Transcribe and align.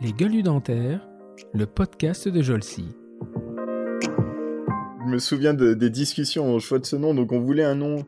Les 0.00 0.12
gueules 0.12 0.42
dentaires, 0.42 1.06
le 1.52 1.66
podcast 1.66 2.28
de 2.28 2.42
Jolcy. 2.42 2.86
Je 5.04 5.10
me 5.10 5.18
souviens 5.18 5.54
des 5.54 5.90
discussions 5.90 6.54
au 6.54 6.60
choix 6.60 6.78
de 6.78 6.86
ce 6.86 6.96
nom, 6.96 7.14
donc 7.14 7.32
on 7.32 7.40
voulait 7.40 7.64
un 7.64 7.74
nom 7.74 8.06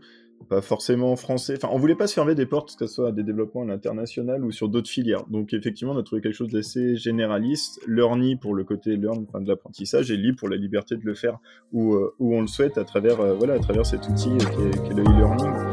pas 0.48 0.60
forcément 0.60 1.16
français. 1.16 1.54
Enfin, 1.56 1.68
on 1.72 1.78
voulait 1.78 1.94
pas 1.94 2.06
se 2.06 2.14
fermer 2.14 2.34
des 2.34 2.46
portes, 2.46 2.76
que 2.76 2.86
ce 2.86 2.94
soit 2.94 3.08
à 3.08 3.12
des 3.12 3.22
développements 3.22 3.62
à 3.62 3.66
l'international 3.66 4.44
ou 4.44 4.50
sur 4.50 4.68
d'autres 4.68 4.90
filières. 4.90 5.24
Donc, 5.28 5.52
effectivement, 5.52 5.94
on 5.94 5.98
a 5.98 6.02
trouvé 6.02 6.20
quelque 6.22 6.34
chose 6.34 6.50
d'assez 6.50 6.96
généraliste. 6.96 7.80
Learny 7.86 8.36
pour 8.36 8.54
le 8.54 8.64
côté 8.64 8.96
learn, 8.96 9.26
de 9.40 9.48
l'apprentissage, 9.48 10.10
et 10.10 10.16
Lee 10.16 10.32
pour 10.32 10.48
la 10.48 10.56
liberté 10.56 10.96
de 10.96 11.04
le 11.04 11.14
faire 11.14 11.38
où, 11.72 11.94
euh, 11.94 12.14
on 12.20 12.40
le 12.40 12.46
souhaite 12.46 12.78
à 12.78 12.84
travers, 12.84 13.20
euh, 13.20 13.36
cet 13.84 14.08
outil 14.08 14.30
qui 14.30 14.44
est, 14.44 14.82
qui 14.84 14.92
est 14.92 14.94
le 14.94 15.71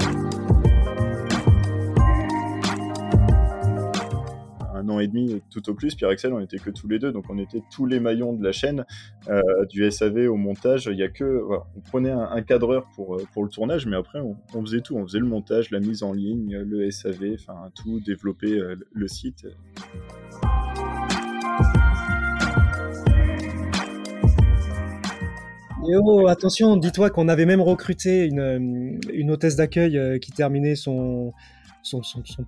an 5.00 5.02
et 5.02 5.08
demi 5.08 5.42
tout 5.50 5.70
au 5.70 5.74
plus, 5.74 5.96
Pierre 5.96 6.10
Axel, 6.10 6.34
on 6.34 6.39
était 6.39 6.58
que 6.58 6.70
tous 6.70 6.88
les 6.88 7.00
deux, 7.00 7.12
donc 7.12 7.26
on 7.30 7.38
était 7.38 7.62
tous 7.71 7.86
les 7.86 8.00
maillons 8.00 8.34
de 8.34 8.44
la 8.44 8.52
chaîne, 8.52 8.86
euh, 9.30 9.42
du 9.70 9.90
SAV 9.90 10.30
au 10.30 10.36
montage. 10.36 10.90
Il 10.92 10.98
y 10.98 11.04
a 11.04 11.10
que, 11.10 11.44
on 11.76 11.80
prenait 11.82 12.12
un, 12.12 12.42
cadreur 12.42 12.90
pour, 12.96 13.16
euh, 13.16 13.26
pour 13.34 13.43
le 13.43 13.50
tournage, 13.50 13.86
mais 13.86 13.96
après 13.96 14.20
on, 14.20 14.62
faisait 14.62 14.82
tout, 14.82 14.96
on 14.98 15.06
faisait 15.06 15.20
le 15.20 15.26
montage, 15.26 15.71
la 15.71 15.80
mise 15.80 16.04
en 16.04 16.14
ligne, 16.14 16.57
le 16.57 16.90
SAV, 16.92 17.36
enfin 17.36 17.71
tout, 17.76 18.00
développer 18.00 18.52
euh, 18.52 18.76
le 18.92 19.07
site. 19.07 19.48
oh, 25.82 26.28
attention, 26.28 26.78
dis-toi 26.78 27.10
qu'on 27.10 27.28
avait 27.28 27.46
même 27.46 27.62
recruté 27.62 28.26
une, 28.26 29.32
hôtesse 29.32 29.56
d'accueil 29.56 30.20
qui 30.20 30.32
terminait 30.32 30.76
son, 30.76 31.34
son, 31.84 32.02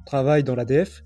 travail 0.05 0.43
dans 0.43 0.55
l'ADF 0.55 1.03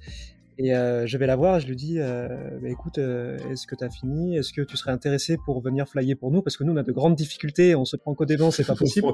et 0.58 0.74
euh, 0.74 1.06
je 1.06 1.18
vais 1.18 1.28
la 1.28 1.36
voir, 1.36 1.60
je 1.60 1.68
lui 1.68 1.76
dis, 1.76 2.00
euh, 2.00 2.28
bah, 2.62 2.70
écoute, 2.70 2.98
euh, 2.98 3.38
est-ce 3.52 3.68
que 3.68 3.76
tu 3.76 3.84
as 3.84 3.90
fini? 3.90 4.38
Est-ce 4.38 4.54
que 4.54 4.62
tu 4.62 4.78
serais 4.78 4.92
intéressé 4.92 5.38
pour 5.46 5.62
venir 5.62 5.88
flyer 5.88 6.16
pour 6.16 6.32
nous? 6.32 6.42
Parce 6.42 6.56
que 6.56 6.64
nous, 6.64 6.74
on 6.74 6.78
a 6.78 6.84
de 6.84 6.92
grandes 6.92 7.16
difficultés, 7.16 7.76
on 7.76 7.84
se 7.84 7.98
prend 7.98 8.14
qu'au 8.16 8.26
des 8.26 8.38
c'est 8.52 8.66
pas 8.66 8.76
possible. 8.76 9.08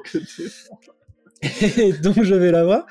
et 1.77 1.93
donc, 1.93 2.21
je 2.21 2.35
vais 2.35 2.51
la 2.51 2.63
voir. 2.63 2.85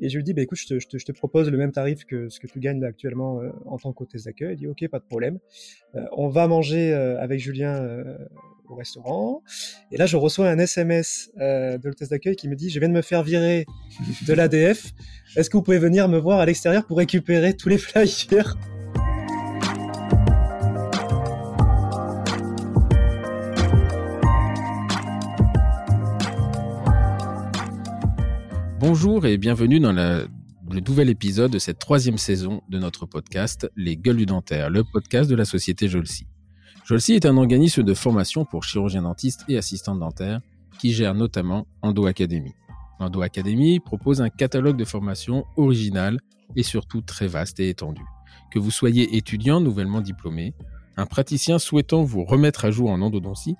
Et 0.00 0.08
je 0.08 0.16
lui 0.16 0.24
dis, 0.24 0.34
bah, 0.34 0.42
écoute, 0.42 0.58
je 0.58 0.66
te, 0.66 0.78
je, 0.80 0.88
te, 0.88 0.98
je 0.98 1.04
te, 1.04 1.12
propose 1.12 1.50
le 1.50 1.56
même 1.56 1.72
tarif 1.72 2.04
que 2.04 2.28
ce 2.28 2.40
que 2.40 2.48
tu 2.48 2.58
gagnes 2.58 2.84
actuellement 2.84 3.40
en 3.66 3.78
tant 3.78 3.92
qu'hôtesse 3.92 4.24
d'accueil. 4.24 4.54
Il 4.54 4.58
dit, 4.58 4.66
ok, 4.66 4.88
pas 4.88 4.98
de 4.98 5.04
problème. 5.04 5.38
on 6.12 6.28
va 6.28 6.46
manger 6.48 6.92
avec 6.92 7.40
Julien 7.40 7.84
au 8.70 8.74
restaurant. 8.74 9.42
Et 9.90 9.96
là, 9.96 10.06
je 10.06 10.16
reçois 10.16 10.48
un 10.50 10.58
SMS 10.58 11.30
de 11.36 11.80
l'hôtesse 11.84 12.08
d'accueil 12.08 12.36
qui 12.36 12.48
me 12.48 12.56
dit, 12.56 12.70
je 12.70 12.78
viens 12.78 12.88
de 12.88 12.94
me 12.94 13.02
faire 13.02 13.22
virer 13.22 13.66
de 14.26 14.32
l'ADF. 14.32 14.92
Est-ce 15.36 15.50
que 15.50 15.56
vous 15.56 15.62
pouvez 15.62 15.78
venir 15.78 16.08
me 16.08 16.18
voir 16.18 16.40
à 16.40 16.46
l'extérieur 16.46 16.86
pour 16.86 16.98
récupérer 16.98 17.54
tous 17.54 17.68
les 17.68 17.78
flyers? 17.78 18.56
Bonjour 28.80 29.26
et 29.26 29.36
bienvenue 29.36 29.80
dans 29.80 29.92
le 29.92 30.28
nouvel 30.80 31.10
épisode 31.10 31.50
de 31.50 31.58
cette 31.58 31.78
troisième 31.78 32.16
saison 32.16 32.62
de 32.68 32.78
notre 32.78 33.04
podcast 33.06 33.70
Les 33.76 33.96
Gueules 33.96 34.16
du 34.16 34.26
Dentaire, 34.26 34.70
le 34.70 34.84
podcast 34.84 35.28
de 35.28 35.34
la 35.34 35.44
société 35.44 35.88
Jolsi. 35.88 36.26
Jolsi 36.88 37.12
est 37.12 37.26
un 37.26 37.36
organisme 37.36 37.82
de 37.82 37.92
formation 37.92 38.46
pour 38.46 38.64
chirurgiens 38.64 39.02
dentistes 39.02 39.44
et 39.46 39.58
assistants 39.58 39.94
dentaires 39.94 40.40
qui 40.78 40.94
gère 40.94 41.14
notamment 41.14 41.66
Endo 41.82 42.06
Academy. 42.06 42.54
Endo 42.98 43.20
Academy 43.20 43.78
propose 43.78 44.22
un 44.22 44.30
catalogue 44.30 44.78
de 44.78 44.86
formation 44.86 45.44
original 45.58 46.18
et 46.56 46.62
surtout 46.62 47.02
très 47.02 47.26
vaste 47.26 47.60
et 47.60 47.68
étendu. 47.68 48.00
Que 48.50 48.58
vous 48.58 48.70
soyez 48.70 49.18
étudiant 49.18 49.60
nouvellement 49.60 50.00
diplômé, 50.00 50.54
un 50.96 51.04
praticien 51.04 51.58
souhaitant 51.58 52.04
vous 52.04 52.24
remettre 52.24 52.64
à 52.64 52.70
jour 52.70 52.88
en 52.88 53.02
endodontie, 53.02 53.56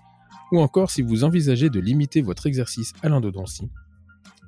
ou 0.50 0.60
encore 0.60 0.90
si 0.90 1.03
vous 1.03 1.22
envisagez 1.22 1.69
de 1.69 1.80
limiter 1.80 2.22
votre 2.22 2.47
exercice 2.47 2.94
à 3.03 3.10
l'endodontie, 3.10 3.69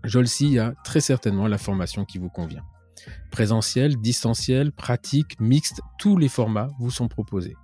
Jolsi 0.05 0.59
a 0.59 0.73
très 0.85 1.01
certainement 1.01 1.49
la 1.49 1.59
formation 1.59 2.07
qui 2.07 2.17
vous 2.17 2.31
convient. 2.31 2.65
Présentiel, 3.31 3.99
distanciel, 3.99 4.73
pratique, 4.73 5.39
mixte, 5.39 5.83
tous 5.99 6.17
les 6.17 6.29
formats 6.29 6.69
vous 6.79 6.91
sont 6.91 7.09
proposés. 7.09 7.57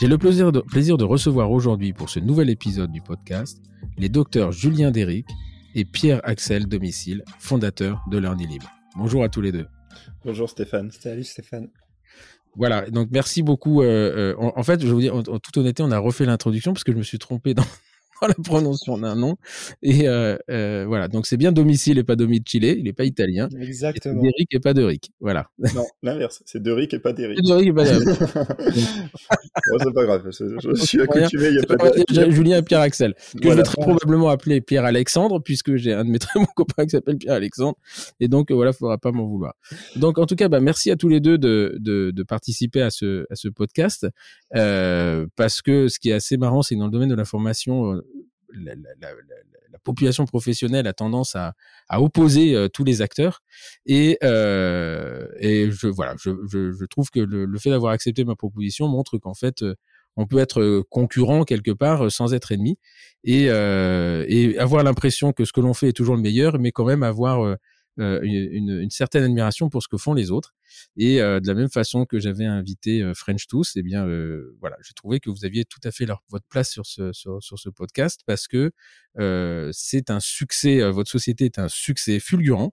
J'ai 0.00 0.06
le 0.06 0.18
plaisir 0.18 0.52
de, 0.52 0.60
plaisir 0.60 0.96
de 0.96 1.04
recevoir 1.04 1.50
aujourd'hui 1.50 1.92
pour 1.92 2.08
ce 2.08 2.20
nouvel 2.20 2.50
épisode 2.50 2.90
du 2.90 3.02
podcast 3.02 3.60
les 3.98 4.08
docteurs 4.08 4.52
Julien 4.52 4.90
Déric 4.90 5.26
et 5.74 5.84
Pierre-Axel 5.84 6.66
Domicile, 6.66 7.22
fondateur 7.38 8.02
de 8.10 8.18
Learning 8.18 8.48
Libre. 8.48 8.70
Bonjour 8.96 9.22
à 9.22 9.28
tous 9.28 9.40
les 9.40 9.52
deux. 9.52 9.66
Bonjour 10.24 10.48
Stéphane. 10.48 10.90
Salut 10.90 11.24
Stéphane. 11.24 11.68
Voilà, 12.56 12.88
donc 12.90 13.08
merci 13.12 13.42
beaucoup. 13.42 13.82
Euh, 13.82 14.34
euh, 14.34 14.36
en, 14.38 14.62
fait, 14.62 14.80
je 14.80 14.86
vais 14.86 14.92
vous 14.92 15.00
dire, 15.00 15.14
en, 15.14 15.22
toute 15.22 15.56
honnêteté, 15.56 15.82
on 15.82 15.90
a 15.90 15.98
refait 15.98 16.24
l'introduction 16.24 16.72
parce 16.72 16.82
que 16.82 16.92
je 16.92 16.98
me 16.98 17.02
suis 17.02 17.18
trompé 17.18 17.54
dans, 17.54 17.64
la 18.28 18.34
prononciation 18.34 18.98
d'un 18.98 19.14
nom. 19.14 19.36
Et 19.82 20.08
euh, 20.08 20.36
euh, 20.50 20.84
voilà, 20.86 21.08
donc 21.08 21.26
c'est 21.26 21.36
bien 21.36 21.52
domicile 21.52 21.98
et 21.98 22.04
pas 22.04 22.16
domicile, 22.16 22.64
il 22.64 22.84
n'est 22.84 22.92
pas 22.92 23.04
italien. 23.04 23.48
Exactement. 23.60 24.22
D'Eric 24.22 24.54
et 24.54 24.60
pas 24.60 24.74
d'Eric, 24.74 25.10
voilà. 25.20 25.48
Non, 25.74 25.86
l'inverse, 26.02 26.42
c'est 26.44 26.62
d'Eric 26.62 26.94
et 26.94 26.98
pas 26.98 27.12
d'Eric. 27.12 27.40
D'Eric 27.42 27.68
et 27.68 27.72
pas 27.72 27.84
d'Eric. 27.84 28.08
c'est 29.78 29.94
pas 29.94 30.04
grave, 30.04 30.22
je, 30.26 30.74
suis 30.84 31.00
accoutumé, 31.00 31.48
il 31.48 31.52
n'y 31.52 31.58
a 31.58 31.62
pas 31.62 31.76
de... 31.76 32.30
Julien 32.30 32.58
et 32.58 32.62
Pierre-Axel, 32.62 33.14
que 33.40 33.50
je 33.50 33.54
vais 33.54 33.62
très 33.62 33.80
probablement 33.80 34.28
appeler 34.28 34.60
Pierre-Alexandre, 34.60 35.40
puisque 35.40 35.76
j'ai 35.76 35.92
un 35.92 36.04
de 36.04 36.10
mes 36.10 36.18
très 36.18 36.38
bons 36.40 36.46
copains 36.56 36.84
qui 36.84 36.90
s'appelle 36.90 37.18
Pierre-Alexandre, 37.18 37.76
et 38.20 38.28
donc 38.28 38.50
voilà, 38.50 38.70
il 38.70 38.74
ne 38.74 38.78
faudra 38.78 38.98
pas 38.98 39.12
m'en 39.12 39.26
vouloir. 39.26 39.54
Donc 39.96 40.18
en 40.18 40.26
tout 40.26 40.36
cas, 40.36 40.48
bah, 40.48 40.60
merci 40.60 40.90
à 40.90 40.96
tous 40.96 41.08
les 41.08 41.20
deux 41.20 41.38
de, 41.38 41.76
de, 41.80 42.10
de 42.10 42.22
participer 42.22 42.82
à 42.82 42.90
ce, 42.90 43.26
à 43.30 43.36
ce 43.36 43.48
podcast, 43.48 44.06
euh, 44.56 45.26
parce 45.36 45.62
que 45.62 45.88
ce 45.88 45.98
qui 45.98 46.10
est 46.10 46.14
assez 46.14 46.36
marrant, 46.36 46.62
c'est 46.62 46.74
que 46.74 46.80
dans 46.80 46.86
le 46.86 46.92
domaine 46.92 47.08
de 47.08 47.14
la 47.14 47.24
formation, 47.24 48.00
la, 48.54 48.74
la, 48.74 49.10
la, 49.72 49.78
population 49.84 50.24
professionnelle 50.26 50.86
a 50.86 50.92
tendance 50.92 51.36
à, 51.36 51.54
à 51.88 52.00
opposer 52.00 52.54
euh, 52.54 52.68
tous 52.68 52.84
les 52.84 53.02
acteurs. 53.02 53.42
Et, 53.86 54.18
euh, 54.22 55.26
et 55.38 55.70
je 55.70 55.86
voilà 55.88 56.14
je, 56.18 56.30
je, 56.50 56.72
je 56.72 56.84
trouve 56.86 57.10
que 57.10 57.20
le, 57.20 57.44
le 57.44 57.58
fait 57.58 57.70
d'avoir 57.70 57.92
accepté 57.92 58.24
ma 58.24 58.36
proposition 58.36 58.88
montre 58.88 59.18
qu'en 59.18 59.34
fait 59.34 59.62
euh, 59.62 59.74
on 60.16 60.26
peut 60.26 60.38
être 60.38 60.82
concurrent 60.90 61.44
quelque 61.44 61.70
part 61.70 62.10
sans 62.10 62.34
être 62.34 62.50
ennemi. 62.50 62.76
Et, 63.22 63.44
et 63.44 64.58
avoir 64.58 64.82
l'impression 64.82 65.32
que 65.32 65.44
ce 65.44 65.52
que 65.52 65.60
l'on 65.60 65.74
fait 65.74 65.90
est 65.90 65.92
toujours 65.92 66.16
le 66.16 66.22
meilleur, 66.22 66.58
mais 66.58 66.72
quand 66.72 66.84
même 66.84 67.04
avoir 67.04 67.56
une, 67.98 68.70
une, 68.70 68.90
certaine 68.90 69.24
admiration 69.24 69.68
pour 69.68 69.82
ce 69.82 69.88
que 69.88 69.96
font 69.96 70.14
les 70.14 70.30
autres. 70.30 70.54
Et 70.96 71.18
de 71.18 71.46
la 71.46 71.54
même 71.54 71.70
façon 71.70 72.04
que 72.04 72.18
j'avais 72.18 72.44
invité 72.44 73.12
French 73.14 73.46
Tous, 73.46 73.72
eh 73.76 73.82
bien 73.82 74.06
voilà, 74.60 74.76
j'ai 74.82 74.94
trouvé 74.94 75.20
que 75.20 75.30
vous 75.30 75.44
aviez 75.44 75.64
tout 75.64 75.80
à 75.84 75.90
fait 75.90 76.06
leur, 76.06 76.22
votre 76.28 76.46
place 76.48 76.70
sur 76.70 76.86
ce 76.86 77.12
sur, 77.12 77.42
sur 77.42 77.58
ce 77.58 77.68
podcast 77.68 78.20
parce 78.26 78.46
que 78.48 78.72
c'est 79.72 80.10
un 80.10 80.20
succès, 80.20 80.88
votre 80.90 81.10
société 81.10 81.46
est 81.46 81.58
un 81.58 81.68
succès 81.68 82.20
fulgurant. 82.20 82.72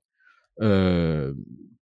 Euh, 0.61 1.33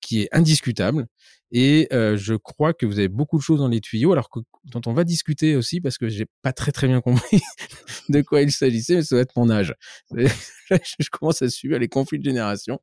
qui 0.02 0.22
est 0.22 0.30
indiscutable. 0.32 1.08
Et 1.52 1.88
euh, 1.94 2.16
je 2.16 2.36
crois 2.36 2.74
que 2.74 2.86
vous 2.86 3.00
avez 3.00 3.08
beaucoup 3.08 3.38
de 3.38 3.42
choses 3.42 3.60
dans 3.60 3.68
les 3.68 3.82
tuyaux, 3.82 4.12
alors 4.12 4.30
que, 4.30 4.40
dont 4.66 4.82
on 4.86 4.94
va 4.94 5.04
discuter 5.04 5.56
aussi, 5.56 5.82
parce 5.82 5.98
que 5.98 6.08
j'ai 6.08 6.28
pas 6.44 6.54
très 6.54 6.72
très 6.72 6.88
bien 6.88 7.02
compris 7.02 7.42
de 8.10 8.22
quoi 8.22 8.42
il 8.42 8.52
s'agissait, 8.52 8.96
mais 8.96 9.02
ça 9.02 9.16
doit 9.16 9.24
être 9.24 9.36
mon 9.36 9.50
âge. 9.50 9.74
je 10.12 11.10
commence 11.12 11.42
à 11.42 11.50
suivre 11.50 11.78
les 11.78 11.88
conflits 11.88 12.20
de 12.20 12.24
génération. 12.24 12.80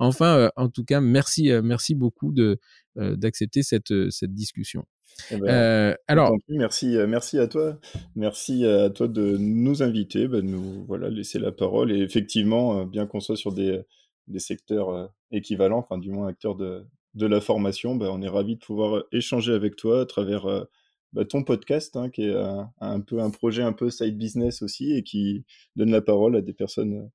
Enfin, 0.00 0.36
euh, 0.36 0.48
en 0.56 0.68
tout 0.68 0.84
cas, 0.84 1.00
merci, 1.00 1.50
euh, 1.50 1.62
merci 1.62 1.94
beaucoup 1.94 2.32
de 2.32 2.58
d'accepter 2.96 3.62
cette 3.62 3.92
cette 4.10 4.34
discussion. 4.34 4.84
Eh 5.30 5.36
ben, 5.36 5.96
alors, 6.08 6.34
merci, 6.48 6.96
merci 7.06 7.38
à 7.38 7.46
toi, 7.46 7.78
merci 8.16 8.66
à 8.66 8.90
toi 8.90 9.06
de 9.06 9.36
nous 9.36 9.84
inviter, 9.84 10.26
de 10.26 10.40
nous 10.40 10.84
voilà 10.86 11.08
laisser 11.08 11.38
la 11.38 11.52
parole 11.52 11.92
et 11.92 12.00
effectivement, 12.00 12.84
bien 12.86 13.06
qu'on 13.06 13.20
soit 13.20 13.36
sur 13.36 13.52
des 13.52 13.80
des 14.28 14.38
secteurs 14.38 15.12
équivalents, 15.30 15.78
enfin 15.78 15.98
du 15.98 16.10
moins 16.10 16.28
acteurs 16.28 16.54
de, 16.54 16.84
de 17.14 17.26
la 17.26 17.40
formation, 17.40 17.96
bah, 17.96 18.08
on 18.12 18.22
est 18.22 18.28
ravi 18.28 18.56
de 18.56 18.60
pouvoir 18.60 19.04
échanger 19.12 19.52
avec 19.52 19.76
toi 19.76 20.02
à 20.02 20.06
travers 20.06 20.66
bah, 21.12 21.24
ton 21.24 21.42
podcast, 21.42 21.96
hein, 21.96 22.10
qui 22.10 22.24
est 22.24 22.34
un, 22.80 23.00
peu 23.00 23.20
un 23.20 23.30
projet 23.30 23.62
un 23.62 23.72
peu 23.72 23.90
side 23.90 24.16
business 24.16 24.62
aussi 24.62 24.92
et 24.92 25.02
qui 25.02 25.44
donne 25.76 25.90
la 25.90 26.02
parole 26.02 26.36
à 26.36 26.42
des 26.42 26.52
personnes 26.52 27.10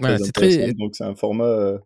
très 0.00 0.22
intéressantes. 0.22 0.76
Donc 0.76 0.94
c'est 0.96 1.04
un 1.04 1.14
format 1.14 1.78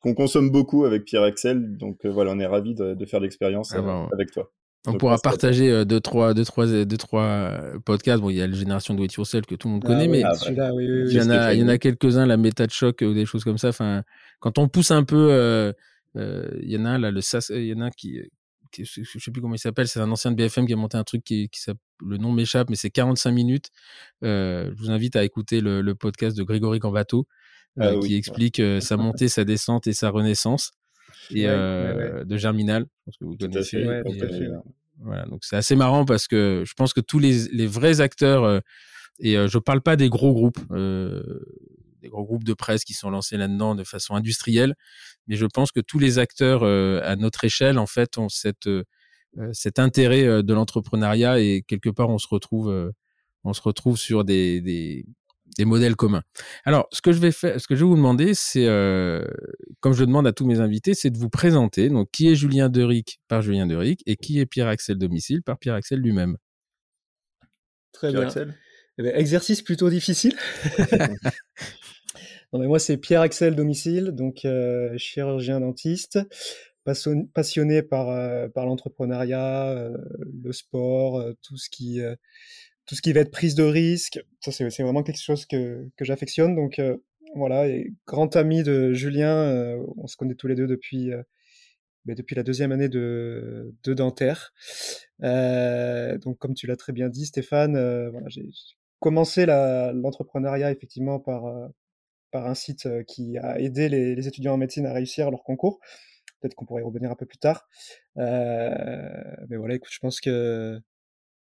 qu'on 0.00 0.14
consomme 0.14 0.50
beaucoup 0.50 0.84
avec 0.84 1.04
Pierre 1.04 1.22
Axel. 1.22 1.76
Donc 1.76 2.04
voilà, 2.04 2.32
on 2.32 2.40
est 2.40 2.46
ravi 2.46 2.74
de, 2.74 3.04
faire 3.06 3.20
l'expérience 3.20 3.72
ah 3.74 3.82
bah, 3.82 4.08
avec 4.12 4.30
toi. 4.30 4.50
On 4.86 4.98
pourra 4.98 5.18
partager 5.18 5.70
euh, 5.70 5.84
deux 5.84 6.00
trois, 6.00 6.34
deux, 6.34 6.44
trois, 6.44 6.66
deux, 6.66 6.96
trois 6.96 7.22
euh, 7.22 7.78
podcasts. 7.80 8.20
Bon, 8.20 8.30
il 8.30 8.36
y 8.36 8.42
a 8.42 8.46
la 8.46 8.54
génération 8.54 8.94
de 8.94 9.02
It 9.02 9.12
Yourself 9.14 9.46
que 9.46 9.54
tout 9.54 9.68
le 9.68 9.74
monde 9.74 9.82
ah 9.84 9.88
connaît, 9.88 10.08
mais 10.08 10.20
il 10.20 11.12
y 11.12 11.20
en 11.20 11.30
a, 11.30 11.54
il 11.54 11.60
y 11.60 11.64
en 11.64 11.68
a 11.68 11.78
quelques-uns, 11.78 12.26
la 12.26 12.36
méta 12.36 12.66
de 12.66 12.72
choc 12.72 13.02
ou 13.02 13.12
des 13.12 13.26
choses 13.26 13.44
comme 13.44 13.58
ça. 13.58 13.68
Enfin, 13.68 14.02
quand 14.40 14.58
on 14.58 14.68
pousse 14.68 14.90
un 14.90 15.04
peu, 15.04 15.30
euh, 15.30 15.72
il 16.62 16.70
y 16.70 16.76
en 16.76 16.84
a 16.84 16.90
un 16.90 16.98
là, 16.98 17.10
le 17.10 17.20
SAS, 17.20 17.50
il 17.54 17.66
y 17.66 17.74
en 17.74 17.80
a 17.80 17.86
un 17.86 17.90
qui, 17.90 18.20
qui, 18.72 18.84
je 18.84 19.18
sais 19.18 19.30
plus 19.30 19.40
comment 19.40 19.54
il 19.54 19.58
s'appelle, 19.58 19.88
c'est 19.88 20.00
un 20.00 20.10
ancien 20.10 20.30
de 20.30 20.36
BFM 20.36 20.66
qui 20.66 20.72
a 20.72 20.76
monté 20.76 20.96
un 20.96 21.04
truc 21.04 21.24
qui, 21.24 21.48
qui 21.48 21.60
le 22.04 22.16
nom 22.18 22.32
m'échappe, 22.32 22.70
mais 22.70 22.76
c'est 22.76 22.90
45 22.90 23.32
minutes. 23.32 23.70
je 24.22 24.74
vous 24.76 24.90
invite 24.90 25.16
à 25.16 25.24
écouter 25.24 25.60
le, 25.60 25.94
podcast 25.94 26.36
de 26.36 26.42
Grégory 26.42 26.78
Cambato, 26.78 27.26
ah 27.78 27.92
qui 28.02 28.14
explique 28.14 28.62
sa 28.80 28.96
montée, 28.96 29.28
sa 29.28 29.44
descente 29.44 29.86
et 29.86 29.92
sa 29.92 30.10
renaissance 30.10 30.72
et 31.30 31.46
de 31.46 32.36
Germinal, 32.36 32.86
je 32.86 33.04
pense 33.04 33.16
que 33.18 33.24
vous 33.24 33.36
connaissez. 33.36 33.84
voilà, 34.98 35.26
donc 35.26 35.44
c'est 35.44 35.56
assez 35.56 35.76
marrant 35.76 36.04
parce 36.04 36.26
que 36.26 36.64
je 36.66 36.74
pense 36.74 36.92
que 36.92 37.00
tous 37.00 37.18
les, 37.18 37.48
les 37.52 37.66
vrais 37.66 38.00
acteurs, 38.00 38.62
et 39.18 39.34
je 39.34 39.58
parle 39.58 39.80
pas 39.80 39.96
des 39.96 40.08
gros 40.08 40.32
groupes, 40.32 40.60
des 40.70 42.08
gros 42.08 42.24
groupes 42.24 42.44
de 42.44 42.54
presse 42.54 42.84
qui 42.84 42.94
sont 42.94 43.10
lancés 43.10 43.36
là-dedans 43.36 43.74
de 43.74 43.84
façon 43.84 44.14
industrielle, 44.14 44.74
mais 45.26 45.36
je 45.36 45.46
pense 45.46 45.72
que 45.72 45.80
tous 45.80 45.98
les 45.98 46.18
acteurs 46.18 46.64
à 46.64 47.16
notre 47.16 47.44
échelle, 47.44 47.78
en 47.78 47.86
fait, 47.86 48.18
ont 48.18 48.28
cette, 48.28 48.68
cet 49.52 49.78
intérêt 49.78 50.42
de 50.42 50.54
l'entrepreneuriat 50.54 51.40
et 51.40 51.62
quelque 51.66 51.90
part 51.90 52.08
on 52.08 52.18
se 52.18 52.28
retrouve, 52.28 52.92
on 53.44 53.52
se 53.52 53.62
retrouve 53.62 53.96
sur 53.96 54.24
des, 54.24 54.60
des, 54.60 55.06
des 55.58 55.64
modèles 55.64 55.96
communs. 55.96 56.22
Alors, 56.64 56.88
ce 56.92 57.00
que 57.00 57.12
je 57.12 57.18
vais 57.18 57.32
faire, 57.32 57.60
ce 57.60 57.66
que 57.66 57.74
je 57.74 57.80
vais 57.80 57.88
vous 57.88 57.96
demander, 57.96 58.34
c'est, 58.34 58.66
euh, 58.66 59.24
comme 59.80 59.94
je 59.94 60.04
demande 60.04 60.26
à 60.26 60.32
tous 60.32 60.46
mes 60.46 60.60
invités, 60.60 60.94
c'est 60.94 61.10
de 61.10 61.18
vous 61.18 61.30
présenter. 61.30 61.88
Donc, 61.88 62.10
qui 62.12 62.28
est 62.28 62.34
Julien 62.34 62.68
Deric 62.68 63.20
par 63.28 63.42
Julien 63.42 63.66
Deric 63.66 64.02
et 64.06 64.16
qui 64.16 64.40
est 64.40 64.46
Pierre-Axel 64.46 64.98
Domicile 64.98 65.42
par 65.42 65.58
Pierre-Axel 65.58 66.00
lui-même? 66.00 66.36
Très 67.92 68.12
bien. 68.12 68.28
Eh 68.98 69.02
ben, 69.02 69.14
exercice 69.14 69.62
plutôt 69.62 69.90
difficile. 69.90 70.34
non, 72.52 72.60
mais 72.60 72.66
moi, 72.66 72.78
c'est 72.78 72.96
Pierre-Axel 72.96 73.54
Domicile, 73.54 74.12
donc 74.12 74.44
euh, 74.44 74.96
chirurgien 74.96 75.60
dentiste, 75.60 76.18
passionné 77.34 77.82
par, 77.82 78.10
euh, 78.10 78.48
par 78.48 78.64
l'entrepreneuriat, 78.66 79.90
le 80.42 80.52
sport, 80.52 81.24
tout 81.42 81.56
ce 81.56 81.68
qui 81.68 82.00
tout 82.86 82.94
ce 82.94 83.02
qui 83.02 83.12
va 83.12 83.20
être 83.20 83.30
prise 83.30 83.54
de 83.54 83.64
risque, 83.64 84.20
ça 84.40 84.52
c'est 84.52 84.82
vraiment 84.82 85.02
quelque 85.02 85.20
chose 85.20 85.44
que, 85.46 85.88
que 85.96 86.04
j'affectionne. 86.04 86.54
Donc 86.54 86.78
euh, 86.78 86.96
voilà, 87.34 87.68
et 87.68 87.92
grand 88.06 88.34
ami 88.36 88.62
de 88.62 88.92
Julien, 88.92 89.36
euh, 89.36 89.84
on 89.96 90.06
se 90.06 90.16
connaît 90.16 90.36
tous 90.36 90.46
les 90.46 90.54
deux 90.54 90.68
depuis, 90.68 91.12
euh, 91.12 91.22
ben, 92.04 92.14
depuis 92.14 92.36
la 92.36 92.44
deuxième 92.44 92.72
année 92.72 92.88
de, 92.88 93.74
de 93.82 93.94
dentaire. 93.94 94.54
donc 95.20 96.38
comme 96.38 96.54
tu 96.54 96.66
l'as 96.66 96.76
très 96.76 96.92
bien 96.92 97.08
dit, 97.08 97.26
Stéphane, 97.26 97.72
voilà, 98.10 98.28
j'ai 98.28 98.48
commencé 99.00 99.46
l'entrepreneuriat 99.46 100.70
effectivement 100.70 101.18
par, 101.18 101.42
par 102.30 102.46
un 102.46 102.54
site 102.54 102.88
qui 103.06 103.36
a 103.38 103.58
aidé 103.60 103.88
les, 103.88 104.14
les, 104.14 104.28
étudiants 104.28 104.54
en 104.54 104.58
médecine 104.58 104.86
à 104.86 104.92
réussir 104.92 105.30
leur 105.30 105.42
concours. 105.42 105.80
Peut-être 106.40 106.54
qu'on 106.54 106.66
pourrait 106.66 106.82
y 106.82 106.84
revenir 106.84 107.10
un 107.10 107.16
peu 107.16 107.26
plus 107.26 107.38
tard. 107.38 107.68
mais 108.16 109.56
voilà, 109.56 109.74
écoute, 109.74 109.90
je 109.92 109.98
pense 109.98 110.20
que 110.20 110.80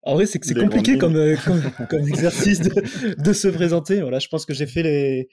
en 0.09 0.15
vrai, 0.15 0.25
c'est 0.25 0.39
compliqué 0.53 0.97
comme, 0.97 1.15
euh, 1.15 1.35
comme, 1.45 1.61
comme, 1.89 2.07
exercice 2.07 2.59
de, 2.61 3.21
de, 3.21 3.33
se 3.33 3.47
présenter. 3.47 4.01
Voilà, 4.01 4.19
je 4.19 4.27
pense 4.27 4.45
que 4.45 4.53
j'ai 4.53 4.67
fait 4.67 4.83
les, 4.83 5.29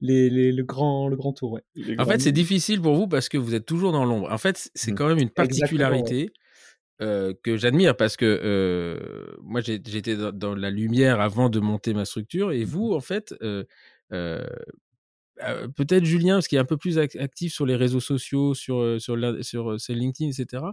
les, 0.00 0.30
les, 0.30 0.52
le, 0.52 0.62
grand, 0.64 1.08
le 1.08 1.16
grand 1.16 1.32
tour. 1.32 1.52
Ouais. 1.52 1.62
En 1.98 2.04
fait, 2.04 2.20
c'est 2.20 2.32
difficile 2.32 2.80
pour 2.80 2.94
vous 2.94 3.08
parce 3.08 3.28
que 3.28 3.38
vous 3.38 3.54
êtes 3.54 3.66
toujours 3.66 3.92
dans 3.92 4.04
l'ombre. 4.04 4.30
En 4.30 4.38
fait, 4.38 4.70
c'est 4.74 4.92
mmh. 4.92 4.94
quand 4.94 5.08
même 5.08 5.18
une 5.18 5.30
particularité 5.30 6.30
euh, 7.00 7.32
que 7.44 7.56
j'admire 7.56 7.96
parce 7.96 8.16
que 8.16 8.24
euh, 8.26 9.36
moi, 9.42 9.60
j'étais 9.60 10.16
dans, 10.16 10.32
dans, 10.32 10.54
la 10.56 10.70
lumière 10.70 11.20
avant 11.20 11.48
de 11.48 11.60
monter 11.60 11.94
ma 11.94 12.04
structure 12.04 12.50
et 12.50 12.64
vous, 12.64 12.92
en 12.92 13.00
fait, 13.00 13.34
euh, 13.42 13.64
euh 15.42 15.68
peut-être 15.68 16.04
Julien, 16.04 16.36
parce 16.36 16.48
qu'il 16.48 16.56
est 16.56 16.60
un 16.60 16.64
peu 16.64 16.76
plus 16.76 16.98
actif 16.98 17.52
sur 17.52 17.66
les 17.66 17.76
réseaux 17.76 18.00
sociaux, 18.00 18.54
sur, 18.54 18.80
euh, 18.80 18.98
sur, 18.98 19.16
euh, 19.16 19.76
LinkedIn, 19.88 20.30
etc. 20.30 20.64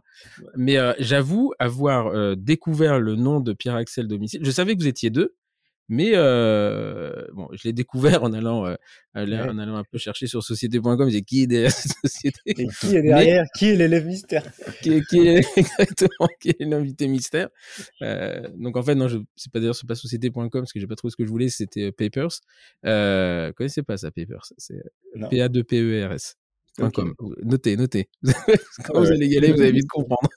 Mais 0.56 0.77
j'avoue 1.00 1.53
avoir 1.59 2.35
découvert 2.35 3.00
le 3.00 3.15
nom 3.15 3.39
de 3.39 3.53
Pierre-Axel 3.53 4.07
Domicile. 4.07 4.41
Je 4.44 4.51
savais 4.51 4.75
que 4.75 4.81
vous 4.81 4.88
étiez 4.88 5.09
deux, 5.09 5.35
mais 5.87 6.11
euh, 6.15 7.27
bon, 7.33 7.47
je 7.53 7.63
l'ai 7.65 7.73
découvert 7.73 8.23
en 8.23 8.33
allant, 8.33 8.65
euh, 8.65 8.75
en 9.15 9.57
allant 9.59 9.75
un 9.75 9.83
peu 9.83 9.97
chercher 9.97 10.27
sur 10.27 10.43
société.com. 10.43 11.09
J'ai 11.09 11.21
qui 11.21 11.44
est 11.44 11.47
derrière 11.47 11.71
cette 11.71 11.94
société? 12.04 12.39
Et 12.45 12.68
Qui 12.68 12.95
est 12.95 13.01
derrière? 13.01 13.45
Qui 13.56 13.69
est 13.69 13.75
l'élève 13.75 14.06
mystère? 14.06 14.44
qui, 14.81 14.94
est, 14.94 15.06
qui 15.06 15.19
est 15.19 15.45
exactement 15.57 16.27
qui 16.39 16.49
est 16.49 16.65
l'invité 16.65 17.07
mystère 17.07 17.49
euh, 18.01 18.47
Donc 18.57 18.77
en 18.77 18.83
fait 18.83 18.95
non, 18.95 19.07
je 19.07 19.18
c'est 19.35 19.51
pas 19.51 19.59
d'ailleurs 19.59 19.75
c'est 19.75 19.87
pas 19.87 19.95
société.com 19.95 20.49
parce 20.51 20.73
que 20.73 20.80
j'ai 20.80 20.87
pas 20.87 20.95
trouvé 20.95 21.11
ce 21.11 21.18
que 21.18 21.25
je 21.25 21.30
voulais. 21.30 21.49
C'était 21.49 21.87
euh, 21.87 21.92
Papers. 21.92 22.39
Euh, 22.85 23.51
connaissez 23.54 23.83
pas 23.83 23.97
ça 23.97 24.11
Papers? 24.11 24.51
C'est 24.57 24.81
P 25.30 25.42
A 25.42 25.49
2 25.49 25.63
P 25.63 25.81
E 25.81 26.07
R 26.07 26.13
S. 26.13 26.35
Notez, 27.44 27.77
notez. 27.77 28.09
Quand 28.85 28.99
vous 28.99 29.11
allez 29.11 29.27
y 29.27 29.37
aller, 29.37 29.54
vous 29.54 29.61
allez 29.61 29.71
vite 29.71 29.87
comprendre. 29.89 30.27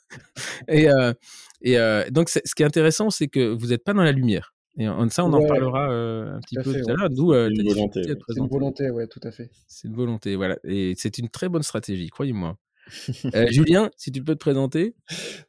et 0.68 0.88
euh, 0.88 1.12
et 1.60 1.78
euh, 1.78 2.08
donc, 2.10 2.28
ce 2.28 2.54
qui 2.54 2.62
est 2.62 2.66
intéressant, 2.66 3.10
c'est 3.10 3.28
que 3.28 3.48
vous 3.54 3.68
n'êtes 3.68 3.84
pas 3.84 3.92
dans 3.92 4.02
la 4.02 4.12
lumière. 4.12 4.54
Et 4.78 4.86
ça, 5.10 5.24
on 5.24 5.32
en 5.32 5.44
parlera 5.44 5.90
euh, 5.90 6.36
un 6.36 6.40
petit 6.40 6.54
peu 6.56 6.72
tout 6.72 6.90
à 6.90 6.94
l'heure. 6.94 7.10
D'où 7.10 7.32
euh, 7.32 7.50
une 7.50 7.68
volonté. 7.68 8.02
C'est 8.28 8.38
une 8.38 8.46
volonté, 8.46 8.90
ouais, 8.90 9.08
tout 9.08 9.20
à 9.24 9.32
fait. 9.32 9.50
C'est 9.66 9.88
une 9.88 9.94
volonté, 9.94 10.36
voilà. 10.36 10.56
Et 10.62 10.94
c'est 10.96 11.18
une 11.18 11.28
très 11.28 11.48
bonne 11.48 11.62
stratégie, 11.62 12.08
croyez-moi. 12.08 12.56
Euh, 13.34 13.46
Julien, 13.50 13.90
si 13.98 14.10
tu 14.10 14.24
peux 14.24 14.32
te 14.32 14.38
présenter. 14.38 14.94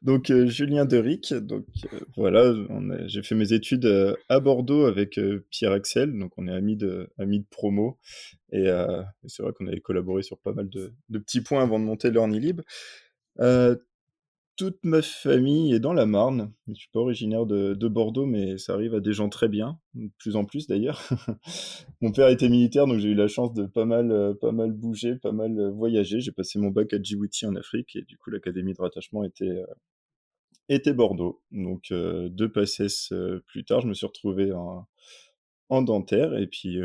Donc 0.02 0.30
Julien 0.30 0.84
Deric, 0.84 1.34
donc 1.34 1.64
voilà, 2.18 2.54
j'ai 3.06 3.24
fait 3.24 3.34
mes 3.34 3.54
études 3.54 3.90
à 4.28 4.42
Bordeaux 4.42 4.84
avec 4.84 5.18
Pierre 5.50 5.72
Axel, 5.72 6.20
donc 6.20 6.34
on 6.36 6.50
est 6.50 6.52
amis 6.52 6.76
de 6.76 7.10
amis 7.18 7.40
de 7.40 7.46
promo 7.50 7.98
et, 8.52 8.68
c'est 9.28 9.42
vrai 9.42 9.54
qu'on 9.54 9.68
avait 9.68 9.80
collaboré 9.80 10.22
sur 10.22 10.38
pas 10.38 10.52
mal 10.52 10.68
de, 10.68 10.92
de 11.08 11.18
petits 11.18 11.40
points 11.40 11.64
avant 11.64 11.80
de 11.80 11.86
monter 11.86 12.12
l'Ornilib 12.12 12.60
toute 14.60 14.84
ma 14.84 15.02
famille 15.02 15.74
est 15.74 15.80
dans 15.80 15.94
la 15.94 16.06
Marne. 16.06 16.52
Je 16.68 16.74
suis 16.74 16.90
pas 16.92 17.00
originaire 17.00 17.46
de, 17.46 17.88
Bordeaux, 17.88 18.26
mais 18.26 18.58
ça 18.58 18.74
arrive 18.74 18.94
à 18.94 19.00
des 19.00 19.14
gens 19.14 19.30
très 19.30 19.48
bien, 19.48 19.80
de 19.94 20.12
plus 20.18 20.36
en 20.36 20.44
plus 20.44 20.68
d'ailleurs. 20.68 21.02
mon 22.02 22.12
père 22.12 22.28
était 22.28 22.50
militaire, 22.50 22.86
donc 22.86 23.00
j'ai 23.00 23.08
eu 23.08 23.16
la 23.16 23.30
chance 23.30 23.54
de 23.54 23.66
pas 23.66 23.86
mal, 23.86 24.12
euh, 24.12 24.34
pas 24.34 24.52
mal 24.52 24.74
bouger, 24.74 25.16
pas 25.16 25.32
mal 25.32 25.58
euh, 25.58 25.70
voyager. 25.70 26.20
J'ai 26.20 26.34
passé 26.34 26.60
mon 26.60 26.72
bac 26.72 26.94
à 26.94 27.02
Djibouti 27.02 27.46
en 27.46 27.56
Afrique, 27.56 27.96
et 27.96 28.02
du 28.02 28.18
coup 28.18 28.32
l'académie 28.32 28.74
de 28.74 28.82
rattachement 28.82 29.24
était, 29.24 29.64
euh, 30.70 30.94
Bordeaux. 30.94 31.42
Donc 31.52 31.94
deux 31.94 32.52
passesses 32.52 33.14
plus 33.48 33.64
tard, 33.64 33.80
je 33.80 33.88
me 33.88 33.94
suis 33.94 34.08
retrouvé 34.08 34.52
en, 34.52 34.86
en 35.70 35.82
dentaire, 35.82 36.38
et 36.38 36.48
puis, 36.48 36.80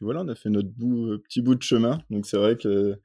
voilà, 0.00 0.22
on 0.22 0.28
a 0.28 0.36
fait 0.36 0.50
notre 0.50 0.70
petit 1.24 1.42
bout 1.42 1.56
de 1.56 1.62
chemin. 1.62 2.00
Donc 2.10 2.26
c'est 2.26 2.38
vrai 2.38 2.56
que 2.56 2.96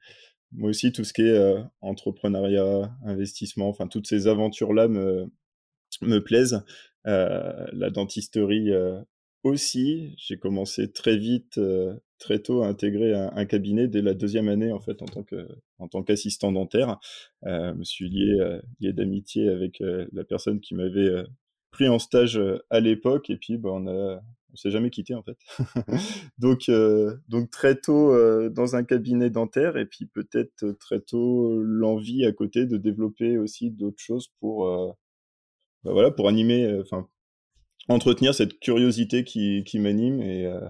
moi 0.52 0.70
aussi, 0.70 0.92
tout 0.92 1.04
ce 1.04 1.12
qui 1.12 1.22
est 1.22 1.54
entrepreneuriat, 1.80 2.90
investissement, 3.04 3.68
enfin, 3.68 3.88
toutes 3.88 4.06
ces 4.06 4.26
aventures-là 4.28 4.88
me, 4.88 5.26
me 6.02 6.18
plaisent. 6.18 6.62
la 7.04 7.90
dentisterie 7.90 8.70
aussi. 9.44 10.14
J'ai 10.18 10.38
commencé 10.38 10.90
très 10.92 11.16
vite, 11.16 11.60
très 12.18 12.38
tôt, 12.40 12.62
à 12.62 12.68
intégrer 12.68 13.14
un, 13.14 13.44
cabinet 13.46 13.88
dès 13.88 14.02
la 14.02 14.14
deuxième 14.14 14.48
année, 14.48 14.72
en 14.72 14.80
fait, 14.80 15.02
en 15.02 15.06
tant 15.06 15.22
que 15.22 15.48
en 15.78 15.88
tant 15.88 16.02
qu'assistant 16.02 16.52
dentaire. 16.52 16.98
je 17.44 17.72
me 17.72 17.84
suis 17.84 18.08
lié, 18.08 18.60
lié 18.80 18.92
d'amitié 18.92 19.48
avec 19.48 19.80
la 19.80 20.24
personne 20.24 20.60
qui 20.60 20.74
m'avait 20.74 21.24
pris 21.70 21.88
en 21.88 21.98
stage 21.98 22.40
à 22.70 22.80
l'époque, 22.80 23.30
et 23.30 23.36
puis 23.36 23.58
bah, 23.58 23.70
on 23.72 23.86
a 23.86 24.22
on 24.56 24.68
s'est 24.68 24.70
jamais 24.70 24.90
quitté 24.90 25.14
en 25.14 25.22
fait. 25.22 25.36
donc, 26.38 26.70
donc 27.28 27.50
très 27.50 27.76
tôt 27.76 28.12
dans 28.50 28.76
un 28.76 28.84
cabinet 28.84 29.30
dentaire 29.30 29.76
et 29.76 29.86
puis 29.86 30.06
peut-être 30.06 30.72
très 30.80 31.00
tôt 31.00 31.62
l'envie 31.62 32.24
à 32.24 32.32
côté 32.32 32.66
de 32.66 32.76
développer 32.76 33.38
aussi 33.38 33.70
d'autres 33.70 34.02
choses 34.02 34.28
pour, 34.40 34.66
bah, 35.84 35.92
voilà, 35.92 36.10
pour 36.10 36.28
animer, 36.28 36.80
enfin 36.80 37.08
entretenir 37.88 38.34
cette 38.34 38.58
curiosité 38.60 39.24
qui, 39.24 39.64
qui 39.64 39.78
m'anime 39.78 40.20
et, 40.20 40.46
euh, 40.46 40.60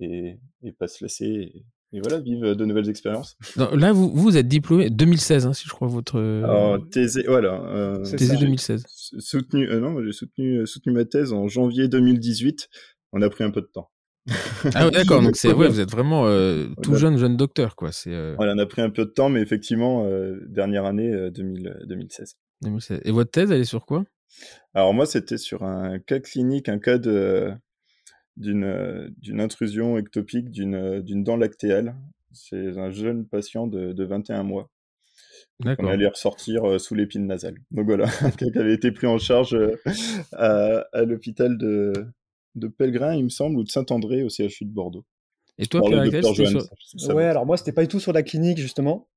et, 0.00 0.38
et, 0.62 0.72
pas 0.72 0.88
se 0.88 1.04
laisser. 1.04 1.64
Et, 1.94 2.00
voilà, 2.00 2.20
vivre 2.20 2.54
de 2.54 2.64
nouvelles 2.64 2.88
expériences. 2.88 3.36
là, 3.56 3.92
vous, 3.92 4.10
vous 4.10 4.38
êtes 4.38 4.48
diplômé 4.48 4.88
2016, 4.88 5.46
hein, 5.46 5.52
si 5.52 5.66
je 5.66 5.70
crois, 5.70 5.88
votre. 5.88 6.18
Alors, 6.18 6.78
thésé, 6.88 7.24
voilà. 7.26 7.62
Euh, 7.66 8.02
thésé 8.04 8.36
2016. 8.36 8.84
Soutenu, 9.18 9.68
euh, 9.68 9.78
non, 9.78 10.02
j'ai 10.02 10.12
soutenu, 10.12 10.66
soutenu 10.66 10.92
ma 10.92 11.04
thèse 11.04 11.34
en 11.34 11.48
janvier 11.48 11.88
2018. 11.88 12.68
On 13.12 13.22
a 13.22 13.28
pris 13.28 13.44
un 13.44 13.50
peu 13.50 13.60
de 13.60 13.66
temps. 13.66 13.90
ah 14.74 14.90
d'accord, 14.90 15.20
donc 15.20 15.36
c'est 15.36 15.52
ouais, 15.52 15.68
vous 15.68 15.80
êtes 15.80 15.90
vraiment 15.90 16.24
tout 16.82 16.94
jeune, 16.94 17.18
jeune 17.18 17.36
docteur, 17.36 17.76
quoi. 17.76 17.92
C'est. 17.92 18.34
Voilà, 18.34 18.54
on 18.54 18.58
a 18.58 18.66
pris 18.66 18.82
un 18.82 18.90
peu 18.90 19.04
de 19.04 19.10
temps, 19.10 19.28
mais 19.28 19.40
effectivement, 19.40 20.06
dernière 20.46 20.84
année 20.84 21.30
2000, 21.30 21.80
2016. 21.86 22.36
2016. 22.62 23.00
Et 23.04 23.10
votre 23.10 23.30
thèse, 23.30 23.50
elle 23.50 23.60
est 23.60 23.64
sur 23.64 23.84
quoi? 23.84 24.04
Alors 24.74 24.94
moi, 24.94 25.06
c'était 25.06 25.38
sur 25.38 25.62
un 25.64 25.98
cas 25.98 26.20
clinique, 26.20 26.68
un 26.68 26.78
cas 26.78 26.98
de 26.98 27.52
d'une 28.36 29.12
d'une 29.18 29.40
intrusion 29.40 29.98
ectopique 29.98 30.50
d'une 30.50 31.00
d'une 31.02 31.24
dent 31.24 31.36
lactéale. 31.36 31.96
C'est 32.32 32.78
un 32.78 32.90
jeune 32.90 33.26
patient 33.26 33.66
de, 33.66 33.92
de 33.92 34.04
21 34.04 34.42
mois. 34.42 34.70
On 35.78 35.86
allait 35.86 36.08
ressortir 36.08 36.64
euh, 36.64 36.78
sous 36.78 36.94
l'épine 36.94 37.26
nasale. 37.26 37.56
Donc 37.70 37.86
voilà, 37.86 38.06
qui 38.38 38.58
avait 38.58 38.74
été 38.74 38.90
pris 38.90 39.06
en 39.06 39.18
charge 39.18 39.54
euh, 39.54 39.76
à, 40.32 40.86
à 40.92 41.02
l'hôpital 41.04 41.56
de, 41.58 41.92
de 42.54 42.68
Pellegrin, 42.68 43.14
il 43.14 43.24
me 43.24 43.28
semble, 43.28 43.56
ou 43.56 43.64
de 43.64 43.68
Saint-André 43.68 44.22
au 44.22 44.28
CHU 44.28 44.64
de 44.64 44.72
Bordeaux. 44.72 45.04
Et 45.58 45.66
toi, 45.66 45.82
Pierre 45.82 46.24
sur... 46.24 47.14
Ouais, 47.14 47.24
alors 47.24 47.46
moi, 47.46 47.56
c'était 47.56 47.72
pas 47.72 47.82
du 47.82 47.88
tout 47.88 48.00
sur 48.00 48.12
la 48.12 48.22
clinique, 48.22 48.58
justement. 48.58 49.08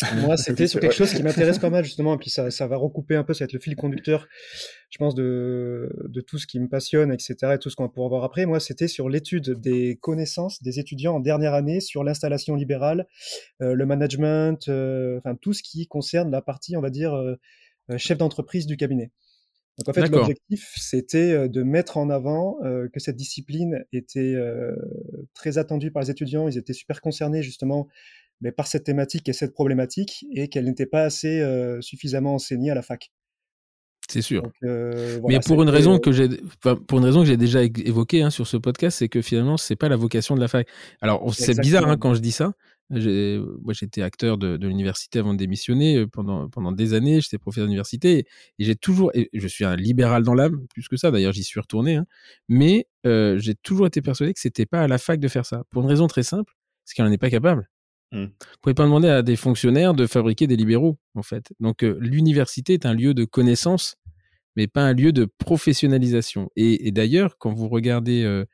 Moi, 0.14 0.36
c'était 0.36 0.68
sur 0.68 0.78
quelque 0.78 0.94
chose 0.94 1.12
qui 1.12 1.24
m'intéresse 1.24 1.58
pas 1.58 1.70
mal, 1.70 1.84
justement, 1.84 2.14
et 2.14 2.18
puis 2.18 2.30
ça, 2.30 2.52
ça 2.52 2.68
va 2.68 2.76
recouper 2.76 3.16
un 3.16 3.24
peu, 3.24 3.34
ça 3.34 3.40
va 3.40 3.44
être 3.46 3.52
le 3.52 3.58
fil 3.58 3.74
conducteur, 3.74 4.28
je 4.90 4.98
pense, 4.98 5.16
de, 5.16 5.90
de 6.04 6.20
tout 6.20 6.38
ce 6.38 6.46
qui 6.46 6.60
me 6.60 6.68
passionne, 6.68 7.12
etc., 7.12 7.34
et 7.54 7.58
tout 7.58 7.68
ce 7.68 7.74
qu'on 7.74 7.82
va 7.82 7.88
pouvoir 7.88 8.08
voir 8.08 8.22
après. 8.22 8.46
Moi, 8.46 8.60
c'était 8.60 8.86
sur 8.86 9.08
l'étude 9.08 9.58
des 9.58 9.96
connaissances 9.96 10.62
des 10.62 10.78
étudiants 10.78 11.16
en 11.16 11.20
dernière 11.20 11.52
année 11.52 11.80
sur 11.80 12.04
l'installation 12.04 12.54
libérale, 12.54 13.08
euh, 13.60 13.74
le 13.74 13.86
management, 13.86 14.68
euh, 14.68 15.18
enfin, 15.18 15.34
tout 15.34 15.52
ce 15.52 15.64
qui 15.64 15.88
concerne 15.88 16.30
la 16.30 16.42
partie, 16.42 16.76
on 16.76 16.80
va 16.80 16.90
dire, 16.90 17.14
euh, 17.14 17.34
chef 17.96 18.18
d'entreprise 18.18 18.66
du 18.66 18.76
cabinet. 18.76 19.10
Donc 19.78 19.88
en 19.88 19.92
fait, 19.92 20.08
l'objectif, 20.08 20.74
c'était 20.76 21.48
de 21.48 21.62
mettre 21.62 21.98
en 21.98 22.10
avant 22.10 22.58
que 22.62 22.98
cette 23.00 23.16
discipline 23.16 23.84
était 23.92 24.34
très 25.34 25.58
attendue 25.58 25.92
par 25.92 26.02
les 26.02 26.10
étudiants. 26.10 26.48
Ils 26.48 26.58
étaient 26.58 26.72
super 26.72 27.00
concernés 27.00 27.42
justement 27.42 27.88
mais 28.40 28.52
par 28.52 28.66
cette 28.66 28.84
thématique 28.84 29.28
et 29.28 29.32
cette 29.32 29.52
problématique, 29.52 30.24
et 30.32 30.48
qu'elle 30.48 30.64
n'était 30.64 30.86
pas 30.86 31.02
assez 31.02 31.40
euh, 31.40 31.80
suffisamment 31.80 32.34
enseignée 32.34 32.70
à 32.70 32.74
la 32.74 32.82
fac. 32.82 33.10
C'est 34.08 34.22
sûr. 34.22 34.50
Euh, 34.64 35.20
mais 35.28 35.38
pour 35.40 35.62
une 35.62 35.68
raison 35.68 35.98
que 35.98 36.12
j'ai, 36.12 36.28
pour 36.86 36.98
une 36.98 37.04
raison 37.04 37.20
que 37.20 37.26
j'ai 37.26 37.36
déjà 37.36 37.62
évoquée 37.62 38.22
hein, 38.22 38.30
sur 38.30 38.46
ce 38.46 38.56
podcast, 38.56 38.98
c'est 38.98 39.08
que 39.08 39.20
finalement, 39.20 39.58
c'est 39.58 39.76
pas 39.76 39.90
la 39.90 39.96
vocation 39.96 40.34
de 40.34 40.40
la 40.40 40.48
fac. 40.48 40.66
Alors, 41.02 41.34
c'est 41.34 41.58
bizarre 41.60 41.86
hein, 41.86 41.98
quand 41.98 42.14
je 42.14 42.20
dis 42.20 42.32
ça. 42.32 42.52
Moi, 42.90 43.74
j'étais 43.74 44.02
acteur 44.02 44.38
de, 44.38 44.56
de 44.56 44.66
l'université 44.66 45.18
avant 45.18 45.34
de 45.34 45.38
démissionner 45.38 45.96
euh, 45.96 46.06
pendant 46.06 46.48
pendant 46.48 46.72
des 46.72 46.94
années. 46.94 47.20
J'étais 47.20 47.38
professeur 47.38 47.66
d'université 47.66 48.18
et, 48.18 48.26
j'ai 48.58 48.76
toujours, 48.76 49.10
et 49.14 49.28
je 49.32 49.46
suis 49.46 49.64
un 49.64 49.76
libéral 49.76 50.22
dans 50.22 50.34
l'âme, 50.34 50.66
plus 50.72 50.88
que 50.88 50.96
ça. 50.96 51.10
D'ailleurs, 51.10 51.32
j'y 51.32 51.44
suis 51.44 51.60
retourné. 51.60 51.96
Hein, 51.96 52.06
mais 52.48 52.86
euh, 53.06 53.38
j'ai 53.38 53.54
toujours 53.54 53.86
été 53.86 54.00
persuadé 54.00 54.32
que 54.32 54.40
c'était 54.40 54.66
pas 54.66 54.82
à 54.82 54.88
la 54.88 54.98
fac 54.98 55.20
de 55.20 55.28
faire 55.28 55.46
ça. 55.46 55.64
Pour 55.70 55.82
une 55.82 55.88
raison 55.88 56.06
très 56.06 56.22
simple, 56.22 56.54
c'est 56.84 56.94
qu'elle 56.94 57.06
n'en 57.06 57.12
est 57.12 57.18
pas 57.18 57.30
capable. 57.30 57.68
Mmh. 58.12 58.24
Vous 58.24 58.58
pouvez 58.62 58.74
pas 58.74 58.84
demander 58.84 59.08
à 59.08 59.22
des 59.22 59.36
fonctionnaires 59.36 59.92
de 59.94 60.06
fabriquer 60.06 60.46
des 60.46 60.56
libéraux, 60.56 60.98
en 61.14 61.22
fait. 61.22 61.52
Donc, 61.60 61.84
euh, 61.84 61.98
l'université 62.00 62.74
est 62.74 62.86
un 62.86 62.94
lieu 62.94 63.12
de 63.12 63.24
connaissance, 63.24 63.96
mais 64.56 64.66
pas 64.66 64.82
un 64.82 64.94
lieu 64.94 65.12
de 65.12 65.26
professionnalisation. 65.38 66.50
Et, 66.56 66.90
d'ailleurs, 66.90 67.36
quand 67.38 67.52
vous 67.52 67.68
regardez, 67.68 68.22
euh, 68.24 68.44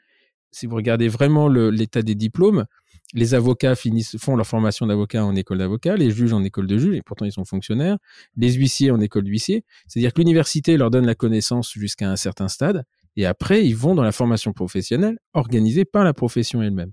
si 0.51 0.67
vous 0.67 0.77
regardez 0.77 1.09
vraiment 1.09 1.49
l'état 1.49 2.03
des 2.03 2.15
diplômes, 2.15 2.67
les 3.13 3.35
avocats 3.35 3.75
finissent, 3.75 4.17
font 4.19 4.37
leur 4.37 4.47
formation 4.47 4.87
d'avocat 4.87 5.25
en 5.25 5.35
école 5.37 5.59
d'avocat, 5.59 5.97
les 5.97 6.11
juges 6.11 6.33
en 6.33 6.43
école 6.43 6.67
de 6.67 6.79
juge, 6.79 6.97
et 6.97 7.03
pourtant 7.03 7.25
ils 7.25 7.33
sont 7.33 7.45
fonctionnaires, 7.45 7.99
les 8.37 8.53
huissiers 8.53 8.91
en 8.91 9.01
école 9.01 9.25
d'huissier. 9.25 9.65
C'est-à-dire 9.87 10.13
que 10.13 10.21
l'université 10.21 10.77
leur 10.77 10.91
donne 10.91 11.07
la 11.07 11.15
connaissance 11.15 11.73
jusqu'à 11.73 12.11
un 12.11 12.17
certain 12.17 12.49
stade, 12.49 12.85
et 13.17 13.27
après 13.27 13.65
ils 13.65 13.77
vont 13.77 13.95
dans 13.95 14.03
la 14.03 14.13
formation 14.13 14.53
professionnelle 14.53 15.19
organisée 15.33 15.85
par 15.85 16.05
la 16.05 16.13
profession 16.13 16.63
elle-même. 16.63 16.93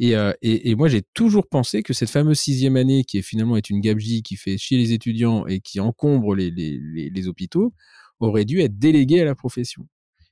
Euh, 0.00 0.32
et, 0.42 0.70
et, 0.70 0.74
moi, 0.74 0.88
j'ai 0.88 1.02
toujours 1.14 1.48
pensé 1.48 1.82
que 1.82 1.92
cette 1.92 2.10
fameuse 2.10 2.38
sixième 2.38 2.76
année, 2.76 3.04
qui 3.04 3.22
finalement 3.22 3.56
est 3.56 3.70
une 3.70 3.80
gabegie 3.80 4.22
qui 4.22 4.36
fait 4.36 4.56
chier 4.56 4.78
les 4.78 4.92
étudiants 4.92 5.46
et 5.46 5.60
qui 5.60 5.80
encombre 5.80 6.34
les, 6.34 7.28
hôpitaux, 7.28 7.72
aurait 8.20 8.44
dû 8.44 8.60
être 8.60 8.78
déléguée 8.78 9.22
à 9.22 9.24
la 9.24 9.34
profession. 9.34 9.86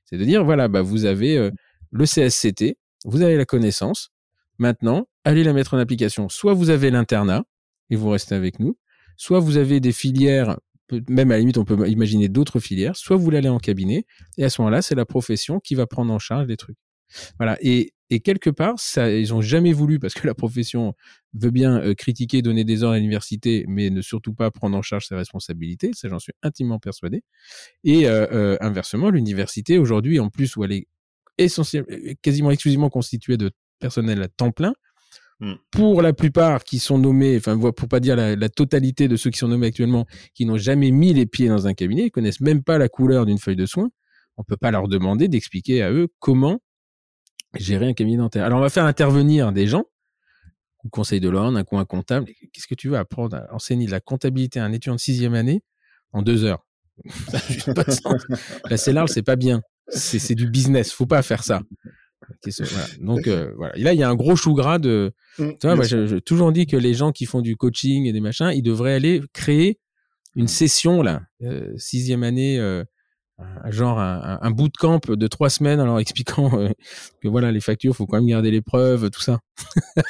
C'est 0.05 0.17
de 0.17 0.23
dire, 0.23 0.43
voilà, 0.43 0.67
bah, 0.67 0.81
vous 0.81 1.05
avez 1.05 1.37
euh, 1.37 1.51
le 1.91 2.05
CSCT, 2.05 2.77
vous 3.05 3.21
avez 3.21 3.35
la 3.35 3.45
connaissance, 3.45 4.11
maintenant, 4.59 5.07
allez 5.23 5.43
la 5.43 5.53
mettre 5.53 5.73
en 5.73 5.77
application. 5.77 6.29
Soit 6.29 6.53
vous 6.53 6.69
avez 6.69 6.91
l'internat, 6.91 7.45
et 7.89 7.95
vous 7.95 8.09
restez 8.09 8.35
avec 8.35 8.59
nous, 8.59 8.77
soit 9.15 9.39
vous 9.39 9.57
avez 9.57 9.79
des 9.79 9.91
filières, 9.91 10.59
même 11.09 11.31
à 11.31 11.35
la 11.35 11.39
limite, 11.39 11.57
on 11.57 11.65
peut 11.65 11.87
imaginer 11.87 12.29
d'autres 12.29 12.59
filières, 12.59 12.95
soit 12.95 13.15
vous 13.15 13.33
aller 13.33 13.49
en 13.49 13.59
cabinet, 13.59 14.05
et 14.37 14.43
à 14.43 14.49
ce 14.49 14.61
moment-là, 14.61 14.81
c'est 14.81 14.95
la 14.95 15.05
profession 15.05 15.59
qui 15.59 15.75
va 15.75 15.87
prendre 15.87 16.13
en 16.13 16.19
charge 16.19 16.47
les 16.47 16.57
trucs. 16.57 16.77
Voilà. 17.39 17.57
Et 17.61 17.93
et 18.09 18.21
quelque 18.21 18.49
part, 18.49 18.79
ça, 18.79 19.11
ils 19.11 19.33
ont 19.33 19.41
jamais 19.41 19.73
voulu, 19.73 19.99
parce 19.99 20.13
que 20.13 20.25
la 20.27 20.33
profession 20.33 20.93
veut 21.33 21.51
bien 21.51 21.77
euh, 21.81 21.93
critiquer, 21.93 22.41
donner 22.41 22.63
des 22.63 22.83
ordres 22.83 22.95
à 22.95 22.97
l'université, 22.97 23.65
mais 23.67 23.89
ne 23.89 24.01
surtout 24.01 24.33
pas 24.33 24.49
prendre 24.49 24.77
en 24.77 24.81
charge 24.81 25.07
ses 25.07 25.15
responsabilités. 25.15 25.91
Ça, 25.93 26.07
j'en 26.07 26.19
suis 26.19 26.31
intimement 26.41 26.79
persuadé. 26.79 27.23
Et 27.83 28.07
euh, 28.07 28.25
euh, 28.31 28.57
inversement, 28.61 29.09
l'université 29.09 29.77
aujourd'hui, 29.77 30.19
en 30.19 30.29
plus 30.29 30.55
où 30.55 30.63
elle 30.63 30.71
est 30.71 30.87
essentiellement, 31.37 31.87
quasiment 32.21 32.51
exclusivement 32.51 32.89
constituée 32.89 33.35
de 33.35 33.51
personnel 33.79 34.21
à 34.21 34.27
temps 34.27 34.51
plein, 34.51 34.73
mmh. 35.39 35.53
pour 35.71 36.01
la 36.01 36.13
plupart 36.13 36.63
qui 36.63 36.79
sont 36.79 36.97
nommés, 36.97 37.37
enfin 37.37 37.57
pour 37.57 37.87
pas 37.87 37.99
dire 37.99 38.15
la, 38.15 38.35
la, 38.35 38.49
totalité 38.49 39.07
de 39.07 39.15
ceux 39.15 39.29
qui 39.29 39.39
sont 39.39 39.47
nommés 39.47 39.67
actuellement, 39.67 40.05
qui 40.33 40.45
n'ont 40.45 40.57
jamais 40.57 40.91
mis 40.91 41.13
les 41.13 41.25
pieds 41.25 41.47
dans 41.47 41.67
un 41.67 41.73
cabinet, 41.73 42.07
ils 42.07 42.11
connaissent 42.11 42.41
même 42.41 42.63
pas 42.63 42.77
la 42.77 42.89
couleur 42.89 43.25
d'une 43.25 43.37
feuille 43.37 43.55
de 43.55 43.65
soins, 43.65 43.89
on 44.37 44.43
peut 44.43 44.57
pas 44.57 44.71
leur 44.71 44.87
demander 44.87 45.27
d'expliquer 45.27 45.81
à 45.81 45.91
eux 45.91 46.07
comment 46.19 46.61
gérer 47.55 47.87
un 47.87 47.93
cabinet 47.93 48.17
dentaire. 48.17 48.45
Alors, 48.45 48.59
on 48.59 48.61
va 48.61 48.69
faire 48.69 48.85
intervenir 48.85 49.51
des 49.51 49.67
gens, 49.67 49.85
au 50.83 50.89
conseil 50.89 51.19
de 51.19 51.29
l'ordre, 51.29 51.57
un 51.57 51.63
coin 51.63 51.85
comptable. 51.85 52.27
Qu'est-ce 52.53 52.67
que 52.67 52.75
tu 52.75 52.89
veux 52.89 52.97
apprendre 52.97 53.35
à 53.35 53.53
enseigner 53.53 53.87
de 53.87 53.91
la 53.91 53.99
comptabilité 53.99 54.59
à 54.59 54.65
un 54.65 54.71
étudiant 54.71 54.95
de 54.95 54.99
sixième 54.99 55.33
année 55.33 55.63
en 56.13 56.21
deux 56.21 56.43
heures? 56.43 56.65
La 58.69 58.77
CELARL, 58.77 59.09
c'est 59.09 59.23
pas 59.23 59.35
bien. 59.35 59.61
C'est 59.87 60.35
du 60.35 60.49
business. 60.49 60.91
Faut 60.91 61.05
pas 61.05 61.21
faire 61.21 61.43
ça. 61.43 61.61
Donc 63.01 63.27
euh, 63.27 63.51
voilà. 63.55 63.77
Et 63.77 63.83
là, 63.83 63.93
il 63.93 63.99
y 63.99 64.03
a 64.03 64.09
un 64.09 64.15
gros 64.15 64.35
chou 64.35 64.53
gras 64.53 64.79
de. 64.79 65.13
Mmh, 65.39 65.49
tu 65.59 65.67
vois, 65.67 65.83
j'ai 65.83 66.21
toujours 66.21 66.51
dit 66.51 66.67
que 66.67 66.77
les 66.77 66.93
gens 66.93 67.11
qui 67.11 67.25
font 67.25 67.41
du 67.41 67.55
coaching 67.55 68.05
et 68.05 68.13
des 68.13 68.19
machins, 68.19 68.51
ils 68.53 68.63
devraient 68.63 68.93
aller 68.93 69.21
créer 69.33 69.79
une 70.35 70.47
session 70.47 71.01
là, 71.01 71.21
euh, 71.43 71.73
sixième 71.77 72.23
année. 72.23 72.59
Euh, 72.59 72.83
genre 73.69 73.99
un, 73.99 74.39
un, 74.41 74.49
bootcamp 74.49 74.99
de 75.07 75.27
trois 75.27 75.51
semaines 75.51 75.79
en 75.79 75.85
leur 75.85 75.99
expliquant 75.99 76.49
que 77.21 77.27
voilà 77.27 77.51
les 77.51 77.59
factures 77.59 77.95
faut 77.95 78.07
quand 78.07 78.17
même 78.17 78.25
garder 78.25 78.49
les 78.49 78.63
preuves 78.63 79.11
tout 79.11 79.21
ça 79.21 79.41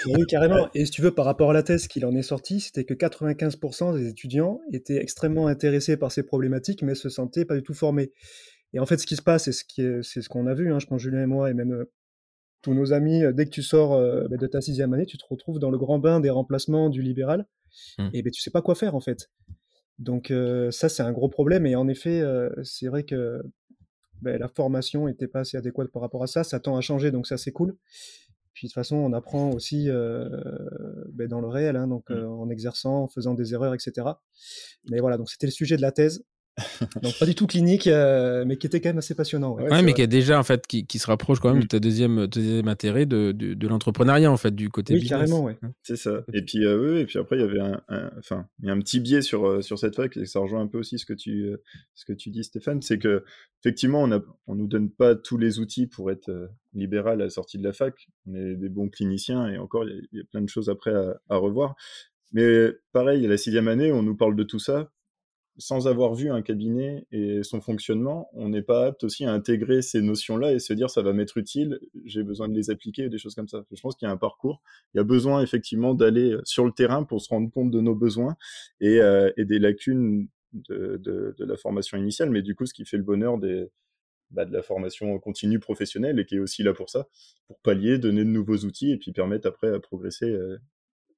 oui 0.06 0.26
carrément 0.30 0.70
et 0.74 0.86
si 0.86 0.92
tu 0.92 1.02
veux 1.02 1.14
par 1.14 1.26
rapport 1.26 1.50
à 1.50 1.54
la 1.54 1.62
thèse 1.62 1.90
qu'il 1.90 2.06
en 2.06 2.16
est 2.16 2.22
sorti 2.22 2.62
c'était 2.62 2.86
que 2.86 2.94
95% 2.94 3.98
des 3.98 4.08
étudiants 4.08 4.62
étaient 4.72 5.02
extrêmement 5.02 5.48
intéressés 5.48 5.98
par 5.98 6.14
ces 6.14 6.24
problématiques 6.24 6.84
mais 6.84 6.96
se 6.96 7.10
sentaient 7.10 7.44
pas 7.44 7.56
du 7.56 7.64
tout 7.64 7.74
formés 7.74 8.14
et 8.72 8.80
en 8.80 8.86
fait 8.86 8.98
ce 8.98 9.06
qui 9.06 9.18
se 9.18 9.22
passe 9.22 9.50
et 9.50 9.52
ce 9.52 9.66
qui 9.66 9.84
c'est 10.04 10.22
ce 10.22 10.30
qu'on 10.30 10.48
a 10.48 10.54
vu 10.54 10.72
hein, 10.72 10.80
je 10.80 10.86
pense 10.86 11.02
Julien 11.02 11.24
et 11.24 11.28
moi 11.28 11.52
et 11.52 11.54
même 11.54 11.86
tous 12.68 12.74
nos 12.74 12.92
amis 12.92 13.24
euh, 13.24 13.32
dès 13.32 13.46
que 13.46 13.52
tu 13.52 13.64
sors 13.64 13.98
bah, 14.30 14.38
de 14.38 14.48
ta 14.48 14.60
sixième 14.62 14.94
année 14.94 15.06
tu 15.06 15.18
te 15.18 15.26
retrouves 15.30 15.60
dans 15.60 15.72
le 15.72 15.78
grand 15.78 16.00
bain 16.00 16.20
des 16.20 16.30
remplacements 16.30 16.90
du 16.90 17.02
libéral 17.02 17.46
mmh. 17.98 18.10
et 18.14 18.22
ben 18.22 18.32
tu 18.32 18.42
sais 18.42 18.52
pas 18.52 18.62
quoi 18.62 18.76
faire 18.76 18.94
en 18.96 19.00
fait 19.00 19.30
donc 20.00 20.32
ça, 20.70 20.90
c'est 20.90 21.02
un 21.02 21.12
gros 21.12 21.28
problème. 21.28 21.66
Et 21.66 21.76
en 21.76 21.88
effet, 21.88 22.22
c'est 22.64 22.88
vrai 22.88 23.02
que 23.02 23.42
ben, 24.22 24.38
la 24.38 24.48
formation 24.48 25.08
n'était 25.08 25.28
pas 25.28 25.40
assez 25.40 25.58
adéquate 25.58 25.92
par 25.92 26.04
rapport 26.04 26.22
à 26.22 26.28
ça. 26.28 26.44
Ça 26.44 26.60
tend 26.60 26.78
à 26.78 26.82
changer, 26.82 27.10
donc 27.10 27.26
ça, 27.26 27.36
c'est 27.38 27.52
cool. 27.52 27.76
Puis 28.54 28.68
de 28.68 28.70
toute 28.70 28.76
façon, 28.76 28.96
on 28.96 29.12
apprend 29.12 29.50
aussi 29.50 29.88
ben, 29.88 31.28
dans 31.28 31.42
le 31.42 31.48
réel, 31.48 31.76
hein, 31.76 31.88
donc 31.88 32.12
mmh. 32.12 32.26
en 32.26 32.48
exerçant, 32.52 33.06
en 33.06 33.08
faisant 33.08 33.34
des 33.34 33.56
erreurs, 33.56 33.74
etc. 33.74 34.08
Mais 34.88 35.00
voilà, 35.00 35.18
donc 35.18 35.32
c'était 35.32 35.48
le 35.48 35.52
sujet 35.52 35.78
de 35.78 35.82
la 35.82 35.92
thèse. 35.92 36.24
Donc 37.04 37.18
pas 37.20 37.26
du 37.26 37.36
tout 37.36 37.46
clinique, 37.46 37.86
euh, 37.86 38.44
mais 38.46 38.58
qui 38.58 38.66
était 38.66 38.82
quand 38.82 38.90
même 38.90 38.98
assez 38.98 39.14
passionnant. 39.14 39.56
Ouais, 39.56 39.82
mais 39.84 39.94
qui 39.94 40.02
est 40.02 40.08
déjà 40.08 40.40
en 40.40 40.44
fait 40.44 40.66
qui, 40.66 40.88
qui, 40.88 40.98
se 40.98 41.06
rapproche 41.06 41.40
quand 41.40 41.50
même 41.50 41.60
de 41.60 41.66
mm. 41.66 41.68
ta 41.68 41.80
deuxième, 41.80 42.28
deuxième 42.28 42.68
intérêt 42.68 43.06
de, 43.06 43.32
de, 43.32 43.54
de 43.54 43.68
l'entrepreneuriat 43.68 44.32
en 44.32 44.38
fait 44.38 44.56
du 44.56 44.70
côté 44.70 44.96
oui, 44.96 45.08
carrément, 45.08 45.44
ouais. 45.44 45.58
C'est 45.84 45.98
ça. 45.98 46.24
Et 46.34 46.42
puis 46.42 46.66
euh, 46.66 46.80
oui, 46.80 47.00
et 47.02 47.06
puis 47.06 47.20
après 47.20 47.38
il 47.38 47.42
y 47.42 47.44
avait 47.44 47.60
un, 47.60 47.82
enfin 48.18 48.48
il 48.62 48.68
y 48.68 48.70
a 48.70 48.74
un 48.74 48.80
petit 48.80 49.00
biais 49.00 49.22
sur 49.22 49.48
euh, 49.48 49.62
sur 49.62 49.78
cette 49.78 49.96
fac 49.96 50.18
et 50.18 50.26
ça 50.26 50.40
rejoint 50.40 50.62
un 50.62 50.68
peu 50.68 50.80
aussi 50.80 50.98
ce 50.98 51.06
que 51.06 51.14
tu 51.14 51.46
euh, 51.46 51.58
ce 51.94 52.06
que 52.06 52.14
tu 52.14 52.32
dis 52.32 52.44
Stéphane, 52.44 52.82
c'est 52.82 52.98
que 52.98 53.24
effectivement 53.62 54.02
on 54.02 54.12
a 54.12 54.20
on 54.48 54.56
nous 54.56 54.68
donne 54.68 54.90
pas 54.90 55.16
tous 55.16 55.38
les 55.38 55.60
outils 55.60 55.86
pour 55.86 56.10
être 56.10 56.50
libéral 56.74 57.22
à 57.22 57.26
la 57.26 57.30
sortie 57.30 57.60
de 57.60 57.64
la 57.64 57.74
fac. 57.74 58.08
On 58.26 58.34
est 58.34 58.56
des 58.56 58.70
bons 58.70 58.90
cliniciens 58.90 59.48
et 59.48 59.60
encore 59.60 59.84
il 59.86 60.08
y, 60.12 60.20
a 60.20 60.24
plein 60.24 60.42
de 60.42 60.50
choses 60.50 60.70
après 60.70 60.94
à, 60.94 61.20
à 61.30 61.38
revoir. 61.38 61.76
Mais 62.34 62.72
pareil, 62.92 63.26
à 63.26 63.30
la 63.30 63.38
sixième 63.38 63.68
année, 63.68 63.92
on 63.92 64.04
nous 64.04 64.16
parle 64.16 64.36
de 64.36 64.44
tout 64.44 64.60
ça 64.60 64.92
sans 65.58 65.88
avoir 65.88 66.14
vu 66.14 66.30
un 66.30 66.42
cabinet 66.42 67.06
et 67.12 67.42
son 67.44 67.62
fonctionnement, 67.62 68.30
on 68.34 68.50
n'est 68.50 68.62
pas 68.62 68.88
apte 68.88 69.04
aussi 69.04 69.26
à 69.26 69.32
intégrer 69.32 69.82
ces 69.82 70.02
notions-là 70.02 70.54
et 70.54 70.60
se 70.60 70.74
dire 70.74 70.90
ça 70.90 71.02
va 71.02 71.14
m'être 71.14 71.38
utile, 71.38 71.80
j'ai 72.06 72.24
besoin 72.24 72.48
de 72.48 72.54
les 72.54 72.70
appliquer, 72.70 73.10
des 73.10 73.18
choses 73.18 73.34
comme 73.34 73.48
ça. 73.48 73.64
Je 73.72 73.82
pense 73.82 73.96
qu'il 73.96 74.08
y 74.08 74.10
a 74.10 74.14
un 74.14 74.18
parcours, 74.18 74.62
il 74.94 74.98
y 74.98 75.00
a 75.00 75.04
besoin 75.04 75.42
effectivement 75.42 75.96
d'aller 75.96 76.38
sur 76.44 76.66
le 76.66 76.72
terrain 76.72 77.04
pour 77.04 77.22
se 77.22 77.30
rendre 77.30 77.52
compte 77.52 77.72
de 77.72 77.82
nos 77.82 77.96
besoins 77.96 78.36
et, 78.82 79.00
euh, 79.00 79.32
des 79.38 79.60
lacunes 79.60 80.28
de, 80.54 81.36
la 81.40 81.58
formation 81.58 81.98
initiale, 81.98 82.30
mais 82.30 82.42
du 82.42 82.56
coup 82.56 82.66
ce 82.66 82.74
qui 82.74 82.86
fait 82.86 82.98
le 82.98 83.04
bonheur 83.04 83.38
bah, 84.32 84.46
de 84.46 84.54
la 84.54 84.62
formation 84.62 85.18
continue 85.20 85.60
professionnelle 85.60 86.20
et 86.20 86.26
qui 86.26 86.36
est 86.36 86.40
aussi 86.40 86.62
là 86.62 86.74
pour 86.74 86.90
ça, 86.90 87.08
pour 87.48 87.60
pallier, 87.60 87.98
donner 87.98 88.24
de 88.24 88.30
nouveaux 88.30 88.58
outils 88.58 88.92
et 88.92 88.98
puis 88.98 89.12
permettre 89.12 89.48
après 89.48 89.74
à 89.74 89.80
progresser 89.80 90.30
euh, 90.30 90.58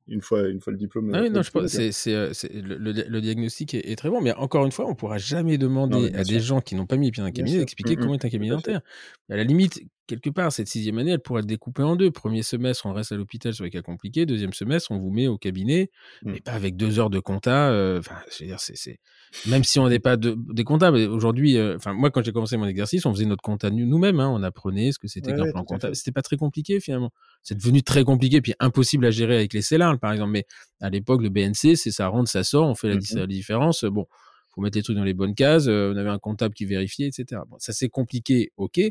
une 0.10 0.22
fois, 0.22 0.48
une 0.48 0.60
fois 0.60 0.72
le 0.72 0.78
diplôme. 0.78 1.12
Ah 1.14 1.22
oui, 1.22 1.30
non, 1.30 1.42
je 1.42 1.52
pense, 1.52 1.68
c'est, 1.68 1.92
c'est, 1.92 2.14
euh, 2.14 2.32
le, 2.54 2.92
le, 2.92 3.22
diagnostic 3.22 3.74
est, 3.76 3.96
très 3.96 4.10
bon, 4.10 4.22
mais 4.22 4.34
encore 4.34 4.66
une 4.66 4.72
fois, 4.72 4.86
on 4.86 4.90
ne 4.90 4.96
pourra 4.96 5.18
jamais 5.18 5.58
demander 5.58 6.12
à 6.14 6.24
des 6.24 6.40
gens 6.40 6.62
qui 6.62 6.76
n'ont 6.76 6.86
pas 6.86 6.98
mis 6.98 7.08
les 7.08 7.12
pieds 7.12 7.22
dans 7.22 7.28
un 7.28 7.32
cabinet 7.32 7.60
d'expliquer 7.60 7.96
mmh, 7.96 8.00
comment 8.00 8.14
est 8.16 8.26
un 8.26 8.30
cabinet 8.30 8.52
dentaire. 8.52 8.82
À 9.30 9.38
la 9.38 9.44
limite, 9.44 9.82
quelque 10.10 10.32
part, 10.32 10.52
cette 10.52 10.68
sixième 10.68 10.98
année, 10.98 11.12
elle 11.12 11.22
pourrait 11.22 11.42
être 11.42 11.48
découpée 11.48 11.84
en 11.84 11.96
deux. 11.96 12.10
Premier 12.10 12.42
semestre, 12.42 12.88
on 12.88 12.94
reste 12.94 13.12
à 13.12 13.16
l'hôpital 13.16 13.54
sur 13.54 13.64
les 13.64 13.70
cas 13.70 13.84
compliqués. 13.84 14.26
Deuxième 14.26 14.54
semestre, 14.54 14.92
on 14.92 14.98
vous 14.98 15.12
met 15.12 15.28
au 15.28 15.38
cabinet, 15.38 15.92
mmh. 16.24 16.32
mais 16.32 16.40
pas 16.42 16.54
avec 16.54 16.76
deux 16.76 17.00
heures 17.00 17.12
de 17.12 17.20
compta. 17.20 17.70
Euh, 17.70 18.00
enfin, 18.00 18.16
je 18.32 18.44
veux 18.44 18.50
dire, 18.50 18.60
c'est, 18.60 19.00
même 19.48 19.64
si 19.64 19.78
on 19.80 19.88
n'est 19.88 20.00
pas 20.00 20.18
de, 20.18 20.36
des 20.52 20.64
comptables. 20.64 20.98
Aujourd'hui, 20.98 21.58
euh, 21.58 21.76
enfin, 21.76 21.94
moi, 21.94 22.10
quand 22.10 22.24
j'ai 22.24 22.32
commencé 22.32 22.58
mon 22.58 22.66
exercice, 22.66 23.06
on 23.06 23.14
faisait 23.14 23.26
notre 23.26 23.44
compta 23.44 23.70
nous-mêmes. 23.70 24.20
Hein, 24.20 24.30
on 24.34 24.42
apprenait 24.42 24.92
ce 24.92 24.98
que 24.98 25.08
c'était 25.08 25.34
qu'un 25.34 25.52
plan 25.52 25.64
comptable. 25.64 25.96
C'était 25.96 26.12
pas 26.12 26.24
très 26.24 26.38
compliqué 26.38 26.80
finalement. 26.80 27.12
C'est 27.44 27.56
devenu 27.56 27.84
très 27.84 28.04
compliqué, 28.04 28.42
puis 28.42 28.54
impossible 28.60 29.06
à 29.06 29.12
gérer 29.12 29.36
avec 29.36 29.54
les 29.54 29.62
CELAR, 29.62 30.00
par 30.00 30.12
exemple. 30.12 30.32
Mais 30.32 30.46
à 30.82 30.90
l'époque, 30.90 31.22
le 31.22 31.30
BNC, 31.30 31.76
c'est 31.76 31.92
ça 31.92 32.08
rentre, 32.08 32.30
ça 32.30 32.44
sort, 32.44 32.68
on 32.68 32.76
fait 32.76 32.90
la, 32.90 32.96
mmh 32.96 33.02
la 33.14 33.28
différence. 33.28 33.86
Bon, 33.86 34.08
faut 34.50 34.62
mettre 34.62 34.78
les 34.78 34.84
trucs 34.84 34.98
dans 34.98 35.04
les 35.04 35.14
bonnes 35.14 35.36
cases. 35.36 35.68
Euh, 35.68 35.94
on 35.94 35.98
avait 35.98 36.10
un 36.10 36.18
comptable 36.18 36.56
qui 36.56 36.66
vérifiait, 36.66 37.08
etc. 37.08 37.42
Bon, 37.48 37.58
ça 37.60 37.74
c'est 37.74 37.90
compliqué, 37.90 38.52
ok 38.58 38.82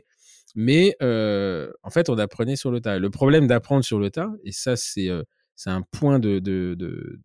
mais 0.55 0.97
euh, 1.03 1.71
en 1.83 1.91
fait, 1.91 2.09
on 2.09 2.19
apprenait 2.19 2.57
sur 2.57 2.71
le 2.71 2.81
tas. 2.81 2.99
Le 2.99 3.11
problème 3.11 3.47
d'apprendre 3.47 3.85
sur 3.85 3.99
le 3.99 4.11
tas, 4.11 4.31
et 4.45 4.53
ça, 4.53 4.77
c'est 4.77 5.09
euh, 5.09 5.23
c'est 5.57 5.71
un 5.71 5.83
point 5.83 6.19
de, 6.19 6.39
de, 6.39 6.75
de, 6.79 7.21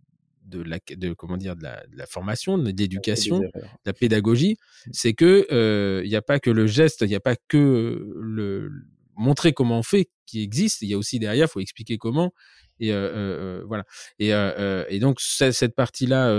de, 0.46 0.62
la, 0.64 0.80
de, 0.98 1.14
comment 1.14 1.38
dire, 1.38 1.56
de, 1.56 1.64
la, 1.64 1.86
de 1.86 1.98
la 1.98 2.08
formation, 2.08 2.58
de 2.58 2.66
l'éducation, 2.66 3.40
de 3.40 3.50
la 3.86 3.94
pédagogie, 3.94 4.58
mmh. 4.88 4.90
c'est 4.92 5.14
que 5.14 6.02
il 6.04 6.10
n'y 6.10 6.16
a 6.16 6.22
pas 6.22 6.40
que 6.40 6.50
le 6.50 6.66
geste, 6.66 7.02
il 7.02 7.10
n'y 7.10 7.16
a 7.16 7.20
pas 7.20 7.36
que 7.48 8.12
le 8.16 8.72
montrer 9.16 9.54
comment 9.54 9.80
on 9.80 9.84
fait 9.84 10.10
qui 10.26 10.42
existe. 10.42 10.82
Il 10.82 10.90
y 10.90 10.94
a 10.94 10.98
aussi 10.98 11.20
derrière, 11.20 11.48
il 11.48 11.52
faut 11.52 11.60
expliquer 11.60 11.98
comment. 11.98 12.34
Et 12.90 13.62
voilà. 13.68 13.84
Et, 14.20 15.00
donc 15.00 15.20
cette 15.20 15.76
partie-là. 15.76 16.32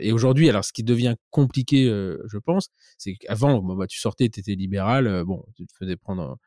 et 0.00 0.12
aujourd'hui, 0.12 0.48
alors 0.48 0.64
ce 0.64 0.72
qui 0.72 0.84
devient 0.84 1.14
compliqué, 1.30 1.86
je 1.86 2.38
pense, 2.38 2.68
c'est 2.98 3.14
qu'avant, 3.14 3.62
bah, 3.62 3.86
tu 3.86 3.98
sortais, 3.98 4.28
tu 4.28 4.40
étais 4.40 4.54
libéral. 4.54 5.24
bon, 5.24 5.44
tu 5.56 5.66
te 5.66 5.72
faisais 5.78 5.96
prendre 5.96 6.38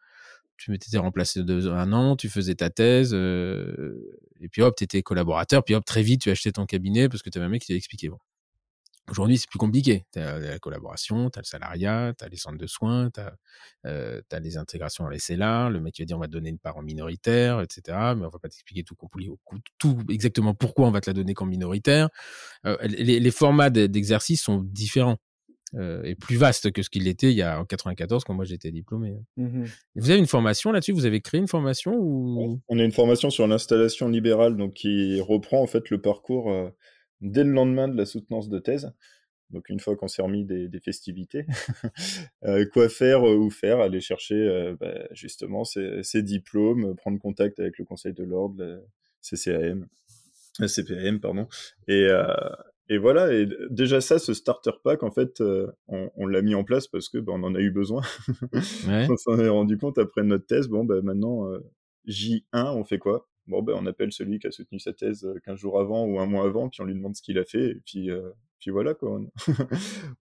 tu 0.57 0.69
m'étais 0.69 0.95
remplacé 0.99 1.43
de 1.43 1.69
un 1.69 1.91
an, 1.91 2.15
tu 2.15 2.29
faisais 2.29 2.53
ta 2.53 2.69
thèse, 2.69 3.13
et 3.13 4.49
puis 4.49 4.61
hop, 4.61 4.75
tu 4.77 4.83
étais 4.83 5.01
collaborateur, 5.01 5.63
puis 5.63 5.73
hop, 5.73 5.83
très 5.85 6.03
vite, 6.03 6.21
tu 6.21 6.29
achetais 6.29 6.51
ton 6.51 6.65
cabinet 6.65 7.09
parce 7.09 7.23
que 7.23 7.29
tu 7.31 7.39
avais 7.39 7.47
un 7.47 7.49
mec 7.49 7.61
qui 7.61 7.67
t'avait 7.67 7.77
expliqué. 7.77 8.09
Aujourd'hui, 9.09 9.37
c'est 9.37 9.49
plus 9.49 9.59
compliqué. 9.59 10.05
Tu 10.13 10.19
as 10.19 10.39
la 10.39 10.59
collaboration, 10.59 11.29
tu 11.29 11.39
as 11.39 11.41
le 11.41 11.45
salariat, 11.45 12.13
tu 12.17 12.23
as 12.23 12.29
les 12.29 12.37
centres 12.37 12.57
de 12.57 12.67
soins, 12.67 13.09
tu 13.09 13.19
as, 13.19 13.33
euh, 13.85 14.21
les 14.39 14.57
intégrations 14.57 15.03
dans 15.03 15.09
les 15.09 15.19
CELA. 15.19 15.69
Le 15.69 15.81
mec 15.81 15.95
va 15.99 16.05
dire 16.05 16.17
on 16.17 16.19
va 16.19 16.27
te 16.27 16.31
donner 16.31 16.49
une 16.49 16.59
part 16.59 16.77
en 16.77 16.81
minoritaire, 16.81 17.61
etc. 17.61 17.97
Mais 18.15 18.25
on 18.25 18.29
va 18.29 18.39
pas 18.39 18.47
t'expliquer 18.47 18.83
tout, 18.83 18.95
tout 19.77 19.97
exactement 20.09 20.53
pourquoi 20.53 20.87
on 20.87 20.91
va 20.91 21.01
te 21.01 21.09
la 21.09 21.13
donner 21.13 21.33
qu'en 21.33 21.45
minoritaire. 21.45 22.09
Euh, 22.65 22.77
les, 22.83 23.19
les, 23.19 23.31
formats 23.31 23.69
d'exercice 23.69 24.43
sont 24.43 24.61
différents. 24.61 25.17
Euh, 25.75 26.03
et 26.03 26.15
plus 26.15 26.35
vastes 26.35 26.69
que 26.71 26.83
ce 26.83 26.89
qu'il 26.89 27.07
était 27.07 27.31
il 27.31 27.37
y 27.37 27.41
a 27.41 27.57
en 27.57 27.63
94 27.63 28.25
quand 28.25 28.33
moi 28.33 28.43
j'étais 28.43 28.71
diplômé. 28.71 29.15
Mmh 29.37 29.63
vous 29.95 30.09
avez 30.09 30.19
une 30.19 30.27
formation 30.27 30.73
là-dessus? 30.73 30.91
Vous 30.91 31.05
avez 31.05 31.21
créé 31.21 31.39
une 31.39 31.47
formation 31.47 31.95
ou? 31.95 32.59
On 32.67 32.77
a 32.77 32.83
une 32.83 32.91
formation 32.91 33.29
sur 33.29 33.47
l'installation 33.47 34.09
libérale 34.09 34.57
donc 34.57 34.73
qui 34.73 35.21
reprend 35.21 35.61
en 35.61 35.67
fait 35.67 35.89
le 35.89 36.01
parcours 36.01 36.51
dès 37.21 37.43
le 37.43 37.51
lendemain 37.51 37.87
de 37.87 37.95
la 37.95 38.05
soutenance 38.05 38.49
de 38.49 38.59
thèse. 38.59 38.91
Donc 39.51 39.69
une 39.69 39.79
fois 39.79 39.95
qu'on 39.95 40.07
s'est 40.07 40.21
remis 40.21 40.45
des, 40.45 40.79
festivités, 40.79 41.45
euh, 42.45 42.65
quoi 42.71 42.89
faire 42.89 43.27
euh, 43.27 43.35
ou 43.35 43.49
faire, 43.49 43.79
aller 43.79 43.99
chercher 43.99 44.35
euh, 44.35 44.75
bah, 44.79 45.07
justement 45.11 45.63
ces, 45.65 46.23
diplômes, 46.23 46.95
prendre 46.95 47.19
contact 47.19 47.59
avec 47.59 47.77
le 47.77 47.85
Conseil 47.85 48.13
de 48.13 48.23
l'ordre, 48.23 48.63
le 48.63 48.81
CCAM, 49.21 49.87
le 50.59 50.67
CPAM, 50.67 51.19
pardon. 51.19 51.47
Et, 51.87 52.07
et 52.89 52.97
voilà, 52.97 53.33
et 53.33 53.47
déjà 53.69 54.01
ça, 54.01 54.19
ce 54.19 54.33
starter 54.33 54.71
pack, 54.83 55.03
en 55.03 55.11
fait, 55.11 55.41
on, 55.87 56.27
l'a 56.27 56.41
mis 56.41 56.55
en 56.55 56.63
place 56.63 56.87
parce 56.87 57.09
que 57.09 57.17
bah, 57.17 57.33
on 57.35 57.43
en 57.43 57.55
a 57.55 57.59
eu 57.59 57.71
besoin. 57.71 58.01
on 59.09 59.17
s'en 59.17 59.37
est 59.37 59.49
rendu 59.49 59.77
compte 59.77 59.97
après 59.97 60.23
notre 60.23 60.45
thèse. 60.45 60.67
Bon, 60.67 60.83
bah, 60.85 61.01
maintenant, 61.01 61.49
J1, 62.07 62.43
on 62.53 62.83
fait 62.83 62.99
quoi? 62.99 63.30
Bon, 63.47 63.61
ben, 63.61 63.73
on 63.77 63.85
appelle 63.85 64.11
celui 64.11 64.39
qui 64.39 64.47
a 64.47 64.51
soutenu 64.51 64.79
sa 64.79 64.93
thèse 64.93 65.27
15 65.45 65.53
euh, 65.53 65.57
jours 65.57 65.79
avant 65.79 66.05
ou 66.05 66.19
un 66.19 66.25
mois 66.25 66.45
avant, 66.45 66.69
puis 66.69 66.81
on 66.81 66.85
lui 66.85 66.93
demande 66.93 67.15
ce 67.15 67.21
qu'il 67.21 67.37
a 67.37 67.45
fait, 67.45 67.71
et 67.71 67.81
puis, 67.85 68.09
euh, 68.09 68.29
puis 68.59 68.71
voilà, 68.71 68.93
quoi. 68.93 69.19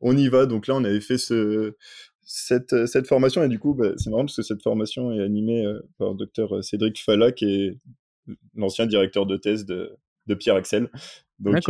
On... 0.01 0.17
y 0.17 0.29
va. 0.29 0.47
Donc 0.47 0.67
là, 0.67 0.75
on 0.75 0.85
avait 0.85 1.01
fait 1.01 1.19
ce, 1.19 1.77
cette, 2.23 2.87
cette 2.87 3.07
formation, 3.07 3.43
et 3.43 3.49
du 3.49 3.59
coup, 3.59 3.75
bah, 3.75 3.93
c'est 3.97 4.11
marrant 4.11 4.25
parce 4.25 4.37
que 4.37 4.43
cette 4.43 4.63
formation 4.63 5.13
est 5.13 5.23
animée 5.23 5.65
euh, 5.65 5.81
par 5.99 6.11
le 6.11 6.17
docteur 6.17 6.63
Cédric 6.65 7.03
Falla, 7.03 7.33
qui 7.33 7.45
est 7.45 7.79
l'ancien 8.55 8.87
directeur 8.87 9.27
de 9.27 9.37
thèse 9.37 9.67
de, 9.67 9.97
de 10.27 10.35
Pierre 10.35 10.57
Axel. 10.57 10.89
Donc, 11.39 11.63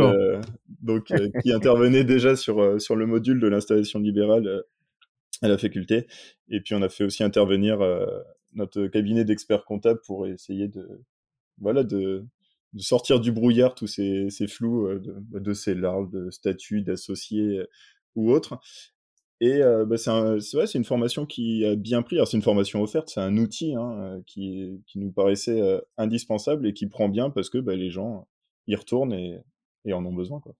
donc 0.81 1.05
qui 1.43 1.53
intervenait 1.53 2.03
déjà 2.03 2.35
sur, 2.35 2.79
sur 2.81 2.97
le 2.97 3.05
module 3.05 3.39
de 3.39 3.47
l'installation 3.47 3.99
libérale 3.99 4.65
à 5.41 5.47
la 5.47 5.57
faculté. 5.57 6.07
Et 6.49 6.59
puis 6.59 6.75
on 6.75 6.81
a 6.81 6.89
fait 6.89 7.05
aussi 7.05 7.23
intervenir 7.23 7.79
notre 8.53 8.87
cabinet 8.87 9.23
d'experts 9.23 9.63
comptables 9.63 10.01
pour 10.05 10.27
essayer 10.27 10.67
de, 10.67 11.01
voilà, 11.59 11.83
de, 11.83 12.25
de 12.73 12.81
sortir 12.81 13.19
du 13.19 13.31
brouillard 13.31 13.75
tous 13.75 13.87
ces, 13.87 14.29
ces 14.29 14.47
flous 14.47 14.87
euh, 14.87 14.99
de, 14.99 15.15
bah, 15.19 15.39
de 15.39 15.53
ces 15.53 15.75
larves, 15.75 16.09
de 16.09 16.29
statuts, 16.29 16.81
d'associés 16.81 17.59
euh, 17.59 17.69
ou 18.15 18.31
autres. 18.31 18.59
Et 19.39 19.63
euh, 19.63 19.85
bah, 19.85 19.97
c'est 19.97 20.77
une 20.77 20.85
formation 20.85 21.25
qui 21.25 21.65
a 21.65 21.75
bien 21.75 22.03
pris. 22.03 22.17
Alors 22.17 22.27
c'est 22.27 22.37
une 22.37 22.43
formation 22.43 22.81
offerte, 22.81 23.09
c'est 23.09 23.21
un 23.21 23.37
outil 23.37 23.75
hein, 23.75 24.21
qui, 24.27 24.83
qui, 24.85 24.99
nous 24.99 25.11
paraissait 25.11 25.81
indispensable 25.97 26.67
et 26.67 26.73
qui 26.73 26.85
prend 26.85 27.09
bien 27.09 27.31
parce 27.31 27.49
que 27.49 27.57
bah, 27.57 27.75
les 27.75 27.89
gens 27.89 28.27
y 28.67 28.75
retournent 28.75 29.13
et, 29.13 29.39
et 29.85 29.93
en 29.93 30.05
ont 30.05 30.13
besoin. 30.13 30.39
Quoi, 30.41 30.53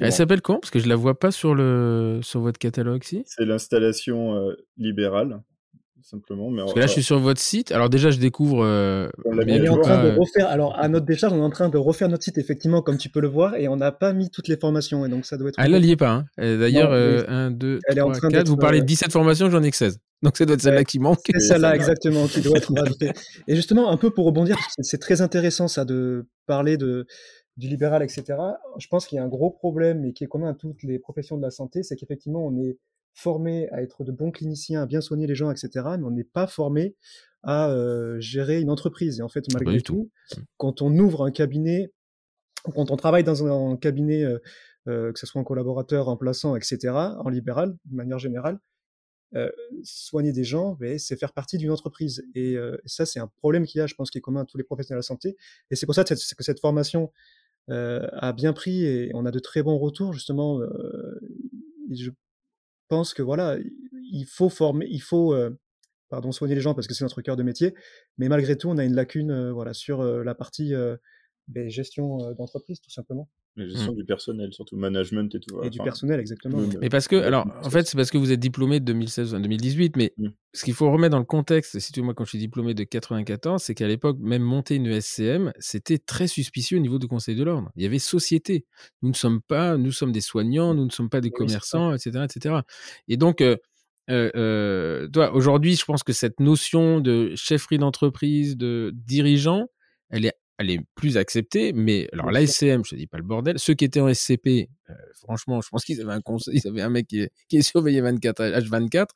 Elle 0.00 0.12
s'appelle 0.12 0.40
comment? 0.40 0.60
Parce 0.60 0.70
que 0.70 0.78
je 0.78 0.88
la 0.88 0.96
vois 0.96 1.18
pas 1.18 1.30
sur, 1.30 1.54
le, 1.54 2.20
sur 2.22 2.40
votre 2.40 2.58
catalogue 2.58 3.04
si? 3.04 3.22
C'est 3.26 3.44
l'installation 3.44 4.50
libérale 4.78 5.42
simplement. 6.02 6.50
Mais 6.50 6.60
Parce 6.62 6.74
que 6.74 6.80
là, 6.80 6.86
je 6.86 6.92
suis 6.92 7.02
sur 7.02 7.18
votre 7.18 7.40
site. 7.40 7.72
Alors 7.72 7.88
déjà, 7.88 8.10
je 8.10 8.18
découvre. 8.18 8.64
Euh, 8.64 9.08
on, 9.24 9.38
est 9.38 9.68
en 9.68 9.80
train 9.80 10.02
de 10.02 10.08
euh, 10.10 10.16
refaire. 10.16 10.48
Alors 10.48 10.78
à 10.78 10.88
notre 10.88 11.06
décharge, 11.06 11.32
on 11.32 11.38
est 11.38 11.44
en 11.44 11.50
train 11.50 11.68
de 11.68 11.78
refaire 11.78 12.08
notre 12.08 12.24
site 12.24 12.38
effectivement, 12.38 12.82
comme 12.82 12.98
tu 12.98 13.08
peux 13.08 13.20
le 13.20 13.28
voir, 13.28 13.56
et 13.56 13.68
on 13.68 13.76
n'a 13.76 13.92
pas 13.92 14.12
mis 14.12 14.30
toutes 14.30 14.48
les 14.48 14.56
formations, 14.56 15.04
et 15.06 15.08
donc 15.08 15.24
ça 15.24 15.36
doit 15.36 15.48
être. 15.48 15.56
Ah 15.58 15.68
là, 15.68 15.80
n'y 15.80 15.92
est 15.92 15.96
pas. 15.96 16.10
Hein. 16.10 16.24
D'ailleurs, 16.38 16.92
1, 16.92 17.50
2, 17.52 17.80
3, 17.96 18.30
4. 18.30 18.48
Vous 18.48 18.56
parlez 18.56 18.80
de 18.80 18.86
17 18.86 19.08
euh, 19.08 19.12
formations, 19.12 19.50
j'en 19.50 19.62
ai 19.62 19.70
que 19.70 19.76
16. 19.76 19.98
Donc 20.22 20.36
ça 20.36 20.46
doit 20.46 20.54
être 20.54 20.62
celle-là 20.62 20.84
qui 20.84 21.00
manque. 21.00 21.18
C'est 21.32 21.40
celle-là 21.40 21.74
exactement 21.74 22.28
qui 22.28 22.40
doit 22.42 22.56
être 22.56 22.72
rajoutée. 22.72 23.10
Et 23.48 23.56
justement, 23.56 23.90
un 23.90 23.96
peu 23.96 24.10
pour 24.10 24.24
rebondir, 24.24 24.56
c'est 24.78 25.00
très 25.00 25.20
intéressant 25.20 25.66
ça 25.66 25.84
de 25.84 26.26
parler 26.46 26.76
de 26.76 27.06
du 27.56 27.68
libéral, 27.68 28.02
etc. 28.02 28.24
Je 28.78 28.86
pense 28.88 29.06
qu'il 29.06 29.16
y 29.16 29.18
a 29.18 29.24
un 29.24 29.28
gros 29.28 29.50
problème 29.50 30.04
et 30.04 30.12
qui 30.12 30.24
est 30.24 30.26
commun 30.26 30.50
à 30.50 30.54
toutes 30.54 30.82
les 30.82 30.98
professions 30.98 31.36
de 31.36 31.42
la 31.42 31.50
santé, 31.50 31.82
c'est 31.82 31.96
qu'effectivement, 31.96 32.46
on 32.46 32.56
est 32.56 32.78
formé 33.14 33.68
à 33.70 33.82
être 33.82 34.04
de 34.04 34.12
bons 34.12 34.30
cliniciens, 34.30 34.82
à 34.82 34.86
bien 34.86 35.00
soigner 35.00 35.26
les 35.26 35.34
gens, 35.34 35.50
etc. 35.50 35.70
Mais 35.98 36.04
on 36.04 36.10
n'est 36.10 36.24
pas 36.24 36.46
formé 36.46 36.96
à 37.42 37.70
euh, 37.70 38.20
gérer 38.20 38.60
une 38.60 38.70
entreprise. 38.70 39.18
Et 39.20 39.22
en 39.22 39.28
fait, 39.28 39.44
malgré 39.52 39.80
tout, 39.80 40.10
mmh. 40.36 40.40
quand 40.56 40.82
on 40.82 40.96
ouvre 40.98 41.24
un 41.24 41.30
cabinet, 41.30 41.92
quand 42.74 42.90
on 42.90 42.96
travaille 42.96 43.24
dans 43.24 43.44
un, 43.44 43.76
cabinet, 43.76 44.22
euh, 44.22 44.38
euh, 44.88 45.12
que 45.12 45.18
ce 45.18 45.26
soit 45.26 45.40
en 45.40 45.44
collaborateur, 45.44 46.08
en 46.08 46.16
plaçant, 46.16 46.56
etc., 46.56 46.78
en 46.94 47.28
libéral, 47.28 47.76
de 47.84 47.94
manière 47.94 48.18
générale, 48.18 48.58
soigner 49.82 50.30
des 50.30 50.44
gens, 50.44 50.76
ben, 50.78 50.98
c'est 50.98 51.16
faire 51.16 51.32
partie 51.32 51.56
d'une 51.56 51.70
entreprise. 51.70 52.22
Et 52.34 52.54
ça, 52.84 53.06
c'est 53.06 53.18
un 53.18 53.28
problème 53.38 53.64
qu'il 53.64 53.78
y 53.78 53.82
a, 53.82 53.86
je 53.86 53.94
pense, 53.94 54.10
qui 54.10 54.18
est 54.18 54.20
commun 54.20 54.42
à 54.42 54.44
tous 54.44 54.58
les 54.58 54.62
professionnels 54.62 54.98
de 54.98 55.04
la 55.04 55.06
santé. 55.06 55.38
Et 55.70 55.74
c'est 55.74 55.86
pour 55.86 55.94
ça 55.94 56.04
que 56.04 56.14
cette 56.14 56.60
formation 56.60 57.10
a 57.68 58.32
bien 58.34 58.52
pris 58.52 58.84
et 58.84 59.10
on 59.14 59.24
a 59.24 59.30
de 59.30 59.38
très 59.38 59.62
bons 59.62 59.78
retours, 59.78 60.12
justement. 60.12 60.60
je 61.90 62.10
pense 62.92 63.14
que 63.14 63.22
voilà, 63.22 63.56
il 64.12 64.26
faut 64.26 64.50
former, 64.50 64.86
il 64.90 65.00
faut 65.00 65.34
pardon, 66.10 66.30
soigner 66.30 66.54
les 66.54 66.60
gens 66.60 66.74
parce 66.74 66.86
que 66.86 66.92
c'est 66.92 67.04
notre 67.04 67.22
cœur 67.22 67.36
de 67.36 67.42
métier, 67.42 67.74
mais 68.18 68.28
malgré 68.28 68.58
tout, 68.58 68.68
on 68.68 68.76
a 68.76 68.84
une 68.84 68.94
lacune 68.94 69.50
voilà, 69.50 69.72
sur 69.72 70.04
la 70.04 70.34
partie 70.34 70.74
ben, 71.48 71.70
gestion 71.70 72.18
d'entreprise, 72.34 72.82
tout 72.82 72.90
simplement. 72.90 73.30
La 73.56 73.68
gestion 73.68 73.92
mmh. 73.92 73.96
du 73.96 74.04
personnel, 74.04 74.52
surtout 74.54 74.76
management 74.76 75.34
et 75.34 75.40
tout. 75.40 75.62
Et 75.62 75.68
du 75.68 75.78
personnel, 75.78 76.18
exactement. 76.20 76.58
Mais 76.80 76.88
parce 76.88 77.06
que, 77.06 77.16
alors, 77.16 77.46
en 77.62 77.68
fait, 77.68 77.86
c'est 77.86 77.96
parce 77.96 78.10
que 78.10 78.16
vous 78.16 78.32
êtes 78.32 78.40
diplômé 78.40 78.80
de 78.80 78.84
2016 78.86 79.32
2018, 79.32 79.96
mais 79.96 80.14
mmh. 80.16 80.28
ce 80.54 80.64
qu'il 80.64 80.72
faut 80.72 80.90
remettre 80.90 81.12
dans 81.12 81.18
le 81.18 81.26
contexte, 81.26 81.78
si 81.78 81.92
tu 81.92 82.00
moi, 82.00 82.14
quand 82.14 82.24
je 82.24 82.30
suis 82.30 82.38
diplômé 82.38 82.72
de 82.72 82.84
94, 82.84 83.62
c'est 83.62 83.74
qu'à 83.74 83.86
l'époque, 83.86 84.16
même 84.20 84.42
monter 84.42 84.76
une 84.76 84.86
ESCM, 84.86 85.52
c'était 85.58 85.98
très 85.98 86.28
suspicieux 86.28 86.78
au 86.78 86.80
niveau 86.80 86.98
du 86.98 87.08
Conseil 87.08 87.36
de 87.36 87.44
l'ordre. 87.44 87.70
Il 87.76 87.82
y 87.82 87.86
avait 87.86 87.98
société. 87.98 88.64
Nous 89.02 89.10
ne 89.10 89.14
sommes 89.14 89.42
pas, 89.42 89.76
nous 89.76 89.92
sommes 89.92 90.12
des 90.12 90.22
soignants, 90.22 90.72
nous 90.72 90.86
ne 90.86 90.90
sommes 90.90 91.10
pas 91.10 91.20
des 91.20 91.30
commerçants, 91.30 91.94
etc., 91.94 92.24
etc. 92.24 92.54
Et 93.08 93.18
donc, 93.18 93.42
euh, 93.42 93.56
euh, 94.10 94.30
euh, 94.34 95.08
toi, 95.08 95.32
aujourd'hui, 95.34 95.76
je 95.76 95.84
pense 95.84 96.02
que 96.02 96.12
cette 96.12 96.40
notion 96.40 97.00
de 97.00 97.34
chefferie 97.36 97.78
d'entreprise, 97.78 98.56
de 98.56 98.92
dirigeant, 98.94 99.66
elle 100.10 100.26
est 100.26 100.34
elle 100.58 100.70
est 100.70 100.80
plus 100.94 101.16
acceptée, 101.16 101.72
mais 101.72 102.08
alors 102.12 102.30
la 102.30 102.46
SCM, 102.46 102.84
je 102.84 102.90
te 102.90 102.94
dis 102.96 103.06
pas 103.06 103.18
le 103.18 103.24
bordel, 103.24 103.58
ceux 103.58 103.74
qui 103.74 103.84
étaient 103.84 104.00
en 104.00 104.12
SCP, 104.12 104.68
euh, 104.90 104.94
franchement, 105.14 105.60
je 105.60 105.68
pense 105.68 105.84
qu'ils 105.84 106.00
avaient 106.00 106.12
un 106.12 106.20
conseil, 106.20 106.60
ils 106.62 106.68
avaient 106.68 106.82
un 106.82 106.90
mec 106.90 107.06
qui, 107.06 107.26
qui 107.48 107.56
est 107.56 107.62
surveillé 107.62 108.00
24 108.00 108.42
H24. 108.42 109.06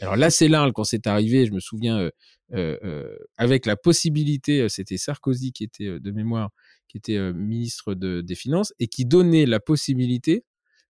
Alors 0.00 0.16
là, 0.16 0.30
c'est 0.30 0.48
là 0.48 0.70
quand 0.74 0.84
c'est 0.84 1.06
arrivé, 1.06 1.46
je 1.46 1.52
me 1.52 1.60
souviens, 1.60 1.98
euh, 1.98 2.10
euh, 2.54 2.76
euh 2.84 3.16
avec 3.36 3.66
la 3.66 3.76
possibilité, 3.76 4.68
c'était 4.68 4.96
Sarkozy 4.96 5.52
qui 5.52 5.64
était 5.64 6.00
de 6.00 6.10
mémoire, 6.10 6.50
qui 6.88 6.98
était 6.98 7.32
ministre 7.32 7.94
de, 7.94 8.20
des 8.20 8.34
Finances 8.34 8.72
et 8.78 8.88
qui 8.88 9.04
donnait 9.04 9.46
la 9.46 9.60
possibilité 9.60 10.44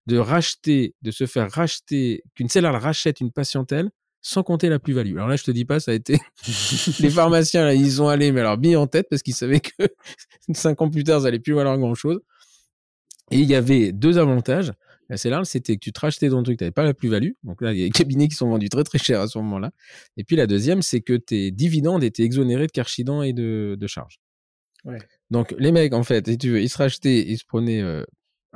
de 0.06 0.18
racheter, 0.18 0.94
de 1.02 1.10
se 1.10 1.26
faire 1.26 1.50
racheter, 1.50 2.22
qu'une 2.34 2.48
cellule 2.48 2.70
rachète 2.70 3.20
une 3.20 3.32
patientèle 3.32 3.90
sans 4.26 4.42
compter 4.42 4.68
la 4.68 4.80
plus-value. 4.80 5.14
Alors 5.14 5.28
là, 5.28 5.36
je 5.36 5.44
te 5.44 5.52
dis 5.52 5.64
pas, 5.64 5.78
ça 5.78 5.92
a 5.92 5.94
été 5.94 6.18
les 7.00 7.10
pharmaciens 7.10 7.64
là, 7.64 7.74
ils 7.74 8.02
ont 8.02 8.08
allé 8.08 8.32
mais 8.32 8.40
alors 8.40 8.58
bien 8.58 8.76
en 8.80 8.88
tête 8.88 9.06
parce 9.08 9.22
qu'ils 9.22 9.36
savaient 9.36 9.60
que 9.60 9.70
cinq 10.52 10.82
ans 10.82 10.90
plus 10.90 11.04
tard, 11.04 11.20
ça 11.20 11.28
allait 11.28 11.38
plus 11.38 11.54
valoir 11.54 11.78
grand-chose. 11.78 12.20
Et 13.30 13.38
il 13.38 13.48
y 13.48 13.54
avait 13.54 13.92
deux 13.92 14.18
avantages. 14.18 14.72
C'est 15.14 15.30
là, 15.30 15.42
c'était 15.44 15.76
que 15.76 15.80
tu 15.80 15.92
te 15.92 16.00
rachetais 16.00 16.28
ton 16.28 16.42
truc, 16.42 16.58
tu 16.58 16.64
n'avais 16.64 16.72
pas 16.72 16.82
la 16.82 16.92
plus-value. 16.92 17.30
Donc 17.44 17.62
là, 17.62 17.72
il 17.72 17.78
y 17.78 17.82
a 17.82 17.84
des 17.84 17.92
cabinets 17.92 18.26
qui 18.26 18.34
sont 18.34 18.48
vendus 18.48 18.68
très 18.68 18.82
très 18.82 18.98
cher 18.98 19.20
à 19.20 19.28
ce 19.28 19.38
moment-là. 19.38 19.70
Et 20.16 20.24
puis 20.24 20.34
la 20.34 20.48
deuxième, 20.48 20.82
c'est 20.82 21.02
que 21.02 21.12
tes 21.12 21.52
dividendes 21.52 22.02
étaient 22.02 22.24
exonérés 22.24 22.66
de 22.66 22.72
carchidan 22.72 23.22
et 23.22 23.32
de, 23.32 23.76
de 23.78 23.86
charges. 23.86 24.18
Ouais. 24.84 24.98
Donc 25.30 25.54
les 25.56 25.70
mecs, 25.70 25.94
en 25.94 26.02
fait, 26.02 26.26
si 26.26 26.36
tu 26.36 26.50
veux, 26.50 26.60
ils 26.60 26.68
se 26.68 26.78
rachetaient, 26.78 27.20
ils 27.20 27.38
se 27.38 27.44
prenaient 27.44 27.80
euh, 27.80 28.02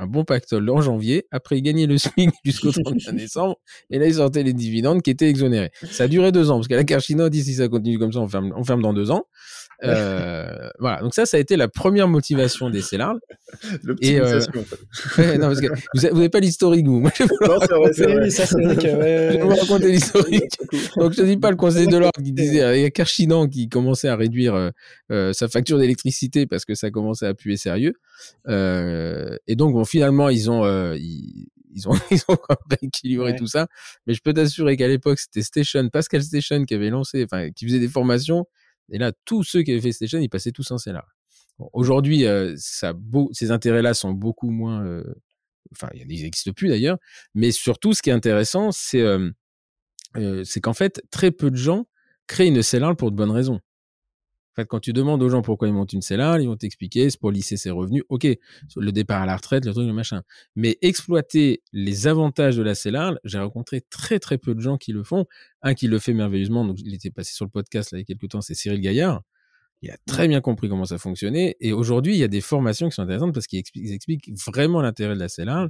un 0.00 0.06
bon 0.06 0.24
pactole 0.24 0.68
en 0.70 0.80
janvier. 0.80 1.26
Après, 1.30 1.58
il 1.58 1.62
gagnait 1.62 1.86
le 1.86 1.98
SMIC 1.98 2.30
jusqu'au 2.44 2.72
31 2.72 3.12
décembre. 3.12 3.56
Et 3.90 3.98
là, 3.98 4.06
il 4.06 4.14
sortait 4.14 4.42
les 4.42 4.54
dividendes 4.54 5.02
qui 5.02 5.10
étaient 5.10 5.28
exonérés. 5.28 5.70
Ça 5.90 6.04
a 6.04 6.08
duré 6.08 6.32
deux 6.32 6.50
ans, 6.50 6.56
parce 6.56 6.68
qu'à 6.68 6.76
la 6.76 6.84
Carchino 6.84 7.28
dit 7.28 7.44
si 7.44 7.54
ça 7.54 7.68
continue 7.68 7.98
comme 7.98 8.12
ça, 8.12 8.20
on 8.20 8.28
ferme, 8.28 8.52
on 8.56 8.64
ferme 8.64 8.82
dans 8.82 8.94
deux 8.94 9.10
ans. 9.10 9.26
Euh, 9.82 10.68
voilà. 10.78 11.00
Donc 11.00 11.14
ça, 11.14 11.26
ça 11.26 11.36
a 11.36 11.40
été 11.40 11.56
la 11.56 11.68
première 11.68 12.08
motivation 12.08 12.70
des 12.70 12.82
Célars. 12.82 13.16
Et 14.00 14.20
euh... 14.20 14.40
non, 15.18 15.48
parce 15.48 15.60
que 15.60 15.68
vous 15.94 16.02
n'avez 16.02 16.28
pas 16.28 16.40
l'historique, 16.40 16.86
vous. 16.86 17.00
Moi, 17.00 17.10
je 17.16 17.24
vais 17.24 17.28
vous 17.28 17.58
raconter, 17.58 18.30
ça, 18.30 18.46
c'est 18.46 18.62
vrai 18.62 18.76
que, 18.76 18.82
ouais, 18.82 19.30
je 19.32 19.36
vais 19.38 19.42
vous 19.42 19.48
raconter 19.48 19.92
l'historique. 19.92 20.58
Donc, 20.96 21.12
je 21.12 21.22
ne 21.22 21.26
dis 21.26 21.36
pas 21.36 21.50
le 21.50 21.56
conseil 21.56 21.86
de 21.86 21.96
l'ordre 21.96 22.22
qui 22.22 22.32
disait, 22.32 22.78
il 22.78 22.82
y 22.82 22.84
a 22.84 22.90
Carchinan 22.90 23.48
qui 23.48 23.68
commençait 23.68 24.08
à 24.08 24.16
réduire 24.16 24.54
euh, 24.54 24.70
euh, 25.10 25.32
sa 25.32 25.48
facture 25.48 25.78
d'électricité 25.78 26.46
parce 26.46 26.64
que 26.64 26.74
ça 26.74 26.90
commençait 26.90 27.26
à 27.26 27.34
puer 27.34 27.56
sérieux. 27.56 27.94
Euh, 28.48 29.36
et 29.46 29.56
donc, 29.56 29.74
finalement, 29.90 30.28
ils 30.28 30.50
ont, 30.50 30.64
euh, 30.64 30.96
ils, 30.96 31.48
ils 31.72 31.88
ont, 31.88 31.92
ils 32.10 32.22
ont 32.28 32.38
rééquilibré 32.70 33.36
tout 33.36 33.46
ça. 33.46 33.66
Mais 34.06 34.14
je 34.14 34.20
peux 34.22 34.32
t'assurer 34.32 34.76
qu'à 34.76 34.88
l'époque, 34.88 35.18
c'était 35.18 35.42
Station, 35.42 35.88
Pascal 35.88 36.22
Station 36.22 36.64
qui 36.64 36.74
avait 36.74 36.90
lancé, 36.90 37.24
enfin, 37.24 37.50
qui 37.50 37.66
faisait 37.66 37.80
des 37.80 37.88
formations 37.88 38.46
et 38.90 38.98
là, 38.98 39.12
tous 39.24 39.44
ceux 39.44 39.62
qui 39.62 39.70
avaient 39.70 39.80
fait 39.80 39.92
Station, 39.92 40.18
ils 40.18 40.28
passaient 40.28 40.52
tous 40.52 40.70
en 40.70 40.78
CELAR. 40.78 41.06
Aujourd'hui, 41.72 42.24
euh, 42.24 42.56
ces 42.56 43.50
intérêts-là 43.50 43.94
sont 43.94 44.12
beaucoup 44.12 44.50
moins. 44.50 44.84
Euh, 44.84 45.04
enfin, 45.72 45.88
ils 45.94 46.06
n'existent 46.06 46.52
plus 46.52 46.68
d'ailleurs. 46.68 46.98
Mais 47.34 47.52
surtout, 47.52 47.92
ce 47.92 48.02
qui 48.02 48.10
est 48.10 48.14
intéressant, 48.14 48.72
c'est 48.72 49.02
euh, 49.02 49.30
c'est 50.44 50.60
qu'en 50.60 50.72
fait, 50.72 51.02
très 51.10 51.30
peu 51.30 51.50
de 51.50 51.56
gens 51.56 51.86
créent 52.26 52.48
une 52.48 52.62
CELAR 52.62 52.96
pour 52.96 53.10
de 53.10 53.16
bonnes 53.16 53.30
raisons. 53.30 53.60
Quand 54.64 54.80
tu 54.80 54.92
demandes 54.92 55.22
aux 55.22 55.28
gens 55.28 55.42
pourquoi 55.42 55.68
ils 55.68 55.74
montent 55.74 55.92
une 55.92 56.02
CELAR, 56.02 56.40
ils 56.40 56.48
vont 56.48 56.56
t'expliquer, 56.56 57.10
c'est 57.10 57.20
pour 57.20 57.30
lisser 57.30 57.56
ses 57.56 57.70
revenus. 57.70 58.02
OK, 58.08 58.26
le 58.76 58.92
départ 58.92 59.22
à 59.22 59.26
la 59.26 59.36
retraite, 59.36 59.64
le 59.64 59.72
truc, 59.72 59.86
le 59.86 59.92
machin. 59.92 60.22
Mais 60.56 60.78
exploiter 60.82 61.62
les 61.72 62.06
avantages 62.06 62.56
de 62.56 62.62
la 62.62 62.74
CELAR, 62.74 63.14
j'ai 63.24 63.38
rencontré 63.38 63.80
très, 63.80 64.18
très 64.18 64.38
peu 64.38 64.54
de 64.54 64.60
gens 64.60 64.76
qui 64.76 64.92
le 64.92 65.02
font. 65.02 65.26
Un 65.62 65.74
qui 65.74 65.88
le 65.88 65.98
fait 65.98 66.14
merveilleusement, 66.14 66.64
donc 66.64 66.80
il 66.80 66.94
était 66.94 67.10
passé 67.10 67.34
sur 67.34 67.44
le 67.44 67.50
podcast 67.50 67.90
il 67.92 67.98
y 67.98 68.00
a 68.02 68.04
quelques 68.04 68.28
temps, 68.28 68.40
c'est 68.40 68.54
Cyril 68.54 68.80
Gaillard. 68.80 69.22
Il 69.82 69.90
a 69.90 69.96
très 70.06 70.28
bien 70.28 70.40
compris 70.40 70.68
comment 70.68 70.84
ça 70.84 70.98
fonctionnait. 70.98 71.56
Et 71.60 71.72
aujourd'hui, 71.72 72.14
il 72.14 72.18
y 72.18 72.24
a 72.24 72.28
des 72.28 72.42
formations 72.42 72.88
qui 72.88 72.94
sont 72.94 73.02
intéressantes 73.02 73.32
parce 73.32 73.46
qu'ils 73.46 73.62
expliquent, 73.92 74.30
vraiment 74.46 74.82
l'intérêt 74.82 75.14
de 75.14 75.20
la 75.20 75.28
CELAR, 75.28 75.68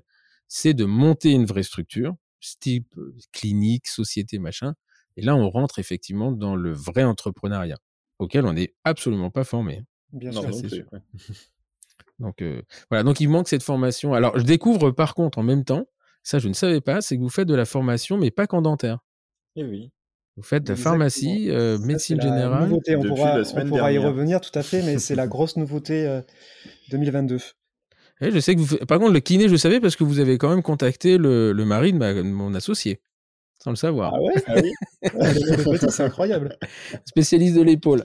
c'est 0.48 0.74
de 0.74 0.84
monter 0.84 1.30
une 1.30 1.44
vraie 1.44 1.62
structure, 1.62 2.14
type 2.58 2.96
euh, 2.98 3.14
clinique, 3.32 3.86
société, 3.86 4.38
machin. 4.38 4.74
Et 5.16 5.22
là, 5.22 5.36
on 5.36 5.48
rentre 5.48 5.78
effectivement 5.78 6.32
dans 6.32 6.56
le 6.56 6.72
vrai 6.72 7.04
entrepreneuriat 7.04 7.78
auquel 8.20 8.46
on 8.46 8.52
n'est 8.52 8.74
absolument 8.84 9.30
pas 9.30 9.44
formé. 9.44 9.82
Bien 10.12 10.30
sûr. 10.30 10.44
Donc 12.18 12.42
euh, 12.42 12.60
voilà, 12.90 13.02
donc 13.02 13.18
il 13.20 13.30
manque 13.30 13.48
cette 13.48 13.62
formation. 13.62 14.12
Alors 14.12 14.38
je 14.38 14.44
découvre 14.44 14.90
par 14.90 15.14
contre 15.14 15.38
en 15.38 15.42
même 15.42 15.64
temps, 15.64 15.86
ça 16.22 16.38
je 16.38 16.48
ne 16.48 16.52
savais 16.52 16.82
pas, 16.82 17.00
c'est 17.00 17.16
que 17.16 17.22
vous 17.22 17.30
faites 17.30 17.48
de 17.48 17.54
la 17.54 17.64
formation, 17.64 18.18
mais 18.18 18.30
pas 18.30 18.46
qu'en 18.46 18.60
dentaire. 18.60 18.98
Eh 19.56 19.64
oui. 19.64 19.90
Vous 20.36 20.42
faites 20.42 20.64
de 20.64 20.68
la 20.68 20.76
pharmacie, 20.76 21.46
euh, 21.48 21.78
médecine 21.78 22.20
générale. 22.20 22.68
Nouveauté. 22.68 22.94
On 22.94 23.02
pourra, 23.02 23.40
on 23.56 23.66
pourra 23.66 23.92
y 23.92 23.96
revenir 23.96 24.42
tout 24.42 24.56
à 24.58 24.62
fait, 24.62 24.82
mais 24.82 24.98
c'est 24.98 25.14
la 25.14 25.26
grosse 25.26 25.56
nouveauté 25.56 26.20
2022. 26.90 27.36
Et 27.36 28.26
eh, 28.26 28.30
je 28.30 28.38
sais 28.38 28.54
que 28.54 28.60
vous... 28.60 28.76
Par 28.84 28.98
contre, 28.98 29.14
le 29.14 29.20
kiné, 29.20 29.48
je 29.48 29.56
savais 29.56 29.80
parce 29.80 29.96
que 29.96 30.04
vous 30.04 30.18
avez 30.18 30.36
quand 30.36 30.50
même 30.50 30.62
contacté 30.62 31.16
le, 31.16 31.52
le 31.52 31.64
mari 31.64 31.94
de 31.94 32.22
mon 32.22 32.54
associé 32.54 33.00
sans 33.62 33.70
le 33.70 33.76
savoir. 33.76 34.14
Ah 34.14 34.20
ouais 34.20 34.34
ah 34.46 34.54
oui 35.72 35.78
C'est 35.88 36.02
incroyable. 36.02 36.56
Spécialiste 37.04 37.56
de 37.56 37.62
l'épaule. 37.62 38.04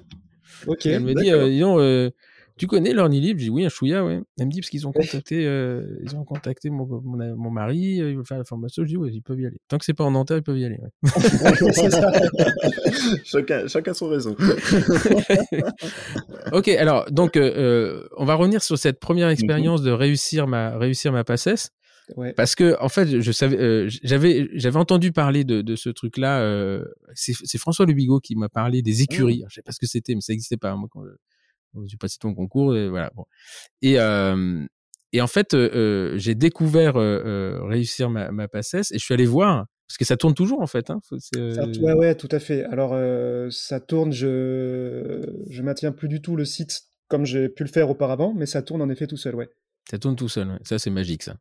Ok. 0.67 0.85
Elle 0.85 1.01
me 1.01 1.13
dit, 1.13 1.31
euh, 1.31 1.49
disons, 1.49 1.79
euh, 1.79 2.09
tu 2.57 2.67
connais 2.67 2.93
l'orni 2.93 3.19
libre 3.19 3.39
Je 3.39 3.45
dis 3.45 3.49
oui, 3.49 3.65
un 3.65 3.69
chouïa, 3.69 4.03
ouais. 4.03 4.21
Elle 4.39 4.47
me 4.47 4.51
dit 4.51 4.61
parce 4.61 4.69
qu'ils 4.69 4.87
ont 4.87 4.91
contacté, 4.91 5.45
euh, 5.45 5.97
ils 6.03 6.15
ont 6.15 6.23
contacté 6.23 6.69
mon, 6.69 6.87
mon, 7.03 7.51
mari, 7.51 7.77
ils 7.77 8.15
veulent 8.15 8.25
faire 8.25 8.37
la 8.37 8.43
formation. 8.43 8.83
Je 8.83 8.89
dis 8.89 8.97
oui, 8.97 9.11
ils 9.13 9.21
peuvent 9.21 9.39
y 9.39 9.45
aller. 9.45 9.57
Tant 9.67 9.77
que 9.77 9.85
c'est 9.85 9.93
pas 9.93 10.03
en 10.03 10.11
dentaire, 10.11 10.37
ils 10.37 10.43
peuvent 10.43 10.57
y 10.57 10.65
aller. 10.65 10.79
chacun, 13.23 13.67
chacun 13.67 13.93
son 13.93 14.09
raison. 14.09 14.35
ok, 16.51 16.67
alors 16.69 17.05
donc 17.11 17.37
on 17.37 18.25
va 18.25 18.35
revenir 18.35 18.61
sur 18.61 18.77
cette 18.77 18.99
première 18.99 19.27
mhm. 19.27 19.33
expérience 19.33 19.81
de 19.81 19.91
réussir 19.91 20.47
ma 20.47 20.77
réussir 20.77 21.11
ma 21.11 21.23
passesse. 21.23 21.71
Parce 22.35 22.55
que 22.55 22.75
en 22.81 22.89
fait, 22.89 23.21
je 23.21 23.31
savais, 23.31 23.57
euh, 23.57 23.89
j'avais, 24.03 24.49
j'avais 24.53 24.77
entendu 24.77 25.11
parler 25.11 25.43
de, 25.43 25.61
de 25.61 25.75
ce 25.75 25.89
truc-là. 25.89 26.41
Euh, 26.41 26.85
c'est 27.13 27.57
François 27.57 27.85
Lebigot 27.85 28.19
qui 28.19 28.35
m'a 28.35 28.49
parlé 28.49 28.81
des 28.81 29.01
écuries. 29.01 29.43
Mmh. 29.43 29.47
Je 29.49 29.55
sais 29.55 29.61
pas 29.61 29.71
ce 29.71 29.79
que 29.79 29.87
c'était, 29.87 30.15
mais 30.15 30.21
ça 30.21 30.33
n'existait 30.33 30.57
pas. 30.57 30.75
Moi, 30.75 30.87
quand, 30.91 31.03
j'ai 31.85 31.97
passé 31.97 32.17
ton 32.19 32.33
concours, 32.33 32.75
et 32.75 32.89
voilà. 32.89 33.11
Bon. 33.15 33.25
Et 33.81 33.99
euh, 33.99 34.65
et 35.13 35.21
en 35.21 35.27
fait, 35.27 35.55
j'ai 36.15 36.35
découvert 36.35 36.95
réussir 36.95 38.09
ma, 38.09 38.31
ma 38.31 38.47
passesse 38.47 38.91
et 38.91 38.99
je 38.99 39.03
suis 39.03 39.13
allé 39.13 39.25
voir 39.25 39.65
parce 39.87 39.97
que 39.97 40.05
ça 40.05 40.17
tourne 40.17 40.33
toujours 40.33 40.61
en 40.61 40.67
fait. 40.67 40.89
Hein. 40.89 40.99
ouais, 41.35 41.93
ouais, 41.93 42.15
tout 42.15 42.29
à 42.31 42.39
fait. 42.39 42.63
Alors 42.65 42.95
ça 43.51 43.79
tourne. 43.79 44.11
Je 44.11 45.21
je 45.49 45.61
maintiens 45.61 45.91
plus 45.91 46.07
du 46.07 46.21
tout 46.21 46.35
le 46.35 46.45
site 46.45 46.83
comme 47.07 47.25
j'ai 47.25 47.49
pu 47.49 47.63
le 47.63 47.69
faire 47.69 47.89
auparavant, 47.89 48.33
mais 48.35 48.45
ça 48.45 48.61
tourne 48.61 48.81
en 48.81 48.89
effet 48.89 49.07
tout 49.07 49.17
seul, 49.17 49.35
ouais. 49.35 49.49
Ça 49.89 49.99
tourne 49.99 50.15
tout 50.15 50.29
seul. 50.29 50.59
Ça, 50.63 50.79
c'est 50.79 50.89
magique, 50.89 51.23
ça. 51.23 51.37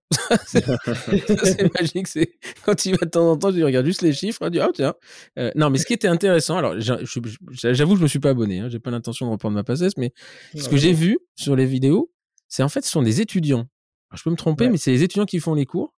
c'est 0.47 1.75
magique. 1.81 2.09
C'est 2.09 2.39
quand 2.65 2.75
tu 2.75 2.91
vas 2.91 3.07
de 3.07 3.11
temps 3.11 3.31
en 3.31 3.39
temps, 3.39 3.53
tu 3.53 3.65
regardes 3.65 3.87
juste 3.87 4.03
les 4.03 4.13
chiffres, 4.13 4.45
tu 4.47 4.53
dis 4.53 4.61
ah 4.61 4.69
tiens. 4.75 4.95
Euh, 5.39 5.51
non, 5.55 5.71
mais 5.71 5.79
ce 5.79 5.87
qui 5.87 5.95
était 5.95 6.09
intéressant, 6.09 6.59
alors 6.59 6.75
j'avoue, 6.79 7.97
je 7.97 8.03
me 8.03 8.07
suis 8.07 8.19
pas 8.19 8.31
abonné. 8.31 8.61
Hein, 8.61 8.69
j'ai 8.69 8.81
pas 8.81 8.91
l'intention 8.91 9.27
de 9.27 9.31
reprendre 9.31 9.55
ma 9.55 9.65
passesse, 9.65 9.97
mais 9.97 10.13
ce 10.55 10.69
que 10.69 10.77
j'ai 10.77 10.93
vu 10.93 11.19
sur 11.37 11.57
les 11.57 11.67
vidéos, 11.67 12.13
c'est 12.49 12.63
en 12.63 12.69
fait, 12.69 12.85
ce 12.85 12.91
sont 12.91 13.03
des 13.03 13.21
étudiants. 13.21 13.67
je 14.15 14.23
peux 14.23 14.31
me 14.31 14.37
tromper, 14.37 14.69
mais 14.69 14.77
c'est 14.77 14.91
les 14.91 15.03
étudiants 15.03 15.27
qui 15.27 15.41
font 15.41 15.55
les 15.55 15.67
cours. 15.67 15.95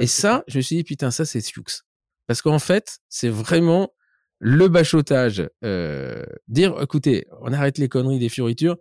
et 0.00 0.08
ça, 0.08 0.42
je 0.48 0.56
me 0.58 0.62
suis 0.62 0.76
dit 0.76 0.84
putain, 0.84 1.10
ça 1.10 1.24
c'est 1.24 1.40
Sioux. 1.40 1.62
Parce 2.26 2.42
qu'en 2.42 2.58
fait, 2.58 2.98
c'est 3.08 3.28
vraiment 3.28 3.92
le 4.40 4.68
bachotage. 4.68 5.48
Euh, 5.64 6.24
dire, 6.48 6.74
écoutez, 6.80 7.26
on 7.40 7.52
arrête 7.52 7.78
les 7.78 7.88
conneries 7.88 8.18
des 8.18 8.28
fioritures, 8.28 8.76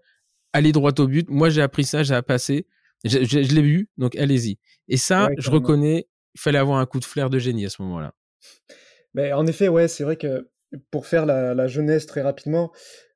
allez 0.52 0.72
droit 0.72 0.92
au 0.98 1.08
but. 1.08 1.30
Moi, 1.30 1.50
j'ai 1.50 1.62
appris 1.62 1.84
ça, 1.84 2.04
j'ai 2.04 2.20
passé. 2.22 2.68
Je, 3.04 3.54
l'ai 3.54 3.62
vu, 3.62 3.90
donc 3.98 4.16
allez-y. 4.16 4.58
Et 4.88 4.98
ça, 4.98 5.30
je 5.38 5.50
reconnais, 5.50 6.08
il 6.36 6.40
fallait 6.40 6.60
avoir 6.60 6.80
un 6.80 6.86
coup 6.86 7.00
de 7.00 7.06
flair 7.06 7.30
de 7.30 7.38
génie 7.40 7.66
à 7.66 7.70
ce 7.70 7.82
moment-là. 7.82 8.14
Mais 9.14 9.34
en 9.34 9.46
effet, 9.46 9.68
ouais, 9.68 9.88
c'est 9.88 10.04
vrai 10.04 10.16
que 10.16 10.50
pour 10.90 11.06
faire 11.06 11.26
la, 11.26 11.68
jeunesse 11.68 12.06
très 12.06 12.22
rapidement, 12.22 12.72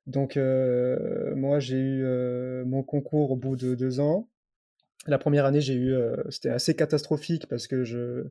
donc 0.06 0.36
euh, 0.36 1.34
moi 1.34 1.58
j'ai 1.58 1.76
eu 1.76 2.04
euh, 2.04 2.64
mon 2.64 2.82
concours 2.82 3.32
au 3.32 3.36
bout 3.36 3.56
de 3.56 3.74
deux 3.74 4.00
ans. 4.00 4.28
La 5.06 5.18
première 5.18 5.44
année, 5.44 5.60
j'ai 5.60 5.74
eu, 5.74 5.94
euh, 5.94 6.16
c'était 6.28 6.50
assez 6.50 6.74
catastrophique 6.74 7.46
parce 7.48 7.66
que 7.66 7.84
je, 7.84 8.24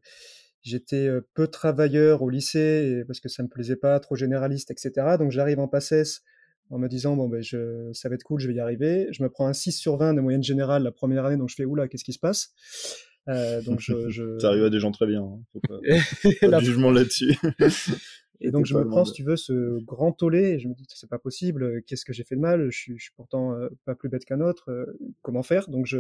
J'étais 0.63 1.09
peu 1.33 1.47
travailleur 1.47 2.23
au 2.23 2.29
lycée 2.29 3.03
parce 3.07 3.21
que 3.21 3.29
ça 3.29 3.41
me 3.41 3.47
plaisait 3.47 3.77
pas, 3.77 3.97
trop 4.01 4.15
généraliste, 4.15 4.69
etc. 4.69 5.15
Donc 5.17 5.31
j'arrive 5.31 5.59
en 5.59 5.67
PACES 5.69 6.23
en 6.69 6.77
me 6.77 6.87
disant 6.87 7.15
bon 7.15 7.27
ben 7.27 7.41
je, 7.41 7.89
ça 7.93 8.09
va 8.09 8.15
être 8.15 8.23
cool, 8.23 8.39
je 8.39 8.47
vais 8.47 8.55
y 8.55 8.59
arriver. 8.59 9.07
Je 9.11 9.23
me 9.23 9.29
prends 9.29 9.47
un 9.47 9.53
6 9.53 9.73
sur 9.73 9.97
20 9.97 10.13
de 10.13 10.21
moyenne 10.21 10.43
générale 10.43 10.83
la 10.83 10.91
première 10.91 11.25
année, 11.25 11.37
donc 11.37 11.49
je 11.49 11.55
fais 11.55 11.65
oula, 11.65 11.87
qu'est-ce 11.87 12.03
qui 12.03 12.13
se 12.13 12.19
passe? 12.19 12.53
Euh, 13.29 13.61
donc 13.61 13.79
je, 13.79 14.09
je... 14.09 14.37
Ça 14.39 14.49
arrive 14.49 14.63
à 14.63 14.69
des 14.69 14.79
gens 14.79 14.91
très 14.91 15.07
bien. 15.07 15.21
Hein. 15.21 15.39
Faut 15.53 15.59
pas, 15.59 15.79
pas 16.49 16.59
de 16.59 16.65
jugement 16.65 16.91
là-dessus. 16.91 17.35
Et 18.39 18.51
donc 18.51 18.65
je 18.65 18.75
me 18.75 18.87
prends, 18.87 19.03
si 19.03 19.13
tu 19.13 19.23
veux, 19.23 19.35
ce 19.35 19.79
grand 19.83 20.11
tollé, 20.11 20.43
et 20.43 20.59
je 20.59 20.67
me 20.67 20.75
dis 20.75 20.85
c'est 20.93 21.09
pas 21.09 21.17
possible, 21.17 21.81
qu'est-ce 21.83 22.05
que 22.05 22.13
j'ai 22.13 22.23
fait 22.23 22.35
de 22.35 22.41
mal? 22.41 22.69
Je 22.69 22.77
suis, 22.77 22.97
je 22.97 23.05
suis, 23.05 23.13
pourtant 23.15 23.53
euh, 23.53 23.69
pas 23.85 23.95
plus 23.95 24.09
bête 24.09 24.25
qu'un 24.25 24.41
autre, 24.41 24.69
euh, 24.69 24.85
comment 25.23 25.41
faire? 25.41 25.69
Donc 25.69 25.87
je, 25.87 25.99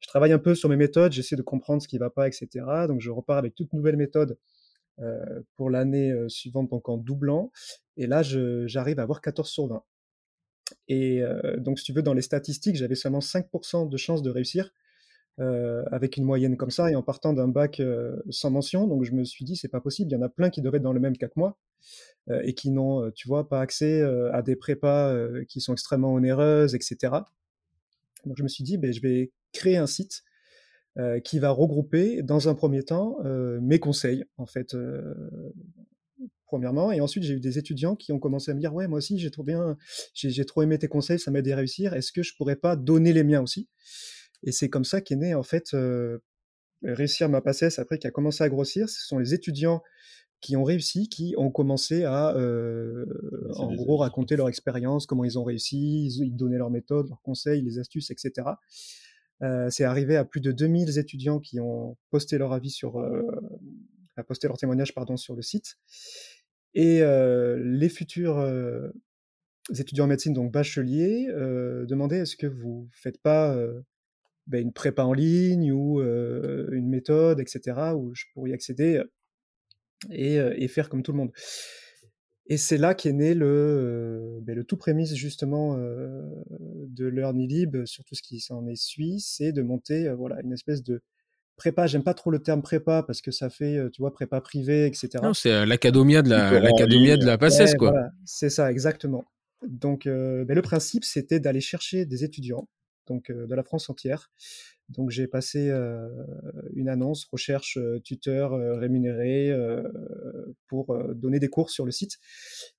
je, 0.00 0.08
travaille 0.08 0.32
un 0.32 0.38
peu 0.38 0.54
sur 0.54 0.68
mes 0.68 0.76
méthodes, 0.76 1.12
j'essaie 1.12 1.36
de 1.36 1.42
comprendre 1.42 1.80
ce 1.80 1.86
qui 1.86 1.98
va 1.98 2.10
pas, 2.10 2.26
etc. 2.26 2.48
Donc 2.88 3.00
je 3.00 3.10
repars 3.10 3.38
avec 3.38 3.54
toute 3.54 3.72
nouvelle 3.72 3.96
méthode 3.96 4.38
euh, 4.98 5.40
pour 5.54 5.70
l'année 5.70 6.12
suivante, 6.28 6.68
donc 6.68 6.88
en 6.88 6.96
doublant, 6.96 7.52
et 7.96 8.08
là 8.08 8.22
j'arrive 8.22 8.98
à 8.98 9.02
avoir 9.02 9.20
14 9.20 9.48
sur 9.48 9.68
20. 9.68 9.82
Et 10.88 11.22
euh, 11.22 11.56
donc 11.58 11.78
si 11.78 11.84
tu 11.84 11.92
veux, 11.92 12.02
dans 12.02 12.14
les 12.14 12.22
statistiques, 12.22 12.76
j'avais 12.76 12.94
seulement 12.94 13.20
5% 13.20 13.88
de 13.88 13.96
chances 13.96 14.22
de 14.22 14.30
réussir. 14.30 14.72
Euh, 15.40 15.84
avec 15.92 16.16
une 16.16 16.24
moyenne 16.24 16.56
comme 16.56 16.72
ça 16.72 16.90
et 16.90 16.96
en 16.96 17.02
partant 17.04 17.32
d'un 17.32 17.46
bac 17.46 17.78
euh, 17.78 18.16
sans 18.28 18.50
mention. 18.50 18.88
Donc 18.88 19.04
je 19.04 19.12
me 19.12 19.22
suis 19.22 19.44
dit, 19.44 19.54
c'est 19.54 19.68
pas 19.68 19.80
possible, 19.80 20.10
il 20.10 20.14
y 20.14 20.16
en 20.16 20.22
a 20.22 20.28
plein 20.28 20.50
qui 20.50 20.60
doivent 20.62 20.74
être 20.74 20.82
dans 20.82 20.92
le 20.92 20.98
même 20.98 21.16
cas 21.16 21.28
que 21.28 21.38
moi 21.38 21.56
et 22.42 22.54
qui 22.54 22.70
n'ont, 22.70 23.10
tu 23.12 23.28
vois, 23.28 23.48
pas 23.48 23.60
accès 23.60 24.02
à 24.02 24.42
des 24.42 24.56
prépas 24.56 25.16
qui 25.48 25.60
sont 25.60 25.72
extrêmement 25.72 26.12
onéreuses, 26.12 26.74
etc. 26.74 27.14
Donc 28.26 28.36
je 28.36 28.42
me 28.42 28.48
suis 28.48 28.64
dit, 28.64 28.76
ben, 28.76 28.92
je 28.92 29.00
vais 29.00 29.30
créer 29.52 29.76
un 29.78 29.86
site 29.86 30.24
qui 31.24 31.38
va 31.38 31.50
regrouper 31.50 32.22
dans 32.22 32.48
un 32.48 32.54
premier 32.54 32.82
temps 32.82 33.16
mes 33.24 33.78
conseils, 33.78 34.24
en 34.36 34.44
fait, 34.44 34.76
premièrement. 36.48 36.90
Et 36.90 37.00
ensuite, 37.00 37.22
j'ai 37.22 37.34
eu 37.34 37.40
des 37.40 37.58
étudiants 37.58 37.94
qui 37.94 38.12
ont 38.12 38.18
commencé 38.18 38.50
à 38.50 38.54
me 38.54 38.60
dire 38.60 38.74
Ouais, 38.74 38.88
moi 38.88 38.98
aussi, 38.98 39.18
j'ai 39.18 39.30
trop 39.30 39.44
bien, 39.44 39.76
j'ai 40.14 40.44
trop 40.44 40.62
aimé 40.62 40.78
tes 40.78 40.88
conseils, 40.88 41.20
ça 41.20 41.30
m'a 41.30 41.38
aidé 41.38 41.52
à 41.52 41.56
réussir. 41.56 41.94
Est-ce 41.94 42.10
que 42.10 42.22
je 42.22 42.34
pourrais 42.36 42.56
pas 42.56 42.74
donner 42.74 43.12
les 43.12 43.22
miens 43.22 43.42
aussi? 43.42 43.68
Et 44.42 44.52
c'est 44.52 44.68
comme 44.68 44.84
ça 44.84 45.00
qu'est 45.00 45.16
né, 45.16 45.34
en 45.34 45.42
fait, 45.42 45.74
euh, 45.74 46.18
Réussir 46.82 47.28
ma 47.28 47.40
passesse, 47.40 47.80
après, 47.80 47.98
qui 47.98 48.06
a 48.06 48.12
commencé 48.12 48.44
à 48.44 48.48
grossir. 48.48 48.88
Ce 48.88 49.04
sont 49.04 49.18
les 49.18 49.34
étudiants 49.34 49.82
qui 50.40 50.54
ont 50.54 50.62
réussi, 50.62 51.08
qui 51.08 51.34
ont 51.36 51.50
commencé 51.50 52.04
à, 52.04 52.36
euh, 52.36 53.04
en 53.56 53.74
gros, 53.74 53.96
raconter 53.96 54.36
leur 54.36 54.48
expérience, 54.48 55.04
comment 55.04 55.24
ils 55.24 55.38
ont 55.38 55.42
réussi, 55.42 56.06
ils, 56.06 56.36
donnaient 56.36 56.58
leurs 56.58 56.70
méthodes, 56.70 57.08
leurs 57.08 57.22
conseils, 57.22 57.62
les 57.62 57.80
astuces, 57.80 58.12
etc. 58.12 58.50
Euh, 59.42 59.68
c'est 59.70 59.82
arrivé 59.82 60.16
à 60.16 60.24
plus 60.24 60.40
de 60.40 60.52
2000 60.52 60.98
étudiants 60.98 61.40
qui 61.40 61.58
ont 61.58 61.96
posté 62.10 62.38
leur 62.38 62.52
avis 62.52 62.70
sur, 62.70 63.00
euh, 63.00 63.22
posté 64.28 64.46
leur 64.46 64.56
témoignage, 64.56 64.94
pardon, 64.94 65.16
sur 65.16 65.34
le 65.34 65.42
site. 65.42 65.78
Et 66.74 67.02
euh, 67.02 67.58
les 67.62 67.88
futurs 67.88 68.38
euh, 68.38 68.90
étudiants 69.76 70.04
en 70.04 70.08
médecine, 70.08 70.32
donc 70.32 70.52
bacheliers, 70.52 71.28
euh, 71.30 71.86
demandaient 71.86 72.18
est-ce 72.18 72.36
que 72.36 72.46
vous 72.46 72.88
faites 72.92 73.20
pas 73.20 73.56
ben, 74.46 74.62
une 74.62 74.72
prépa 74.72 75.02
en 75.02 75.12
ligne 75.12 75.72
ou 75.72 76.00
une 76.00 76.88
méthode, 76.88 77.40
etc., 77.40 77.92
où 77.96 78.14
je 78.14 78.24
pourrais 78.32 78.50
y 78.50 78.54
accéder 78.54 79.02
et, 80.10 80.68
faire 80.68 80.88
comme 80.88 81.02
tout 81.02 81.12
le 81.12 81.18
monde. 81.18 81.32
Et 82.46 82.56
c'est 82.56 82.78
là 82.78 82.94
qu'est 82.94 83.12
né 83.12 83.34
le, 83.34 84.40
le 84.46 84.64
tout 84.64 84.78
prémisse 84.78 85.14
justement 85.14 85.76
de 85.76 87.06
LearnyLib 87.06 87.84
sur 87.84 88.04
tout 88.04 88.14
ce 88.14 88.22
qui 88.22 88.40
s'en 88.40 88.66
est 88.66 88.80
suit, 88.80 89.20
c'est 89.20 89.52
de 89.52 89.60
monter 89.60 90.10
voilà 90.14 90.40
une 90.42 90.52
espèce 90.52 90.82
de 90.82 91.02
prépa. 91.58 91.86
J'aime 91.86 92.02
pas 92.02 92.14
trop 92.14 92.30
le 92.30 92.38
terme 92.38 92.62
prépa 92.62 93.02
parce 93.02 93.20
que 93.20 93.30
ça 93.30 93.50
fait 93.50 93.78
tu 93.92 94.00
vois 94.00 94.12
prépa 94.12 94.40
privée, 94.40 94.86
etc. 94.86 95.10
Non, 95.22 95.34
c'est 95.34 95.66
l'académie 95.66 96.22
de 96.22 96.30
la 96.30 96.58
l'académie 96.58 97.18
de 97.18 97.26
la 97.26 97.36
PACES 97.36 97.74
quoi. 97.78 97.92
c'est 98.24 98.50
ça 98.50 98.70
exactement. 98.70 99.24
Donc 99.66 100.04
ben, 100.06 100.54
le 100.54 100.62
principe 100.62 101.04
c'était 101.04 101.40
d'aller 101.40 101.60
chercher 101.60 102.06
des 102.06 102.24
étudiants 102.24 102.68
donc 103.06 103.30
de 103.30 103.54
la 103.54 103.62
France 103.62 103.90
entière. 103.90 104.30
Donc 104.88 105.10
j'ai 105.10 105.26
passé 105.26 105.70
une 106.74 106.88
annonce 106.88 107.26
recherche 107.30 107.78
tuteur 108.04 108.52
rémunéré 108.78 109.52
pour 110.66 110.96
donner 111.14 111.40
des 111.40 111.48
cours 111.48 111.70
sur 111.70 111.84
le 111.84 111.90
site. 111.90 112.18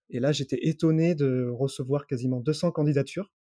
Et 0.10 0.20
là 0.20 0.32
j'étais 0.32 0.60
étonné 0.62 1.16
de 1.16 1.48
recevoir 1.52 2.08
quasiment 2.08 2.40
200 2.40 2.72
candidatures. 2.72 3.32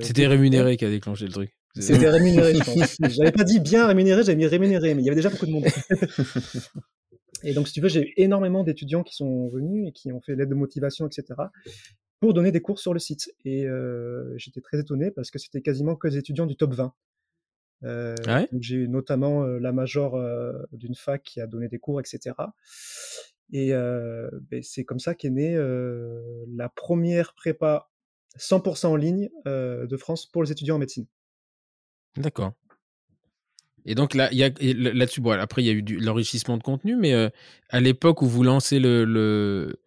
C'était 0.00 0.26
rémunéré 0.26 0.76
qui 0.76 0.84
a 0.84 0.90
déclenché 0.90 1.26
le 1.26 1.32
truc. 1.32 1.56
C'était 1.78 2.08
rémunéré, 2.08 2.54
je 2.54 2.64
pense. 2.64 2.96
J'avais 3.10 3.32
pas 3.32 3.44
dit 3.44 3.60
bien 3.60 3.86
rémunéré, 3.86 4.22
j'avais 4.22 4.36
mis 4.36 4.46
rémunéré, 4.46 4.94
mais 4.94 5.02
il 5.02 5.04
y 5.04 5.08
avait 5.08 5.16
déjà 5.16 5.30
beaucoup 5.30 5.46
de 5.46 5.52
monde. 5.52 5.64
et 7.42 7.54
donc, 7.54 7.68
si 7.68 7.74
tu 7.74 7.80
veux, 7.80 7.88
j'ai 7.88 8.08
eu 8.08 8.12
énormément 8.16 8.62
d'étudiants 8.62 9.02
qui 9.02 9.14
sont 9.14 9.48
venus 9.48 9.88
et 9.88 9.92
qui 9.92 10.12
ont 10.12 10.20
fait 10.20 10.34
l'aide 10.34 10.50
de 10.50 10.54
motivation, 10.54 11.06
etc 11.06 11.34
pour 12.22 12.34
donner 12.34 12.52
des 12.52 12.62
cours 12.62 12.78
sur 12.78 12.94
le 12.94 13.00
site. 13.00 13.34
Et 13.44 13.66
euh, 13.66 14.38
j'étais 14.38 14.60
très 14.60 14.78
étonné 14.78 15.10
parce 15.10 15.32
que 15.32 15.40
c'était 15.40 15.60
quasiment 15.60 15.96
que 15.96 16.06
des 16.06 16.18
étudiants 16.18 16.46
du 16.46 16.54
top 16.54 16.72
20. 16.72 16.94
Euh, 17.82 18.14
ah 18.28 18.46
j'ai 18.60 18.76
eu 18.76 18.88
notamment 18.88 19.42
euh, 19.42 19.58
la 19.58 19.72
major 19.72 20.16
d'une 20.70 20.94
fac 20.94 21.20
qui 21.24 21.40
a 21.40 21.48
donné 21.48 21.66
des 21.66 21.80
cours, 21.80 21.98
etc. 21.98 22.36
Et 23.50 23.72
ben, 23.72 24.62
c'est 24.62 24.84
comme 24.84 25.00
ça 25.00 25.16
qu'est 25.16 25.30
née 25.30 25.56
la 26.54 26.68
première 26.68 27.34
prépa 27.34 27.90
100% 28.38 28.86
en 28.86 28.96
ligne 28.96 29.28
de 29.44 29.96
France 29.96 30.26
pour 30.26 30.44
les 30.44 30.52
étudiants 30.52 30.76
en 30.76 30.78
médecine. 30.78 31.06
D'accord. 32.16 32.52
Et 33.84 33.94
donc 33.94 34.14
là, 34.14 34.32
y 34.32 34.44
a 34.44 34.50
là-dessus, 34.60 35.20
bon, 35.20 35.32
après 35.32 35.62
il 35.62 35.66
y 35.66 35.70
a 35.70 35.72
eu 35.72 35.82
l'enrichissement 35.98 36.56
de 36.56 36.62
contenu, 36.62 36.96
mais 36.96 37.14
à 37.68 37.80
l'époque 37.80 38.22
où 38.22 38.26
vous 38.28 38.44
lancez 38.44 38.78
le, 38.78 39.04
le, 39.04 39.80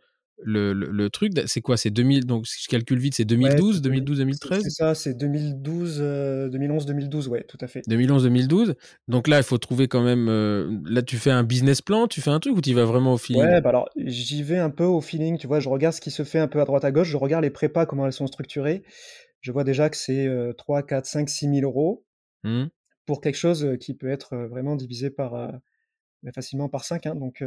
le, 0.44 0.74
le, 0.74 1.10
truc, 1.10 1.32
c'est 1.46 1.62
quoi? 1.62 1.78
C'est 1.78 1.90
2000, 1.90 2.26
donc 2.26 2.48
si 2.48 2.64
je 2.64 2.68
calcule 2.68 3.00
vite, 3.00 3.16
c'est 3.16 3.26
2012, 3.26 3.82
2012, 3.82 4.18
2013 4.20 4.64
C'est 4.64 4.70
ça, 4.70 4.96
c'est 4.96 5.14
2012, 5.14 6.00
2011, 6.52 6.86
2012, 6.86 7.28
ouais, 7.30 7.44
tout 7.44 7.58
à 7.62 7.68
fait. 7.68 7.82
2011, 7.88 8.24
2012. 8.24 8.76
Donc 9.08 9.28
là, 9.28 9.38
il 9.38 9.44
faut 9.44 9.58
trouver 9.58 9.88
quand 9.88 10.04
même. 10.04 10.28
Euh, 10.30 10.78
là, 10.86 11.02
tu 11.02 11.18
fais 11.18 11.32
un 11.32 11.44
business 11.44 11.82
plan, 11.82 12.08
tu 12.08 12.22
fais 12.22 12.32
un 12.32 12.40
truc 12.40 12.58
ou 12.58 12.62
tu 12.62 12.74
vas 12.74 12.86
vraiment 12.86 13.14
au 13.14 13.18
feeling? 13.18 13.44
Ouais, 13.44 13.62
bah 13.62 13.70
alors 13.70 13.90
j'y 13.98 14.44
vais 14.44 14.60
un 14.60 14.70
peu 14.70 14.84
au 14.84 15.02
feeling, 15.02 15.38
tu 15.38 15.48
vois, 15.48 15.60
je 15.60 15.70
regarde 15.70 15.96
ce 15.96 16.02
qui 16.02 16.12
se 16.12 16.24
fait 16.24 16.40
un 16.40 16.48
peu 16.48 16.60
à 16.60 16.66
droite 16.66 16.86
à 16.86 16.92
gauche, 16.92 17.08
je 17.10 17.18
regarde 17.18 17.44
les 17.44 17.50
prépas, 17.50 17.86
comment 17.86 18.06
elles 18.06 18.14
sont 18.14 18.28
structurées. 18.28 18.84
Je 19.42 19.52
vois 19.52 19.64
déjà 19.64 19.90
que 19.90 19.98
c'est 19.98 20.28
3, 20.58 20.84
4, 20.84 21.06
5, 21.06 21.30
6 21.30 21.46
000 21.46 21.62
euros 21.62 22.04
mmh. 22.46 22.68
pour 23.06 23.20
quelque 23.20 23.36
chose 23.36 23.78
qui 23.82 23.94
peut 23.94 24.10
être 24.10 24.38
vraiment 24.38 24.78
divisé 24.78 25.10
par 25.10 25.32
bah, 26.24 26.32
facilement 26.34 26.70
par 26.70 26.86
5. 26.86 27.08
Hein, 27.08 27.16
donc. 27.16 27.44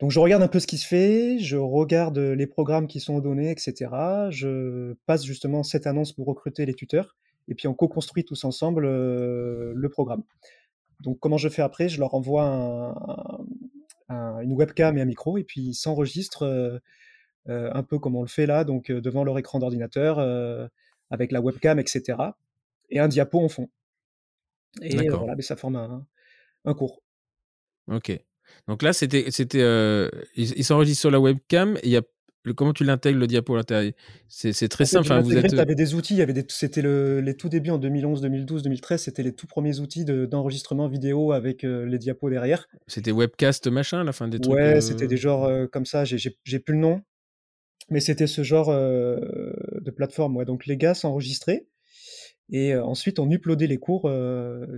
Donc 0.00 0.10
je 0.10 0.18
regarde 0.18 0.42
un 0.42 0.48
peu 0.48 0.58
ce 0.58 0.66
qui 0.66 0.78
se 0.78 0.86
fait, 0.88 1.38
je 1.38 1.56
regarde 1.56 2.18
les 2.18 2.48
programmes 2.48 2.88
qui 2.88 2.98
sont 2.98 3.20
donnés, 3.20 3.52
etc. 3.52 3.88
Je 4.30 4.94
passe 5.06 5.24
justement 5.24 5.62
cette 5.62 5.86
annonce 5.86 6.12
pour 6.12 6.26
recruter 6.26 6.66
les 6.66 6.74
tuteurs, 6.74 7.14
et 7.46 7.54
puis 7.54 7.68
on 7.68 7.74
co-construit 7.74 8.24
tous 8.24 8.42
ensemble 8.42 8.82
le 8.84 9.88
programme. 9.92 10.24
Donc 11.02 11.20
comment 11.20 11.36
je 11.36 11.48
fais 11.48 11.62
après? 11.62 11.88
Je 11.88 12.00
leur 12.00 12.14
envoie 12.14 12.96
une 14.08 14.52
webcam 14.54 14.98
et 14.98 15.02
un 15.02 15.04
micro, 15.04 15.38
et 15.38 15.44
puis 15.44 15.60
ils 15.60 15.74
s'enregistrent 15.74 16.80
un 17.46 17.82
peu 17.84 18.00
comme 18.00 18.16
on 18.16 18.22
le 18.22 18.28
fait 18.28 18.46
là, 18.46 18.64
donc 18.64 18.90
devant 18.90 19.22
leur 19.22 19.38
écran 19.38 19.60
d'ordinateur, 19.60 20.18
avec 21.10 21.30
la 21.30 21.40
webcam, 21.40 21.78
etc. 21.78 22.18
Et 22.92 23.00
un 23.00 23.08
diapo 23.08 23.40
en 23.40 23.48
fond. 23.48 23.68
Et 24.80 25.08
voilà, 25.08 25.34
mais 25.34 25.42
ça 25.42 25.56
forme 25.56 25.76
un, 25.76 26.06
un 26.64 26.74
cours. 26.74 27.02
Ok. 27.88 28.16
Donc 28.68 28.82
là, 28.82 28.92
c'était, 28.92 29.30
c'était, 29.30 29.62
euh, 29.62 30.08
il, 30.36 30.64
s'enregistre 30.64 31.00
sur 31.00 31.10
la 31.10 31.18
webcam. 31.18 31.76
Et 31.78 31.86
il 31.86 31.90
y 31.92 31.96
a, 31.96 32.02
comment 32.54 32.74
tu 32.74 32.84
l'intègres 32.84 33.18
le 33.18 33.26
diapo 33.26 33.54
à 33.54 33.58
l'intérieur? 33.58 33.92
C'est, 34.28 34.68
très 34.68 34.84
simple. 34.84 35.06
Enfin, 35.06 35.20
vous 35.20 35.36
êtes... 35.36 35.54
avais 35.54 35.74
des 35.74 35.94
outils. 35.94 36.14
Il 36.14 36.18
y 36.18 36.22
avait 36.22 36.34
des, 36.34 36.44
c'était 36.48 36.82
le, 36.82 37.20
les 37.20 37.34
tout 37.34 37.48
débuts 37.48 37.70
en 37.70 37.78
2011, 37.78 38.20
2012, 38.20 38.62
2013. 38.62 39.02
C'était 39.02 39.22
les 39.22 39.34
tout 39.34 39.46
premiers 39.46 39.80
outils 39.80 40.04
d'enregistrement 40.04 40.86
vidéo 40.86 41.32
avec 41.32 41.64
euh, 41.64 41.86
les 41.86 41.98
diapos 41.98 42.30
derrière. 42.30 42.68
C'était 42.86 43.12
webcast 43.12 43.66
machin, 43.68 44.04
la 44.04 44.12
fin 44.12 44.28
des 44.28 44.38
trucs. 44.38 44.54
Ouais, 44.54 44.82
c'était 44.82 45.08
des 45.08 45.16
genres 45.16 45.44
euh, 45.44 45.66
comme 45.66 45.86
ça. 45.86 46.04
J'ai, 46.04 46.18
j'ai, 46.18 46.58
plus 46.58 46.74
le 46.74 46.80
nom, 46.80 47.00
mais 47.90 48.00
c'était 48.00 48.26
ce 48.26 48.42
genre 48.42 48.70
de 48.70 49.90
plateforme. 49.90 50.36
Ouais. 50.36 50.44
Donc 50.44 50.66
les 50.66 50.76
gars 50.76 50.94
s'enregistraient 50.94 51.66
et 52.52 52.76
ensuite 52.76 53.18
on 53.18 53.28
uploadait 53.30 53.66
les 53.66 53.78
cours 53.78 54.10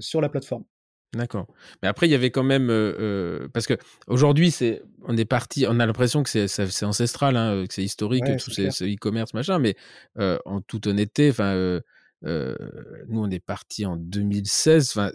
sur 0.00 0.20
la 0.20 0.28
plateforme. 0.28 0.64
D'accord. 1.16 1.46
Mais 1.82 1.88
après, 1.88 2.08
il 2.08 2.10
y 2.10 2.14
avait 2.14 2.30
quand 2.30 2.42
même 2.42 2.68
euh, 2.70 3.48
parce 3.52 3.66
que 3.66 3.74
aujourd'hui, 4.06 4.50
c'est 4.50 4.82
on 5.02 5.16
est 5.16 5.24
parti, 5.24 5.66
on 5.68 5.80
a 5.80 5.87
l'impression 5.87 6.22
que 6.22 6.30
c'est 6.30 6.48
c'est 6.48 6.84
ancestral, 6.84 7.37
hein, 7.37 7.64
que 7.66 7.74
c'est 7.74 7.84
historique, 7.84 8.24
tout 8.38 8.50
c'est 8.50 8.68
e-commerce 8.68 9.34
machin. 9.34 9.58
Mais 9.58 9.76
euh, 10.18 10.38
en 10.44 10.60
toute 10.60 10.87
honnêteté, 10.87 11.30
enfin, 11.30 11.80
nous 12.22 13.20
on 13.20 13.30
est 13.30 13.44
parti 13.44 13.87
en 13.87 13.96
2016. 13.96 14.90
Enfin, 14.90 15.10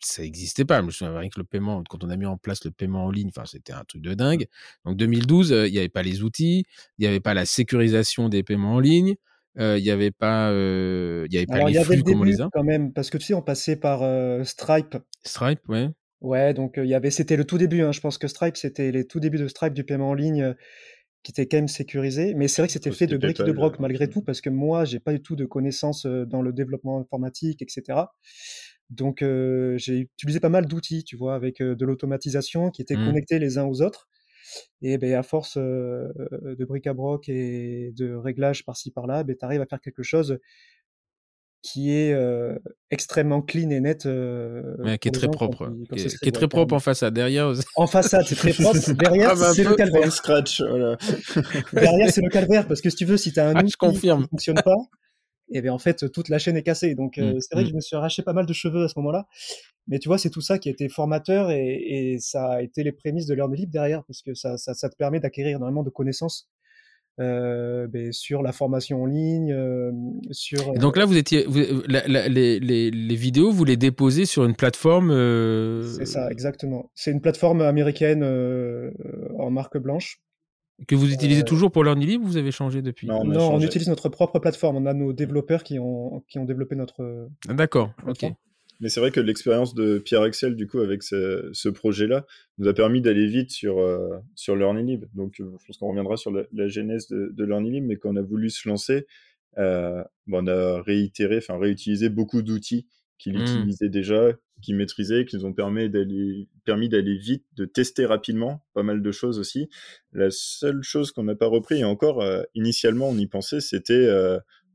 ça 0.00 0.22
n'existait 0.22 0.64
pas. 0.64 0.80
Je 0.80 0.86
me 0.86 0.90
souviens 0.90 1.16
rien 1.18 1.28
que 1.28 1.40
le 1.40 1.44
paiement, 1.44 1.82
quand 1.88 2.04
on 2.04 2.10
a 2.10 2.16
mis 2.16 2.26
en 2.26 2.36
place 2.36 2.64
le 2.64 2.70
paiement 2.70 3.04
en 3.06 3.10
ligne, 3.10 3.30
enfin, 3.34 3.46
c'était 3.46 3.72
un 3.72 3.84
truc 3.84 4.02
de 4.02 4.14
dingue. 4.14 4.46
Donc 4.84 4.96
2012, 4.96 5.50
il 5.66 5.72
n'y 5.72 5.78
avait 5.78 5.88
pas 5.88 6.02
les 6.02 6.22
outils, 6.22 6.64
il 6.98 7.02
n'y 7.02 7.06
avait 7.06 7.20
pas 7.20 7.34
la 7.34 7.46
sécurisation 7.46 8.28
des 8.28 8.42
paiements 8.42 8.74
en 8.74 8.80
ligne 8.80 9.16
il 9.58 9.82
n'y 9.82 9.90
avait 9.90 10.10
pas, 10.10 10.50
il 10.52 11.32
y 11.32 11.36
avait 11.36 11.46
pas 11.46 11.64
les 11.64 11.82
flux 11.82 12.02
comme 12.02 12.20
on 12.20 12.24
les 12.24 12.40
a. 12.40 12.48
quand 12.52 12.64
même, 12.64 12.92
parce 12.92 13.10
que 13.10 13.18
tu 13.18 13.26
sais, 13.26 13.34
on 13.34 13.42
passait 13.42 13.76
par 13.76 14.00
Stripe. 14.46 14.96
Stripe, 15.24 15.68
ouais. 15.68 15.88
Ouais, 16.20 16.52
donc 16.52 16.74
il 16.76 16.86
y 16.86 16.94
avait, 16.94 17.10
c'était 17.10 17.36
le 17.36 17.44
tout 17.44 17.58
début. 17.58 17.82
Hein, 17.82 17.92
je 17.92 18.00
pense 18.00 18.18
que 18.18 18.26
Stripe, 18.26 18.56
c'était 18.56 18.90
les 18.90 19.06
tout 19.06 19.20
débuts 19.20 19.38
de 19.38 19.46
Stripe 19.48 19.74
du 19.74 19.84
paiement 19.84 20.10
en 20.10 20.14
ligne 20.14 20.54
qui 21.22 21.32
était 21.32 21.46
quand 21.46 21.58
même 21.58 21.68
sécurisé. 21.68 22.34
Mais 22.34 22.48
c'est 22.48 22.62
vrai 22.62 22.66
que 22.66 22.72
c'était 22.72 22.90
fait 22.90 23.06
de 23.06 23.16
briques 23.16 23.40
et 23.40 23.44
de 23.44 23.52
broc 23.52 23.78
malgré 23.78 24.08
tout, 24.08 24.22
parce 24.22 24.40
que 24.40 24.50
moi, 24.50 24.84
j'ai 24.84 25.00
pas 25.00 25.12
du 25.12 25.20
tout 25.22 25.36
de 25.36 25.44
connaissances 25.44 26.06
dans 26.06 26.42
le 26.42 26.52
développement 26.52 27.00
informatique, 27.00 27.62
etc. 27.62 28.00
Donc, 28.90 29.18
j'ai 29.20 29.98
utilisé 29.98 30.40
pas 30.40 30.48
mal 30.48 30.66
d'outils, 30.66 31.04
tu 31.04 31.16
vois, 31.16 31.34
avec 31.34 31.62
de 31.62 31.84
l'automatisation 31.84 32.70
qui 32.70 32.82
étaient 32.82 32.96
mmh. 32.96 33.06
connectés 33.06 33.38
les 33.38 33.58
uns 33.58 33.64
aux 33.64 33.82
autres. 33.82 34.08
Et 34.82 34.98
ben, 34.98 35.14
à 35.14 35.22
force 35.22 35.56
de 35.56 36.64
bric-à-broc 36.64 37.28
et 37.28 37.92
de 37.96 38.14
réglages 38.14 38.64
par-ci 38.64 38.90
par-là, 38.90 39.24
ben, 39.24 39.36
tu 39.38 39.44
arrives 39.44 39.60
à 39.60 39.66
faire 39.66 39.80
quelque 39.80 40.02
chose 40.02 40.38
qui 41.62 41.92
est 41.92 42.16
extrêmement 42.90 43.42
clean 43.42 43.70
et 43.70 43.80
net. 43.80 44.02
qui 44.02 45.08
est 45.08 45.12
très 45.12 45.28
propre. 45.28 45.72
qui, 45.92 46.28
est, 46.28 46.32
très 46.32 46.48
propre 46.48 46.74
en 46.74 46.78
façade. 46.78 47.14
Derrière, 47.14 47.52
en 47.76 47.86
façade, 47.86 48.24
c'est 48.26 48.36
très 48.36 48.52
propre. 48.52 48.92
Derrière, 48.92 49.36
c'est 49.36 49.64
le 49.64 49.74
calvaire. 49.74 50.12
Scratch, 50.12 50.62
Derrière, 51.72 52.10
c'est 52.10 52.22
le 52.22 52.30
calvaire 52.30 52.66
parce 52.66 52.80
que 52.80 52.90
si 52.90 52.96
tu 52.96 53.04
veux, 53.04 53.16
si 53.16 53.32
tu 53.32 53.40
as 53.40 53.48
un 53.48 53.54
ah, 53.56 53.62
outil 53.62 53.74
qui 53.76 54.08
ne 54.08 54.26
fonctionne 54.26 54.62
pas, 54.64 54.76
et 55.50 55.62
bien 55.62 55.72
en 55.72 55.78
fait, 55.78 56.10
toute 56.12 56.28
la 56.28 56.38
chaîne 56.38 56.56
est 56.56 56.62
cassée. 56.62 56.94
Donc, 56.94 57.16
mmh, 57.16 57.40
c'est 57.40 57.54
vrai 57.54 57.64
que 57.64 57.68
mmh. 57.68 57.70
je 57.70 57.76
me 57.76 57.80
suis 57.80 57.96
arraché 57.96 58.22
pas 58.22 58.32
mal 58.32 58.46
de 58.46 58.52
cheveux 58.52 58.84
à 58.84 58.88
ce 58.88 58.98
moment-là. 58.98 59.26
Mais 59.86 59.98
tu 59.98 60.08
vois, 60.08 60.18
c'est 60.18 60.30
tout 60.30 60.40
ça 60.40 60.58
qui 60.58 60.68
a 60.68 60.72
été 60.72 60.88
formateur 60.88 61.50
et, 61.50 62.16
ça 62.20 62.52
a 62.52 62.62
été 62.62 62.82
les 62.82 62.92
prémices 62.92 63.26
de 63.26 63.34
Learn 63.34 63.54
Libre 63.54 63.72
derrière 63.72 64.04
parce 64.04 64.22
que 64.22 64.34
ça, 64.34 64.58
ça, 64.58 64.74
ça 64.74 64.88
te 64.88 64.96
permet 64.96 65.20
d'acquérir 65.20 65.56
énormément 65.56 65.82
de 65.82 65.90
connaissances 65.90 66.48
euh, 67.20 67.88
ben, 67.88 68.12
sur 68.12 68.42
la 68.42 68.52
formation 68.52 69.02
en 69.02 69.06
ligne, 69.06 69.52
euh, 69.52 69.90
sur. 70.30 70.60
Et 70.76 70.78
donc 70.78 70.96
là, 70.96 71.04
vous 71.04 71.16
étiez, 71.16 71.46
les, 71.88 72.60
les, 72.60 72.90
les, 72.90 73.16
vidéos, 73.16 73.50
vous 73.50 73.64
les 73.64 73.76
déposez 73.76 74.24
sur 74.24 74.44
une 74.44 74.54
plateforme. 74.54 75.10
Euh, 75.10 75.82
c'est 75.82 76.06
ça, 76.06 76.30
exactement. 76.30 76.92
C'est 76.94 77.10
une 77.10 77.20
plateforme 77.20 77.60
américaine 77.60 78.22
en 79.36 79.50
marque 79.50 79.78
blanche. 79.78 80.20
Que 80.86 80.94
vous 80.94 81.12
utilisez 81.12 81.42
toujours 81.42 81.72
pour 81.72 81.82
Learning 81.82 82.06
Libre 82.06 82.24
ou 82.24 82.28
vous 82.28 82.36
avez 82.36 82.52
changé 82.52 82.82
depuis 82.82 83.06
Non, 83.08 83.22
on, 83.24 83.60
utilise 83.60 83.88
notre 83.88 84.08
propre 84.08 84.38
plateforme. 84.38 84.76
On 84.76 84.86
a 84.86 84.94
nos 84.94 85.12
développeurs 85.12 85.64
qui 85.64 85.78
ont, 85.78 86.22
qui 86.28 86.38
ont 86.38 86.44
développé 86.44 86.76
notre. 86.76 87.28
D'accord, 87.48 87.92
ok. 88.06 88.26
Mais 88.80 88.88
c'est 88.88 89.00
vrai 89.00 89.10
que 89.10 89.20
l'expérience 89.20 89.74
de 89.74 89.98
Pierre 89.98 90.24
Excel, 90.24 90.54
du 90.54 90.68
coup, 90.68 90.78
avec 90.78 91.02
ce, 91.02 91.68
projet-là, 91.68 92.26
nous 92.58 92.68
a 92.68 92.74
permis 92.74 93.00
d'aller 93.00 93.26
vite 93.26 93.50
sur, 93.50 93.78
euh, 93.78 94.18
sur 94.36 94.54
LearningLib. 94.54 95.04
Donc, 95.14 95.40
euh, 95.40 95.50
je 95.60 95.66
pense 95.66 95.78
qu'on 95.78 95.88
reviendra 95.88 96.16
sur 96.16 96.30
la, 96.30 96.68
genèse 96.68 97.08
de, 97.08 97.30
de 97.32 97.44
LearningLib, 97.44 97.84
mais 97.84 97.96
quand 97.96 98.10
on 98.10 98.16
a 98.16 98.22
voulu 98.22 98.50
se 98.50 98.68
lancer, 98.68 99.06
euh, 99.58 100.02
on 100.30 100.46
a 100.46 100.80
réitéré, 100.82 101.38
enfin, 101.38 101.58
réutilisé 101.58 102.08
beaucoup 102.08 102.42
d'outils 102.42 102.86
qu'il 103.18 103.36
mmh. 103.36 103.42
utilisait 103.42 103.88
déjà, 103.88 104.32
qu'il 104.62 104.76
maîtrisait, 104.76 105.24
qui 105.24 105.36
nous 105.36 105.44
ont 105.44 105.52
permis 105.52 105.88
d'aller, 105.88 106.48
permis 106.64 106.88
d'aller 106.88 107.16
vite, 107.16 107.44
de 107.56 107.64
tester 107.64 108.06
rapidement 108.06 108.64
pas 108.74 108.82
mal 108.82 109.02
de 109.02 109.12
choses 109.12 109.38
aussi. 109.38 109.68
La 110.12 110.30
seule 110.30 110.82
chose 110.82 111.12
qu'on 111.12 111.24
n'a 111.24 111.34
pas 111.34 111.46
repris, 111.46 111.80
et 111.80 111.84
encore, 111.84 112.24
initialement, 112.54 113.08
on 113.08 113.16
y 113.16 113.26
pensait, 113.26 113.60
c'était 113.60 114.08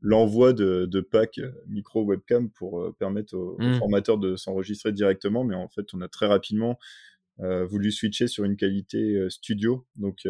l'envoi 0.04 0.52
de, 0.52 0.86
de 0.86 1.00
packs 1.00 1.38
euh, 1.38 1.50
micro 1.66 2.04
webcam 2.04 2.50
pour 2.50 2.80
euh, 2.80 2.94
permettre 2.98 3.34
aux, 3.34 3.56
mmh. 3.58 3.78
formateurs 3.78 4.18
de 4.18 4.36
s'enregistrer 4.36 4.92
directement. 4.92 5.44
Mais 5.44 5.56
en 5.56 5.68
fait, 5.68 5.86
on 5.94 6.00
a 6.02 6.08
très 6.08 6.26
rapidement 6.26 6.78
euh, 7.40 7.64
voulu 7.64 7.90
switcher 7.90 8.28
sur 8.28 8.44
une 8.44 8.56
qualité 8.56 9.26
studio, 9.28 9.86
donc 9.96 10.20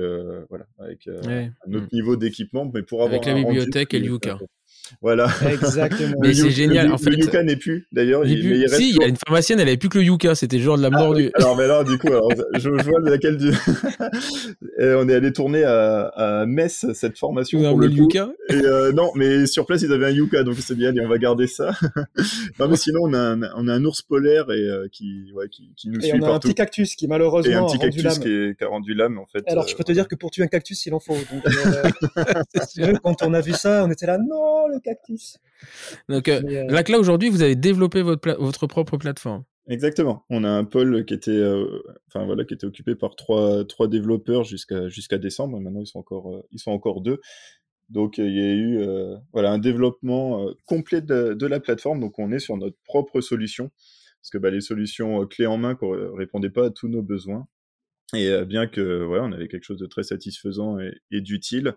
voilà, 0.48 0.66
avec 0.78 1.06
un 1.08 1.74
autre 1.74 1.86
mmh. 1.86 1.88
niveau 1.92 2.16
d'équipement, 2.16 2.70
mais 2.72 2.82
pour 2.82 3.02
avoir 3.02 3.20
avec 3.20 3.26
la 3.26 3.34
bibliothèque 3.34 3.92
et 3.92 3.98
le 3.98 4.06
Yuka. 4.06 4.38
Voilà. 5.00 5.28
Exactement. 5.50 6.16
mais 6.20 6.34
c'est 6.34 6.50
génial. 6.50 6.88
Le, 6.88 6.92
en 6.92 6.98
fait, 6.98 7.10
le 7.10 7.18
Yuka 7.18 7.42
n'est 7.42 7.56
plus, 7.56 7.86
d'ailleurs. 7.92 8.24
Il, 8.26 8.44
il 8.44 8.68
si, 8.68 8.90
il 8.90 8.96
y 8.96 9.04
a 9.04 9.06
une 9.06 9.16
pharmacienne, 9.16 9.60
elle 9.60 9.68
avait 9.68 9.76
plus 9.76 9.88
que 9.88 9.98
le 9.98 10.04
Yuka. 10.04 10.34
C'était 10.34 10.58
genre 10.58 10.76
de 10.76 10.82
la 10.82 10.90
mort 10.90 11.12
ah, 11.12 11.16
du. 11.16 11.30
Alors, 11.34 11.56
mais 11.56 11.64
alors, 11.64 11.84
du 11.84 11.98
coup, 11.98 12.08
alors, 12.08 12.30
je, 12.54 12.60
je, 12.60 12.68
vois 12.68 13.00
laquelle 13.00 13.36
du. 13.36 13.50
on 14.78 15.08
est 15.08 15.14
allé 15.14 15.32
tourner 15.32 15.64
à, 15.64 16.06
à 16.08 16.46
Metz 16.46 16.86
cette 16.92 17.18
formation 17.18 17.60
pour 17.62 17.80
le, 17.80 17.88
Yuka? 17.88 18.30
Et 18.50 18.54
euh, 18.54 18.92
non, 18.92 19.10
mais 19.14 19.46
sur 19.46 19.66
place 19.66 19.82
ils 19.82 19.92
avaient 19.92 20.06
un 20.06 20.10
Yuka, 20.10 20.42
donc 20.42 20.56
c'est 20.58 20.74
bien. 20.74 20.90
Allez, 20.90 21.00
on 21.00 21.08
va 21.08 21.18
garder 21.18 21.46
ça. 21.46 21.72
non, 22.58 22.68
mais 22.68 22.76
sinon 22.76 23.00
on 23.04 23.12
a 23.14 23.18
un, 23.18 23.42
on 23.56 23.68
a 23.68 23.74
un 23.74 23.84
ours 23.84 24.02
polaire 24.02 24.50
et 24.50 24.60
euh, 24.60 24.88
qui, 24.92 25.32
ouais, 25.34 25.48
qui, 25.48 25.70
qui 25.76 25.88
nous 25.88 25.98
et 26.00 26.08
suit 26.08 26.12
on 26.14 26.16
a 26.16 26.20
partout. 26.20 26.34
un 26.34 26.40
petit 26.40 26.54
cactus 26.54 26.94
qui 26.94 27.08
malheureusement 27.08 27.52
et 27.52 27.54
un 27.54 27.64
petit 27.64 27.76
a 27.76 27.80
rendu 27.80 27.96
cactus 27.96 28.04
l'âme. 28.04 28.18
qui, 28.20 28.28
est, 28.28 28.58
qui 28.58 28.64
a 28.64 28.68
rendu 28.68 28.94
l'âme 28.94 29.18
en 29.18 29.26
fait. 29.26 29.42
Alors, 29.46 29.66
je 29.66 29.74
peux 29.76 29.84
te 29.84 29.92
dire 29.92 30.08
que 30.08 30.14
pour 30.14 30.30
tuer 30.30 30.44
un 30.44 30.48
cactus, 30.48 30.84
il 30.86 30.94
en 30.94 31.00
faut. 31.00 31.14
Donc, 31.14 31.46
euh, 31.46 32.92
quand 33.02 33.22
on 33.22 33.34
a 33.34 33.40
vu 33.40 33.52
ça, 33.52 33.84
on 33.84 33.90
était 33.90 34.06
là, 34.06 34.18
non, 34.18 34.66
le 34.74 34.80
cactus. 34.80 35.38
Donc 36.08 36.28
euh, 36.28 36.40
euh, 36.44 36.70
là, 36.70 36.82
là 36.86 36.98
aujourd'hui, 36.98 37.28
vous 37.28 37.42
avez 37.42 37.56
développé 37.56 38.02
votre, 38.02 38.36
votre 38.38 38.66
propre 38.66 38.96
plateforme. 38.96 39.44
Exactement. 39.66 40.24
On 40.28 40.44
a 40.44 40.50
un 40.50 40.64
pôle 40.64 41.06
qui 41.06 41.14
était, 41.14 41.30
euh, 41.30 41.82
enfin 42.08 42.26
voilà, 42.26 42.44
qui 42.44 42.52
était 42.52 42.66
occupé 42.66 42.94
par 42.94 43.16
trois, 43.16 43.64
trois 43.64 43.88
développeurs 43.88 44.44
jusqu'à 44.44 44.88
jusqu'à 44.88 45.16
décembre. 45.16 45.58
Maintenant, 45.58 45.80
ils 45.80 45.86
sont 45.86 46.00
encore, 46.00 46.44
ils 46.52 46.58
sont 46.58 46.70
encore 46.70 47.00
deux. 47.00 47.20
Donc, 47.88 48.18
il 48.18 48.32
y 48.32 48.40
a 48.40 48.52
eu, 48.52 48.84
voilà, 49.32 49.52
un 49.52 49.58
développement 49.58 50.46
complet 50.64 51.02
de, 51.02 51.34
de, 51.34 51.46
la 51.46 51.60
plateforme. 51.60 52.00
Donc, 52.00 52.18
on 52.18 52.32
est 52.32 52.38
sur 52.38 52.56
notre 52.56 52.76
propre 52.84 53.20
solution 53.20 53.70
parce 54.20 54.30
que 54.30 54.38
bah, 54.38 54.50
les 54.50 54.62
solutions 54.62 55.26
clés 55.26 55.46
en 55.46 55.58
main 55.58 55.78
ne 55.80 56.16
répondaient 56.16 56.50
pas 56.50 56.66
à 56.66 56.70
tous 56.70 56.88
nos 56.88 57.02
besoins. 57.02 57.46
Et 58.14 58.44
bien 58.46 58.66
que, 58.66 59.02
voilà, 59.04 59.24
on 59.24 59.32
avait 59.32 59.48
quelque 59.48 59.64
chose 59.64 59.78
de 59.78 59.86
très 59.86 60.02
satisfaisant 60.02 60.78
et, 60.78 60.94
et 61.10 61.20
d'utile, 61.20 61.74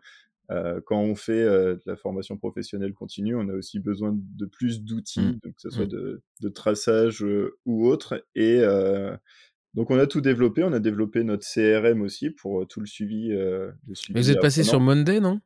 euh, 0.50 0.80
quand 0.86 1.00
on 1.00 1.16
fait 1.16 1.42
euh, 1.42 1.76
de 1.76 1.82
la 1.86 1.98
formation 1.98 2.38
professionnelle 2.38 2.94
continue, 2.94 3.36
on 3.36 3.50
a 3.50 3.54
aussi 3.54 3.80
besoin 3.80 4.16
de 4.16 4.46
plus 4.46 4.82
d'outils, 4.82 5.20
mmh. 5.20 5.40
que 5.42 5.62
ce 5.62 5.70
soit 5.70 5.86
mmh. 5.86 5.90
de, 5.90 6.22
de 6.42 6.50
traçage 6.50 7.24
euh, 7.24 7.58
ou 7.66 7.88
autre. 7.88 8.24
Et 8.36 8.62
donc 9.74 9.92
on 9.92 10.00
a 10.00 10.08
tout 10.08 10.22
développé. 10.22 10.64
On 10.64 10.74
a 10.74 10.80
développé 10.80 11.24
notre 11.24 11.46
CRM 11.46 12.02
aussi 12.02 12.30
pour 12.32 12.66
tout 12.68 12.80
le 12.80 12.88
suivi. 12.88 13.30
Le 13.30 13.76
suivi 13.94 14.14
Mais 14.14 14.22
vous 14.22 14.32
êtes 14.32 14.42
passé 14.42 14.64
sur 14.64 14.80
Monday, 14.80 15.20
non? 15.20 15.40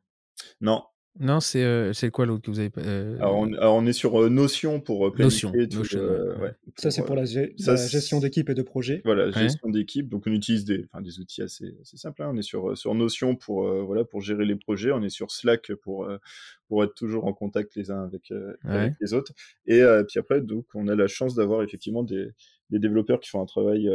Non, 0.60 0.82
non, 1.20 1.40
c'est 1.40 1.62
euh, 1.62 1.92
c'est 1.92 2.10
quoi 2.10 2.24
l'autre 2.24 2.42
que 2.42 2.50
vous 2.50 2.58
avez 2.58 2.70
euh... 2.78 3.16
alors, 3.18 3.36
on, 3.36 3.52
alors, 3.52 3.74
on, 3.74 3.84
est 3.84 3.92
sur 3.92 4.22
euh, 4.22 4.30
Notion 4.30 4.80
pour 4.80 5.06
euh, 5.06 5.12
planifier 5.12 5.50
Notion, 5.50 5.68
tout 5.68 5.78
Notion, 5.78 6.00
le, 6.00 6.38
ouais, 6.40 6.52
Ça, 6.76 6.90
c'est 6.90 7.04
pour 7.04 7.16
la, 7.16 7.24
la 7.24 7.76
gestion 7.76 8.18
d'équipe 8.18 8.48
et 8.48 8.54
de 8.54 8.62
projet. 8.62 9.02
Voilà, 9.04 9.30
gestion 9.30 9.68
d'équipe. 9.68 10.08
Donc, 10.08 10.24
on 10.26 10.32
utilise 10.32 10.64
des, 10.64 10.86
enfin, 10.90 11.02
des 11.02 11.20
outils 11.20 11.42
assez, 11.42 11.76
assez 11.82 11.98
simples. 11.98 12.22
Hein. 12.22 12.30
On 12.32 12.36
est 12.38 12.42
sur, 12.42 12.76
sur 12.78 12.94
Notion 12.94 13.36
pour, 13.36 13.70
voilà, 13.84 14.04
pour 14.04 14.22
gérer 14.22 14.46
les 14.46 14.56
projets. 14.56 14.90
On 14.90 15.02
est 15.02 15.10
sur 15.10 15.30
Slack 15.30 15.74
pour, 15.82 16.08
pour 16.68 16.82
être 16.82 16.94
toujours 16.94 17.26
en 17.26 17.34
contact 17.34 17.76
les 17.76 17.90
uns 17.90 18.02
avec, 18.02 18.32
avec 18.64 18.94
les 19.00 19.12
autres. 19.12 19.32
Et 19.66 19.82
puis 20.08 20.18
après, 20.18 20.40
donc, 20.40 20.64
on 20.74 20.88
a 20.88 20.94
la 20.94 21.08
chance 21.08 21.34
d'avoir 21.34 21.62
effectivement 21.62 22.04
des, 22.04 22.28
des 22.70 22.78
développeurs 22.78 23.20
qui 23.20 23.28
font 23.28 23.42
un 23.42 23.46
travail 23.46 23.90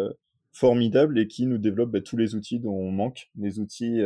formidable 0.57 1.19
et 1.19 1.27
qui 1.27 1.45
nous 1.45 1.57
développent 1.57 1.91
bah, 1.91 2.01
tous 2.01 2.17
les 2.17 2.35
outils 2.35 2.59
dont 2.59 2.73
on 2.73 2.91
manque. 2.91 3.29
Les 3.35 3.59
outils 3.59 4.01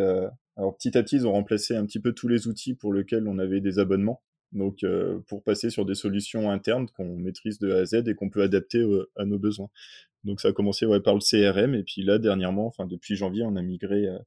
alors 0.57 0.75
petit 0.75 0.97
à 0.97 1.03
petit, 1.03 1.15
ils 1.15 1.27
ont 1.27 1.31
remplacé 1.31 1.75
un 1.75 1.85
petit 1.85 1.99
peu 1.99 2.13
tous 2.13 2.27
les 2.27 2.47
outils 2.47 2.75
pour 2.75 2.93
lesquels 2.93 3.27
on 3.27 3.39
avait 3.39 3.61
des 3.61 3.79
abonnements. 3.79 4.21
Donc 4.51 4.83
euh, 4.83 5.19
pour 5.27 5.43
passer 5.43 5.69
sur 5.69 5.85
des 5.85 5.95
solutions 5.95 6.51
internes 6.51 6.87
qu'on 6.89 7.15
maîtrise 7.15 7.57
de 7.59 7.71
A 7.71 7.77
à 7.79 7.85
Z 7.85 8.07
et 8.07 8.15
qu'on 8.15 8.29
peut 8.29 8.41
adapter 8.41 8.79
euh, 8.79 9.09
à 9.15 9.25
nos 9.25 9.39
besoins. 9.39 9.69
Donc 10.23 10.41
ça 10.41 10.49
a 10.49 10.53
commencé 10.53 10.85
ouais, 10.85 10.99
par 10.99 11.15
le 11.15 11.21
CRM 11.21 11.73
et 11.73 11.83
puis 11.83 12.03
là 12.03 12.19
dernièrement, 12.19 12.67
enfin 12.67 12.85
depuis 12.85 13.15
janvier, 13.15 13.43
on 13.43 13.55
a 13.55 13.61
migré 13.61 14.07
euh, 14.07 14.19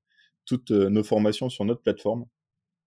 toutes 0.46 0.70
nos 0.70 1.04
formations 1.04 1.48
sur 1.50 1.64
notre 1.64 1.82
plateforme 1.82 2.26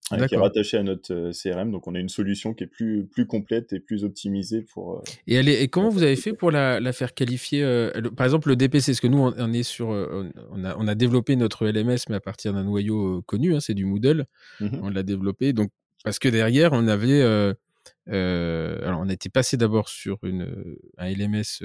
qui 0.10 0.36
est 0.36 0.38
rattaché 0.38 0.78
à 0.78 0.84
notre 0.84 1.13
euh, 1.13 1.32
CRM. 1.32 1.72
Donc, 1.72 1.88
on 1.88 1.96
a 1.96 2.00
une 2.00 2.10
solution 2.10 2.54
qui 2.54 2.63
est 2.63 2.67
plus, 2.67 3.06
plus 3.06 3.26
complète 3.26 3.74
et 3.74 3.80
plus 3.80 4.04
optimisée 4.04 4.62
pour. 4.62 4.98
Euh, 4.98 5.02
et, 5.28 5.36
elle 5.36 5.50
est, 5.50 5.62
et 5.62 5.67
comment 5.67 5.89
vous 5.89 6.04
avez 6.04 6.15
fait 6.15 6.34
pour 6.34 6.52
la, 6.52 6.80
la 6.80 6.93
faire 6.93 7.13
qualifier 7.13 7.63
euh, 7.63 7.91
Par 8.15 8.26
exemple, 8.26 8.50
le 8.50 8.56
DPC, 8.56 8.91
parce 8.91 9.00
que 9.00 9.08
nous, 9.08 9.20
on, 9.20 9.54
est 9.54 9.63
sur. 9.63 9.89
on, 9.89 10.63
a, 10.63 10.76
on 10.78 10.88
a 10.88 10.96
développé 10.96 11.36
notre 11.36 11.67
LMS, 11.67 12.00
mais 12.10 12.15
à 12.15 12.20
partir 12.22 12.54
d'un 12.54 12.63
noyau 12.63 13.22
connu, 13.24 13.56
hein, 13.56 13.60
c'est 13.60 13.74
du 13.74 13.86
Moodle. 13.86 14.26
Mmh 14.60 14.67
on 14.82 14.89
l'a 14.89 15.04
développé. 15.04 15.54
Donc, 15.54 15.72
parce 16.04 16.20
que 16.20 16.30
derrière, 16.30 16.72
on 16.74 16.88
avait. 16.88 17.22
alors, 17.22 19.00
on 19.02 19.10
était 19.10 19.30
passé 19.30 19.58
d'abord 19.58 19.89
sur 19.89 20.20
une, 20.24 20.76
un 20.98 21.10
LMS 21.10 21.63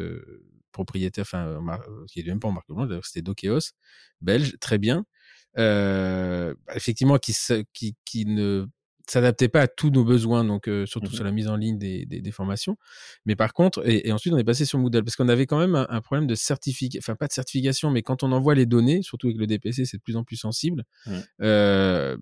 propriétaire, 0.73 1.23
enfin, 1.23 1.61
qui 2.09 2.21
n'est 2.21 2.31
même 2.31 2.41
pas 2.41 2.49
en 2.49 2.53
marque 2.53 2.69
blanche, 2.69 2.89
c'était 3.05 3.23
Dokeos, 3.23 3.73
belge, 4.21 4.57
très 4.59 4.79
bien. 4.79 5.05
Euh, 5.59 6.55
bah, 6.67 6.73
effectivement, 6.77 7.19
qui, 7.19 7.35
qui, 7.73 7.95
qui 8.05 8.27
ne 8.27 8.67
s'adaptait 9.09 9.49
pas 9.49 9.63
à 9.63 9.69
tous 9.69 9.91
nos 9.91 10.05
besoins, 10.05 10.45
donc 10.45 10.69
euh, 10.69 10.87
surtout 10.87 11.11
mmh 11.11 11.15
sur 11.15 11.25
la 11.25 11.33
mise 11.33 11.49
en 11.49 11.57
ligne 11.57 11.79
des, 11.79 12.07
des, 12.07 12.21
des 12.21 12.31
formations. 12.31 12.77
Mais 13.27 13.37
par 13.37 13.53
contre, 13.53 13.87
et, 13.87 14.09
et, 14.09 14.13
ensuite 14.13 14.33
on 14.33 14.39
est 14.39 14.45
passé 14.45 14.65
sur 14.65 14.79
Moodle 14.79 15.05
parce 15.05 15.17
qu'on 15.17 15.29
avait 15.29 15.47
quand 15.47 15.59
même 15.59 15.75
un, 15.75 15.87
un 15.91 16.01
problème 16.01 16.27
de 16.27 16.35
certification, 16.35 17.01
enfin 17.03 17.17
pas 17.17 17.27
de 17.27 17.33
certification, 17.33 17.91
mais 17.91 18.03
quand 18.03 18.23
on 18.23 18.33
envoie 18.33 18.55
les 18.55 18.67
données, 18.67 19.03
surtout 19.03 19.27
avec 19.27 19.39
le 19.39 19.47
DPC, 19.47 19.85
c'est 19.85 19.97
de 19.97 20.03
plus 20.03 20.17
en 20.17 20.25
plus 20.25 20.37
sensible. 20.37 20.85
Mmh. 21.07 21.19
Euh, 21.43 22.17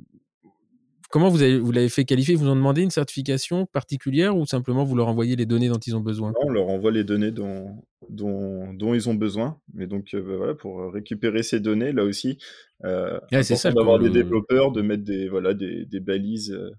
Comment 1.11 1.29
vous, 1.29 1.43
avez, 1.43 1.59
vous 1.59 1.73
l'avez 1.73 1.89
fait 1.89 2.05
qualifier? 2.05 2.37
Vous 2.37 2.47
ont 2.47 2.55
demandé 2.55 2.83
une 2.83 2.93
certification 2.93 3.67
particulière 3.67 4.37
ou 4.37 4.47
simplement 4.47 4.85
vous 4.85 4.95
leur 4.95 5.09
envoyez 5.09 5.35
les 5.35 5.45
données 5.45 5.69
dont 5.69 5.81
ils 5.85 5.97
ont 5.97 6.01
besoin? 6.01 6.31
Non, 6.31 6.47
On 6.47 6.51
leur 6.51 6.69
envoie 6.69 6.93
les 6.93 7.03
données 7.03 7.33
dont, 7.33 7.83
dont, 8.09 8.73
dont 8.73 8.95
ils 8.95 9.09
ont 9.09 9.15
besoin. 9.15 9.61
Mais 9.75 9.87
donc, 9.87 10.15
euh, 10.15 10.23
bah, 10.23 10.37
voilà, 10.37 10.55
pour 10.55 10.93
récupérer 10.93 11.43
ces 11.43 11.61
données, 11.61 11.93
là 11.93 12.05
aussi, 12.05 12.39
euh, 12.85 13.21
c'est 13.31 13.57
ça 13.57 13.73
d'avoir 13.73 13.99
des 13.99 14.11
développeurs, 14.11 14.73
de 14.73 14.83
mettre 14.83 15.05
des, 15.05 15.29
voilà, 15.29 15.55
des, 15.55 15.85
des 15.85 16.01
balises. 16.01 16.53
Euh, 16.53 16.71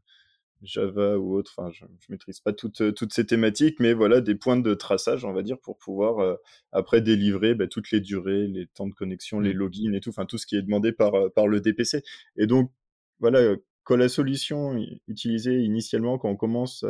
Java 0.63 1.17
ou 1.17 1.33
autre. 1.33 1.55
Enfin, 1.57 1.71
je, 1.71 1.85
ne 1.85 1.89
maîtrise 2.09 2.39
pas 2.39 2.53
toutes, 2.53 2.93
toutes 2.93 3.13
ces 3.13 3.25
thématiques, 3.25 3.79
mais 3.79 3.93
voilà 3.93 4.21
des 4.21 4.35
points 4.35 4.57
de 4.57 4.73
traçage, 4.75 5.25
on 5.25 5.33
va 5.33 5.41
dire, 5.41 5.57
pour 5.57 5.79
pouvoir 5.79 6.37
après 6.71 7.01
délivrer 7.01 7.55
bah, 7.55 7.65
toutes 7.65 7.89
les 7.89 7.99
durées, 7.99 8.45
les 8.45 8.67
temps 8.67 8.85
de 8.85 8.93
connexion, 8.93 9.39
les 9.39 9.55
mmh. 9.55 9.57
logins 9.57 9.93
et 9.93 10.01
tout, 10.01 10.11
enfin 10.11 10.27
tout 10.27 10.37
ce 10.37 10.45
qui 10.45 10.55
est 10.55 10.61
demandé 10.61 10.91
par, 10.91 11.13
par 11.33 11.47
le 11.47 11.61
DPC. 11.61 12.03
Et 12.37 12.45
donc, 12.45 12.71
voilà, 13.19 13.55
quand 13.85 13.97
la 13.97 14.07
solution 14.07 14.79
utilisée 15.07 15.61
initialement, 15.61 16.19
quand 16.19 16.29
on 16.29 16.35
commence 16.35 16.85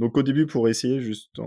donc 0.00 0.16
au 0.16 0.22
début, 0.22 0.46
pour 0.46 0.68
essayer, 0.68 1.00
juste, 1.00 1.38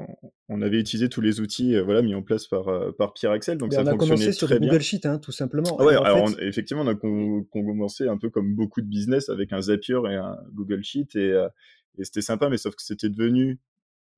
on, 0.47 0.61
avait 0.61 0.79
utilisé 0.79 1.09
tous 1.09 1.19
les 1.19 1.41
outils, 1.41 1.77
voilà, 1.81 2.01
mis 2.01 2.15
en 2.15 2.21
place 2.21 2.47
par, 2.47 2.65
par 2.97 3.13
Pierre 3.13 3.31
Axel, 3.31 3.57
donc 3.57 3.73
ça 3.73 3.83
on 3.83 3.87
a 3.87 3.97
commencé 3.97 4.31
sur 4.31 4.47
Google 4.47 4.81
Sheet, 4.81 5.05
hein, 5.05 5.19
tout 5.19 5.33
simplement. 5.33 5.75
ouais, 5.81 5.95
alors 5.95 6.29
effectivement, 6.39 6.83
on 6.83 6.87
a 6.87 6.95
commencé 6.95 8.07
un 8.07 8.17
peu 8.17 8.29
comme 8.29 8.55
beaucoup 8.55 8.81
de 8.81 8.87
business 8.87 9.27
avec 9.29 9.51
un 9.51 9.61
Zapier 9.61 9.99
et 10.09 10.15
un 10.15 10.37
Google 10.53 10.83
Sheet, 10.83 11.15
et, 11.15 11.47
et 11.97 12.03
c'était 12.05 12.21
sympa, 12.21 12.47
mais 12.49 12.57
sauf 12.57 12.75
que 12.75 12.83
c'était 12.83 13.09
devenu, 13.09 13.59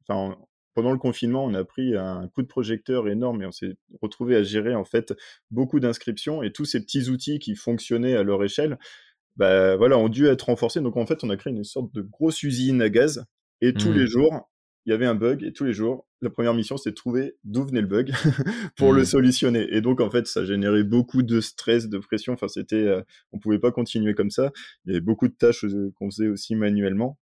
enfin, 0.08 0.38
pendant 0.76 0.92
le 0.92 0.98
confinement, 0.98 1.46
on 1.46 1.54
a 1.54 1.64
pris 1.64 1.96
un 1.96 2.28
coup 2.28 2.42
de 2.42 2.48
projecteur 2.48 3.08
énorme 3.08 3.42
et 3.42 3.46
on 3.46 3.52
s'est 3.52 3.78
retrouvé 4.02 4.36
à 4.36 4.44
gérer 4.44 4.76
en 4.76 4.84
fait 4.84 5.14
beaucoup 5.50 5.80
d'inscriptions 5.80 6.44
et 6.44 6.52
tous 6.52 6.66
ces 6.66 6.82
petits 6.82 7.10
outils 7.10 7.40
qui 7.40 7.56
fonctionnaient 7.56 8.16
à 8.16 8.24
leur 8.24 8.44
échelle, 8.44 8.78
bah, 9.38 9.78
voilà, 9.78 9.98
ont 9.98 10.10
dû 10.10 10.28
être 10.28 10.44
renforcés. 10.44 10.82
Donc 10.82 10.98
en 10.98 11.06
fait, 11.06 11.24
on 11.24 11.30
a 11.30 11.38
créé 11.38 11.54
une 11.54 11.64
sorte 11.64 11.94
de 11.94 12.02
grosse 12.02 12.44
usine 12.44 12.82
à 12.82 12.90
gaz 12.90 13.26
et 13.62 13.74
tous 13.74 13.92
les 13.92 14.04
mmh. 14.04 14.08
jours, 14.08 14.50
il 14.86 14.92
y 14.92 14.94
avait 14.94 15.06
un 15.06 15.16
bug 15.16 15.44
et 15.44 15.52
tous 15.52 15.64
les 15.64 15.74
jours, 15.74 16.08
la 16.22 16.30
première 16.30 16.54
mission, 16.54 16.78
c'était 16.78 16.92
de 16.92 16.96
trouver 16.96 17.36
d'où 17.44 17.66
venait 17.66 17.82
le 17.82 17.88
bug 17.88 18.12
pour 18.78 18.94
le 18.94 19.02
mmh. 19.02 19.06
solutionner. 19.06 19.68
Et 19.76 19.82
donc, 19.82 20.00
en 20.00 20.10
fait, 20.10 20.28
ça 20.28 20.46
générait 20.46 20.84
beaucoup 20.84 21.24
de 21.24 21.42
stress, 21.42 21.90
de 21.90 21.98
pression. 21.98 22.34
Enfin, 22.34 22.48
c'était, 22.48 22.76
euh, 22.76 23.02
on 23.32 23.40
pouvait 23.40 23.60
pas 23.60 23.72
continuer 23.72 24.14
comme 24.14 24.30
ça. 24.30 24.52
Il 24.86 24.92
y 24.92 24.96
avait 24.96 25.02
beaucoup 25.02 25.28
de 25.28 25.34
tâches 25.34 25.66
euh, 25.66 25.92
qu'on 25.96 26.12
faisait 26.12 26.28
aussi 26.28 26.56
manuellement. 26.56 27.18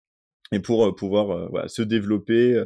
Et 0.51 0.59
pour 0.59 0.85
euh, 0.85 0.95
pouvoir 0.95 1.49
voilà, 1.49 1.67
se 1.67 1.81
développer, 1.81 2.63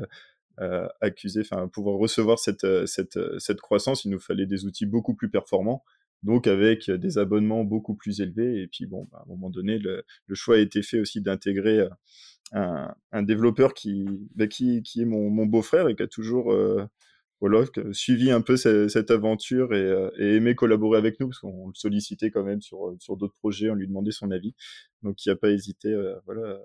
accuser, 1.01 1.41
enfin, 1.41 1.68
pouvoir 1.68 1.95
recevoir 1.97 2.38
cette, 2.38 2.68
cette, 2.86 3.20
cette 3.39 3.59
croissance, 3.59 4.05
il 4.05 4.11
nous 4.11 4.20
fallait 4.20 4.45
des 4.45 4.66
outils 4.66 4.86
beaucoup 4.86 5.16
plus 5.16 5.30
performants 5.30 5.84
donc 6.22 6.47
avec 6.47 6.89
des 6.89 7.18
abonnements 7.18 7.66
beaucoup 7.66 7.95
plus 7.95 8.22
élevés. 8.22 8.61
Et 8.61 8.68
puis 8.68 8.86
bon, 8.86 9.09
bah, 9.11 9.18
à 9.20 9.24
un 9.24 9.26
moment 9.26 9.49
donné, 9.49 9.78
le, 9.78 10.05
le 10.26 10.36
choix 10.36 10.55
a 10.55 10.59
été 10.59 10.82
fait 10.82 11.01
aussi 11.01 11.20
d'intégrer 11.20 11.86
un, 12.52 13.24
développeur 13.24 13.74
qui, 13.74 14.28
bah, 14.36 14.48
qui, 14.48 14.84
qui, 14.84 15.02
est 15.02 15.06
mon, 15.06 15.30
mon 15.30 15.46
beau-frère 15.46 15.88
et 15.88 15.96
qui 15.96 16.04
a 16.04 16.08
toujours 16.08 16.54
euh, 17.44 17.94
suivi 17.94 18.32
un 18.32 18.41
peu 18.41 18.58
cette, 18.58 18.89
cette 18.89 19.12
aventure 19.12 19.74
et, 19.74 19.82
euh, 19.82 20.10
et, 20.18 20.36
aimé 20.36 20.56
collaborer 20.56 20.98
avec 20.98 21.20
nous 21.20 21.28
parce 21.28 21.39
qu'on 21.39 21.68
le 21.68 21.74
sollicitait 21.74 22.32
quand 22.32 22.44
même 22.44 22.62
sur, 22.62 22.96
sur 23.00 23.18
d'autres 23.18 23.36
projets, 23.36 23.70
on 23.70 23.76
lui 23.76 23.88
demandait 23.88 24.12
son 24.12 24.32
avis. 24.32 24.56
Donc 25.02 25.26
il 25.26 25.30
n'a 25.30 25.36
pas 25.36 25.50
hésité 25.50 25.89
euh, 25.89 26.16
voilà, 26.26 26.60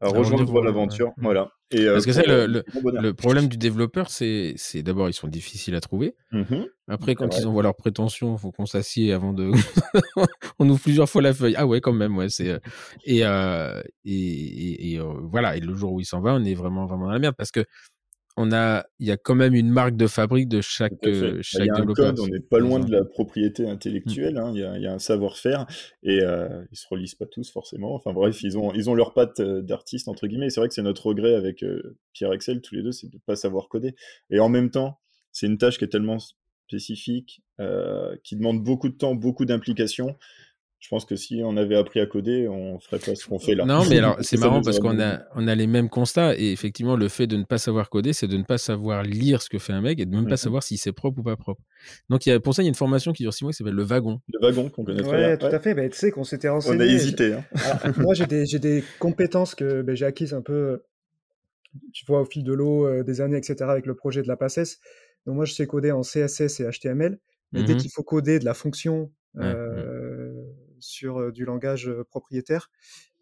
à 0.00 0.08
rejoindre 0.08 0.60
l'aventure. 0.62 1.12
Voilà. 1.16 1.50
Et, 1.70 1.86
parce 1.86 2.04
que 2.04 2.12
ça, 2.12 2.22
le, 2.22 2.46
le, 2.46 3.14
problème 3.14 3.48
du 3.48 3.56
développeur, 3.56 4.10
c'est 4.10 4.54
d'abord, 4.82 5.08
ils 5.08 5.14
sont 5.14 5.28
difficiles 5.28 5.74
à 5.74 5.80
trouver. 5.80 6.14
Mmh 6.30 6.66
Après, 6.88 7.14
quand 7.14 7.36
ils 7.38 7.46
envoient 7.46 7.62
leurs 7.62 7.74
prétentions, 7.74 8.36
il 8.36 8.38
faut 8.38 8.52
qu'on 8.52 8.66
s'assied 8.66 9.12
avant 9.12 9.32
de. 9.32 9.50
on 10.58 10.68
ouvre 10.68 10.80
plusieurs 10.80 11.08
fois 11.08 11.22
la 11.22 11.32
feuille. 11.32 11.54
Ah 11.56 11.66
ouais, 11.66 11.80
quand 11.80 11.94
même, 11.94 12.16
ouais. 12.16 12.28
C'est 12.28 12.60
et, 13.06 13.22
et, 14.04 14.92
et, 14.92 15.00
voilà. 15.22 15.56
Et 15.56 15.60
le 15.60 15.74
jour 15.74 15.94
où 15.94 16.00
il 16.00 16.04
s'en 16.04 16.20
va, 16.20 16.34
on 16.34 16.44
est 16.44 16.54
vraiment 16.54 16.84
vraiment 16.84 17.06
dans 17.06 17.12
la 17.12 17.18
merde 17.18 17.34
parce 17.36 17.50
que 17.50 17.64
on 18.36 18.52
a, 18.52 18.84
il 18.98 19.06
y 19.06 19.12
a 19.12 19.16
quand 19.16 19.36
même 19.36 19.54
une 19.54 19.70
marque 19.70 19.96
de 19.96 20.06
fabrique 20.06 20.48
de 20.48 20.60
chaque, 20.60 20.92
euh, 21.06 21.38
chaque 21.42 21.68
bah, 21.68 21.74
développeur. 21.76 22.14
on 22.18 22.26
n'est 22.26 22.40
pas 22.40 22.58
loin 22.58 22.80
de 22.80 22.90
la 22.90 23.04
propriété 23.04 23.68
intellectuelle. 23.68 24.38
Hein, 24.38 24.50
il, 24.54 24.60
y 24.60 24.64
a, 24.64 24.76
il, 24.76 24.82
y 24.82 24.86
a, 24.86 24.92
un 24.92 24.98
savoir-faire 24.98 25.66
et 26.02 26.20
euh, 26.22 26.64
ils 26.72 26.76
se 26.76 26.86
relisent 26.88 27.14
pas 27.14 27.26
tous 27.26 27.50
forcément. 27.50 27.94
Enfin 27.94 28.12
bref, 28.12 28.42
ils 28.42 28.58
ont, 28.58 28.72
ils 28.72 28.90
ont 28.90 28.94
leur 28.94 29.14
patte 29.14 29.38
euh, 29.40 29.62
d'artiste 29.62 30.08
entre 30.08 30.26
guillemets. 30.26 30.50
C'est 30.50 30.60
vrai 30.60 30.68
que 30.68 30.74
c'est 30.74 30.82
notre 30.82 31.06
regret 31.06 31.34
avec 31.34 31.62
euh, 31.62 31.96
Pierre 32.12 32.32
Excel 32.32 32.60
tous 32.60 32.74
les 32.74 32.82
deux, 32.82 32.92
c'est 32.92 33.08
de 33.08 33.18
pas 33.18 33.36
savoir 33.36 33.68
coder. 33.68 33.94
Et 34.30 34.40
en 34.40 34.48
même 34.48 34.70
temps, 34.70 34.98
c'est 35.30 35.46
une 35.46 35.58
tâche 35.58 35.78
qui 35.78 35.84
est 35.84 35.88
tellement 35.88 36.18
spécifique, 36.68 37.42
qui 38.22 38.36
demande 38.36 38.64
beaucoup 38.64 38.88
de 38.88 38.94
temps, 38.94 39.14
beaucoup 39.14 39.44
d'implication 39.44 40.16
je 40.84 40.90
pense 40.90 41.06
que 41.06 41.16
si 41.16 41.40
on 41.42 41.56
avait 41.56 41.76
appris 41.76 41.98
à 41.98 42.04
coder, 42.04 42.46
on 42.46 42.78
ferait 42.78 42.98
pas 42.98 43.14
ce 43.14 43.26
qu'on 43.26 43.38
fait 43.38 43.54
là. 43.54 43.64
Non, 43.64 43.86
mais 43.88 43.96
alors 43.96 44.18
c'est 44.20 44.36
marrant 44.36 44.60
parce 44.60 44.78
qu'on 44.78 45.00
a, 45.00 45.22
on 45.34 45.48
a 45.48 45.54
les 45.54 45.66
mêmes 45.66 45.88
constats 45.88 46.36
et 46.36 46.52
effectivement 46.52 46.94
le 46.94 47.08
fait 47.08 47.26
de 47.26 47.38
ne 47.38 47.44
pas 47.44 47.56
savoir 47.56 47.88
coder, 47.88 48.12
c'est 48.12 48.28
de 48.28 48.36
ne 48.36 48.42
pas 48.42 48.58
savoir 48.58 49.02
lire 49.02 49.40
ce 49.40 49.48
que 49.48 49.58
fait 49.58 49.72
un 49.72 49.80
mec 49.80 49.98
et 49.98 50.04
de 50.04 50.10
même 50.10 50.26
pas 50.26 50.32
mhm. 50.32 50.36
savoir 50.36 50.62
si 50.62 50.76
c'est 50.76 50.92
propre 50.92 51.20
ou 51.20 51.22
pas 51.22 51.36
propre. 51.36 51.62
Donc 52.10 52.26
il 52.26 52.28
y 52.28 52.32
a, 52.32 52.38
pour 52.38 52.54
ça 52.54 52.60
il 52.60 52.66
y 52.66 52.68
a 52.68 52.68
une 52.68 52.74
formation 52.74 53.14
qui 53.14 53.22
dure 53.22 53.32
six 53.32 53.44
mois 53.44 53.52
qui 53.52 53.56
s'appelle 53.56 53.72
le 53.72 53.82
wagon. 53.82 54.20
Le 54.30 54.38
wagon 54.46 54.68
qu'on 54.68 54.84
connaît 54.84 55.02
très 55.02 55.16
bien. 55.16 55.36
tout 55.38 55.46
à 55.46 55.58
fait. 55.58 55.72
Bah, 55.72 55.88
tu 55.88 55.96
sais 55.96 56.10
qu'on 56.10 56.22
s'était 56.22 56.50
renseigné. 56.50 56.76
On 56.76 56.80
a 56.80 56.84
hésité. 56.84 57.32
Hein. 57.32 57.92
moi 57.96 58.12
j'ai 58.12 58.26
des, 58.26 58.44
des, 58.44 58.84
compétences 58.98 59.54
que 59.54 59.80
bah, 59.80 59.94
j'ai 59.94 60.04
acquises 60.04 60.34
un 60.34 60.42
peu, 60.42 60.82
tu 61.94 62.04
vois, 62.04 62.20
au 62.20 62.26
fil 62.26 62.44
de 62.44 62.52
l'eau, 62.52 62.86
euh, 62.86 63.02
des 63.02 63.22
années, 63.22 63.38
etc. 63.38 63.56
avec 63.70 63.86
le 63.86 63.94
projet 63.94 64.20
de 64.20 64.28
la 64.28 64.36
PACES. 64.36 64.80
Donc 65.24 65.36
moi 65.36 65.46
je 65.46 65.54
sais 65.54 65.66
coder 65.66 65.92
en 65.92 66.02
CSS 66.02 66.60
et 66.60 66.68
HTML, 66.70 67.18
mais 67.52 67.62
dès 67.62 67.72
mhm. 67.72 67.80
qu'il 67.80 67.90
faut 67.90 68.02
coder 68.02 68.38
de 68.38 68.44
la 68.44 68.52
fonction. 68.52 69.10
Euh, 69.38 70.03
sur 70.84 71.32
du 71.32 71.44
langage 71.44 71.90
propriétaire. 72.10 72.70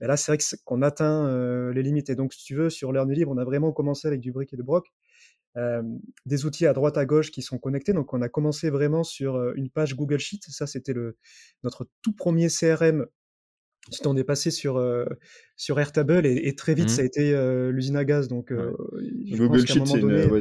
Là, 0.01 0.17
c'est 0.17 0.33
vrai 0.33 0.39
qu'on 0.65 0.83
atteint 0.83 1.73
les 1.73 1.83
limites. 1.83 2.11
Et 2.11 2.17
donc, 2.17 2.35
si 2.35 2.45
tu 2.45 2.55
veux, 2.55 2.71
sur 2.71 2.93
Learn 2.93 3.11
Libre, 3.11 3.31
on 3.31 3.39
a 3.39 3.45
vraiment 3.45 3.73
commencé 3.73 4.09
avec 4.09 4.21
du 4.21 4.33
brick 4.33 4.53
et 4.53 4.57
de 4.57 4.63
broc. 4.63 4.87
des 6.27 6.47
outils 6.47 6.67
à 6.67 6.73
droite 6.73 6.97
à 6.97 7.05
gauche 7.05 7.31
qui 7.31 7.43
sont 7.43 7.59
connectés. 7.59 7.93
Donc, 7.93 8.15
on 8.15 8.23
a 8.23 8.29
commencé 8.29 8.71
vraiment 8.71 9.05
sur 9.05 9.53
une 9.55 9.71
page 9.71 9.95
Google 9.95 10.19
Sheet. 10.19 10.41
Ça, 10.49 10.67
c'était 10.67 10.95
notre 11.63 11.89
tout 12.03 12.15
premier 12.15 12.49
CRM 12.49 13.07
On 14.05 14.17
est 14.17 14.25
passé 14.25 14.51
sur, 14.51 14.77
euh, 14.77 15.05
sur 15.57 15.79
Airtable 15.79 16.25
et, 16.25 16.49
et 16.49 16.55
très 16.55 16.75
vite, 16.75 16.87
mmh. 16.87 16.89
ça 16.89 17.03
a 17.03 17.05
été 17.05 17.35
euh, 17.35 17.71
l'usine 17.73 17.97
à 17.97 18.05
gaz. 18.05 18.29
Donc, 18.29 18.53
euh, 18.53 18.73
Google 19.33 19.67
Sheet, 19.67 19.87
c'est 19.87 19.99
donné... 19.99 20.25
ouais, 20.27 20.41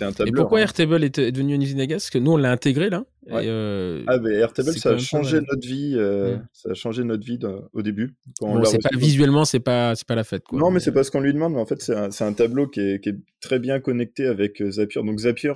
un 0.00 0.12
tableur. 0.12 0.28
Et 0.28 0.32
pourquoi 0.32 0.58
hein. 0.58 0.62
Airtable 0.62 1.04
est, 1.04 1.20
devenu 1.20 1.54
une 1.54 1.62
usine 1.62 1.80
à 1.80 1.86
gaz? 1.86 2.02
Parce 2.02 2.10
que 2.10 2.18
nous, 2.18 2.32
on 2.32 2.36
l'a 2.36 2.50
intégré 2.50 2.90
là. 2.90 3.04
Et, 3.26 3.32
euh, 3.34 4.02
ah, 4.06 4.18
mais 4.18 4.32
Airtable, 4.32 4.72
ça 4.72 4.90
a 4.90 4.98
changé 4.98 5.40
notre 5.40 5.66
vie. 5.66 5.96
Ça 6.52 6.70
a 6.70 6.74
changé 6.74 7.04
notre 7.04 7.24
vie 7.24 7.38
au 7.72 7.82
début. 7.82 8.14
Bon, 8.40 8.64
c'est 8.64 8.82
pas, 8.82 8.90
visuellement, 8.96 9.44
c'est 9.44 9.60
pas, 9.60 9.92
pas 10.06 10.14
la 10.14 10.24
fête. 10.24 10.44
Quoi. 10.44 10.58
Non, 10.58 10.70
mais 10.70 10.80
c'est 10.80 10.92
pas 10.92 11.04
ce 11.04 11.10
qu'on 11.10 11.20
lui 11.20 11.34
demande. 11.34 11.54
Mais 11.54 11.60
en 11.60 11.66
fait, 11.66 11.82
c'est 11.82 11.94
un, 11.94 12.08
un, 12.08 12.32
tableau 12.32 12.66
qui 12.66 12.80
est, 12.80 13.00
qui 13.02 13.10
est, 13.10 13.18
très 13.40 13.58
bien 13.58 13.80
connecté 13.80 14.26
avec 14.26 14.62
Zapier. 14.70 15.02
Donc, 15.02 15.18
Zapier, 15.18 15.52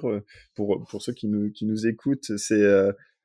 pour, 0.54 0.84
pour 0.88 1.02
ceux 1.02 1.12
qui 1.12 1.26
nous, 1.28 1.50
qui 1.50 1.64
nous 1.66 1.86
écoutent, 1.86 2.32
c'est 2.36 2.62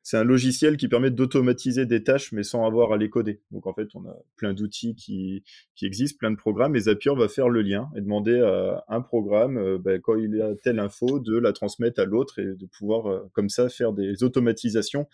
c'est 0.04 0.18
un 0.18 0.24
logiciel 0.24 0.78
qui 0.78 0.88
permet 0.88 1.12
d'automatiser 1.12 1.86
des 1.86 2.04
tâches 2.04 2.32
mais 2.32 2.44
sans 2.44 2.66
avoir 2.66 2.94
à 2.94 2.98
les 2.98 3.10
coder. 3.10 3.42
Donc 3.52 3.68
en 3.68 3.74
fait, 3.74 3.88
on 3.96 4.06
a 4.06 4.16
plein 4.36 4.54
d'outils 4.54 4.96
qui, 4.96 5.44
existent, 5.82 6.18
plein 6.18 6.32
de 6.32 6.36
programmes, 6.36 6.76
et 6.76 6.82
Zapier 6.82 7.14
va 7.16 7.28
faire 7.28 7.50
le 7.50 7.62
lien 7.62 7.90
et 7.96 8.02
demander 8.02 8.40
à 8.40 8.84
un 8.88 9.02
programme, 9.02 9.58
euh, 9.58 9.78
ben, 9.78 10.00
quand 10.02 10.16
il 10.16 10.42
a 10.42 10.56
telle 10.56 10.80
info, 10.80 11.20
de 11.20 11.38
la 11.38 11.54
transmettre 11.54 12.02
à 12.02 12.06
l'autre 12.06 12.40
et 12.40 12.56
de 12.56 12.66
pouvoir 12.66 13.08
euh, 13.08 13.30
comme 13.34 13.50
ça 13.50 13.70
faire 13.70 13.94
des 13.94 14.24
automatisations, 14.24 15.08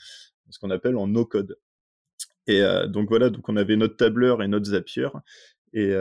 ce 0.49 0.59
qu'on 0.59 0.69
appelle 0.69 0.97
en 0.97 1.07
no-code. 1.07 1.57
Et 2.47 2.61
euh, 2.61 2.87
donc 2.87 3.09
voilà, 3.09 3.29
on 3.47 3.57
avait 3.57 3.75
notre 3.75 3.97
tableur 3.97 4.43
et 4.43 4.47
notre 4.47 4.65
Zapier 4.65 5.09
et 5.73 5.93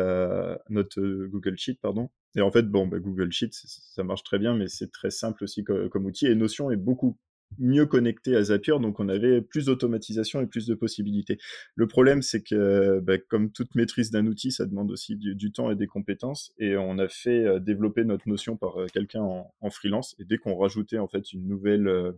notre 0.70 1.00
Google 1.26 1.58
Sheet, 1.58 1.78
pardon. 1.82 2.10
Et 2.36 2.40
en 2.40 2.52
fait, 2.52 2.62
bon, 2.62 2.86
ben, 2.86 3.00
Google 3.00 3.32
Sheet, 3.32 3.50
ça 3.52 4.04
marche 4.04 4.22
très 4.22 4.38
bien, 4.38 4.54
mais 4.54 4.68
c'est 4.68 4.92
très 4.92 5.10
simple 5.10 5.42
aussi 5.44 5.64
comme, 5.64 5.88
comme 5.88 6.06
outil. 6.06 6.26
Et 6.26 6.34
Notion 6.36 6.70
est 6.70 6.76
beaucoup 6.76 7.18
mieux 7.58 7.86
connecté 7.86 8.36
à 8.36 8.42
Zapier, 8.44 8.74
donc 8.80 9.00
on 9.00 9.08
avait 9.08 9.40
plus 9.40 9.66
d'automatisation 9.66 10.40
et 10.40 10.46
plus 10.46 10.66
de 10.66 10.74
possibilités. 10.74 11.38
Le 11.74 11.86
problème, 11.86 12.22
c'est 12.22 12.42
que 12.42 13.00
bah, 13.00 13.18
comme 13.18 13.50
toute 13.50 13.74
maîtrise 13.74 14.10
d'un 14.10 14.26
outil, 14.26 14.52
ça 14.52 14.66
demande 14.66 14.90
aussi 14.90 15.16
du, 15.16 15.52
temps 15.52 15.70
et 15.70 15.76
des 15.76 15.86
compétences, 15.86 16.52
et 16.58 16.76
on 16.76 16.98
a 16.98 17.08
fait 17.08 17.44
euh, 17.44 17.60
développer 17.60 18.04
notre 18.04 18.28
notion 18.28 18.56
par 18.56 18.80
euh, 18.80 18.86
quelqu'un 18.92 19.22
en, 19.22 19.70
freelance, 19.70 20.14
et 20.18 20.24
dès 20.24 20.38
qu'on 20.38 20.56
rajoutait 20.56 20.98
en 20.98 21.08
fait 21.08 21.32
une 21.32 21.46
nouvelle 21.46 21.88
euh, 21.88 22.12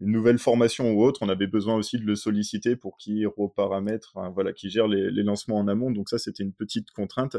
une 0.00 0.12
nouvelle 0.12 0.38
formation 0.38 0.92
ou 0.92 1.02
autre, 1.02 1.22
on 1.22 1.28
avait 1.28 1.48
besoin 1.48 1.74
aussi 1.74 1.98
de 1.98 2.04
le 2.04 2.14
solliciter 2.14 2.76
pour 2.76 2.96
qu'il 2.96 3.26
reparamètre, 3.26 4.16
voilà, 4.32 4.52
qui 4.52 4.70
gère 4.70 4.86
les, 4.86 5.10
lancements 5.24 5.58
en 5.58 5.66
amont. 5.66 5.90
Donc 5.90 6.08
ça, 6.08 6.18
c'était 6.18 6.44
une 6.44 6.52
petite 6.52 6.92
contrainte. 6.92 7.36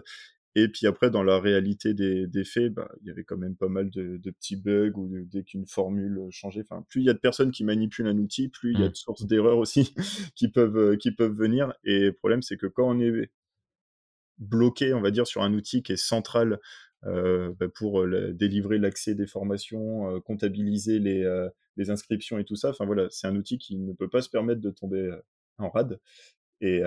Et 0.56 0.68
puis 0.68 0.88
après, 0.88 1.10
dans 1.12 1.24
la 1.24 1.40
réalité 1.40 1.94
des, 1.94 2.28
des 2.28 2.44
faits, 2.44 2.74
bah, 2.74 2.90
il 3.02 3.08
y 3.08 3.12
avait 3.12 3.24
quand 3.24 3.38
même 3.38 3.56
pas 3.56 3.70
mal 3.70 3.90
de, 3.90 4.18
de 4.18 4.32
petits 4.32 4.56
bugs 4.56 4.94
ou 4.96 5.10
dès 5.26 5.44
qu'une 5.44 5.68
formule 5.68 6.20
changeait. 6.32 6.66
Enfin, 6.70 6.84
plus 6.90 7.02
il 7.02 7.06
y 7.06 7.10
a 7.10 7.14
de 7.14 7.20
personnes 7.20 7.52
qui 7.52 7.64
manipulent 7.64 8.08
un 8.08 8.18
outil, 8.18 8.50
plus 8.50 8.74
il 8.74 8.80
y 8.80 8.84
a 8.84 8.88
mmh. 8.88 8.92
de 8.92 8.96
sources 8.96 9.26
d'erreurs 9.26 9.58
aussi 9.58 9.94
qui 10.36 10.50
peuvent 10.50 10.78
euh, 10.78 10.96
qui 10.98 11.12
peuvent 11.12 11.36
venir. 11.36 11.74
Et 11.84 12.06
le 12.06 12.14
problème, 12.14 12.42
c'est 12.42 12.58
que 12.58 12.68
quand 12.68 12.90
on 12.90 13.00
est 13.00 13.30
bloqué, 14.40 14.94
on 14.94 15.02
va 15.02 15.12
dire, 15.12 15.28
sur 15.28 15.44
un 15.44 15.54
outil 15.54 15.84
qui 15.84 15.92
est 15.94 15.98
central 15.98 16.60
euh, 17.06 17.54
bah, 17.60 17.68
pour 17.74 18.02
euh, 18.02 18.34
délivrer 18.34 18.78
l'accès 18.78 19.16
des 19.16 19.28
formations, 19.28 20.16
euh, 20.16 20.20
comptabiliser 20.20 21.00
les, 21.00 21.24
euh, 21.24 21.50
les 21.78 21.90
inscriptions 21.92 22.38
et 22.40 22.46
tout 22.46 22.56
ça. 22.56 22.70
Enfin 22.72 22.86
voilà, 22.86 23.08
c'est 23.10 23.28
un 23.28 23.36
outil 23.36 23.58
qui 23.58 23.78
ne 23.78 23.94
peut 23.94 24.10
pas 24.10 24.22
se 24.22 24.30
permettre 24.30 24.62
de 24.62 24.70
tomber 24.70 25.12
en 25.58 25.70
rade. 25.70 26.00
Et, 26.62 26.82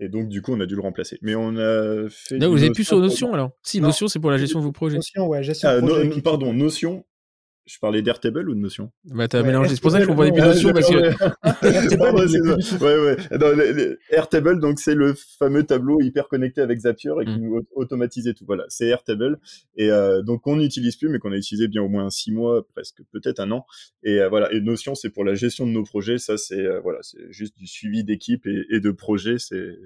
et 0.00 0.08
donc, 0.08 0.28
du 0.28 0.42
coup, 0.42 0.52
on 0.52 0.60
a 0.60 0.66
dû 0.66 0.74
le 0.74 0.80
remplacer. 0.80 1.18
Mais 1.22 1.34
on 1.34 1.56
a 1.56 2.08
fait. 2.08 2.38
Non, 2.38 2.50
vous 2.50 2.62
avez 2.62 2.70
plus 2.70 2.84
sur 2.84 2.98
Notion 2.98 3.32
alors 3.34 3.50
Si, 3.62 3.80
Notion, 3.80 4.08
c'est 4.08 4.20
pour 4.20 4.30
la 4.30 4.38
gestion 4.38 4.60
de 4.60 4.64
vos 4.64 4.72
projets. 4.72 4.96
Notion, 4.96 5.26
ouais, 5.26 5.42
gestion 5.42 5.68
ah, 5.70 6.20
pardon, 6.22 6.52
Notion. 6.52 7.04
Je 7.68 7.78
parlais 7.78 8.00
d'Airtable 8.00 8.48
ou 8.48 8.54
de 8.54 8.60
Notion? 8.60 8.90
Bah, 9.04 9.28
t'as 9.28 9.42
mélangé. 9.42 9.74
C'est 9.74 9.82
pour 9.82 9.90
ça 9.90 9.98
que 9.98 10.04
je 10.04 10.08
comprenais 10.08 10.32
plus 10.32 10.40
Notion 10.40 10.72
parce 10.72 10.88
que. 10.88 10.94
ouais, 12.82 12.98
ouais. 12.98 13.98
Airtable, 14.10 14.58
donc, 14.58 14.80
c'est 14.80 14.94
le 14.94 15.14
fameux 15.38 15.64
tableau 15.64 16.00
hyper 16.00 16.28
connecté 16.28 16.62
avec 16.62 16.80
Zapier 16.80 17.12
et 17.20 17.26
qui 17.26 17.38
mm. 17.38 17.42
nous 17.42 17.66
automatisait 17.74 18.32
tout. 18.32 18.46
Voilà. 18.46 18.64
C'est 18.68 18.86
Airtable. 18.88 19.38
Et, 19.76 19.90
euh, 19.90 20.22
donc, 20.22 20.46
on 20.46 20.56
n'utilise 20.56 20.96
plus, 20.96 21.10
mais 21.10 21.18
qu'on 21.18 21.32
a 21.32 21.36
utilisé 21.36 21.68
bien 21.68 21.82
au 21.82 21.88
moins 21.88 22.08
six 22.08 22.32
mois, 22.32 22.66
presque, 22.74 23.02
peut-être 23.12 23.40
un 23.40 23.50
an. 23.50 23.66
Et 24.02 24.20
euh, 24.20 24.30
voilà. 24.30 24.50
Et 24.52 24.60
Notion, 24.60 24.94
c'est 24.94 25.10
pour 25.10 25.24
la 25.24 25.34
gestion 25.34 25.66
de 25.66 25.72
nos 25.72 25.84
projets. 25.84 26.16
Ça, 26.16 26.38
c'est, 26.38 26.64
euh, 26.64 26.80
voilà, 26.80 27.00
c'est 27.02 27.30
juste 27.30 27.56
du 27.58 27.66
suivi 27.66 28.02
d'équipe 28.02 28.46
et, 28.46 28.64
et 28.70 28.80
de 28.80 28.90
projets. 28.90 29.38
C'est, 29.38 29.76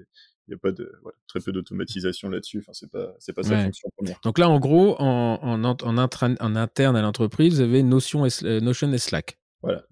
il 0.47 0.51
n'y 0.51 0.55
a 0.55 0.57
pas 0.57 0.71
de 0.71 0.91
voilà, 1.01 1.17
très 1.27 1.39
peu 1.39 1.51
d'automatisation 1.51 2.29
là-dessus. 2.29 2.59
Enfin, 2.59 2.73
c'est 2.73 2.91
pas 2.91 3.13
c'est 3.19 3.33
pas 3.33 3.43
sa 3.43 3.63
fonction 3.63 3.89
première. 3.95 4.19
Donc 4.23 4.37
là, 4.37 4.49
en 4.49 4.59
gros, 4.59 4.95
en, 4.99 5.39
en, 5.41 5.63
en, 5.63 5.77
en 5.85 6.55
interne 6.55 6.95
à 6.95 7.01
l'entreprise, 7.01 7.55
vous 7.55 7.61
avez 7.61 7.83
Notion 7.83 8.25
et, 8.25 8.29
euh, 8.43 8.59
Notion 8.59 8.91
et 8.91 8.97
Slack. 8.97 9.37
Voilà, 9.61 9.85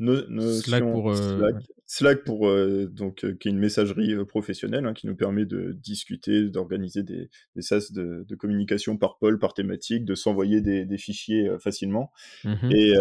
Slack 0.62 0.84
pour 0.84 1.12
euh, 1.12 1.50
Slack, 1.86 2.26
pour 2.26 2.50
euh, 2.50 2.90
donc 2.92 3.26
qui 3.38 3.48
est 3.48 3.52
une 3.52 3.58
messagerie 3.58 4.14
professionnelle 4.26 4.86
hein, 4.86 4.94
qui 4.94 5.08
nous 5.08 5.16
permet 5.16 5.46
de 5.46 5.72
discuter, 5.72 6.50
d'organiser 6.50 7.04
des, 7.04 7.30
des 7.56 7.62
sas 7.62 7.94
de, 7.94 8.26
de, 8.28 8.36
communication 8.36 8.98
par 8.98 9.18
pôle, 9.18 9.40
par 9.40 9.54
thématique, 9.54 10.04
de 10.04 10.14
s'envoyer 10.14 10.60
des, 10.60 10.84
des, 10.84 10.98
fichiers 10.98 11.50
facilement. 11.60 12.12
Mmh 12.44 12.72
et, 12.72 12.94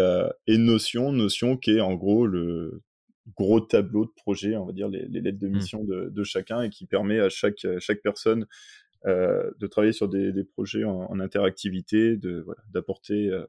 et 0.47 0.57
Notion, 0.57 1.11
Notion 1.11 1.57
qui 1.57 1.71
est 1.71 1.81
en 1.81 1.95
gros 1.95 2.25
le 2.25 2.81
gros 3.35 3.61
tableau 3.61 4.05
de 4.05 4.11
projet, 4.15 4.55
on 4.55 4.65
va 4.65 4.73
dire 4.73 4.89
les, 4.89 5.07
lettres 5.07 5.39
de 5.39 5.47
mmh. 5.47 5.51
mission 5.51 5.83
de, 5.83 6.23
chacun 6.23 6.63
et 6.63 6.69
qui 6.69 6.85
permet 6.85 7.19
à 7.19 7.29
chaque, 7.29 7.65
chaque 7.79 8.01
personne 8.01 8.47
euh, 9.07 9.49
de 9.59 9.65
travailler 9.65 9.93
sur 9.93 10.07
des, 10.07 10.43
projets 10.43 10.83
en, 10.83 11.19
interactivité, 11.19 12.17
de 12.17 12.45
d'apporter 12.71 13.29
euh, 13.29 13.45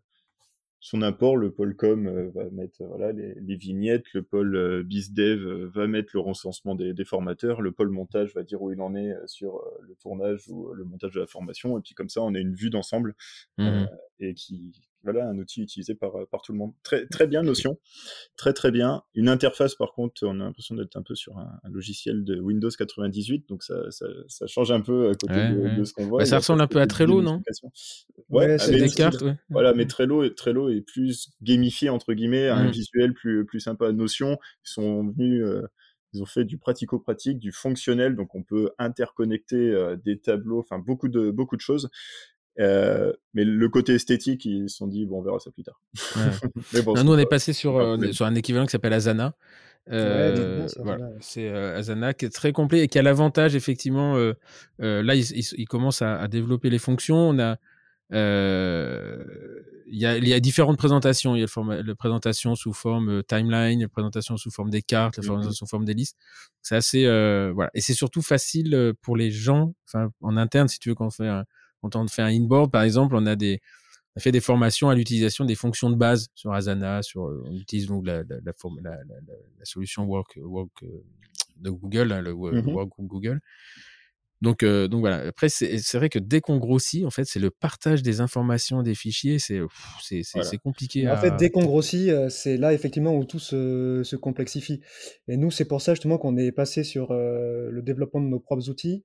son 0.81 1.03
apport. 1.03 1.37
Le 1.37 1.53
pôle 1.53 1.77
com 1.77 2.07
euh, 2.07 2.31
va 2.35 2.49
mettre 2.51 2.83
voilà 2.85 3.13
les, 3.13 3.57
vignettes, 3.57 4.11
le 4.15 4.23
pôle 4.23 4.83
bizdev 4.85 5.67
va 5.75 5.87
mettre 5.87 6.11
le 6.15 6.21
recensement 6.21 6.75
des, 6.75 7.05
formateurs, 7.05 7.61
le 7.61 7.71
pôle 7.71 7.91
montage 7.91 8.35
va 8.35 8.45
dire 8.45 8.63
où 8.63 8.73
il 8.73 8.81
en 8.81 8.95
est 8.95 9.15
sur 9.27 9.63
le 9.81 9.95
tournage 9.97 10.49
ou 10.49 10.73
le 10.73 10.85
montage 10.85 11.13
de 11.13 11.21
la 11.21 11.27
formation, 11.27 11.79
et 11.79 11.83
puis 11.83 11.95
comme 11.95 12.09
ça 12.09 12.23
on 12.23 12.35
a 12.35 12.39
une 12.39 12.55
vue 12.55 12.71
d'ensemble 12.71 13.15
mmh 13.59 13.85
et 14.21 14.35
qui 14.35 14.73
voilà 15.05 15.29
un 15.29 15.39
outil 15.39 15.63
utilisé 15.63 15.95
par, 15.95 16.13
par 16.31 16.43
tout 16.43 16.53
le 16.53 16.59
monde. 16.59 16.73
Très, 16.83 17.07
très 17.07 17.27
bien 17.27 17.43
Notion, 17.43 17.79
très 18.37 18.53
très 18.53 18.71
bien. 18.71 19.03
Une 19.15 19.29
interface 19.29 19.75
par 19.75 19.93
contre, 19.93 20.27
on 20.27 20.41
a 20.41 20.45
l'impression 20.45 20.75
d'être 20.75 20.97
un 20.97 21.03
peu 21.03 21.15
sur 21.15 21.39
un, 21.39 21.61
logiciel 21.71 22.25
de 22.25 22.41
Windows 22.41 22.71
98, 22.71 23.49
donc 23.49 23.63
ça, 23.63 23.91
ça, 23.91 24.47
change 24.47 24.71
un 24.71 24.81
peu 24.81 25.11
à 25.11 25.15
côté 25.15 25.49
de, 25.77 25.85
ce 25.85 25.93
qu'on 25.93 26.07
voit. 26.07 26.21
Bah, 26.21 26.27
ça 26.27 26.39
ressemble 26.39 26.61
un 26.63 26.67
peu 26.67 26.81
à 26.81 26.87
Trello, 26.87 27.23
non 27.23 27.43
Ouais, 28.29 28.59
c'est 28.59 28.79
des 28.79 28.89
cartes. 28.89 29.25
Voilà, 29.51 29.75
mais 29.75 29.87
Trello, 29.87 30.29
Trello 30.31 30.69
est 30.71 30.81
plus 30.83 31.31
gamifié 31.43 31.89
entre 31.89 32.13
guillemets, 32.13 32.49
un 32.49 32.71
visuel 32.71 33.15
plus, 33.15 33.45
plus 33.45 33.61
sympa. 33.61 33.93
Notion, 33.93 34.39
ils 34.65 34.71
sont 34.71 35.09
venus. 35.09 35.45
Euh, 35.45 35.63
ils 36.15 36.23
ont 36.23 36.27
fait 36.27 36.45
du 36.45 36.59
pratico-pratique, 36.59 37.39
du 37.39 37.53
fonctionnel, 37.53 38.17
donc 38.17 38.35
on 38.35 38.43
peut 38.43 38.71
interconnecter 38.79 39.57
euh, 39.57 39.97
des 39.97 40.19
tableaux, 40.19 40.61
enfin 40.61 40.79
beaucoup 40.79 41.09
de 41.09 41.31
beaucoup 41.31 41.57
de 41.57 41.63
choses. 41.63 41.89
Euh, 42.61 43.13
mais 43.35 43.45
le 43.45 43.69
côté 43.69 43.95
esthétique, 43.95 44.45
ils 44.45 44.69
se 44.69 44.77
sont 44.77 44.87
dit, 44.87 45.07
bon, 45.07 45.21
on 45.21 45.23
verra 45.23 45.39
ça 45.39 45.51
plus 45.51 45.65
tard. 45.65 45.81
nous, 47.05 47.13
on 47.13 47.19
est 47.19 47.27
passé 47.27 47.53
sur, 47.53 47.79
euh, 47.79 48.13
sur 48.13 48.27
un 48.27 48.35
équivalent 48.35 48.67
qui 48.67 48.73
s'appelle 48.73 48.93
Asana. 48.93 49.35
Euh, 49.91 50.69
c'est 51.21 51.49
Asana 51.49 52.15
qui 52.15 52.27
est 52.27 52.31
très 52.31 52.53
complet 52.53 52.85
et 52.85 52.89
qui 52.89 52.99
a 52.99 53.03
l'avantage, 53.03 53.57
effectivement, 53.57 54.17
là, 54.79 55.15
il, 55.15 55.69
commence 55.69 56.03
à, 56.03 56.29
développer 56.29 56.71
les 56.71 56.79
fonctions. 56.79 57.17
On 57.17 57.39
a, 57.39 57.57
il 58.11 59.99
y, 59.99 60.07
a, 60.07 60.17
il 60.17 60.29
y 60.29 60.35
a 60.35 60.41
différentes 60.41 60.79
présentations. 60.79 61.35
Il 61.35 61.41
y 61.41 61.45
a 61.45 61.83
la 61.83 61.95
présentation 61.95 62.55
sous 62.55 62.75
forme 62.75 63.23
timeline, 63.25 63.81
la 63.81 63.89
présentation 63.89 64.37
sous 64.37 64.51
forme 64.51 64.69
des 64.69 64.83
cartes, 64.83 65.17
la 65.17 65.23
présentation 65.23 65.53
sous 65.53 65.67
forme 65.67 65.87
des 65.87 65.95
listes. 65.95 66.19
C'est 66.61 66.77
assez, 66.77 67.05
voilà. 67.55 67.71
Et 67.73 67.81
c'est 67.81 67.95
surtout 67.95 68.23
facile 68.23 68.93
pour 69.01 69.17
les 69.17 69.31
gens, 69.31 69.75
enfin, 69.89 70.11
en 70.21 70.37
interne, 70.37 70.69
si 70.69 70.79
tu 70.79 70.91
veux, 70.91 70.95
qu'on 70.95 71.11
fait 71.11 71.29
un, 71.29 71.47
quand 71.83 71.97
on 71.97 72.07
fait 72.07 72.23
un 72.23 72.29
inboard, 72.29 72.71
par 72.71 72.83
exemple, 72.83 73.15
on 73.17 73.27
a 73.27 73.37
des, 73.37 73.61
on 74.15 74.19
a 74.19 74.21
fait 74.21 74.33
des 74.33 74.41
formations 74.41 74.89
à 74.89 74.95
l'utilisation 74.95 75.45
des 75.45 75.55
fonctions 75.55 75.91
de 75.91 75.97
base 75.97 76.29
sur 76.35 76.53
Asana, 76.53 77.03
sur, 77.03 77.27
euh, 77.27 77.43
on 77.47 77.57
utilise 77.57 77.87
donc 77.87 78.07
la, 78.07 78.23
la, 78.23 78.37
la, 78.45 78.53
la 78.83 79.65
solution 79.65 80.05
Work, 80.05 80.39
Work 80.43 80.71
euh, 80.85 81.05
de 81.57 81.71
Google, 81.71 82.13
hein, 82.13 82.21
le 82.21 82.33
mmh 82.35 82.69
Work 82.69 82.91
Google. 83.01 83.41
Donc, 84.43 84.65
euh, 84.65 84.89
donc 84.89 85.01
voilà. 85.01 85.29
Après, 85.29 85.49
c'est 85.49 85.95
vrai 85.95 86.09
que 86.09 86.19
dès 86.19 86.41
qu'on 86.41 86.59
grossit, 86.59 87.05
en 87.05 87.11
fait, 87.11 87.25
c'est 87.25 87.39
le 87.39 87.51
partage 87.51 88.03
des 88.03 88.21
informations, 88.21 88.83
des 88.83 88.97
fichiers, 88.97 89.39
c'est 89.39 89.61
compliqué. 90.65 91.09
En 91.09 91.17
fait, 91.17 91.37
dès 91.37 91.51
qu'on 91.51 91.65
grossit, 91.65 92.11
c'est 92.29 92.57
là 92.57 92.73
effectivement 92.73 93.15
où 93.17 93.25
tout 93.25 93.39
se, 93.39 94.03
se 94.03 94.17
complexifie. 94.17 94.81
Et 95.29 95.37
nous, 95.37 95.53
c'est 95.53 95.65
pour 95.65 95.81
ça 95.81 95.95
justement 95.95 96.19
qu'on 96.19 96.37
est 96.37 96.51
passé 96.51 96.83
sur 96.83 97.13
le 97.13 97.81
développement 97.83 98.21
de 98.21 98.27
nos 98.27 98.41
propres 98.41 98.69
outils 98.69 99.05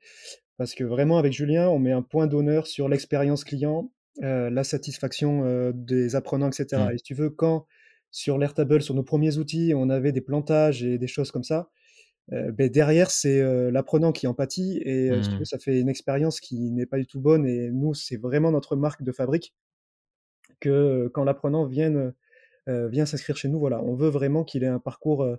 parce 0.58 0.74
que 0.74 0.84
vraiment 0.84 1.18
avec 1.18 1.34
Julien, 1.34 1.70
on 1.70 1.80
met 1.80 1.92
un 1.92 2.02
point 2.02 2.28
d'honneur 2.28 2.68
sur 2.68 2.90
l'expérience 2.90 3.44
client, 3.44 3.92
euh, 4.24 4.50
la 4.50 4.64
satisfaction 4.64 5.46
euh, 5.46 5.72
des 5.74 6.16
apprenants, 6.16 6.50
etc. 6.50 6.82
Mmh. 6.82 6.92
Et 6.94 6.98
si 6.98 7.04
tu 7.04 7.14
veux, 7.14 7.30
quand 7.30 7.68
sur 8.10 8.38
l'Airtable, 8.38 8.82
sur 8.82 8.96
nos 8.96 9.04
premiers 9.04 9.38
outils, 9.38 9.74
on 9.76 9.90
avait 9.90 10.12
des 10.12 10.22
plantages 10.22 10.84
et 10.84 10.98
des 10.98 11.08
choses 11.08 11.32
comme 11.32 11.44
ça, 11.44 11.70
euh, 12.34 12.52
ben 12.52 12.70
derrière, 12.70 13.12
c'est 13.12 13.42
l'apprenant 13.72 14.12
qui 14.12 14.26
empathie 14.28 14.80
et 14.84 15.12
si 15.22 15.30
tu 15.30 15.36
veux, 15.36 15.42
mmh. 15.42 15.46
ça 15.46 15.60
fait 15.60 15.80
une 15.80 15.90
expérience 15.90 16.40
qui 16.40 16.72
n'est 16.72 16.88
pas 16.88 16.98
du 16.98 17.06
tout 17.06 17.22
bonne. 17.22 17.46
Et 17.46 17.70
nous, 17.70 17.94
c'est 17.94 18.18
vraiment 18.18 18.52
notre 18.52 18.76
marque 18.76 19.04
de 19.04 19.12
fabrique 19.12 19.54
que 20.60 21.10
quand 21.14 21.24
l'apprenant 21.24 21.66
vient, 21.68 22.14
vient 22.68 23.06
s'inscrire 23.06 23.38
chez 23.38 23.50
nous, 23.50 23.60
voilà, 23.60 23.84
on 23.84 23.96
veut 23.96 24.10
vraiment 24.10 24.44
qu'il 24.44 24.64
ait 24.64 24.68
un 24.68 24.80
parcours 24.80 25.38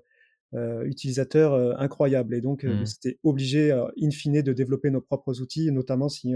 utilisateur 0.55 1.53
euh, 1.53 1.75
incroyable. 1.77 2.35
Et 2.35 2.41
donc, 2.41 2.65
euh, 2.65 2.83
mmh. 2.83 2.87
c'était 2.87 3.19
obligé, 3.23 3.71
in 4.01 4.11
fine, 4.11 4.43
de 4.43 4.53
développer 4.53 4.91
nos 4.91 5.01
propres 5.01 5.41
outils, 5.41 5.71
notamment 5.73 6.09
si, 6.09 6.35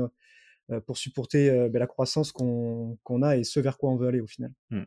pour 0.87 0.97
supporter 0.97 1.69
ben, 1.71 1.79
la 1.79 1.87
croissance 1.87 2.33
qu'on 2.33 3.23
a 3.23 3.37
et 3.37 3.45
ce 3.45 3.61
vers 3.61 3.79
quoi 3.79 3.91
on 3.91 3.97
veut 3.97 4.09
aller 4.09 4.21
au 4.21 4.27
final. 4.27 4.53
Mmh. 4.71 4.83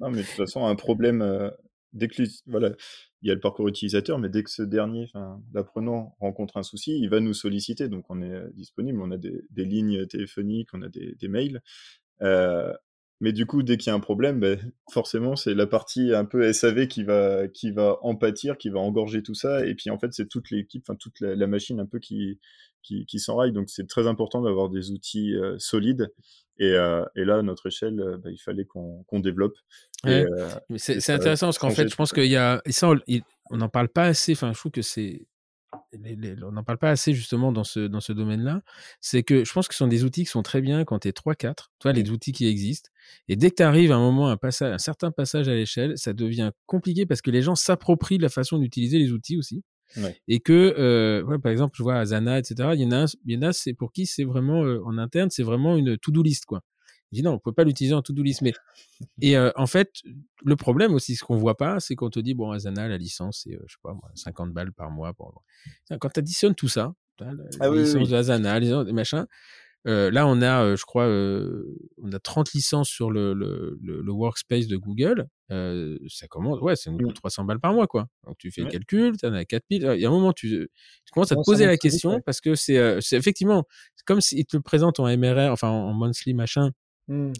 Non, 0.00 0.10
mais 0.10 0.18
de 0.18 0.22
toute 0.22 0.36
façon, 0.36 0.66
un 0.66 0.76
problème, 0.76 1.52
dès 1.92 2.08
que 2.08 2.22
voilà, 2.46 2.72
il 3.22 3.28
y 3.28 3.30
a 3.30 3.34
le 3.34 3.40
parcours 3.40 3.68
utilisateur, 3.68 4.18
mais 4.18 4.28
dès 4.28 4.42
que 4.42 4.50
ce 4.50 4.62
dernier, 4.62 5.08
l'apprenant, 5.52 6.16
rencontre 6.20 6.56
un 6.56 6.62
souci, 6.62 6.98
il 6.98 7.08
va 7.10 7.20
nous 7.20 7.34
solliciter. 7.34 7.88
Donc, 7.88 8.04
on 8.08 8.22
est 8.22 8.52
disponible, 8.54 9.00
on 9.02 9.10
a 9.10 9.18
des, 9.18 9.42
des 9.50 9.64
lignes 9.64 10.06
téléphoniques, 10.06 10.70
on 10.72 10.82
a 10.82 10.88
des, 10.88 11.14
des 11.16 11.28
mails. 11.28 11.60
Euh, 12.22 12.72
mais 13.20 13.32
du 13.32 13.44
coup, 13.44 13.62
dès 13.62 13.76
qu'il 13.76 13.90
y 13.90 13.92
a 13.92 13.94
un 13.94 14.00
problème, 14.00 14.40
ben, 14.40 14.58
forcément, 14.90 15.36
c'est 15.36 15.52
la 15.52 15.66
partie 15.66 16.14
un 16.14 16.24
peu 16.24 16.50
SAV 16.52 16.86
qui 16.88 17.04
va, 17.04 17.48
qui 17.48 17.70
va 17.70 17.98
en 18.00 18.16
pâtir, 18.16 18.56
qui 18.56 18.70
va 18.70 18.80
engorger 18.80 19.22
tout 19.22 19.34
ça. 19.34 19.66
Et 19.66 19.74
puis, 19.74 19.90
en 19.90 19.98
fait, 19.98 20.12
c'est 20.12 20.26
toute 20.26 20.50
l'équipe, 20.50 20.84
enfin, 20.88 20.96
toute 20.96 21.20
la, 21.20 21.46
machine 21.46 21.80
un 21.80 21.86
peu 21.86 21.98
qui, 21.98 22.38
qui, 22.82 23.04
qui 23.04 23.18
s'enraille. 23.18 23.52
Donc, 23.52 23.68
c'est 23.68 23.86
très 23.86 24.06
important 24.06 24.40
d'avoir 24.40 24.70
des 24.70 24.90
outils 24.90 25.34
euh, 25.34 25.56
solides. 25.58 26.10
Et, 26.58 26.72
euh, 26.72 27.04
et, 27.14 27.26
là, 27.26 27.38
à 27.38 27.42
notre 27.42 27.66
échelle, 27.66 28.00
euh, 28.00 28.16
ben, 28.16 28.30
il 28.32 28.40
fallait 28.40 28.64
qu'on 28.64 29.04
développe. 29.20 29.56
c'est 30.76 31.10
intéressant 31.10 31.48
parce 31.48 31.58
qu'en 31.58 31.70
fait, 31.70 31.88
je 31.88 31.96
pense 31.96 32.12
qu'il 32.12 32.24
y 32.24 32.36
a. 32.36 32.62
Et 32.64 32.72
ça, 32.72 32.90
on 33.50 33.56
n'en 33.58 33.68
parle 33.68 33.90
pas 33.90 34.04
assez. 34.04 34.32
Enfin, 34.32 34.54
je 34.54 34.58
trouve 34.58 34.72
que 34.72 34.82
c'est 34.82 35.26
on 36.42 36.52
n'en 36.52 36.64
parle 36.64 36.78
pas 36.78 36.90
assez 36.90 37.12
justement 37.12 37.52
dans 37.52 37.64
ce, 37.64 37.80
dans 37.80 38.00
ce 38.00 38.12
domaine-là, 38.12 38.62
c'est 39.00 39.22
que 39.22 39.44
je 39.44 39.52
pense 39.52 39.68
que 39.68 39.74
ce 39.74 39.78
sont 39.78 39.86
des 39.86 40.04
outils 40.04 40.24
qui 40.24 40.30
sont 40.30 40.42
très 40.42 40.60
bien 40.60 40.84
quand 40.84 41.00
tu 41.00 41.08
es 41.08 41.12
3-4, 41.12 41.70
toi, 41.78 41.92
les 41.92 42.10
outils 42.10 42.32
qui 42.32 42.46
existent. 42.46 42.90
Et 43.28 43.36
dès 43.36 43.50
que 43.50 43.56
tu 43.56 43.62
arrives 43.62 43.92
à 43.92 43.96
un 43.96 44.00
moment, 44.00 44.28
un, 44.28 44.36
passage, 44.36 44.72
un 44.72 44.78
certain 44.78 45.10
passage 45.10 45.48
à 45.48 45.54
l'échelle, 45.54 45.96
ça 45.96 46.12
devient 46.12 46.50
compliqué 46.66 47.06
parce 47.06 47.22
que 47.22 47.30
les 47.30 47.42
gens 47.42 47.54
s'approprient 47.54 48.18
la 48.18 48.28
façon 48.28 48.58
d'utiliser 48.58 48.98
les 48.98 49.12
outils 49.12 49.36
aussi. 49.36 49.62
Et 50.28 50.38
que, 50.38 50.74
euh, 50.78 51.38
par 51.38 51.50
exemple, 51.50 51.76
je 51.76 51.82
vois 51.82 51.96
Asana, 51.96 52.38
etc., 52.38 52.70
il 52.74 52.80
y 52.80 52.86
en 52.86 52.92
a, 52.92 53.06
il 53.24 53.34
y 53.34 53.36
en 53.36 53.42
a 53.42 53.52
c'est 53.52 53.74
pour 53.74 53.92
qui 53.92 54.06
c'est 54.06 54.24
vraiment, 54.24 54.64
euh, 54.64 54.80
en 54.84 54.98
interne, 54.98 55.30
c'est 55.30 55.42
vraiment 55.42 55.76
une 55.76 55.98
to-do 55.98 56.22
list, 56.22 56.44
quoi. 56.46 56.62
Je 57.12 57.16
dis 57.16 57.22
non, 57.22 57.32
on 57.32 57.38
peut 57.38 57.52
pas 57.52 57.64
l'utiliser 57.64 57.94
en 57.94 58.02
to-do 58.02 58.22
list. 58.22 58.42
Mais 58.42 58.52
et 59.22 59.36
euh, 59.36 59.50
en 59.56 59.66
fait, 59.66 59.90
le 60.44 60.56
problème 60.56 60.94
aussi, 60.94 61.16
ce 61.16 61.24
qu'on 61.24 61.36
voit 61.36 61.56
pas, 61.56 61.80
c'est 61.80 61.94
qu'on 61.94 62.10
te 62.10 62.20
dit 62.20 62.34
bon, 62.34 62.50
Asana, 62.50 62.88
la 62.88 62.98
licence, 62.98 63.42
c'est 63.44 63.54
euh, 63.54 63.62
je 63.66 63.74
sais 63.74 63.80
pas 63.82 63.92
moi, 63.92 64.10
50 64.14 64.52
balles 64.52 64.72
par 64.72 64.90
mois. 64.90 65.12
Pour... 65.14 65.42
Quand 66.00 66.10
tu 66.10 66.20
additionnes 66.20 66.54
tout 66.54 66.68
ça, 66.68 66.94
la, 67.18 67.32
ah 67.60 67.68
licence 67.70 68.08
de 68.08 68.16
Asana, 68.16 68.58
les 68.58 68.92
machins. 68.92 69.26
Euh, 69.86 70.10
là, 70.10 70.26
on 70.26 70.42
a, 70.42 70.62
euh, 70.62 70.76
je 70.76 70.84
crois, 70.84 71.06
euh, 71.06 71.74
on 72.02 72.12
a 72.12 72.18
30 72.18 72.52
licences 72.52 72.88
sur 72.88 73.10
le, 73.10 73.32
le, 73.32 73.78
le, 73.80 74.12
workspace 74.12 74.66
de 74.66 74.76
Google. 74.76 75.26
ça 75.48 76.26
commence, 76.28 76.60
ouais, 76.60 76.76
c'est 76.76 76.90
300 77.14 77.42
mmh. 77.42 77.46
balles 77.46 77.60
par 77.60 77.72
mois, 77.72 77.86
quoi. 77.86 78.06
Donc, 78.26 78.36
tu 78.38 78.50
fais 78.50 78.62
le 78.62 78.68
calcul, 78.68 79.16
tu 79.16 79.26
en 79.26 79.32
as 79.32 79.44
4000. 79.44 79.92
Il 79.94 80.00
y 80.00 80.04
a 80.04 80.08
un 80.08 80.12
moment, 80.12 80.32
tu, 80.32 80.68
tu 81.04 81.12
commences 81.12 81.32
à 81.32 81.36
te 81.36 81.44
poser 81.44 81.66
la 81.66 81.78
question 81.78 82.20
parce 82.20 82.40
que 82.40 82.54
c'est 82.54 82.98
effectivement, 83.12 83.64
comme 84.04 84.20
s'ils 84.20 84.44
te 84.44 84.56
le 84.56 84.62
présentent 84.62 85.00
en 85.00 85.06
MRR, 85.16 85.50
enfin 85.50 85.68
en 85.68 85.94
monthly 85.94 86.34
machin. 86.34 86.70
Mmh. 87.08 87.32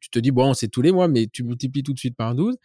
tu 0.00 0.10
te 0.10 0.18
dis, 0.18 0.30
bon, 0.30 0.54
c'est 0.54 0.68
tous 0.68 0.82
les 0.82 0.92
mois, 0.92 1.08
mais 1.08 1.26
tu 1.26 1.42
multiplies 1.42 1.82
tout 1.82 1.92
de 1.92 1.98
suite 1.98 2.16
par 2.16 2.34
12. 2.34 2.54
Et 2.54 2.58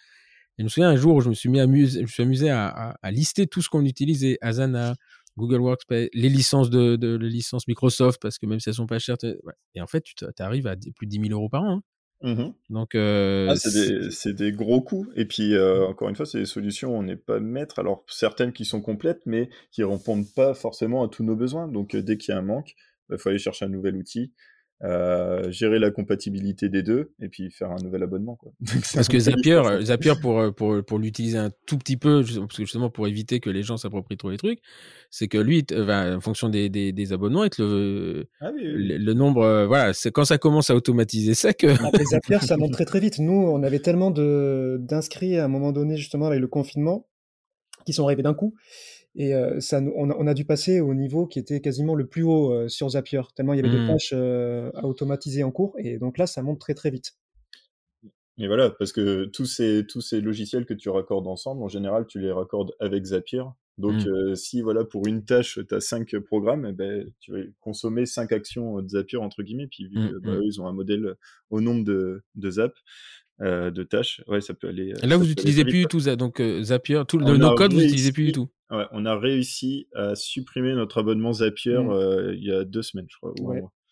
je 0.59 0.63
me 0.63 0.69
souviens 0.69 0.89
un 0.89 0.95
jour 0.95 1.15
où 1.15 1.21
je 1.21 1.29
me 1.29 1.33
suis 1.33 1.49
mis 1.49 1.59
amusé, 1.59 1.99
je 1.99 2.03
me 2.03 2.07
suis 2.07 2.23
amusé 2.23 2.49
à, 2.49 2.67
à, 2.67 2.95
à 3.01 3.11
lister 3.11 3.47
tout 3.47 3.61
ce 3.61 3.69
qu'on 3.69 3.85
utilisait, 3.85 4.37
Asana, 4.41 4.95
Google 5.37 5.61
Workspace, 5.61 6.09
les 6.13 6.29
licences 6.29 6.69
de, 6.69 6.95
de 6.95 7.15
les 7.15 7.29
licences 7.29 7.67
Microsoft, 7.67 8.21
parce 8.21 8.37
que 8.37 8.45
même 8.45 8.59
si 8.59 8.69
elles 8.69 8.75
sont 8.75 8.87
pas 8.87 8.99
chères, 8.99 9.17
et 9.75 9.81
en 9.81 9.87
fait, 9.87 10.03
tu 10.03 10.25
arrives 10.39 10.67
à 10.67 10.75
plus 10.95 11.05
de 11.05 11.11
10 11.11 11.29
000 11.29 11.31
euros 11.31 11.49
par 11.49 11.63
an. 11.63 11.77
Hein. 11.77 11.81
Mmh 12.23 12.51
Donc, 12.71 12.95
euh, 12.95 13.47
ah, 13.51 13.55
c'est 13.55 14.33
des, 14.33 14.51
gros 14.51 14.81
coûts. 14.81 15.07
Et 15.15 15.25
puis, 15.25 15.53
euh, 15.53 15.85
encore 15.85 16.09
une 16.09 16.15
fois, 16.15 16.25
c'est 16.25 16.39
des 16.39 16.45
solutions, 16.45 16.97
on 16.97 17.03
n'est 17.03 17.15
pas 17.15 17.39
maître. 17.39 17.77
Alors, 17.77 18.03
certaines 18.07 18.53
qui 18.53 18.65
sont 18.65 18.81
complètes, 18.81 19.21
mais 19.27 19.49
qui 19.71 19.81
ne 19.81 19.85
répondent 19.85 20.25
pas 20.35 20.55
forcément 20.55 21.03
à 21.03 21.09
tous 21.09 21.23
nos 21.23 21.35
besoins. 21.35 21.67
Donc, 21.67 21.93
euh, 21.93 22.01
dès 22.01 22.17
qu'il 22.17 22.33
y 22.33 22.35
a 22.35 22.39
un 22.39 22.43
manque, 22.43 22.71
il 22.71 23.11
bah, 23.11 23.17
faut 23.19 23.29
aller 23.29 23.37
chercher 23.37 23.65
un 23.65 23.69
nouvel 23.69 23.95
outil. 23.95 24.33
Euh, 24.83 25.49
gérer 25.49 25.79
la 25.79 25.89
compatibilité 25.89 26.69
des 26.69 26.83
deux 26.83 27.11
et 27.19 27.29
puis 27.29 27.49
faire 27.49 27.71
un 27.71 27.81
nouvel 27.81 28.03
abonnement. 28.03 28.35
Quoi. 28.35 28.51
parce 28.93 29.07
que 29.07 29.17
Zapier, 29.17 29.59
Zapier 29.81 30.13
pour, 30.21 30.39
euh, 30.39 30.51
pour, 30.51 30.83
pour 30.85 30.99
l'utiliser 30.99 31.39
un 31.39 31.49
tout 31.65 31.79
petit 31.79 31.97
peu, 31.97 32.21
parce 32.21 32.55
que 32.55 32.63
justement 32.63 32.91
pour 32.91 33.07
éviter 33.07 33.39
que 33.39 33.49
les 33.49 33.63
gens 33.63 33.77
s'approprient 33.77 34.17
trop 34.17 34.29
les 34.29 34.37
trucs, 34.37 34.59
c'est 35.09 35.27
que 35.27 35.39
lui, 35.39 35.65
en 35.71 36.21
fonction 36.21 36.49
des, 36.49 36.69
des, 36.69 36.91
des 36.91 37.11
abonnements, 37.11 37.43
et 37.43 37.49
le, 37.57 38.27
ah 38.39 38.51
le, 38.53 39.13
nombre, 39.13 39.41
euh, 39.41 39.65
voilà, 39.65 39.93
c'est 39.93 40.11
quand 40.11 40.25
ça 40.25 40.37
commence 40.37 40.69
à 40.69 40.75
automatiser 40.75 41.33
ça 41.33 41.53
que. 41.53 41.67
Ah, 41.83 41.89
Zapier, 42.11 42.37
ça 42.41 42.55
monte 42.57 42.73
très 42.73 42.85
très 42.85 42.99
vite. 42.99 43.17
Nous, 43.17 43.33
on 43.33 43.63
avait 43.63 43.79
tellement 43.79 44.11
d'inscrits 44.11 45.39
à 45.39 45.45
un 45.45 45.47
moment 45.47 45.71
donné, 45.71 45.97
justement, 45.97 46.27
avec 46.27 46.39
le 46.39 46.47
confinement, 46.47 47.07
qui 47.87 47.93
sont 47.93 48.03
arrivés 48.03 48.21
d'un 48.21 48.35
coup. 48.35 48.53
Et 49.19 49.33
euh, 49.33 49.59
ça, 49.59 49.81
on 49.95 50.27
a, 50.27 50.33
dû 50.35 50.45
passer 50.45 50.79
au 50.79 50.93
niveau 50.93 51.25
qui 51.25 51.39
était 51.39 51.59
quasiment 51.59 51.95
le 51.95 52.05
plus 52.05 52.21
haut 52.21 52.53
euh, 52.53 52.67
sur 52.67 52.89
Zapier, 52.89 53.21
tellement 53.35 53.53
il 53.53 53.57
y 53.57 53.59
avait 53.59 53.75
des 53.75 53.83
mmh. 53.83 53.87
tâches 53.87 54.13
euh, 54.13 54.69
à 54.75 54.85
automatiser 54.85 55.43
en 55.43 55.49
cours. 55.49 55.73
Et 55.79 55.97
donc 55.97 56.19
là, 56.19 56.27
ça 56.27 56.43
monte 56.43 56.59
très 56.59 56.75
très 56.75 56.91
vite. 56.91 57.13
Et 58.37 58.45
voilà, 58.45 58.69
parce 58.69 58.91
que 58.91 59.25
tous 59.25 59.45
ces, 59.45 59.87
tous 59.89 60.01
ces 60.01 60.21
logiciels 60.21 60.67
que 60.67 60.75
tu 60.75 60.89
raccordes 60.89 61.25
ensemble, 61.25 61.63
en 61.63 61.67
général, 61.67 62.05
tu 62.05 62.19
les 62.19 62.31
raccordes 62.31 62.73
avec 62.79 63.05
Zapier. 63.05 63.41
Donc, 63.79 64.05
mmh. 64.05 64.35
si 64.35 64.61
voilà, 64.61 64.85
pour 64.85 65.07
une 65.07 65.25
tâche, 65.25 65.59
tu 65.67 65.73
as 65.73 65.79
cinq 65.79 66.15
programmes, 66.19 66.67
eh 66.67 66.73
ben, 66.73 67.11
tu 67.19 67.31
vas 67.31 67.39
consommer 67.59 68.05
cinq 68.05 68.31
actions 68.31 68.83
de 68.83 68.89
Zapier, 68.89 69.17
entre 69.17 69.41
guillemets. 69.41 69.67
Puis, 69.67 69.87
vu 69.87 69.97
mmh, 69.97 70.19
bah, 70.23 70.37
ils 70.43 70.61
ont 70.61 70.67
un 70.67 70.73
modèle 70.73 71.15
au 71.49 71.59
nombre 71.59 71.83
de, 71.83 72.21
de 72.35 72.49
Zap, 73.41 73.69
de 73.71 73.83
tâches, 73.83 74.21
ouais, 74.27 74.41
ça 74.41 74.53
peut 74.53 74.67
aller. 74.67 74.93
Là, 75.03 75.17
vous 75.17 75.25
n'utilisez 75.25 75.63
plus 75.63 75.81
du 75.81 75.85
tout 75.85 75.99
donc 76.15 76.41
Zapier, 76.61 77.03
tout 77.07 77.17
le 77.17 77.37
no 77.37 77.55
code, 77.55 77.73
vous 77.73 77.81
n'utilisez 77.81 78.11
plus 78.11 78.25
du 78.25 78.31
tout. 78.31 78.49
Ouais, 78.69 78.85
on 78.91 79.05
a 79.05 79.17
réussi 79.17 79.87
à 79.95 80.15
supprimer 80.15 80.73
notre 80.73 80.99
abonnement 80.99 81.33
Zapier 81.33 81.77
mmh. 81.77 81.89
euh, 81.89 82.35
il 82.35 82.43
y 82.43 82.51
a 82.51 82.63
deux 82.63 82.81
semaines, 82.81 83.07
je 83.09 83.17
crois. 83.17 83.33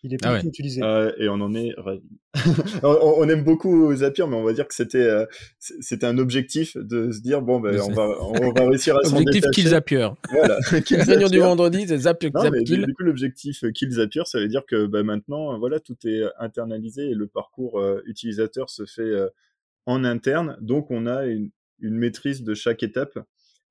Il 0.06 0.14
est 0.14 0.24
ah 0.24 0.38
plus 0.38 0.48
utilisé. 0.48 0.80
et 1.18 1.28
on 1.28 1.40
en 1.40 1.54
est 1.54 1.74
ravis. 1.76 2.02
on, 2.82 3.28
aime 3.28 3.42
beaucoup 3.42 3.94
Zapier, 3.94 4.24
mais 4.28 4.36
on 4.36 4.44
va 4.44 4.52
dire 4.52 4.68
que 4.68 4.74
c'était 4.74 4.98
euh, 4.98 5.26
c'était 5.58 6.06
un 6.06 6.18
objectif 6.18 6.76
de 6.76 7.10
se 7.10 7.20
dire 7.20 7.42
bon 7.42 7.60
ben 7.60 7.80
on 7.80 7.92
va 7.92 8.08
on 8.20 8.52
va 8.52 8.68
réussir 8.68 8.96
à 8.96 9.02
s'en 9.02 9.16
Objectif 9.16 9.50
kill 9.52 9.68
Zapier. 9.68 10.08
Voilà. 10.30 10.58
Réunion 10.70 11.28
du 11.28 11.38
vendredi, 11.38 11.86
c'est 11.88 11.98
Zapier 11.98 12.30
non, 12.32 12.50
mais 12.50 12.62
Du 12.62 12.94
coup 12.94 13.02
l'objectif 13.02 13.64
euh, 13.64 13.70
kill 13.72 13.90
Zapier, 13.90 14.22
ça 14.26 14.38
veut 14.38 14.48
dire 14.48 14.64
que 14.66 14.86
bah, 14.86 15.02
maintenant 15.02 15.58
voilà 15.58 15.80
tout 15.80 15.96
est 16.04 16.22
internalisé 16.38 17.10
et 17.10 17.14
le 17.14 17.26
parcours 17.26 17.82
utilisateur 18.06 18.70
se 18.70 18.84
fait 18.84 19.12
en 19.86 20.04
interne, 20.04 20.56
donc 20.60 20.90
on 20.90 21.06
a 21.06 21.24
une, 21.24 21.50
une 21.80 21.96
maîtrise 21.96 22.42
de 22.42 22.54
chaque 22.54 22.82
étape 22.82 23.18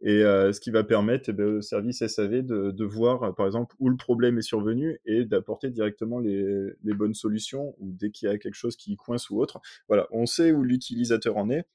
et 0.01 0.23
euh, 0.23 0.51
ce 0.51 0.59
qui 0.59 0.71
va 0.71 0.83
permettre 0.83 1.29
eh 1.29 1.33
ben, 1.33 1.57
au 1.57 1.61
service 1.61 2.05
SAV 2.05 2.41
de, 2.41 2.71
de, 2.71 2.85
voir, 2.85 3.33
par 3.35 3.45
exemple, 3.45 3.75
où 3.79 3.89
le 3.89 3.95
problème 3.95 4.37
est 4.37 4.43
survenu 4.43 4.99
et 5.05 5.25
d'apporter 5.25 5.69
directement 5.69 6.19
les, 6.19 6.73
les, 6.83 6.93
bonnes 6.93 7.13
solutions 7.13 7.75
ou 7.79 7.91
dès 7.91 8.11
qu'il 8.11 8.27
y 8.27 8.31
a 8.31 8.37
quelque 8.37 8.55
chose 8.55 8.75
qui 8.75 8.95
coince 8.97 9.29
ou 9.29 9.39
autre. 9.39 9.61
Voilà, 9.87 10.07
on 10.11 10.25
sait 10.25 10.51
où 10.51 10.63
l'utilisateur 10.63 11.37
en 11.37 11.49
est, 11.49 11.65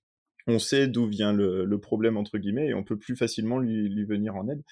on 0.47 0.59
sait 0.59 0.87
d'où 0.87 1.07
vient 1.07 1.33
le, 1.33 1.65
le, 1.65 1.79
problème 1.79 2.17
entre 2.17 2.39
guillemets 2.39 2.69
et 2.69 2.75
on 2.75 2.85
peut 2.85 2.99
plus 2.99 3.17
facilement 3.17 3.59
lui, 3.59 3.89
lui 3.89 4.05
venir 4.05 4.37
en 4.37 4.49
aide. 4.49 4.63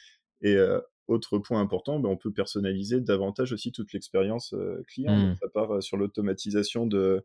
Et 0.41 0.55
euh, 0.55 0.81
autre 1.09 1.39
point 1.39 1.61
important, 1.61 1.99
ben, 1.99 2.09
on 2.09 2.17
peut 2.17 2.33
personnaliser 2.33 3.01
davantage 3.01 3.53
aussi 3.53 3.73
toute 3.73 3.93
l'expérience 3.93 4.53
euh, 4.55 4.83
client. 4.89 5.17
Mmh. 5.17 5.37
ça 5.41 5.49
part 5.49 5.77
euh, 5.77 5.81
sur 5.81 5.97
l'automatisation 5.97 6.87
de, 6.87 7.25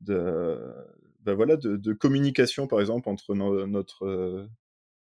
de, 0.00 0.58
ben 1.22 1.34
voilà, 1.34 1.56
de, 1.56 1.76
de, 1.76 1.92
communication, 1.92 2.66
par 2.66 2.80
exemple, 2.80 3.08
entre 3.08 3.34
notre 3.34 4.48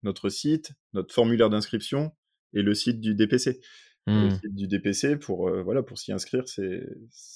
notre 0.04 0.30
site, 0.30 0.72
notre 0.93 1.14
formulaire 1.14 1.49
d'inscription 1.49 2.12
et 2.54 2.62
le 2.62 2.74
site 2.74 2.99
du 2.99 3.16
DPC. 3.16 3.60
Le 4.06 4.28
mmh. 4.28 4.32
site 4.32 4.56
du 4.56 4.68
DPC, 4.68 5.16
pour, 5.16 5.47
euh, 5.47 5.64
voilà, 5.64 5.82
pour 5.82 5.97
s'y 5.97 6.12
inscrire, 6.12 6.43
c'est 6.45 6.86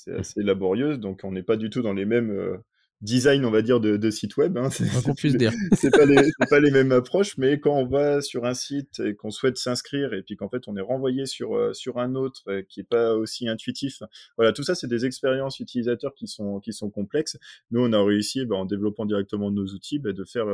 mmh. 0.07 0.15
assez 0.17 0.43
laborieux. 0.43 0.97
Donc, 0.97 1.21
on 1.23 1.31
n'est 1.31 1.43
pas 1.43 1.55
du 1.55 1.69
tout 1.69 1.81
dans 1.81 1.93
les 1.93 2.03
mêmes 2.03 2.29
euh, 2.29 2.57
designs, 2.99 3.45
on 3.45 3.51
va 3.51 3.61
dire, 3.61 3.79
de, 3.79 3.95
de 3.95 4.11
site 4.11 4.35
web. 4.35 4.57
Hein. 4.57 4.69
C'est 4.69 5.91
pas, 5.91 6.05
les, 6.05 6.17
pas 6.49 6.59
les 6.59 6.71
mêmes 6.71 6.91
approches, 6.91 7.37
mais 7.37 7.61
quand 7.61 7.73
on 7.73 7.85
va 7.85 8.21
sur 8.21 8.43
un 8.43 8.53
site 8.53 8.99
et 8.99 9.15
qu'on 9.15 9.31
souhaite 9.31 9.57
s'inscrire 9.57 10.13
et 10.13 10.23
puis 10.23 10.35
qu'en 10.35 10.49
fait, 10.49 10.63
on 10.67 10.75
est 10.75 10.81
renvoyé 10.81 11.25
sur, 11.25 11.55
euh, 11.55 11.71
sur 11.71 11.99
un 11.99 12.15
autre 12.15 12.43
qui 12.67 12.81
n'est 12.81 12.85
pas 12.85 13.13
aussi 13.13 13.47
intuitif. 13.47 14.03
Voilà, 14.35 14.51
tout 14.51 14.63
ça, 14.63 14.75
c'est 14.75 14.87
des 14.87 15.05
expériences 15.05 15.61
utilisateurs 15.61 16.15
qui 16.15 16.27
sont, 16.27 16.59
qui 16.59 16.73
sont 16.73 16.89
complexes. 16.89 17.37
Nous, 17.71 17.79
on 17.79 17.93
a 17.93 18.03
réussi, 18.03 18.45
bah, 18.45 18.57
en 18.57 18.65
développant 18.65 19.05
directement 19.05 19.51
nos 19.51 19.67
outils, 19.67 19.99
bah, 19.99 20.11
de 20.11 20.25
faire 20.25 20.47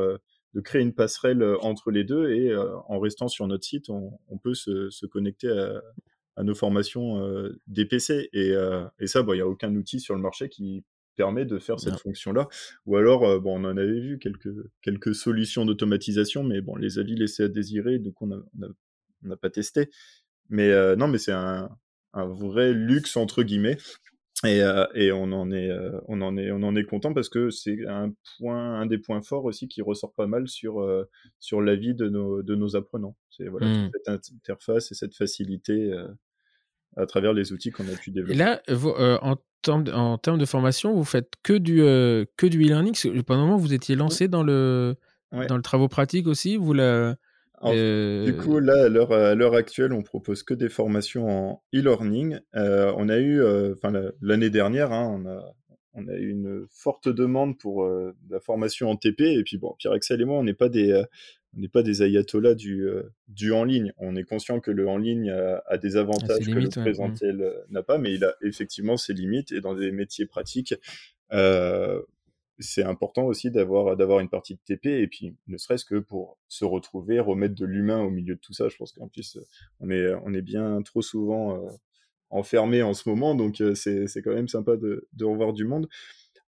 de 0.53 0.61
créer 0.61 0.81
une 0.81 0.93
passerelle 0.93 1.41
euh, 1.41 1.57
entre 1.61 1.91
les 1.91 2.03
deux 2.03 2.31
et 2.31 2.49
euh, 2.49 2.75
en 2.87 2.99
restant 2.99 3.27
sur 3.27 3.47
notre 3.47 3.65
site, 3.65 3.89
on, 3.89 4.37
peut 4.37 4.53
se, 4.53 5.05
connecter 5.05 5.49
à, 6.35 6.43
nos 6.43 6.55
formations 6.55 7.25
euh, 7.25 7.59
DPC. 7.67 8.29
Et, 8.33 8.53
et 8.99 9.07
ça, 9.07 9.23
il 9.27 9.33
n'y 9.33 9.41
a 9.41 9.47
aucun 9.47 9.73
outil 9.75 9.99
sur 9.99 10.15
le 10.15 10.21
marché 10.21 10.49
qui 10.49 10.83
permet 11.15 11.45
de 11.45 11.59
faire 11.59 11.79
cette 11.79 11.99
fonction-là. 11.99 12.47
Ou 12.87 12.97
alors, 12.97 13.39
bon, 13.39 13.59
on 13.59 13.65
en 13.65 13.77
avait 13.77 13.99
vu 13.99 14.17
quelques, 14.17 14.49
quelques 14.81 15.13
solutions 15.13 15.63
d'automatisation, 15.63 16.43
mais 16.43 16.61
bon, 16.61 16.75
les 16.75 16.97
avis 16.97 17.15
laissaient 17.15 17.43
à 17.43 17.49
désirer, 17.49 17.99
donc 17.99 18.19
on 18.21 18.27
n'a 19.21 19.37
pas 19.37 19.51
testé. 19.51 19.91
Mais 20.49 20.95
non, 20.95 21.07
mais 21.07 21.19
c'est 21.19 21.31
un, 21.31 21.69
un, 22.13 22.25
vrai 22.25 22.73
luxe, 22.73 23.15
entre 23.15 23.43
guillemets, 23.43 23.77
et, 24.43 24.61
euh, 24.61 24.85
et, 24.93 25.11
on 25.11 25.31
en 25.31 25.51
est, 25.51 25.69
euh, 25.69 25.99
on 26.07 26.21
en 26.21 26.35
est, 26.37 26.51
on 26.51 26.63
en 26.63 26.75
est 26.75 26.83
content 26.83 27.13
parce 27.13 27.29
que 27.29 27.49
c'est 27.49 27.85
un 27.87 28.11
point, 28.37 28.79
un 28.79 28.85
des 28.85 28.97
points 28.97 29.21
forts 29.21 29.45
aussi 29.45 29.67
qui 29.67 29.81
ressort 29.81 30.13
pas 30.13 30.27
mal 30.27 30.47
sur 30.47 30.81
euh, 30.81 31.09
sur 31.39 31.61
la 31.61 31.75
vie 31.75 31.95
de 31.95 32.09
nos 32.09 32.43
de 32.43 32.55
nos 32.55 32.75
apprenants. 32.75 33.15
C'est 33.29 33.47
voilà 33.47 33.67
mmh. 33.67 33.91
cette 33.93 34.31
interface 34.33 34.91
et 34.91 34.95
cette 34.95 35.15
facilité 35.15 35.93
à 36.97 37.05
travers 37.05 37.33
les 37.33 37.53
outils 37.53 37.71
qu'on 37.71 37.87
a 37.87 37.95
pu 37.95 38.11
développer. 38.11 38.33
Et 38.33 38.37
là, 38.37 38.61
en 39.21 39.37
termes 39.61 39.85
en 39.93 40.17
termes 40.17 40.39
de 40.39 40.45
formation, 40.45 40.93
vous 40.93 41.05
faites 41.05 41.33
que 41.41 41.53
du 41.53 41.77
que 42.37 42.45
du 42.45 42.63
e-learning. 42.63 42.95
Pendant 43.23 43.41
un 43.41 43.45
moment, 43.45 43.57
vous 43.57 43.73
étiez 43.73 43.95
lancé 43.95 44.27
dans 44.27 44.43
le 44.43 44.95
dans 45.31 45.55
le 45.55 45.63
travaux 45.63 45.87
pratiques 45.87 46.27
aussi. 46.27 46.57
Vous 46.57 46.73
la 46.73 47.15
du 47.71 48.35
coup, 48.37 48.59
là, 48.59 48.85
à 48.85 49.35
l'heure 49.35 49.53
actuelle, 49.55 49.93
on 49.93 50.03
propose 50.03 50.43
que 50.43 50.53
des 50.53 50.69
formations 50.69 51.27
en 51.29 51.63
e-learning. 51.73 52.39
Euh, 52.55 52.93
on 52.97 53.09
a 53.09 53.17
eu, 53.17 53.41
euh, 53.41 53.73
enfin, 53.75 53.93
l'année 54.21 54.49
dernière, 54.49 54.91
hein, 54.91 55.21
on, 55.23 55.29
a, 55.29 55.55
on 55.93 56.07
a 56.07 56.15
eu 56.15 56.29
une 56.29 56.65
forte 56.69 57.07
demande 57.07 57.57
pour 57.57 57.83
euh, 57.83 58.13
la 58.29 58.39
formation 58.39 58.89
en 58.89 58.97
TP. 58.97 59.21
Et 59.21 59.43
puis, 59.43 59.57
bon, 59.57 59.75
Pierre-Axel 59.77 60.21
et 60.21 60.25
moi, 60.25 60.37
on 60.37 60.43
n'est 60.43 60.53
pas 60.53 60.69
des, 60.69 60.93
on 61.55 61.59
n'est 61.59 61.69
pas 61.69 61.83
des 61.83 62.01
ayatollahs 62.01 62.55
du, 62.55 62.87
du 63.27 63.51
en 63.53 63.63
ligne. 63.63 63.93
On 63.97 64.15
est 64.15 64.23
conscient 64.23 64.59
que 64.59 64.71
le 64.71 64.87
en 64.87 64.97
ligne 64.97 65.31
a, 65.31 65.77
des 65.77 65.95
avantages 65.95 66.45
que 66.45 66.59
le 66.59 66.69
présentiel 66.69 67.37
mmh. 67.37 67.73
n'a 67.73 67.83
pas, 67.83 67.97
mais 67.97 68.13
il 68.13 68.25
a 68.25 68.35
effectivement 68.41 68.97
ses 68.97 69.13
limites. 69.13 69.51
Et 69.51 69.61
dans 69.61 69.75
des 69.75 69.91
métiers 69.91 70.25
pratiques, 70.25 70.75
c'est 72.63 72.83
important 72.83 73.25
aussi 73.25 73.51
d'avoir 73.51 73.95
d'avoir 73.97 74.19
une 74.19 74.29
partie 74.29 74.55
de 74.55 74.59
TP 74.65 74.87
et 74.87 75.07
puis 75.07 75.35
ne 75.47 75.57
serait-ce 75.57 75.85
que 75.85 75.99
pour 75.99 76.37
se 76.47 76.65
retrouver, 76.65 77.19
remettre 77.19 77.55
de 77.55 77.65
l'humain 77.65 78.01
au 78.01 78.09
milieu 78.09 78.35
de 78.35 78.39
tout 78.39 78.53
ça. 78.53 78.69
Je 78.69 78.77
pense 78.77 78.93
qu'en 78.93 79.07
plus 79.07 79.37
on 79.79 79.89
est 79.89 80.13
on 80.25 80.33
est 80.33 80.41
bien 80.41 80.81
trop 80.81 81.01
souvent 81.01 81.57
euh, 81.57 81.69
enfermé 82.29 82.81
en 82.81 82.93
ce 82.93 83.07
moment, 83.07 83.35
donc 83.35 83.61
euh, 83.61 83.75
c'est 83.75 84.21
quand 84.23 84.33
même 84.33 84.47
sympa 84.47 84.75
de 84.77 85.25
revoir 85.25 85.53
du 85.53 85.65
monde. 85.65 85.87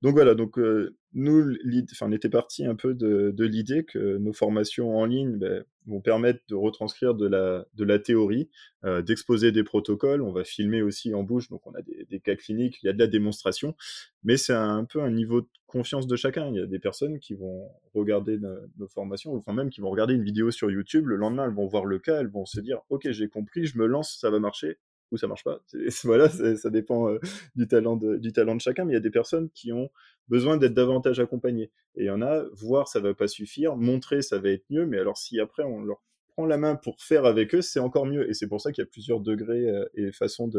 Donc 0.02 0.14
voilà, 0.14 0.34
donc 0.34 0.58
euh, 0.58 0.96
nous, 1.14 1.54
enfin, 1.92 2.06
on 2.08 2.12
était 2.12 2.28
parti 2.28 2.66
un 2.66 2.74
peu 2.74 2.92
de, 2.92 3.30
de 3.30 3.44
l'idée 3.44 3.84
que 3.84 4.16
nos 4.16 4.32
formations 4.32 4.96
en 4.98 5.04
ligne 5.04 5.36
ben, 5.36 5.64
vont 5.86 6.00
permettre 6.00 6.40
de 6.48 6.56
retranscrire 6.56 7.14
de 7.14 7.28
la, 7.28 7.64
de 7.74 7.84
la 7.84 8.00
théorie, 8.00 8.50
euh, 8.84 9.00
d'exposer 9.00 9.52
des 9.52 9.62
protocoles. 9.62 10.20
On 10.20 10.32
va 10.32 10.42
filmer 10.42 10.82
aussi 10.82 11.14
en 11.14 11.22
bouche, 11.22 11.48
donc 11.50 11.64
on 11.68 11.74
a 11.74 11.82
des, 11.82 12.04
des 12.10 12.18
cas 12.18 12.34
cliniques, 12.34 12.80
il 12.82 12.86
y 12.86 12.88
a 12.88 12.92
de 12.92 12.98
la 12.98 13.06
démonstration, 13.06 13.76
mais 14.24 14.36
c'est 14.36 14.54
un, 14.54 14.84
peu 14.84 15.00
un 15.00 15.10
niveau 15.10 15.42
de 15.42 15.48
confiance 15.66 16.08
de 16.08 16.16
chacun. 16.16 16.48
Il 16.48 16.56
y 16.56 16.60
a 16.60 16.66
des 16.66 16.80
personnes 16.80 17.20
qui 17.20 17.34
vont 17.34 17.68
regarder 17.94 18.38
nos, 18.38 18.88
formations, 18.88 19.36
enfin 19.36 19.52
même 19.52 19.70
qui 19.70 19.80
vont 19.80 19.90
regarder 19.90 20.14
une 20.14 20.24
vidéo 20.24 20.50
sur 20.50 20.68
YouTube, 20.68 21.06
le 21.06 21.14
lendemain 21.14 21.44
elles 21.44 21.54
vont 21.54 21.68
voir 21.68 21.84
le 21.84 22.00
cas, 22.00 22.18
elles 22.20 22.30
vont 22.30 22.44
se 22.44 22.58
dire, 22.58 22.80
ok, 22.88 23.08
j'ai 23.10 23.28
compris, 23.28 23.66
je 23.66 23.78
me 23.78 23.86
lance, 23.86 24.18
ça 24.20 24.30
va 24.30 24.40
marcher, 24.40 24.78
ou 25.12 25.16
ça 25.18 25.28
marche 25.28 25.44
pas. 25.44 25.60
Voilà, 26.04 26.28
ça 26.28 26.70
dépend 26.70 27.08
euh, 27.08 27.20
du 27.54 27.68
talent 27.68 27.96
de, 27.96 28.16
du 28.16 28.32
talent 28.32 28.56
de 28.56 28.60
chacun. 28.60 28.84
Mais 28.84 28.92
il 28.92 28.94
y 28.94 28.96
a 28.96 29.00
des 29.00 29.10
personnes 29.10 29.50
qui 29.50 29.72
ont 29.72 29.90
besoin 30.28 30.56
d'être 30.56 30.74
davantage 30.74 31.20
accompagnées. 31.20 31.70
Et 31.94 32.04
il 32.04 32.06
y 32.06 32.10
en 32.10 32.22
a, 32.22 32.44
voir 32.54 32.88
ça 32.88 33.00
va 33.00 33.14
pas 33.14 33.28
suffire, 33.28 33.76
montrer 33.76 34.22
ça 34.22 34.38
va 34.38 34.50
être 34.50 34.64
mieux. 34.70 34.86
Mais 34.86 34.98
alors 34.98 35.18
si 35.18 35.38
après 35.38 35.62
on 35.62 35.82
leur 35.82 36.02
prend 36.28 36.46
la 36.46 36.56
main 36.56 36.74
pour 36.74 37.00
faire 37.00 37.26
avec 37.26 37.54
eux, 37.54 37.62
c'est 37.62 37.80
encore 37.80 38.06
mieux. 38.06 38.28
Et 38.28 38.34
c'est 38.34 38.48
pour 38.48 38.60
ça 38.60 38.72
qu'il 38.72 38.82
y 38.82 38.86
a 38.86 38.90
plusieurs 38.90 39.20
degrés 39.20 39.68
euh, 39.68 39.84
et 39.94 40.10
façons 40.10 40.50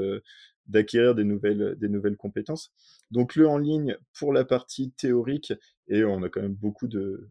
d'acquérir 0.67 1.15
des 1.15 1.23
nouvelles 1.23 1.75
des 1.77 1.89
nouvelles 1.89 2.17
compétences. 2.17 2.71
Donc 3.11 3.35
le 3.35 3.47
en 3.47 3.57
ligne 3.57 3.97
pour 4.17 4.31
la 4.31 4.45
partie 4.45 4.91
théorique 4.91 5.53
et 5.87 6.05
on 6.05 6.23
a 6.23 6.29
quand 6.29 6.41
même 6.41 6.53
beaucoup 6.53 6.87
de 6.87 7.29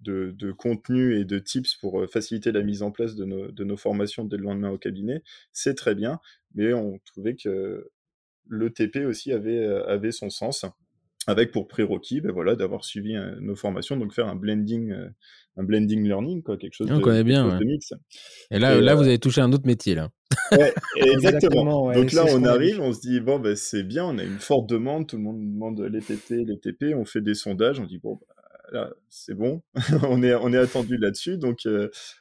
de, 0.00 0.52
contenu 0.52 1.18
et 1.18 1.24
de 1.24 1.38
tips 1.38 1.76
pour 1.76 2.00
euh, 2.00 2.06
faciliter 2.06 2.52
la 2.52 2.62
mise 2.62 2.82
en 2.82 2.90
place 2.90 3.14
de 3.16 3.24
nos, 3.24 3.50
de 3.50 3.64
nos 3.64 3.76
formations 3.76 4.24
dès 4.24 4.36
le 4.36 4.44
lendemain 4.44 4.70
au 4.70 4.78
cabinet, 4.78 5.22
c'est 5.52 5.74
très 5.74 5.94
bien, 5.94 6.20
mais 6.54 6.72
on 6.72 6.98
trouvait 7.04 7.36
que 7.36 7.90
le 8.48 8.70
TP 8.70 9.04
aussi 9.06 9.32
avait, 9.32 9.58
euh, 9.58 9.86
avait 9.86 10.12
son 10.12 10.30
sens. 10.30 10.64
avec 11.26 11.52
pour 11.52 11.68
prérequis 11.68 12.20
ben 12.20 12.32
voilà, 12.32 12.56
d'avoir 12.56 12.84
suivi 12.84 13.14
nos 13.40 13.54
formations, 13.54 13.96
donc 13.96 14.12
faire 14.12 14.26
un 14.26 14.36
blending, 14.36 14.94
un 15.56 15.62
blending 15.62 16.02
learning, 16.02 16.42
quoi, 16.42 16.56
quelque 16.56 16.74
chose, 16.74 16.90
on 16.90 16.98
de, 16.98 17.22
bien, 17.22 17.58
mix. 17.60 17.92
Et 18.50 18.58
là, 18.58 18.80
là 18.80 18.94
vous 18.94 19.04
avez 19.04 19.18
touché 19.18 19.40
un 19.42 19.52
autre 19.52 19.66
métier. 19.66 19.94
Là. 19.94 20.10
Ouais, 20.52 20.72
exactement. 20.96 21.92
donc 21.92 22.12
là, 22.12 22.24
on 22.28 22.44
arrive, 22.44 22.80
on 22.80 22.92
se 22.92 23.00
dit, 23.00 23.20
bon, 23.20 23.38
ben, 23.38 23.56
c'est 23.56 23.82
bien, 23.82 24.04
on 24.04 24.18
a 24.18 24.24
une 24.24 24.38
forte 24.38 24.68
demande, 24.68 25.06
tout 25.06 25.16
le 25.16 25.22
monde 25.22 25.40
demande 25.40 25.80
les 25.80 26.00
TT, 26.00 26.44
les 26.44 26.58
TP, 26.58 26.94
on 26.96 27.04
fait 27.04 27.20
des 27.20 27.34
sondages, 27.34 27.78
on 27.80 27.84
dit, 27.84 27.98
bon, 27.98 28.18
c'est 29.08 29.34
bon, 29.34 29.62
on, 30.02 30.22
est, 30.22 30.56
attendu 30.56 30.96
là-dessus, 30.96 31.38
donc 31.38 31.66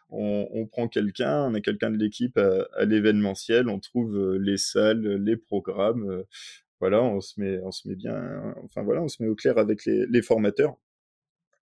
on, 0.10 0.48
on, 0.52 0.66
prend 0.68 0.88
quelqu'un, 0.88 1.46
on 1.46 1.54
a 1.54 1.62
quelqu'un 1.62 1.92
de 1.92 1.98
l'équipe 1.98 2.38
à, 2.38 2.86
l'événementiel, 2.86 3.70
on 3.70 3.80
trouve 3.80 4.38
les 4.38 4.58
salles, 4.58 5.24
les 5.24 5.38
programmes, 5.38 6.24
voilà, 6.80 7.04
on 7.04 7.22
se 7.22 7.40
met, 7.40 7.60
bien, 7.96 8.56
enfin 8.64 8.84
voilà, 8.84 9.02
on 9.02 9.08
se 9.08 9.22
met 9.22 9.30
au 9.30 9.36
clair 9.36 9.58
avec 9.58 9.86
les, 9.86 10.22
formateurs. 10.22 10.76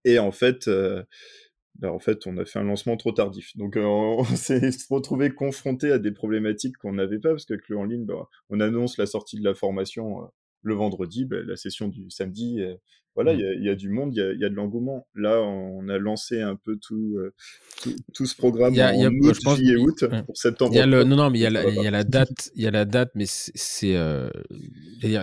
Et 0.05 0.19
en 0.19 0.31
fait, 0.31 0.69
ben, 1.79 1.89
en 1.89 1.99
fait, 1.99 2.25
on 2.25 2.37
a 2.37 2.45
fait 2.45 2.57
un 2.59 2.63
lancement 2.63 2.97
trop 2.97 3.11
tardif. 3.11 3.55
Donc, 3.55 3.75
on, 3.81 4.23
s'est 4.23 4.71
retrouvé 4.89 5.29
confronté 5.29 5.91
à 5.91 5.99
des 5.99 6.11
problématiques 6.11 6.77
qu'on 6.77 6.93
n'avait 6.93 7.19
pas, 7.19 7.29
parce 7.29 7.45
qu'avec 7.45 7.69
le 7.69 7.77
en 7.77 7.83
ligne, 7.85 8.05
ben, 8.05 8.25
on 8.49 8.59
annonce 8.59 8.97
la 8.97 9.05
sortie 9.05 9.37
de 9.37 9.43
la 9.43 9.53
formation 9.53 10.29
le 10.63 10.73
vendredi, 10.73 11.25
ben, 11.25 11.45
la 11.45 11.55
session 11.55 11.87
du 11.87 12.09
samedi, 12.09 12.61
voilà, 13.17 13.33
mmh. 13.33 13.39
il 13.57 13.63
y, 13.63 13.69
a 13.69 13.73
du 13.73 13.89
monde, 13.89 14.13
il 14.15 14.37
y 14.39 14.45
a, 14.45 14.49
de 14.49 14.53
l'engouement. 14.53 15.07
Là, 15.15 15.41
on 15.41 15.89
a 15.89 15.97
lancé 15.97 16.39
un 16.39 16.55
peu 16.55 16.77
tout, 16.77 17.17
tout, 18.13 18.27
ce 18.27 18.35
programme 18.35 18.75
y 18.75 18.79
a, 18.79 18.93
en 18.93 19.11
août, 19.11 19.35
juillet, 19.55 19.75
août, 19.75 20.05
pour 20.27 20.37
septembre. 20.37 20.75
Y 20.75 20.81
a 20.81 20.85
le, 20.85 21.03
non, 21.03 21.15
non, 21.15 21.31
mais 21.31 21.39
il 21.39 21.41
y, 21.41 21.47
a 21.47 21.49
la, 21.49 21.67
y 21.67 21.87
a 21.87 21.89
la 21.89 22.03
date, 22.03 22.51
il 22.53 22.61
y 22.61 22.67
a 22.67 22.71
la 22.71 22.85
date, 22.85 23.09
mais 23.15 23.25
c'est, 23.25 23.95
euh, 23.95 24.29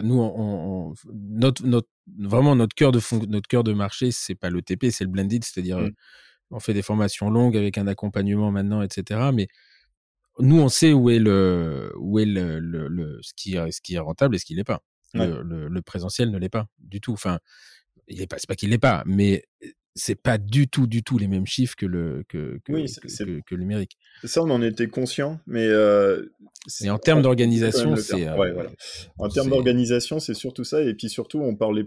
nous, 0.02 0.20
on, 0.20 0.92
notre, 1.14 1.64
notre, 1.64 1.88
vraiment 2.18 2.56
notre 2.56 2.74
cœur 2.74 2.90
de 2.90 2.98
notre 3.28 3.46
cœur 3.46 3.62
de 3.62 3.72
marché, 3.72 4.10
c'est 4.10 4.34
pas 4.34 4.50
le 4.50 4.60
TP, 4.60 4.90
c'est 4.90 5.04
le 5.04 5.10
blended, 5.10 5.44
c'est-à-dire 5.44 5.78
mmh. 5.78 5.92
on 6.50 6.58
fait 6.58 6.74
des 6.74 6.82
formations 6.82 7.30
longues 7.30 7.56
avec 7.56 7.78
un 7.78 7.86
accompagnement 7.86 8.50
maintenant, 8.50 8.82
etc. 8.82 9.30
Mais 9.32 9.46
nous, 10.40 10.60
on 10.60 10.68
sait 10.68 10.92
où 10.92 11.10
est 11.10 11.20
le, 11.20 11.92
où 11.96 12.18
est 12.18 12.24
le, 12.24 12.58
le, 12.58 13.20
ce 13.22 13.34
qui, 13.36 13.52
ce 13.52 13.80
qui 13.80 13.94
est 13.94 14.00
rentable 14.00 14.34
et 14.34 14.38
ce 14.40 14.46
qui 14.46 14.56
l'est 14.56 14.64
pas. 14.64 14.82
Le, 15.14 15.68
le, 15.68 15.82
présentiel 15.82 16.32
ne 16.32 16.38
l'est 16.38 16.48
pas 16.48 16.66
du 16.80 17.00
tout. 17.00 17.12
Enfin, 17.12 17.38
il 18.08 18.20
est 18.20 18.26
pas, 18.26 18.36
c'est 18.38 18.48
pas 18.48 18.54
qu'il 18.54 18.70
l'est 18.70 18.78
pas, 18.78 19.02
mais 19.06 19.44
c'est 19.94 20.20
pas 20.20 20.38
du 20.38 20.68
tout, 20.68 20.86
du 20.86 21.02
tout 21.02 21.18
les 21.18 21.28
mêmes 21.28 21.46
chiffres 21.46 21.76
que 21.76 21.86
le 21.86 22.24
que, 22.28 22.58
que, 22.64 23.40
que, 23.42 23.54
le 23.54 23.60
numérique. 23.60 23.96
Ça, 24.24 24.42
on 24.42 24.50
en 24.50 24.60
était 24.60 24.88
conscient, 24.88 25.38
mais 25.46 25.66
euh, 25.66 26.32
et 26.80 26.90
en 26.90 26.98
termes 26.98 27.22
d'organisation, 27.22 27.94
c'est 27.96 28.28
ouais, 28.30 28.52
voilà. 28.52 28.70
en 29.18 29.28
termes 29.28 29.50
d'organisation, 29.50 30.18
c'est 30.18 30.34
surtout 30.34 30.64
ça, 30.64 30.82
et 30.82 30.94
puis 30.94 31.08
surtout, 31.08 31.40
on 31.40 31.54
parlait 31.54 31.86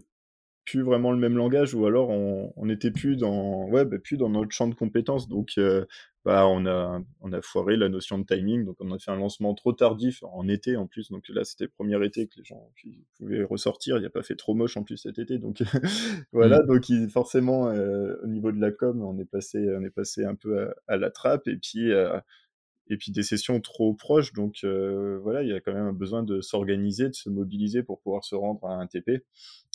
plus 0.68 0.82
vraiment 0.82 1.11
le 1.13 1.18
même 1.18 1.38
langage, 1.38 1.74
ou 1.74 1.86
alors 1.86 2.09
on, 2.09 2.51
on 2.57 2.70
était 2.70 2.91
plus 2.91 3.15
dans 3.15 3.68
ouais, 3.70 3.86
bah, 3.86 3.97
plus 3.99 4.18
dans 4.18 4.30
notre 4.30 4.51
champ 4.51 4.68
de 4.68 4.76
compétences, 4.76 5.30
donc 5.30 5.53
euh, 5.57 5.86
bah, 6.26 6.45
on, 6.45 6.65
a, 6.65 7.01
on 7.22 7.32
a 7.32 7.41
foiré 7.41 7.78
la 7.78 7.88
notion 7.88 8.20
de 8.20 8.26
timing, 8.26 8.65
donc 8.65 8.76
on 8.82 8.91
a 8.91 8.99
fait 8.99 9.09
un 9.09 9.15
lancement 9.15 9.53
trop 9.53 9.72
tardif 9.72 10.24
en 10.24 10.45
été 10.49 10.76
en 10.76 10.86
plus, 10.86 11.09
donc 11.09 11.24
là 11.30 11.45
c'était 11.45 11.63
le 11.63 11.70
premier 11.70 12.05
été 12.05 12.28
que 12.28 12.36
les 12.36 12.43
gens 12.43 12.70
pouvaient 13.18 13.43
ressortir, 13.43 13.95
il 13.95 14.01
n'y 14.01 14.07
a 14.07 14.09
pas 14.09 14.24
fait 14.24 14.36
trop 14.36 14.55
moche 14.55 14.76
en 14.76 14.84
plus 14.84 14.97
cet 14.97 15.20
été, 15.20 15.38
donc 15.38 15.63
voilà, 16.34 16.61
mmh. 16.61 16.68
donc 16.68 17.09
forcément 17.11 17.70
euh, 17.70 18.15
au 18.24 18.28
niveau 18.28 18.51
de 18.51 18.59
la 18.59 18.72
com, 18.72 19.01
on 19.01 19.18
est 19.20 19.26
passé, 19.26 19.65
on 19.74 19.84
est 19.86 19.89
passé 19.89 20.26
un 20.26 20.36
peu 20.36 20.70
à, 20.89 20.97
la 20.97 21.09
trappe, 21.11 21.47
et 21.47 21.55
puis 21.55 21.93
euh, 21.93 22.20
et 22.90 22.98
puis 22.98 23.12
des 23.12 23.24
sessions 23.24 23.60
trop 23.60 23.94
proches. 23.94 24.34
Donc 24.34 24.58
euh, 24.64 25.20
voilà, 25.22 25.44
il 25.44 25.50
y 25.50 25.54
a 25.54 25.60
quand 25.60 25.74
même 25.74 25.88
un 25.88 25.94
besoin 25.94 26.24
de 26.24 26.42
s'organiser, 26.42 27.10
de 27.10 27.16
se 27.16 27.30
mobiliser 27.30 27.84
pour 27.84 28.00
pouvoir 28.00 28.24
se 28.24 28.36
rendre 28.36 28.66
à 28.66 28.74
un 28.74 28.88
TP 28.88 29.24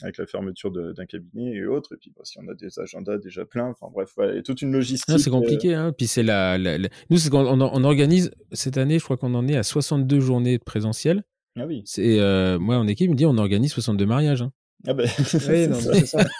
avec 0.02 0.18
la 0.18 0.26
fermeture 0.26 0.70
d'un 0.70 1.06
cabinet 1.06 1.52
et 1.52 1.66
autres. 1.66 1.94
Et 1.94 1.96
puis 1.96 2.12
bah, 2.16 2.22
si 2.24 2.38
on 2.38 2.48
a 2.48 2.54
des 2.54 2.78
agendas 2.78 3.18
déjà 3.18 3.44
pleins, 3.44 3.68
enfin 3.68 3.88
bref, 3.92 4.12
il 4.18 4.36
y 4.36 4.38
a 4.38 4.42
toute 4.42 4.62
une 4.62 4.72
logistique. 4.72 5.18
c'est 5.18 5.30
compliqué. 5.30 5.74
Euh, 5.74 5.88
hein. 5.88 5.92
Puis 5.96 6.06
c'est 6.06 6.22
la, 6.22 6.58
nous, 6.58 7.18
c'est 7.18 7.32
on, 7.32 7.60
on, 7.60 7.84
organise 7.84 8.30
cette 8.52 8.76
année, 8.76 8.98
je 8.98 9.04
crois 9.04 9.16
qu'on 9.16 9.34
en 9.34 9.46
est 9.48 9.56
à 9.56 9.62
62 9.62 10.20
journées 10.20 10.58
de 10.58 10.64
présentiel. 10.64 11.24
Ah 11.56 11.66
oui. 11.66 11.82
C'est 11.84 12.18
euh, 12.18 12.58
moi 12.58 12.76
en 12.76 12.86
équipe, 12.86 13.06
il 13.06 13.10
me 13.10 13.16
dit 13.16 13.26
on 13.26 13.36
organise 13.36 13.72
62 13.72 14.06
mariages. 14.06 14.42
Hein. 14.42 14.52
Ah 14.86 14.94
ben, 14.94 15.06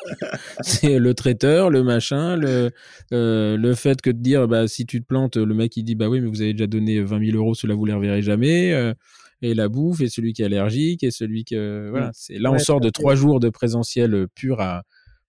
c'est 0.62 0.98
le 0.98 1.14
traiteur, 1.14 1.70
le 1.70 1.82
machin, 1.82 2.36
le, 2.36 2.70
euh, 3.12 3.56
le 3.56 3.74
fait 3.74 4.00
que 4.02 4.10
de 4.10 4.18
dire, 4.18 4.48
bah, 4.48 4.66
si 4.66 4.84
tu 4.84 5.00
te 5.00 5.06
plantes, 5.06 5.36
le 5.36 5.54
mec 5.54 5.76
il 5.76 5.84
dit, 5.84 5.94
bah 5.94 6.08
oui, 6.08 6.20
mais 6.20 6.28
vous 6.28 6.42
avez 6.42 6.52
déjà 6.52 6.66
donné 6.66 7.00
20 7.00 7.24
000 7.26 7.36
euros, 7.36 7.54
cela 7.54 7.74
vous 7.74 7.84
les 7.84 7.92
reverrez 7.92 8.22
jamais. 8.22 8.72
Euh, 8.72 8.94
et 9.42 9.54
la 9.54 9.68
bouffe, 9.68 10.00
et 10.00 10.08
celui 10.08 10.32
qui 10.32 10.42
est 10.42 10.46
allergique, 10.46 11.02
et 11.02 11.10
celui 11.10 11.44
que. 11.44 11.88
Voilà. 11.90 12.08
Mm. 12.08 12.12
C'est, 12.14 12.38
là, 12.38 12.52
on 12.52 12.58
sort 12.58 12.80
de 12.80 12.90
trois 12.90 13.14
jours 13.14 13.40
de 13.40 13.48
présentiel 13.48 14.26
pur 14.34 14.60
à. 14.60 14.82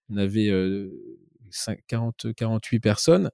On 0.09 0.18
avait 0.18 0.51
40, 1.88 2.28
48 2.36 2.80
personnes. 2.80 3.30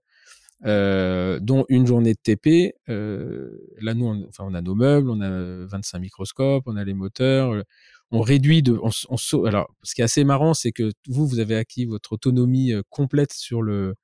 Euh, 0.66 1.40
dont 1.40 1.66
une 1.70 1.88
journée 1.88 2.14
de 2.14 2.20
TP. 2.22 2.76
Euh, 2.90 3.50
là, 3.82 3.94
nous, 3.94 4.08
on, 4.08 4.28
enfin, 4.28 4.44
on 4.46 4.54
a 4.54 4.62
nos 4.62 4.76
meubles, 4.76 5.10
on 5.10 5.22
a 5.22 5.66
25 5.66 6.00
microscopes, 6.00 6.64
on 6.66 6.76
a 6.76 6.84
les 6.84 6.94
moteurs 6.94 7.64
on 8.12 8.22
réduit 8.22 8.64
de, 8.64 8.78
on, 8.82 8.90
on, 9.10 9.46
alors, 9.46 9.74
ce 9.84 9.94
qui 9.94 10.02
est 10.02 10.04
assez 10.04 10.24
marrant, 10.24 10.54
c'est 10.54 10.72
que 10.72 10.92
vous, 11.08 11.28
vous 11.28 11.40
avez 11.40 11.56
acquis 11.56 11.86
votre 11.86 12.14
autonomie 12.14 12.74
euh, 12.74 12.82
complète 12.90 13.34
sur 13.34 13.62
le, 13.62 13.96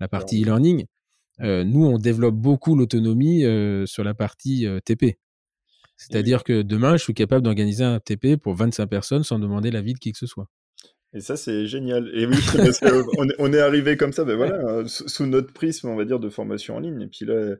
la 0.00 0.08
partie 0.08 0.42
e-learning. 0.42 0.86
Euh, 1.40 1.64
nous, 1.64 1.84
on 1.84 1.98
développe 1.98 2.34
beaucoup 2.34 2.76
l'autonomie 2.76 3.44
euh, 3.44 3.86
sur 3.86 4.04
la 4.04 4.14
partie 4.14 4.66
TP. 4.84 5.18
C'est-à-dire 5.96 6.42
que 6.42 6.62
demain, 6.62 6.96
je 6.96 7.04
suis 7.04 7.14
capable 7.14 7.44
d'organiser 7.44 7.84
un 7.84 8.00
TP 8.00 8.36
pour 8.36 8.54
25 8.54 8.86
personnes 8.86 9.22
sans 9.22 9.38
demander 9.38 9.70
l'avis 9.70 9.94
de 9.94 9.98
qui 9.98 10.10
que 10.10 10.18
ce 10.18 10.26
soit. 10.26 10.48
Et 11.14 11.20
ça, 11.20 11.36
c'est 11.36 11.66
génial. 11.66 12.10
Et 12.14 12.26
oui, 12.26 12.36
parce 12.56 12.80
qu'on 12.80 13.26
on 13.38 13.52
est 13.52 13.60
arrivé 13.60 13.96
comme 13.96 14.12
ça, 14.12 14.24
ben 14.24 14.34
voilà, 14.34 14.82
sous 14.86 15.26
notre 15.26 15.52
prisme, 15.52 15.88
on 15.88 15.96
va 15.96 16.04
dire, 16.04 16.18
de 16.18 16.28
formation 16.28 16.76
en 16.76 16.80
ligne. 16.80 17.02
Et 17.02 17.06
puis 17.06 17.24
là, 17.24 17.54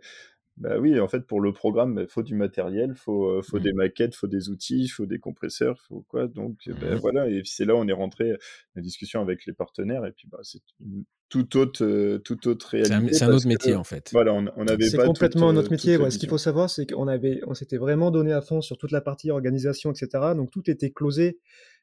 bah 0.63 0.79
oui, 0.79 1.01
en 1.01 1.09
fait, 1.09 1.27
pour 1.27 1.41
le 1.41 1.53
programme, 1.53 1.91
il 1.99 2.05
bah, 2.05 2.07
faut 2.09 2.23
du 2.23 2.37
matériel, 2.37 2.95
faut, 2.95 3.27
euh, 3.27 3.43
faut 3.43 3.59
mmh. 3.59 3.63
des 3.63 3.73
maquettes, 3.73 4.15
faut 4.15 4.29
des 4.29 4.49
outils, 4.49 4.87
faut 4.87 5.07
des 5.07 5.19
compresseurs, 5.19 5.81
faut 5.81 6.05
quoi. 6.09 6.29
Donc, 6.29 6.57
bah, 6.81 6.95
mmh. 6.95 6.99
voilà. 6.99 7.29
Et 7.29 7.43
c'est 7.45 7.65
là 7.65 7.75
où 7.75 7.79
on 7.79 7.89
est 7.89 7.93
rentré 7.93 8.35
en 8.77 8.81
discussion 8.81 9.21
avec 9.21 9.45
les 9.45 9.53
partenaires. 9.53 10.07
Et 10.07 10.13
puis, 10.13 10.29
bah, 10.31 10.39
c'est 10.43 10.63
une 10.81 11.03
toute 11.29 11.57
autre, 11.57 11.83
euh, 11.83 12.19
toute 12.19 12.47
autre 12.47 12.69
réalité. 12.69 13.15
C'est 13.15 13.25
un, 13.25 13.33
autre 13.33 13.49
métier, 13.49 13.75
en 13.75 13.83
fait. 13.83 14.11
Voilà, 14.13 14.35
on, 14.35 14.47
on 14.57 14.67
avait 14.69 14.89
C'est 14.89 14.99
complètement 14.99 15.49
un 15.49 15.57
autre 15.57 15.73
métier. 15.73 15.99
Ce 16.11 16.19
qu'il 16.19 16.29
faut 16.29 16.39
savoir, 16.39 16.71
c'est 16.71 16.87
qu'on 16.87 17.09
avait, 17.09 17.41
on 17.49 17.55
s'était 17.55 17.79
vraiment 17.79 18.13
donné 18.13 18.33
à 18.33 18.41
fond 18.41 18.61
sur 18.61 18.79
toute 18.79 18.93
la 18.93 19.01
partie 19.01 19.33
organisation, 19.33 19.91
etc. 19.91 20.35
Donc, 20.37 20.53
tout 20.53 20.71
était 20.71 20.91
closé 20.91 21.41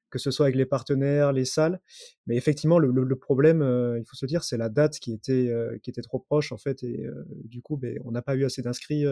que 0.10 0.20
ce 0.20 0.32
soit 0.32 0.48
avec 0.48 0.56
les 0.56 0.66
partenaires, 0.66 1.32
les 1.34 1.46
salles. 1.46 1.80
Mais 2.28 2.36
effectivement, 2.36 2.80
le, 2.80 3.16
problème, 3.16 3.62
euh, 3.62 4.00
il 4.00 4.06
faut 4.06 4.16
se 4.16 4.26
dire, 4.26 4.44
c'est 4.44 4.58
la 4.58 4.70
date 4.70 5.00
qui 5.00 5.14
était, 5.14 5.50
euh, 5.50 5.78
qui 5.84 5.90
était 5.90 6.02
trop 6.02 6.20
proche, 6.20 6.52
en 6.52 6.58
fait. 6.58 6.84
Et 6.84 7.06
euh, 7.06 7.26
du 7.44 7.62
coup, 7.62 7.78
ben, 7.78 8.00
on 8.06 8.12
n'a 8.12 8.22
pas 8.22 8.36
eu 8.36 8.46
assez 8.46 8.62
d'inscrits 8.62 9.06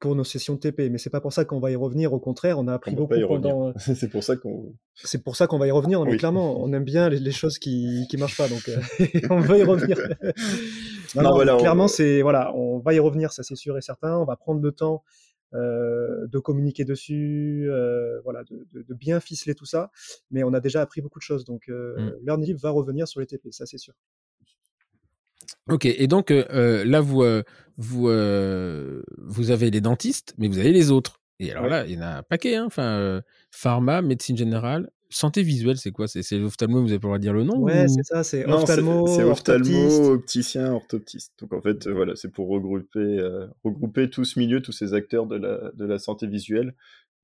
pour 0.00 0.14
nos 0.14 0.24
sessions 0.24 0.56
TP. 0.56 0.90
Mais 0.90 0.98
c'est 0.98 1.10
pas 1.10 1.20
pour 1.20 1.32
ça 1.32 1.44
qu'on 1.44 1.60
va 1.60 1.70
y 1.70 1.76
revenir. 1.76 2.12
Au 2.12 2.20
contraire, 2.20 2.58
on 2.58 2.68
a 2.68 2.74
appris 2.74 2.94
beaucoup 2.94 3.14
pendant. 3.26 3.72
c'est 3.78 4.08
pour 4.08 4.22
ça 4.22 4.36
qu'on. 4.36 4.74
C'est 4.94 5.22
pour 5.22 5.36
ça 5.36 5.46
qu'on 5.46 5.58
va 5.58 5.66
y 5.66 5.70
revenir. 5.70 6.04
Mais 6.04 6.16
clairement, 6.16 6.62
on 6.62 6.72
aime 6.72 6.84
bien 6.84 7.08
les, 7.08 7.32
choses 7.32 7.58
qui 7.58 8.06
qui 8.08 8.16
marchent 8.16 8.36
pas, 8.36 8.48
donc 8.48 8.70
on 9.30 9.40
va 9.40 9.58
y 9.58 9.62
revenir. 9.62 9.96
clairement, 11.58 11.88
c'est 11.88 12.22
voilà, 12.22 12.54
on 12.54 12.78
va 12.78 12.94
y 12.94 12.98
revenir, 12.98 13.32
ça 13.32 13.42
c'est 13.42 13.56
sûr 13.56 13.76
et 13.78 13.82
certain. 13.82 14.18
On 14.18 14.24
va 14.24 14.36
prendre 14.36 14.60
le 14.60 14.72
temps 14.72 15.02
de 15.54 16.38
communiquer 16.38 16.84
dessus, 16.84 17.66
euh, 17.68 18.20
voilà, 18.22 18.42
de, 18.44 18.94
bien 18.94 19.20
ficeler 19.20 19.54
tout 19.54 19.66
ça. 19.66 19.90
Mais 20.30 20.42
on 20.42 20.52
a 20.52 20.60
déjà 20.60 20.80
appris 20.80 21.00
beaucoup 21.00 21.18
de 21.18 21.24
choses. 21.24 21.44
Donc, 21.44 21.68
euh, 21.68 22.18
mmh. 22.26 22.54
va 22.54 22.70
revenir 22.70 23.06
sur 23.08 23.20
les 23.20 23.26
TP, 23.26 23.52
ça 23.52 23.66
c'est 23.66 23.78
sûr. 23.78 23.94
Ok, 25.68 25.86
et 25.86 26.06
donc 26.06 26.30
euh, 26.30 26.84
là, 26.84 27.00
vous, 27.00 27.24
vous, 27.76 28.08
vous 29.18 29.50
avez 29.50 29.70
les 29.70 29.80
dentistes, 29.80 30.34
mais 30.38 30.48
vous 30.48 30.58
avez 30.58 30.72
les 30.72 30.90
autres. 30.90 31.20
Et 31.40 31.50
alors 31.50 31.66
là, 31.66 31.84
il 31.86 31.92
y 31.92 31.98
en 31.98 32.02
a 32.02 32.18
un 32.18 32.22
paquet, 32.22 32.56
hein. 32.56 32.64
enfin, 32.66 33.22
pharma, 33.50 34.02
médecine 34.02 34.36
générale, 34.36 34.90
santé 35.14 35.42
visuelle, 35.42 35.76
c'est 35.76 35.92
quoi? 35.92 36.08
C'est 36.08 36.38
l'ophtalmo, 36.38 36.82
vous 36.82 36.90
avez 36.90 36.98
pas 36.98 37.06
le 37.06 37.10
droit 37.10 37.18
de 37.18 37.22
dire 37.22 37.32
le 37.32 37.44
nom 37.44 37.58
Ouais, 37.58 37.86
c'est 37.88 38.02
ça, 38.02 38.24
c'est 38.24 38.44
ophtalmo. 38.46 39.06
C'est 39.06 39.22
ophtalmo, 39.22 40.12
opticien, 40.12 40.72
orthoptiste. 40.72 41.32
Donc 41.40 41.52
en 41.52 41.60
fait, 41.60 41.86
voilà, 41.88 42.16
c'est 42.16 42.30
pour 42.30 42.48
regrouper, 42.48 42.98
euh, 42.98 43.46
regrouper 43.62 44.10
tout 44.10 44.24
ce 44.24 44.38
milieu, 44.38 44.60
tous 44.60 44.72
ces 44.72 44.94
acteurs 44.94 45.26
de 45.26 45.36
la, 45.36 45.70
de 45.72 45.84
la 45.84 45.98
santé 45.98 46.26
visuelle. 46.26 46.74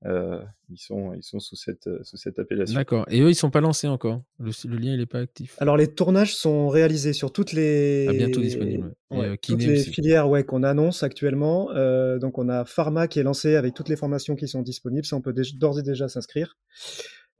Euh, 0.03 0.41
ils, 0.71 0.79
sont, 0.79 1.13
ils 1.13 1.21
sont 1.21 1.39
sous 1.39 1.55
cette, 1.55 1.87
sous 2.03 2.17
cette 2.17 2.39
appellation. 2.39 2.75
D'accord. 2.75 3.05
Et 3.11 3.21
eux, 3.21 3.29
ils 3.29 3.35
sont 3.35 3.51
pas 3.51 3.61
lancés 3.61 3.87
encore? 3.87 4.23
Le, 4.39 4.49
lien, 4.77 4.93
il 4.93 4.97
n'est 4.97 5.05
pas 5.05 5.19
actif? 5.19 5.55
Alors, 5.59 5.77
les 5.77 5.93
tournages 5.93 6.35
sont 6.35 6.69
réalisés 6.69 7.13
sur 7.13 7.31
toutes 7.31 7.53
les. 7.53 8.07
Ah, 8.09 8.13
bientôt 8.13 8.41
disponibles. 8.41 8.95
Euh, 9.11 9.35
toutes 9.39 9.61
les 9.61 9.77
filières 9.77 10.27
ouais, 10.27 10.43
qu'on 10.43 10.63
annonce 10.63 11.03
actuellement. 11.03 11.69
donc, 12.17 12.39
on 12.39 12.49
a 12.49 12.65
Pharma 12.65 13.07
qui 13.07 13.19
est 13.19 13.23
lancé 13.23 13.55
avec 13.55 13.75
toutes 13.75 13.89
les 13.89 13.95
formations 13.95 14.35
qui 14.35 14.47
sont 14.47 14.63
disponibles. 14.63 15.05
Ça, 15.05 15.17
on 15.17 15.21
peut 15.21 15.35
d'ores 15.55 15.79
et 15.79 15.83
déjà 15.83 16.07
s'inscrire. 16.07 16.57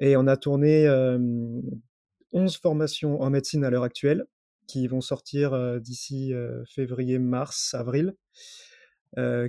Et 0.01 0.17
on 0.17 0.27
a 0.27 0.35
tourné 0.35 0.89
11 2.33 2.57
formations 2.57 3.21
en 3.21 3.29
médecine 3.29 3.63
à 3.63 3.69
l'heure 3.69 3.83
actuelle 3.83 4.25
qui 4.67 4.87
vont 4.87 5.01
sortir 5.01 5.79
d'ici 5.79 6.33
février, 6.67 7.19
mars, 7.19 7.73
avril. 7.73 8.15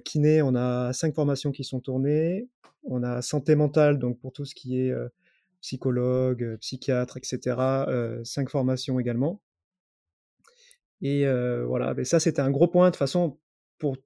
kiné, 0.05 0.43
on 0.43 0.55
a 0.55 0.93
5 0.93 1.15
formations 1.15 1.53
qui 1.53 1.65
sont 1.65 1.81
tournées. 1.81 2.49
On 2.85 3.03
a 3.03 3.23
santé 3.23 3.55
mentale, 3.55 3.99
donc 3.99 4.21
pour 4.21 4.33
tout 4.33 4.45
ce 4.45 4.55
qui 4.55 4.79
est 4.79 4.93
psychologue, 5.63 6.59
psychiatre, 6.61 7.17
etc. 7.17 7.57
cinq 8.25 8.51
formations 8.51 9.01
également. 9.01 9.41
Et 11.01 11.25
voilà, 11.65 11.95
mais 11.95 12.05
ça 12.05 12.21
c'était 12.21 12.43
un 12.43 12.51
gros 12.51 12.69
point. 12.69 12.89
De 12.89 12.91
toute 12.91 12.99
façon, 12.99 13.39
pour, 13.79 13.97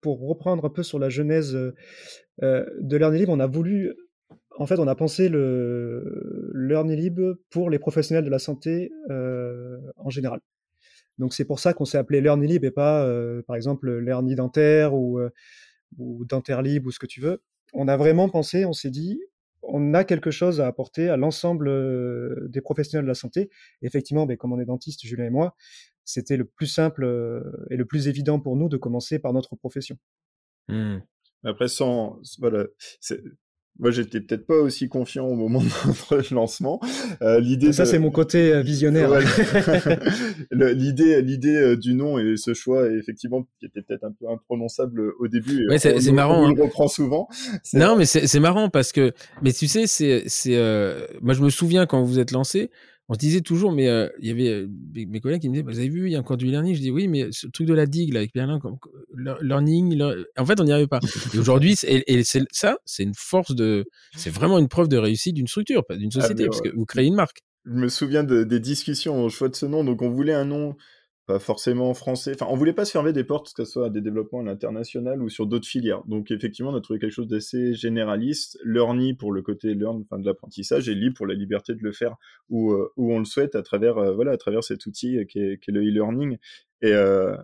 pour 0.00 0.20
reprendre 0.20 0.66
un 0.66 0.70
peu 0.70 0.82
sur 0.82 0.98
la 0.98 1.08
genèse 1.08 1.54
de 1.54 2.96
Learning 2.96 3.20
Libre, 3.20 3.32
on 3.32 3.40
a 3.40 3.46
voulu, 3.46 3.94
en 4.56 4.66
fait, 4.66 4.78
on 4.78 4.86
a 4.86 4.94
pensé 4.94 5.28
le 5.28 6.52
Learning 6.54 6.96
Libre 6.96 7.36
pour 7.50 7.70
les 7.70 7.78
professionnels 7.78 8.24
de 8.24 8.30
la 8.30 8.38
santé 8.38 8.92
en 9.08 10.10
général. 10.10 10.40
Donc 11.18 11.32
c'est 11.32 11.44
pour 11.44 11.60
ça 11.60 11.72
qu'on 11.72 11.84
s'est 11.84 11.98
appelé 11.98 12.20
Learning 12.20 12.48
Libre 12.48 12.66
et 12.66 12.70
pas, 12.70 13.08
par 13.46 13.56
exemple, 13.56 13.98
Learning 13.98 14.36
Dentaire 14.36 14.94
ou, 14.94 15.20
ou 15.98 16.24
Dentaire 16.24 16.62
Libre 16.62 16.88
ou 16.88 16.90
ce 16.90 16.98
que 16.98 17.06
tu 17.06 17.20
veux. 17.20 17.42
On 17.72 17.88
a 17.88 17.96
vraiment 17.96 18.28
pensé, 18.28 18.64
on 18.64 18.72
s'est 18.72 18.90
dit, 18.90 19.20
on 19.62 19.94
a 19.94 20.04
quelque 20.04 20.30
chose 20.30 20.60
à 20.60 20.66
apporter 20.66 21.08
à 21.08 21.16
l'ensemble 21.16 21.70
des 22.50 22.60
professionnels 22.60 23.04
de 23.04 23.08
la 23.08 23.14
santé. 23.14 23.50
effectivement, 23.82 24.26
ben, 24.26 24.36
comme 24.36 24.52
on 24.52 24.60
est 24.60 24.66
dentiste, 24.66 25.04
Julien 25.04 25.26
et 25.26 25.30
moi, 25.30 25.56
c'était 26.04 26.36
le 26.36 26.44
plus 26.44 26.66
simple 26.66 27.04
et 27.70 27.76
le 27.76 27.84
plus 27.84 28.08
évident 28.08 28.38
pour 28.38 28.56
nous 28.56 28.68
de 28.68 28.76
commencer 28.76 29.18
par 29.18 29.32
notre 29.32 29.56
profession. 29.56 29.96
Mmh. 30.68 30.98
Après, 31.44 31.68
sans, 31.68 32.20
voilà, 32.38 32.66
moi, 33.80 33.90
j'étais 33.90 34.20
peut-être 34.20 34.46
pas 34.46 34.54
aussi 34.54 34.88
confiant 34.88 35.26
au 35.26 35.34
moment 35.34 35.60
de 35.60 35.88
notre 35.88 36.34
lancement. 36.34 36.80
Euh, 37.22 37.40
l'idée 37.40 37.72
ça, 37.72 37.84
c'est 37.84 37.98
mon 37.98 38.10
côté 38.10 38.52
euh, 38.52 38.62
visionnaire. 38.62 39.10
l'idée, 40.52 41.20
l'idée 41.22 41.56
euh, 41.56 41.76
du 41.76 41.94
nom 41.94 42.18
et 42.18 42.36
ce 42.36 42.54
choix, 42.54 42.88
effectivement, 42.88 43.46
qui 43.58 43.66
était 43.66 43.82
peut-être 43.82 44.04
un 44.04 44.12
peu 44.12 44.30
imprononçable 44.30 45.12
au 45.18 45.26
début. 45.26 45.68
Ouais, 45.68 45.78
c'est, 45.78 46.12
marrant. 46.12 46.44
On 46.44 46.52
le 46.52 46.60
hein. 46.60 46.64
reprend 46.64 46.86
souvent. 46.86 47.28
Non, 47.72 47.96
mais 47.96 48.04
c'est, 48.04 48.40
marrant 48.40 48.68
parce 48.68 48.92
que, 48.92 49.12
mais 49.42 49.52
tu 49.52 49.66
sais, 49.66 49.86
c'est, 49.86 50.24
c'est, 50.28 50.56
moi, 51.20 51.34
je 51.34 51.42
me 51.42 51.50
souviens 51.50 51.86
quand 51.86 52.02
vous 52.02 52.20
êtes 52.20 52.30
lancé, 52.30 52.70
on 53.08 53.14
se 53.14 53.18
disait 53.18 53.42
toujours, 53.42 53.72
mais 53.72 53.88
euh, 53.88 54.08
il 54.20 54.28
y 54.28 54.30
avait 54.30 54.48
euh, 54.48 54.68
mes 54.94 55.20
collègues 55.20 55.42
qui 55.42 55.48
me 55.48 55.54
disaient, 55.54 55.62
bah, 55.62 55.72
vous 55.72 55.78
avez 55.78 55.88
vu, 55.88 56.06
il 56.06 56.12
y 56.12 56.16
a 56.16 56.20
encore 56.20 56.38
du 56.38 56.46
learning. 56.46 56.74
Je 56.74 56.80
dis 56.80 56.90
oui, 56.90 57.06
mais 57.06 57.28
ce 57.32 57.46
truc 57.46 57.66
de 57.66 57.74
la 57.74 57.86
digue 57.86 58.14
là, 58.14 58.20
avec 58.20 58.32
Berlin, 58.32 58.58
comme, 58.58 58.76
learning, 59.42 60.00
en 60.38 60.46
fait, 60.46 60.60
on 60.60 60.64
n'y 60.64 60.72
arrive 60.72 60.88
pas. 60.88 61.00
Et 61.34 61.38
aujourd'hui, 61.38 61.76
et, 61.86 62.22
ça, 62.24 62.76
c'est 62.84 63.02
une 63.02 63.14
force 63.14 63.54
de, 63.54 63.84
c'est 64.16 64.30
vraiment 64.30 64.58
une 64.58 64.68
preuve 64.68 64.88
de 64.88 64.96
réussite 64.96 65.34
d'une 65.34 65.48
structure, 65.48 65.82
d'une 65.90 66.10
ah, 66.16 66.20
société, 66.20 66.46
parce 66.46 66.62
que 66.62 66.74
vous 66.74 66.86
créez 66.86 67.06
une 67.06 67.14
marque. 67.14 67.42
Je 67.66 67.72
me 67.72 67.88
souviens 67.88 68.24
des 68.24 68.60
discussions 68.60 69.22
au 69.22 69.28
choix 69.28 69.48
de 69.48 69.56
ce 69.56 69.66
nom. 69.66 69.84
Donc, 69.84 70.02
on 70.02 70.10
voulait 70.10 70.34
un 70.34 70.44
nom 70.44 70.76
pas 71.26 71.38
forcément 71.38 71.94
français. 71.94 72.32
Enfin, 72.34 72.46
on 72.50 72.56
voulait 72.56 72.72
pas 72.74 72.84
se 72.84 72.92
fermer 72.92 73.12
des 73.12 73.24
portes, 73.24 73.52
que 73.54 73.64
ce 73.64 73.70
soit 73.70 73.86
à 73.86 73.90
des 73.90 74.00
développements 74.00 74.40
à 74.40 74.42
l'international 74.42 75.22
ou 75.22 75.28
sur 75.28 75.46
d'autres 75.46 75.66
filières. 75.66 76.02
Donc, 76.04 76.30
effectivement, 76.30 76.70
on 76.70 76.76
a 76.76 76.80
trouvé 76.80 76.98
quelque 76.98 77.12
chose 77.12 77.28
d'assez 77.28 77.74
généraliste. 77.74 78.58
Learny 78.64 79.14
pour 79.14 79.32
le 79.32 79.40
côté 79.40 79.74
learn, 79.74 80.02
enfin 80.02 80.18
de 80.18 80.26
l'apprentissage, 80.26 80.88
et 80.88 80.94
libre 80.94 81.16
pour 81.16 81.26
la 81.26 81.34
liberté 81.34 81.74
de 81.74 81.82
le 81.82 81.92
faire 81.92 82.16
où, 82.50 82.72
euh, 82.72 82.92
où 82.96 83.12
on 83.12 83.18
le 83.18 83.24
souhaite 83.24 83.54
à 83.54 83.62
travers, 83.62 83.96
euh, 83.96 84.12
voilà, 84.12 84.32
à 84.32 84.36
travers 84.36 84.62
cet 84.62 84.84
outil 84.86 85.24
qui 85.26 85.38
est, 85.38 85.58
qui 85.58 85.70
est 85.70 85.74
le 85.74 85.80
e-learning. 85.80 86.36
Et, 86.82 86.92
euh, 86.92 87.36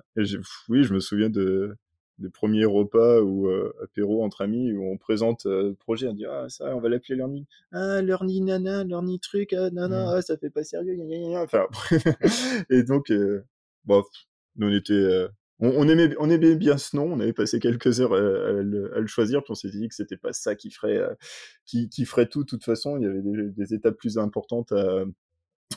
oui, 0.68 0.84
je 0.84 0.92
me 0.92 1.00
souviens 1.00 1.30
de 1.30 1.76
des 2.18 2.28
premiers 2.28 2.66
repas 2.66 3.20
ou 3.22 3.48
euh, 3.48 3.72
apéros 3.82 4.22
entre 4.22 4.42
amis 4.42 4.72
où 4.72 4.84
on 4.84 4.98
présente 4.98 5.46
le 5.46 5.72
projet, 5.72 6.06
on 6.06 6.12
dit 6.12 6.26
ah 6.26 6.44
ça 6.50 6.76
on 6.76 6.80
va 6.80 6.90
l'appeler 6.90 7.16
learning, 7.16 7.46
ah 7.72 8.02
learning 8.02 8.44
nana, 8.44 8.84
learning 8.84 9.18
truc, 9.20 9.54
ah 9.54 9.70
nana, 9.70 10.04
mmh. 10.04 10.08
ah, 10.16 10.20
ça 10.20 10.36
fait 10.36 10.50
pas 10.50 10.62
sérieux, 10.62 10.98
enfin 11.36 11.66
et 12.70 12.82
donc 12.82 13.10
bon, 13.84 14.02
on 14.60 14.72
était, 14.72 14.92
euh, 14.92 15.28
on, 15.58 15.88
aimait, 15.88 16.14
on 16.18 16.30
aimait 16.30 16.56
bien 16.56 16.78
ce 16.78 16.96
nom. 16.96 17.12
On 17.12 17.20
avait 17.20 17.32
passé 17.32 17.60
quelques 17.60 18.00
heures 18.00 18.14
à, 18.14 18.18
le, 18.18 19.06
choisir, 19.06 19.42
puis 19.42 19.52
on 19.52 19.54
s'est 19.54 19.70
dit 19.70 19.88
que 19.88 19.94
c'était 19.94 20.16
pas 20.16 20.32
ça 20.32 20.54
qui 20.54 20.70
ferait, 20.70 20.96
euh, 20.96 21.14
qui, 21.66 21.88
qui, 21.88 22.04
ferait 22.04 22.26
tout. 22.26 22.44
De 22.44 22.48
toute 22.48 22.64
façon, 22.64 22.96
il 22.96 23.04
y 23.04 23.06
avait 23.06 23.22
des, 23.22 23.74
étapes 23.74 23.96
plus 23.96 24.18
importantes 24.18 24.72
à, 24.72 25.04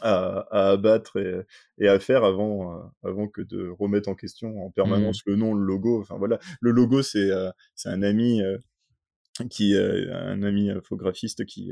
à, 0.01 0.69
abattre 0.71 1.17
et, 1.17 1.41
et, 1.79 1.87
à 1.87 1.99
faire 1.99 2.23
avant, 2.23 2.77
euh, 2.77 3.09
avant 3.09 3.27
que 3.27 3.41
de 3.41 3.69
remettre 3.69 4.09
en 4.09 4.15
question 4.15 4.65
en 4.65 4.71
permanence 4.71 5.25
mmh. 5.25 5.29
le 5.29 5.35
nom, 5.35 5.53
le 5.53 5.65
logo. 5.65 6.01
Enfin 6.01 6.17
voilà, 6.17 6.39
le 6.61 6.71
logo 6.71 7.01
c'est 7.01 7.29
c'est 7.75 7.89
un 7.89 8.01
ami 8.01 8.41
qui, 9.49 9.75
un 9.77 10.43
ami 10.43 10.69
infographiste 10.69 11.45
qui 11.45 11.71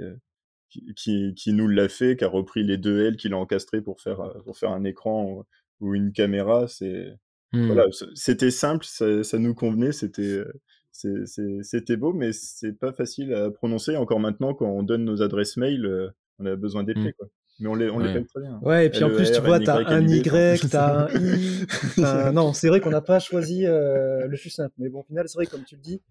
qui, 0.95 1.33
qui, 1.35 1.53
nous 1.53 1.67
l'a 1.67 1.89
fait, 1.89 2.15
qui 2.15 2.23
a 2.23 2.29
repris 2.29 2.63
les 2.63 2.77
deux 2.77 3.05
L 3.05 3.17
qu'il 3.17 3.33
a 3.33 3.37
encastrés 3.37 3.81
pour 3.81 3.99
faire, 3.99 4.33
pour 4.45 4.57
faire 4.57 4.71
un 4.71 4.85
écran 4.85 5.45
ou 5.81 5.93
une 5.95 6.13
caméra, 6.13 6.67
c'est 6.67 7.07
mmh. 7.51 7.65
voilà, 7.65 7.85
c'était 8.15 8.51
simple, 8.51 8.85
ça, 8.87 9.23
ça, 9.23 9.37
nous 9.37 9.53
convenait, 9.53 9.91
c'était 9.91 10.43
c'était 10.91 11.97
beau, 11.97 12.13
mais 12.13 12.31
c'est 12.33 12.73
pas 12.73 12.93
facile 12.93 13.33
à 13.33 13.49
prononcer. 13.49 13.95
Encore 13.95 14.19
maintenant, 14.19 14.53
quand 14.53 14.69
on 14.69 14.83
donne 14.83 15.05
nos 15.05 15.21
adresses 15.21 15.57
mail, 15.57 15.85
euh, 15.85 16.09
on 16.39 16.45
a 16.45 16.55
besoin 16.55 16.83
des 16.83 16.93
mmh. 16.93 17.11
Mais 17.59 17.67
on 17.67 17.75
les, 17.75 17.89
on 17.89 17.97
ouais. 17.97 18.13
les 18.13 18.25
très 18.25 18.41
bien. 18.41 18.59
Ouais, 18.63 18.87
et 18.87 18.89
puis 18.89 19.03
en 19.03 19.09
plus, 19.09 19.29
e 19.29 19.35
tu 19.35 19.41
vois, 19.41 19.59
t'as 19.59 19.85
un 19.85 20.07
Y, 20.07 20.67
t'as 20.69 21.05
un 21.05 21.09
I. 21.09 22.33
non, 22.33 22.53
c'est 22.53 22.69
vrai 22.69 22.81
qu'on 22.81 22.89
n'a 22.89 23.01
pas 23.01 23.19
choisi 23.19 23.67
euh, 23.67 24.25
le 24.25 24.37
plus 24.37 24.49
simple. 24.49 24.73
Mais 24.79 24.89
bon, 24.89 25.01
au 25.01 25.03
final, 25.03 25.27
c'est 25.27 25.37
vrai, 25.37 25.45
comme 25.45 25.63
tu 25.63 25.75
le 25.75 25.81
dis, 25.81 26.01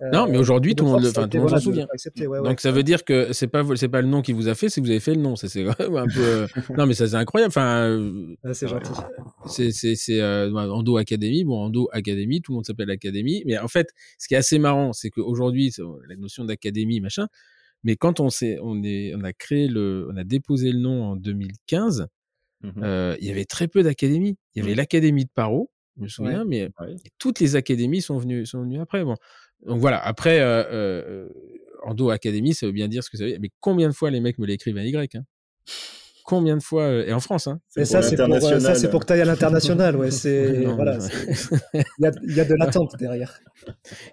non, 0.00 0.28
mais 0.28 0.36
euh, 0.36 0.40
aujourd'hui, 0.40 0.74
tout 0.74 0.84
le 0.84 0.90
monde, 0.92 1.06
enfin, 1.06 1.28
tout 1.28 1.38
le 1.38 1.42
monde 1.42 1.50
s'en 1.50 1.58
souvient. 1.58 1.86
Donc 2.44 2.60
ça 2.60 2.70
veut 2.70 2.82
dire 2.82 3.04
que 3.04 3.32
c'est 3.32 3.48
pas 3.48 3.64
c'est 3.74 3.88
pas 3.88 4.00
le 4.00 4.08
nom 4.08 4.22
qui 4.22 4.32
vous 4.32 4.48
a 4.48 4.54
fait, 4.54 4.68
c'est 4.68 4.80
que 4.80 4.86
vous 4.86 4.90
avez 4.90 5.00
fait 5.00 5.14
le 5.14 5.20
nom. 5.20 5.34
C'est 5.34 5.66
un 5.66 5.74
peu. 5.74 6.20
Euh, 6.20 6.46
non, 6.78 6.86
mais 6.86 6.94
ça 6.94 7.08
c'est 7.08 7.16
incroyable. 7.16 7.50
Enfin, 7.50 7.88
euh, 7.88 8.36
ah, 8.44 8.54
c'est 8.54 8.68
gentil. 8.68 8.92
C'est 9.46 9.72
c'est 9.72 9.96
c'est 9.96 10.22
Ando 10.22 10.96
Academy. 10.98 11.44
Bon, 11.44 11.64
Ando 11.64 11.88
Academy, 11.92 12.40
tout 12.40 12.52
le 12.52 12.56
monde 12.56 12.66
s'appelle 12.66 12.90
Academy. 12.90 13.42
Mais 13.46 13.58
en 13.58 13.68
fait, 13.68 13.88
ce 14.18 14.28
qui 14.28 14.34
est 14.34 14.38
assez 14.38 14.58
marrant, 14.58 14.92
c'est 14.92 15.10
qu'aujourd'hui, 15.10 15.72
la 16.08 16.16
notion 16.16 16.44
d'académie, 16.44 17.00
machin. 17.00 17.26
Mais 17.84 17.96
quand 17.96 18.20
on 18.20 18.28
s'est, 18.28 18.58
on 18.62 18.82
est, 18.82 19.14
on 19.14 19.22
a 19.22 19.32
créé 19.32 19.68
le, 19.68 20.08
on 20.12 20.16
a 20.16 20.24
déposé 20.24 20.72
le 20.72 20.78
nom 20.78 21.04
en 21.04 21.16
2015. 21.16 22.06
Mmh 22.60 22.70
il 23.20 23.24
y 23.24 23.30
avait 23.30 23.44
très 23.44 23.68
peu 23.68 23.84
d'académies. 23.84 24.36
Il 24.54 24.60
y 24.60 24.62
avait 24.62 24.74
mmh. 24.74 24.76
l'académie 24.78 25.24
de 25.24 25.30
Paro, 25.32 25.70
je 25.96 26.02
me 26.02 26.08
souviens, 26.08 26.44
mais 26.44 26.70
toutes 27.18 27.40
les 27.40 27.56
académies 27.56 28.02
sont 28.02 28.18
venues, 28.18 28.46
sont 28.46 28.62
venues 28.62 28.80
après. 28.80 29.04
Bon, 29.04 29.16
donc 29.66 29.80
voilà, 29.80 29.98
après, 29.98 30.40
euh, 30.40 30.64
euh, 30.70 31.28
Endo 31.82 32.10
Academy, 32.10 32.54
ça 32.54 32.66
veut 32.66 32.72
bien 32.72 32.88
dire 32.88 33.02
ce 33.02 33.10
que 33.10 33.16
ça 33.16 33.24
veut 33.24 33.30
dire. 33.30 33.38
Mais 33.40 33.50
combien 33.60 33.88
de 33.88 33.94
fois 33.94 34.10
les 34.10 34.20
mecs 34.20 34.38
me 34.38 34.46
l'écrivent 34.46 34.78
à 34.78 34.84
Y 34.84 35.16
hein? 35.16 35.24
Combien 36.24 36.58
de 36.58 36.62
fois 36.62 36.82
euh, 36.82 37.06
Et 37.06 37.14
en 37.14 37.20
France, 37.20 37.46
hein? 37.46 37.58
Mais 37.74 37.86
ça, 37.86 38.02
c'est 38.02 38.16
pour, 38.16 38.30
euh, 38.30 38.60
ça, 38.60 38.74
c'est 38.74 38.90
pour 38.90 39.00
que 39.00 39.06
tu 39.06 39.14
ailles 39.14 39.22
à 39.22 39.24
l'international. 39.24 39.96
Ouais, 39.96 40.10
c'est, 40.10 40.64
voilà, 40.64 40.98
il, 41.72 41.80
y 42.00 42.06
a, 42.06 42.10
il 42.22 42.36
y 42.36 42.40
a 42.40 42.44
de 42.44 42.54
l'attente 42.54 42.96
derrière. 42.98 43.40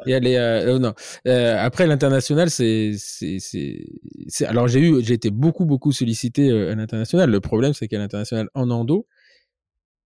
Il 0.05 0.11
y 0.11 0.13
a 0.13 0.19
les, 0.19 0.37
euh, 0.37 0.79
non. 0.79 0.93
après, 1.25 1.85
l'international, 1.87 2.49
c'est, 2.49 2.93
c'est, 2.97 3.39
c'est, 3.39 4.45
Alors, 4.45 4.69
j'ai 4.69 4.79
eu, 4.79 5.03
j'ai 5.03 5.13
été 5.13 5.29
beaucoup, 5.29 5.65
beaucoup 5.65 5.91
sollicité 5.91 6.49
à 6.51 6.75
l'international. 6.75 7.29
Le 7.29 7.41
problème, 7.41 7.73
c'est 7.73 7.89
qu'à 7.89 7.97
l'international, 7.97 8.47
en 8.53 8.69
endo, 8.69 9.07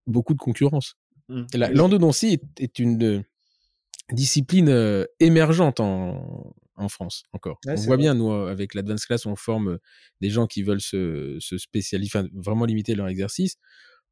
beaucoup 0.08 0.34
de 0.34 0.40
concurrence. 0.40 0.98
Mmh. 1.28 1.44
L'endodontie 1.74 2.34
est, 2.34 2.64
est 2.64 2.80
une 2.80 3.24
discipline 4.12 4.70
euh, 4.70 5.06
émergente 5.20 5.80
en, 5.80 6.54
en 6.80 6.90
France 6.90 7.24
encore. 7.34 7.60
on 7.68 7.76
voit 7.76 7.98
bien, 7.98 8.16
nous, 8.16 8.32
avec 8.32 8.74
l'Advanced 8.74 9.06
Class, 9.06 9.26
on 9.26 9.36
forme 9.36 9.80
des 10.22 10.30
gens 10.30 10.48
qui 10.48 10.64
veulent 10.64 10.82
se, 10.82 11.38
se 11.40 11.58
spécialiser, 11.58 12.10
enfin, 12.18 12.28
vraiment 12.34 12.66
limiter 12.66 12.96
leur 12.96 13.08
exercice. 13.08 13.56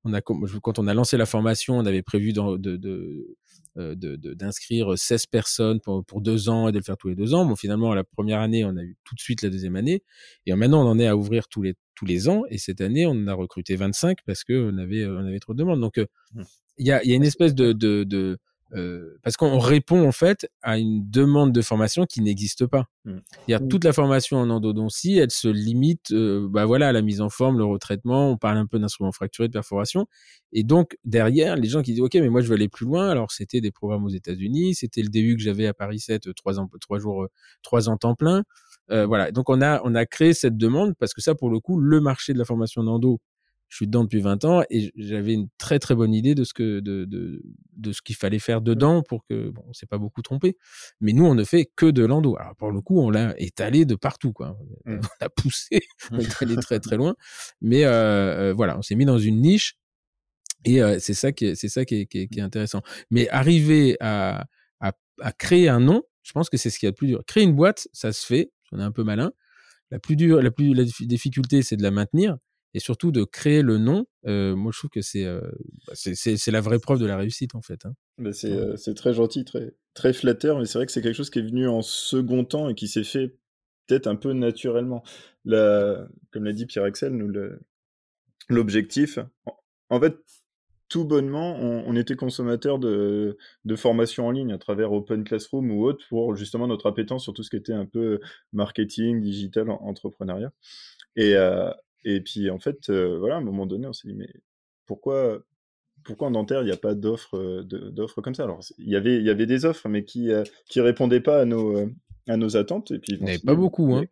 On 0.04 0.14
a, 0.14 0.22
quand 0.22 0.80
on 0.80 0.88
a 0.88 0.94
lancé 0.94 1.18
la 1.18 1.26
formation, 1.26 1.78
on 1.78 1.86
avait 1.86 2.04
prévu 2.04 2.34
euh, 2.38 3.96
d'inscrire 3.96 4.98
16 4.98 5.26
personnes 5.26 5.82
pour, 5.82 6.06
pour, 6.06 6.22
deux 6.22 6.50
ans 6.50 6.70
et 6.70 6.72
de 6.72 6.78
le 6.78 6.84
faire 6.84 6.98
tous 6.98 7.10
les 7.10 7.16
deux 7.16 7.34
ans. 7.34 7.46
Bon, 7.46 7.56
finalement, 7.56 7.94
la 7.94 8.04
première 8.04 8.40
année, 8.40 8.64
on 8.64 8.78
a 8.78 8.84
eu 8.84 8.96
tout 9.04 9.16
de 9.16 9.20
suite 9.20 9.42
la 9.42 9.50
deuxième 9.50 9.76
année. 9.76 10.04
Et 10.46 10.54
maintenant, 10.54 10.86
on 10.86 10.90
en 10.90 11.00
est 11.00 11.08
à 11.08 11.18
ouvrir 11.18 11.48
tous 11.50 11.62
les, 11.62 11.74
tous 11.96 12.06
les 12.06 12.30
ans. 12.30 12.44
Et 12.50 12.58
cette 12.58 12.80
année, 12.80 13.06
on 13.06 13.12
en 13.12 13.28
a 13.28 13.34
recruté 13.34 13.76
25 13.76 14.20
parce 14.26 14.44
qu'on 14.44 14.78
avait, 14.78 15.06
on 15.06 15.26
avait 15.26 15.40
trop 15.40 15.54
de 15.54 15.60
demandes. 15.60 15.82
Donc, 15.82 15.98
mmh. 15.98 16.42
il 16.78 16.88
y, 16.88 16.92
a, 16.92 17.04
y 17.04 17.12
a 17.12 17.16
une 17.16 17.24
espèce 17.24 17.54
de, 17.56 17.74
de, 17.74 18.04
de 18.04 18.38
euh, 18.74 19.18
parce 19.24 19.38
qu'on 19.38 19.60
répond 19.60 20.06
en 20.06 20.12
fait 20.12 20.50
à 20.62 20.78
une 20.78 21.10
demande 21.10 21.54
de 21.54 21.62
formation 21.62 22.06
qui 22.06 22.22
n'existe 22.22 22.66
pas. 22.66 22.86
Mmh. 23.06 23.18
Il 23.48 23.52
y 23.52 23.54
a 23.54 23.60
mmh. 23.60 23.68
toute 23.70 23.84
la 23.86 23.94
formation 23.94 24.38
en 24.38 24.50
endodontie, 24.50 25.18
elle 25.18 25.32
se 25.32 25.48
limite, 25.48 26.12
euh, 26.12 26.48
bah 26.50 26.66
voilà, 26.66 26.90
à 26.90 26.92
la 26.92 27.02
mise 27.02 27.22
en 27.22 27.30
forme, 27.30 27.58
le 27.58 27.64
retraitement. 27.64 28.30
On 28.32 28.38
parle 28.38 28.58
un 28.58 28.66
peu 28.66 28.78
d'instruments 28.80 29.12
fracturés, 29.12 29.48
de 29.48 29.54
perforation, 29.54 30.08
et 30.52 30.64
donc 30.64 30.98
derrière, 31.06 31.56
les 31.56 31.70
gens 31.70 31.82
qui 31.82 31.94
disent 31.94 32.02
ok, 32.02 32.16
mais 32.16 32.30
moi 32.30 32.42
je 32.42 32.48
veux 32.48 32.56
aller 32.56 32.70
plus 32.70 32.86
loin. 32.86 33.10
Alors 33.10 33.32
c'était 33.32 33.62
des 33.62 33.72
programmes 33.72 34.04
aux 34.04 34.10
États-Unis, 34.10 34.76
c'était 34.76 35.02
le 35.02 35.10
DU 35.10 35.36
que 35.38 35.42
j'avais 35.42 35.68
à 35.68 35.74
Paris 35.74 36.00
7, 36.00 36.34
trois 36.36 36.60
ans, 36.60 36.70
trois 36.82 37.00
jours, 37.00 37.24
euh, 37.24 37.30
trois 37.64 37.90
ans 37.90 37.98
temps 37.98 38.16
plein. 38.16 38.44
Euh, 38.92 39.06
voilà, 39.06 39.32
donc 39.32 39.50
on 39.50 39.62
a 39.62 39.82
on 39.84 39.96
a 39.96 40.06
créé 40.06 40.34
cette 40.34 40.58
demande 40.58 40.94
parce 41.00 41.14
que 41.14 41.22
ça 41.22 41.36
pour 41.36 41.50
le 41.50 41.60
coup, 41.60 41.80
le 41.80 42.00
marché 42.02 42.34
de 42.34 42.38
la 42.40 42.46
formation 42.46 42.82
en 42.82 42.88
endo 42.88 43.20
je 43.70 43.76
suis 43.76 43.88
dedans 43.88 44.04
depuis 44.04 44.22
20 44.22 44.46
ans 44.46 44.64
et 44.70 44.92
j'avais 44.96 45.34
une 45.34 45.50
très 45.58 45.80
très 45.80 45.96
bonne 45.96 46.14
idée 46.14 46.36
de 46.36 46.44
ce 46.44 46.54
que 46.54 46.80
de, 46.80 47.06
de, 47.06 47.42
de 47.74 47.92
ce 47.92 48.02
qu'il 48.02 48.16
fallait 48.16 48.40
faire 48.40 48.62
dedans 48.62 49.04
pour 49.04 49.26
que 49.26 49.50
bon 49.50 49.64
on 49.68 49.74
s'est 49.74 49.86
pas 49.86 49.98
beaucoup 49.98 50.22
trompé. 50.22 50.58
Mais 51.02 51.14
nous 51.14 51.26
on 51.26 51.36
ne 51.36 51.44
fait 51.44 51.70
que 51.76 51.86
de 51.86 52.06
l'endo. 52.06 52.38
Alors 52.38 52.56
pour 52.56 52.72
le 52.72 52.82
coup 52.82 53.00
on 53.00 53.10
l'a 53.10 53.34
étalé 53.38 53.86
de 53.86 53.96
partout 53.96 54.32
quoi. 54.32 54.58
Mmh. 54.86 55.00
on 55.04 55.08
l'a 55.22 55.30
poussé 55.30 55.82
on 56.12 56.20
est 56.20 56.42
allé 56.42 56.56
très 56.56 56.80
très 56.80 56.98
loin. 56.98 57.16
Mais 57.62 57.86
euh, 57.86 58.52
euh, 58.52 58.54
voilà 58.54 58.78
on 58.78 58.82
s'est 58.82 58.96
mis 58.96 59.06
dans 59.06 59.20
une 59.20 59.42
niche 59.42 59.76
et 60.66 60.82
euh, 60.82 60.98
c'est 61.00 61.14
ça 61.14 61.32
qui 61.32 61.46
est 61.46 61.56
c'est 61.56 61.70
ça 61.70 61.86
qui 61.86 61.96
est, 61.96 62.06
qui, 62.06 62.20
est, 62.20 62.28
qui 62.28 62.40
est, 62.40 62.44
intéressant. 62.44 62.82
Mais 63.12 63.28
arriver 63.30 63.98
à, 64.00 64.46
à, 64.80 64.94
à 65.22 65.32
créer 65.34 65.68
un 65.68 65.80
nom 65.80 66.04
je 66.24 66.32
pense 66.34 66.50
que 66.50 66.58
c'est 66.58 66.70
ce 66.70 66.80
qui 66.80 66.86
est 66.86 66.90
le 66.90 66.96
plus 66.96 67.08
dur. 67.08 67.24
Créer 67.28 67.44
une 67.44 67.56
boîte 67.56 67.88
ça 67.92 68.14
se 68.14 68.26
fait 68.26 68.52
on 68.72 68.80
est 68.80 68.84
un 68.84 68.92
peu 68.92 69.04
malin. 69.04 69.32
La 69.92 70.00
plus 70.00 70.18
dure, 70.18 70.42
la 70.42 70.52
plus 70.52 70.74
la 70.74 70.84
difficulté, 70.84 71.62
c'est 71.62 71.78
de 71.78 71.84
la 71.84 71.92
maintenir 71.92 72.38
et 72.74 72.80
surtout 72.80 73.12
de 73.12 73.24
créer 73.24 73.62
le 73.62 73.78
nom. 73.78 74.06
moi, 74.24 74.72
je 74.74 74.78
trouve 74.78 74.90
que 74.90 75.02
c'est 75.02 75.26
bah, 75.26 75.94
c'est 75.96 76.52
la 76.52 76.62
vraie 76.62 76.80
preuve 76.80 77.00
de 77.00 77.06
la 77.06 77.18
réussite 77.18 77.56
en 77.56 77.62
fait. 77.62 77.86
Hein. 77.86 77.94
c'est 78.34 78.96
très 78.96 79.14
gentil, 79.14 79.46
très 79.46 79.74
très 79.94 80.14
flatteur, 80.14 80.60
mais 80.60 80.66
c'est 80.66 80.78
vrai 80.78 80.86
que 80.86 80.92
c'est 80.92 81.02
quelque 81.02 81.16
chose 81.16 81.30
qui 81.30 81.40
est 81.40 81.48
venu 81.48 81.68
en 81.68 81.82
second 81.82 82.46
temps 82.46 82.70
et 82.70 82.76
qui 82.76 82.88
s'est 82.88 83.04
fait 83.04 83.36
peut-être 83.88 84.08
un 84.08 84.16
peu 84.16 84.34
naturellement. 84.34 85.04
La, 85.46 86.08
comme 86.32 86.44
l'a 86.44 86.54
dit 86.54 86.66
Pierre 86.66 86.84
Axel, 86.84 87.14
nous 87.14 87.32
l'objectif, 88.50 89.20
en 89.90 90.00
fait, 90.00 90.18
tout 90.90 91.04
bonnement, 91.04 91.58
on, 91.60 91.96
était 91.98 92.16
consommateur 92.16 92.80
de, 92.80 93.38
de 93.66 93.76
formations 93.76 94.28
en 94.28 94.32
ligne 94.32 94.54
à 94.54 94.58
travers 94.58 94.94
Open 94.94 95.24
Classroom 95.26 95.72
ou 95.72 95.84
autre 95.84 96.06
pour 96.08 96.36
justement 96.36 96.68
notre 96.68 96.88
appétence 96.88 97.24
sur 97.24 97.34
tout 97.34 97.44
ce 97.44 97.50
qui 97.50 97.58
était 97.58 97.74
un 97.74 97.86
peu 97.86 98.22
marketing, 98.54 99.20
digital, 99.20 99.70
entrepreneuriat. 99.70 100.54
Et, 101.18 101.36
euh, 101.36 101.72
et 102.04 102.22
puis 102.22 102.50
en 102.50 102.60
fait, 102.60 102.90
euh, 102.90 103.18
voilà, 103.20 103.36
à 103.36 103.38
un 103.40 103.44
moment 103.44 103.66
donné, 103.66 103.88
on 103.88 103.94
s'est 103.94 104.08
dit 104.08 104.16
mais 104.16 104.30
pourquoi 104.86 105.40
pourquoi 106.04 106.28
en 106.28 106.32
dentaire 106.32 106.62
il 106.62 106.66
n'y 106.66 106.72
a 106.72 106.78
pas 106.78 106.96
d'offres 106.96 107.64
d'offres 107.64 108.22
comme 108.22 108.36
ça? 108.36 108.44
Alors 108.44 108.62
il 108.78 108.90
y 108.90 108.96
avait 108.96 109.18
il 109.18 109.24
y 109.24 109.30
avait 109.30 109.46
des 109.46 109.66
offres 109.66 109.90
mais 109.90 110.06
qui 110.06 110.30
qui 110.70 110.82
répondaient 110.82 111.22
pas 111.22 111.42
à 111.42 111.46
nos 111.46 111.90
à 112.28 112.38
nos 112.38 112.58
attentes. 112.58 112.92
Et 112.92 113.00
puis, 113.00 113.14
il 113.14 113.24
n'y 113.24 113.30
avait 113.30 113.40
pas 113.40 113.56
beaucoup. 113.56 113.96
Hein. 113.96 114.06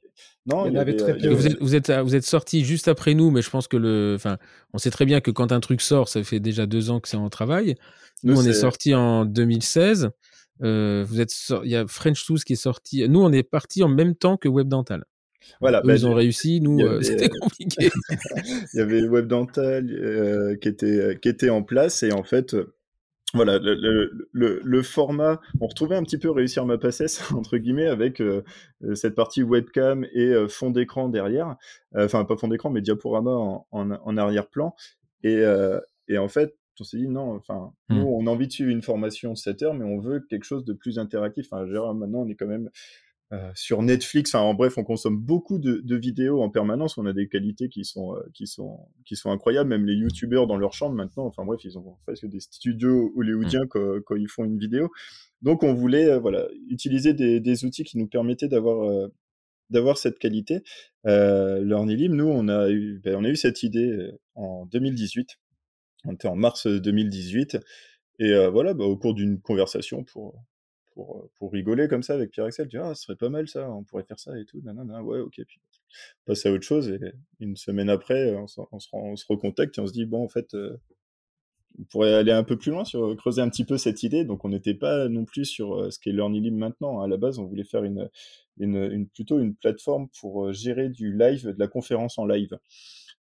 Non, 0.46 0.66
il 0.68 0.74
y, 0.74 0.78
avait 0.78 0.96
très 0.96 1.18
peu. 1.18 1.30
Vous 1.30 1.48
êtes, 1.48 1.60
vous 1.60 1.76
êtes, 1.76 1.92
vous 1.92 2.16
êtes 2.16 2.26
sorti 2.26 2.64
juste 2.64 2.88
après 2.88 3.14
nous, 3.14 3.32
mais 3.32 3.42
je 3.42 3.50
pense 3.50 3.68
que 3.68 3.78
le. 3.78 4.14
Enfin, 4.16 4.38
on 4.74 4.78
sait 4.78 4.92
très 4.92 5.06
bien 5.06 5.22
que 5.22 5.32
quand 5.32 5.52
un 5.52 5.60
truc 5.60 5.82
sort, 5.82 6.08
ça 6.08 6.24
fait 6.24 6.40
déjà 6.40 6.66
deux 6.66 6.90
ans 6.90 7.00
que 7.00 7.08
c'est 7.08 7.18
en 7.18 7.30
travail. 7.30 7.76
Nous, 8.24 8.40
on 8.40 8.44
est, 8.44 8.54
sorti 8.54 8.96
en 8.96 9.26
2016. 9.26 10.10
Euh, 10.64 11.04
vous 11.08 11.20
êtes 11.20 11.34
il 11.64 11.70
y 11.70 11.76
a 11.76 11.86
French 11.86 12.26
Tools 12.26 12.40
qui 12.40 12.54
est 12.54 12.58
sorti. 12.58 13.08
Nous, 13.10 13.22
on 13.22 13.32
est 13.32 13.44
parti 13.44 13.84
en 13.84 13.90
même 13.90 14.16
temps 14.16 14.38
que 14.38 14.48
Web 14.48 14.68
Dental. 14.68 15.04
Voilà, 15.62 15.82
bah, 15.82 15.94
ils 15.94 16.06
ont 16.08 16.14
réussi, 16.14 16.62
nous, 16.62 16.80
euh, 16.80 17.02
c'était 17.02 17.30
compliqué. 17.30 17.90
il 18.10 18.78
y 18.78 18.80
avait 18.80 19.04
Web 19.04 19.28
Dental 19.28 19.90
euh, 19.92 20.56
qui, 20.58 20.68
était, 20.68 21.18
qui 21.22 21.30
était 21.30 21.50
en 21.50 21.64
place 21.64 22.04
et 22.04 22.12
en 22.12 22.24
fait, 22.24 22.56
voilà, 23.36 23.60
le, 23.60 24.28
le, 24.32 24.62
le, 24.64 24.82
format, 24.82 25.42
on 25.60 25.68
retrouvait 25.68 25.96
un 25.96 26.04
petit 26.04 26.18
peu 26.18 26.32
réussir 26.32 26.66
ma 26.66 26.78
passesse, 26.78 27.20
entre 27.34 27.58
guillemets, 27.58 27.88
avec 27.88 28.22
euh, 28.22 28.44
euh, 28.84 28.96
cette 28.96 29.14
partie 29.14 29.44
webcam 29.44 30.06
et 30.14 30.28
euh, 30.28 30.48
fond 30.48 30.72
d'écran 30.72 31.10
derrière. 31.10 31.56
Enfin, 31.96 32.24
pas 32.24 32.38
fond 32.38 32.48
d'écran, 32.48 32.70
mais 32.70 32.82
diaporama 32.82 33.32
en, 33.32 33.66
en, 33.72 34.18
arrière-plan. 34.18 34.74
Et, 35.24 35.44
et, 36.08 36.18
en 36.18 36.28
fait, 36.28 36.56
on 36.80 36.84
s'est 36.84 36.98
dit 36.98 37.08
non, 37.08 37.36
enfin, 37.36 37.72
nous, 37.90 38.02
mmh. 38.02 38.06
on 38.06 38.28
a 38.28 38.30
envie 38.30 38.48
de 38.48 38.52
suivre 38.52 38.70
une 38.70 38.82
formation 38.82 39.34
7 39.34 39.64
heures, 39.64 39.74
mais 39.74 39.86
on 39.86 40.00
veut 40.00 40.20
quelque 40.30 40.44
chose 40.44 40.66
de 40.66 40.74
plus 40.74 41.00
interactif. 41.00 41.48
Enfin, 41.52 41.66
maintenant, 41.94 42.20
on 42.20 42.28
est 42.28 42.36
quand 42.36 42.48
même 42.48 42.70
euh, 43.34 43.52
sur 43.56 43.82
Netflix, 43.82 44.36
enfin 44.36 44.44
en 44.44 44.54
bref, 44.54 44.78
on 44.78 44.84
consomme 44.84 45.18
beaucoup 45.18 45.58
de, 45.58 45.82
de, 45.84 45.96
vidéos 45.96 46.44
en 46.44 46.50
permanence. 46.52 46.98
On 47.00 47.08
a 47.08 47.14
des 47.14 47.28
qualités 47.28 47.70
qui 47.70 47.84
sont 47.84 48.16
euh, 48.16 48.20
qui 48.36 48.46
sont 48.46 48.88
qui 49.04 49.16
sont 49.16 49.32
incroyables. 49.32 49.68
Même 49.70 49.86
les 49.86 49.96
YouTubeurs 49.96 50.46
dans 50.46 50.58
leur 50.58 50.74
chambre 50.74 50.96
maintenant, 50.96 51.26
enfin 51.26 51.44
bref, 51.44 51.60
ils 51.64 51.78
ont 51.80 51.98
presque 52.06 52.28
des 52.28 52.40
studios 52.40 53.12
hollywoodiens 53.16 53.64
mmh. 53.64 53.70
quand, 53.70 54.02
quand, 54.06 54.16
ils 54.16 54.30
font 54.30 54.46
une 54.46 54.60
vidéo. 54.60 54.92
Donc 55.42 55.64
on 55.64 55.74
voulait 55.74 56.08
euh, 56.08 56.20
voilà 56.20 56.48
utiliser 56.70 57.14
des, 57.14 57.40
des, 57.40 57.66
outils 57.66 57.84
qui 57.84 57.98
nous 57.98 58.08
permettaient 58.08 58.48
d'avoir 58.48 59.10
d'avoir 59.72 59.98
cette 59.98 60.20
qualité. 60.20 60.62
Euh, 61.08 61.62
nous 61.64 62.28
on 62.28 62.48
a 62.48 62.70
eu 62.70 63.00
ben, 63.04 63.16
on 63.16 63.24
a 63.24 63.30
eu 63.30 63.36
cette 63.36 63.64
idée 63.64 64.12
en 64.36 64.68
2018. 64.68 65.30
On 66.06 66.14
était 66.14 66.28
en 66.28 66.36
mars 66.36 66.68
2018 66.68 67.58
et 68.20 68.48
voilà, 68.50 68.74
bah, 68.76 68.86
au 68.86 68.96
cours 68.98 69.16
d'une 69.16 69.42
conversation 69.42 70.04
pour 70.04 70.36
pour, 70.96 71.52
rigoler 71.52 71.88
comme 71.88 72.04
ça 72.04 72.14
avec 72.14 72.32
Pierre 72.32 72.46
Axel, 72.46 72.68
tu 72.68 72.80
ah, 72.80 72.96
ce 72.96 73.04
serait 73.04 73.16
pas 73.16 73.30
mal 73.30 73.48
ça, 73.48 73.70
on 73.70 73.84
pourrait 73.84 74.04
faire 74.04 74.20
ça 74.20 74.38
et 74.40 74.46
tout, 74.46 74.62
nanana, 74.64 75.04
ouais, 75.04 75.20
ok, 75.20 75.36
puis 75.46 75.60
on 75.60 76.26
passe 76.26 76.46
à 76.46 76.52
autre 76.52 76.64
chose, 76.64 76.90
et 76.90 77.00
une 77.40 77.56
semaine 77.56 77.90
après, 77.90 78.34
on, 78.36 78.48
se, 78.48 78.62
on 78.72 79.16
se 79.16 79.26
recontacte 79.28 79.78
et 79.78 79.82
on 79.82 79.88
se 79.88 79.94
dit, 79.94 80.06
bon, 80.06 80.24
en 80.24 80.30
fait, 80.30 80.56
on 81.78 81.84
pourrait 81.92 82.14
aller 82.14 82.32
un 82.32 82.44
peu 82.44 82.58
plus 82.58 82.72
loin, 82.72 82.86
sur, 82.86 83.16
creuser 83.18 83.42
un 83.42 83.50
petit 83.50 83.66
peu 83.66 83.78
cette 83.78 84.04
idée, 84.04 84.24
donc 84.24 84.46
on 84.46 84.50
n'était 84.50 84.74
pas 84.74 85.10
non 85.10 85.26
plus 85.26 85.46
sur 85.46 85.92
ce 85.92 86.00
qu'est 86.00 86.12
Learning 86.12 86.56
maintenant, 86.56 87.02
à 87.02 87.08
la 87.08 87.18
base, 87.18 87.40
on 87.40 87.46
voulait 87.46 87.66
faire 87.66 87.84
une, 87.84 88.10
une, 88.58 89.08
plutôt 89.10 89.40
une 89.40 89.56
plateforme 89.56 90.08
pour 90.20 90.52
gérer 90.54 90.90
du 90.90 91.16
live, 91.16 91.48
de 91.48 91.60
la 91.60 91.68
conférence 91.68 92.18
en 92.18 92.26
live. 92.26 92.58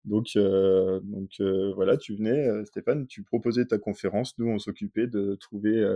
Donc, 0.04 0.28
euh, 0.36 1.00
donc 1.02 1.30
euh, 1.40 1.72
voilà, 1.74 1.98
tu 1.98 2.14
venais, 2.16 2.48
euh, 2.48 2.64
Stéphane, 2.64 3.06
tu 3.06 3.22
proposais 3.22 3.66
ta 3.66 3.76
conférence, 3.76 4.38
nous 4.38 4.48
on 4.48 4.58
s'occupait 4.58 5.06
de 5.06 5.34
trouver 5.34 5.86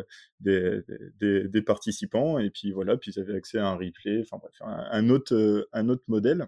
des, 0.41 0.81
des, 1.19 1.49
des, 1.49 1.63
participants 1.63 2.39
et 2.39 2.51
puis 2.51 2.73
voilà, 2.73 2.99
puis 2.99 3.13
ils 3.13 3.21
avaient 3.21 3.35
accès 3.35 3.59
à 3.59 3.67
un 3.69 3.77
replay, 3.77 4.21
enfin 4.21 4.37
bref, 4.39 4.55
un, 4.61 5.09
autre, 5.09 5.69
un 5.73 5.89
autre 5.89 6.05
modèle. 6.09 6.47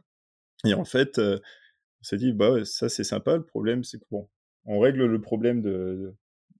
Et 0.66 0.74
en 0.74 0.84
fait, 0.84 1.18
on 1.18 2.02
s'est 2.02 2.18
dit, 2.18 2.32
bah 2.32 2.64
ça 2.64 2.90
c'est 2.90 3.04
sympa, 3.04 3.36
le 3.36 3.44
problème 3.44 3.84
c'est 3.84 3.98
que 3.98 4.06
bon, 4.10 4.28
on 4.66 4.78
règle 4.78 5.06
le 5.06 5.20
problème 5.20 5.62
de, 5.62 6.14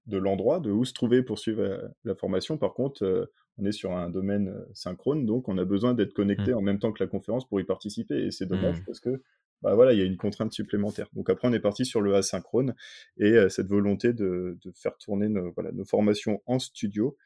de 0.07 0.17
l'endroit, 0.17 0.61
de 0.61 0.71
où 0.71 0.87
se 0.87 0.95
trouver 0.95 1.23
pour 1.23 1.39
suivre 1.39 1.93
la, 2.05 2.15
formation. 2.15 2.57
Par 2.57 2.73
contre, 2.73 3.31
on 3.59 3.65
est 3.67 3.73
sur 3.73 3.93
un 3.93 4.09
domaine 4.09 4.65
synchrone, 4.73 5.27
donc 5.27 5.49
on 5.49 5.59
a 5.59 5.65
besoin 5.67 5.93
d'être 5.93 6.15
connecté 6.15 6.53
mmh. 6.53 6.59
en 6.59 6.63
même 6.63 6.79
temps 6.79 6.93
que 6.93 7.03
la 7.03 7.09
conférence 7.09 7.47
pour 7.47 7.61
y 7.61 7.65
participer. 7.65 8.25
Et 8.25 8.31
c'est 8.31 8.47
dommage 8.47 8.81
mmh. 8.81 8.85
parce 8.87 9.01
que 9.01 9.23
bah 9.63 9.75
voilà, 9.75 9.93
il 9.93 9.99
y 9.99 10.03
a 10.03 10.05
une 10.05 10.17
contrainte 10.17 10.53
supplémentaire. 10.53 11.09
Donc 11.15 11.31
après, 11.31 11.49
on 11.49 11.53
est 11.53 11.61
parti 11.61 11.85
sur 11.85 12.01
le 12.01 12.15
asynchrone 12.15 12.75
et 13.19 13.33
euh, 13.33 13.49
cette 13.49 13.69
volonté 13.69 14.13
de, 14.13 14.59
de, 14.63 14.73
faire 14.73 14.97
tourner 14.99 15.29
nos, 15.29 15.53
voilà, 15.53 15.73
nos 15.73 15.85
formations 15.85 16.43
en 16.47 16.59
studio 16.59 17.17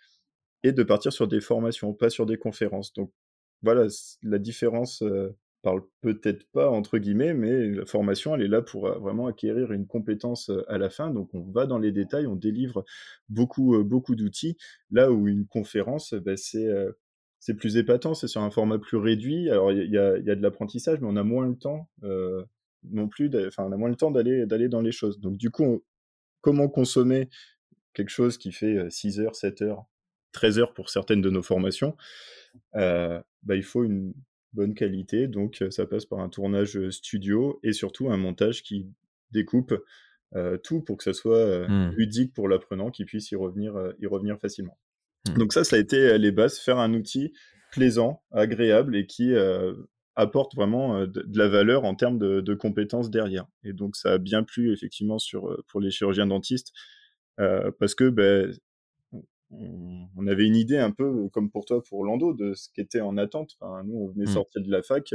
et 0.62 0.72
de 0.72 0.82
partir 0.82 1.12
sur 1.12 1.28
des 1.28 1.40
formations, 1.40 1.92
pas 1.92 2.10
sur 2.10 2.26
des 2.26 2.36
conférences. 2.38 2.92
Donc 2.92 3.12
voilà, 3.62 3.86
la 4.22 4.38
différence 4.38 5.02
euh, 5.02 5.36
parle 5.62 5.82
peut-être 6.00 6.46
pas 6.52 6.70
entre 6.70 6.98
guillemets, 6.98 7.34
mais 7.34 7.70
la 7.70 7.86
formation, 7.86 8.34
elle 8.34 8.42
est 8.42 8.48
là 8.48 8.62
pour 8.62 8.86
euh, 8.86 8.98
vraiment 8.98 9.26
acquérir 9.26 9.72
une 9.72 9.86
compétence 9.86 10.50
à 10.68 10.78
la 10.78 10.88
fin. 10.88 11.10
Donc 11.10 11.30
on 11.34 11.50
va 11.50 11.66
dans 11.66 11.78
les 11.78 11.92
détails, 11.92 12.26
on 12.26 12.36
délivre 12.36 12.84
beaucoup, 13.28 13.82
beaucoup 13.84 14.14
d'outils. 14.14 14.56
Là 14.90 15.10
où 15.10 15.28
une 15.28 15.46
conférence, 15.46 16.14
bah, 16.14 16.36
c'est 16.36 16.68
c'est 17.40 17.54
plus 17.54 17.78
épatant, 17.78 18.12
c'est 18.14 18.28
sur 18.28 18.42
un 18.42 18.50
format 18.50 18.78
plus 18.78 18.98
réduit. 18.98 19.50
Alors 19.50 19.72
il 19.72 19.90
y, 19.90 19.98
a, 19.98 20.18
de 20.18 20.42
l'apprentissage, 20.42 21.00
mais 21.00 21.08
on 21.08 21.16
a 21.16 21.24
moins 21.24 21.46
le 21.46 21.56
temps 21.56 21.88
euh, 22.04 22.44
non 22.84 23.08
plus. 23.08 23.30
Enfin, 23.46 23.64
on 23.64 23.72
a 23.72 23.76
moins 23.78 23.88
le 23.88 23.96
temps 23.96 24.10
d'aller 24.10 24.46
d'aller 24.46 24.68
dans 24.68 24.82
les 24.82 24.92
choses. 24.92 25.18
Donc 25.20 25.38
du 25.38 25.50
coup, 25.50 25.82
comment 26.42 26.68
consommer 26.68 27.30
quelque 27.94 28.10
chose 28.10 28.36
qui 28.36 28.52
fait 28.52 28.90
6 28.90 29.18
euh, 29.18 29.24
heures, 29.24 29.34
7 29.34 29.62
heures, 29.62 29.86
13 30.32 30.58
heures 30.58 30.74
pour 30.74 30.90
certaines 30.90 31.22
de 31.22 31.30
nos 31.30 31.42
formations 31.42 31.96
euh, 32.76 33.20
bah, 33.42 33.56
Il 33.56 33.64
faut 33.64 33.84
une 33.84 34.12
bonne 34.52 34.74
qualité. 34.74 35.26
Donc 35.26 35.64
ça 35.70 35.86
passe 35.86 36.04
par 36.04 36.20
un 36.20 36.28
tournage 36.28 36.90
studio 36.90 37.58
et 37.62 37.72
surtout 37.72 38.10
un 38.10 38.18
montage 38.18 38.62
qui 38.62 38.86
découpe 39.30 39.74
tout 40.62 40.80
pour 40.82 40.96
que 40.98 41.04
ça 41.04 41.12
soit 41.12 41.66
mmh. 41.66 41.94
ludique 41.96 42.34
pour 42.34 42.48
l'apprenant, 42.48 42.90
qui 42.90 43.04
puisse 43.04 43.30
y 43.30 43.34
revenir, 43.34 43.74
y 43.98 44.06
revenir 44.06 44.38
facilement. 44.38 44.76
Mmh. 45.28 45.34
Donc 45.34 45.52
ça, 45.52 45.64
ça 45.64 45.76
a 45.76 45.78
été 45.78 45.96
euh, 45.96 46.18
les 46.18 46.32
bases, 46.32 46.58
faire 46.58 46.78
un 46.78 46.94
outil 46.94 47.32
plaisant, 47.72 48.22
agréable 48.32 48.96
et 48.96 49.06
qui 49.06 49.32
euh, 49.32 49.74
apporte 50.16 50.54
vraiment 50.54 50.96
euh, 50.96 51.06
de, 51.06 51.24
la 51.34 51.48
valeur 51.48 51.84
en 51.84 51.94
termes 51.94 52.18
de, 52.18 52.54
compétences 52.54 53.10
derrière. 53.10 53.46
Et 53.64 53.72
donc 53.72 53.96
ça 53.96 54.14
a 54.14 54.18
bien 54.18 54.42
plu 54.42 54.72
effectivement 54.72 55.18
sur, 55.18 55.62
pour 55.68 55.80
les 55.80 55.90
chirurgiens 55.90 56.26
dentistes 56.26 56.72
parce 57.78 57.94
que 57.94 58.10
ben, 58.10 58.52
on, 59.50 60.26
avait 60.26 60.44
une 60.44 60.56
idée 60.56 60.76
un 60.76 60.90
peu 60.90 61.30
comme 61.32 61.50
pour 61.50 61.64
toi 61.64 61.82
pour 61.82 62.04
Lando 62.04 62.34
de 62.34 62.52
ce 62.52 62.68
qui 62.68 62.82
était 62.82 63.00
en 63.00 63.16
attente. 63.16 63.56
Enfin, 63.58 63.82
nous, 63.84 63.96
on 63.96 64.08
venait 64.08 64.24
mmh. 64.24 64.34
sortir 64.34 64.62
de 64.62 64.70
la 64.70 64.82
fac, 64.82 65.14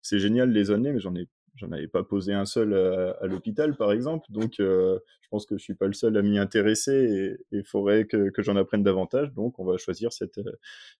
c'est 0.00 0.18
génial 0.18 0.52
les 0.52 0.70
années, 0.70 0.90
mais 0.90 1.00
j'en 1.00 1.14
ai 1.14 1.28
j'en 1.56 1.72
avais 1.72 1.88
pas 1.88 2.04
posé 2.04 2.32
un 2.32 2.44
seul 2.44 2.74
à, 2.74 3.26
l'hôpital, 3.26 3.76
par 3.76 3.92
exemple. 3.92 4.26
Donc, 4.30 4.60
euh, 4.60 4.98
je 5.22 5.28
pense 5.28 5.46
que 5.46 5.56
je 5.58 5.62
suis 5.62 5.74
pas 5.74 5.86
le 5.86 5.92
seul 5.92 6.16
à 6.16 6.22
m'y 6.22 6.38
intéresser 6.38 7.36
et 7.50 7.56
il 7.56 7.64
faudrait 7.64 8.06
que, 8.06 8.30
que 8.30 8.42
j'en 8.42 8.56
apprenne 8.56 8.82
davantage. 8.82 9.32
Donc, 9.34 9.58
on 9.58 9.64
va 9.64 9.76
choisir 9.76 10.12
cette, 10.12 10.40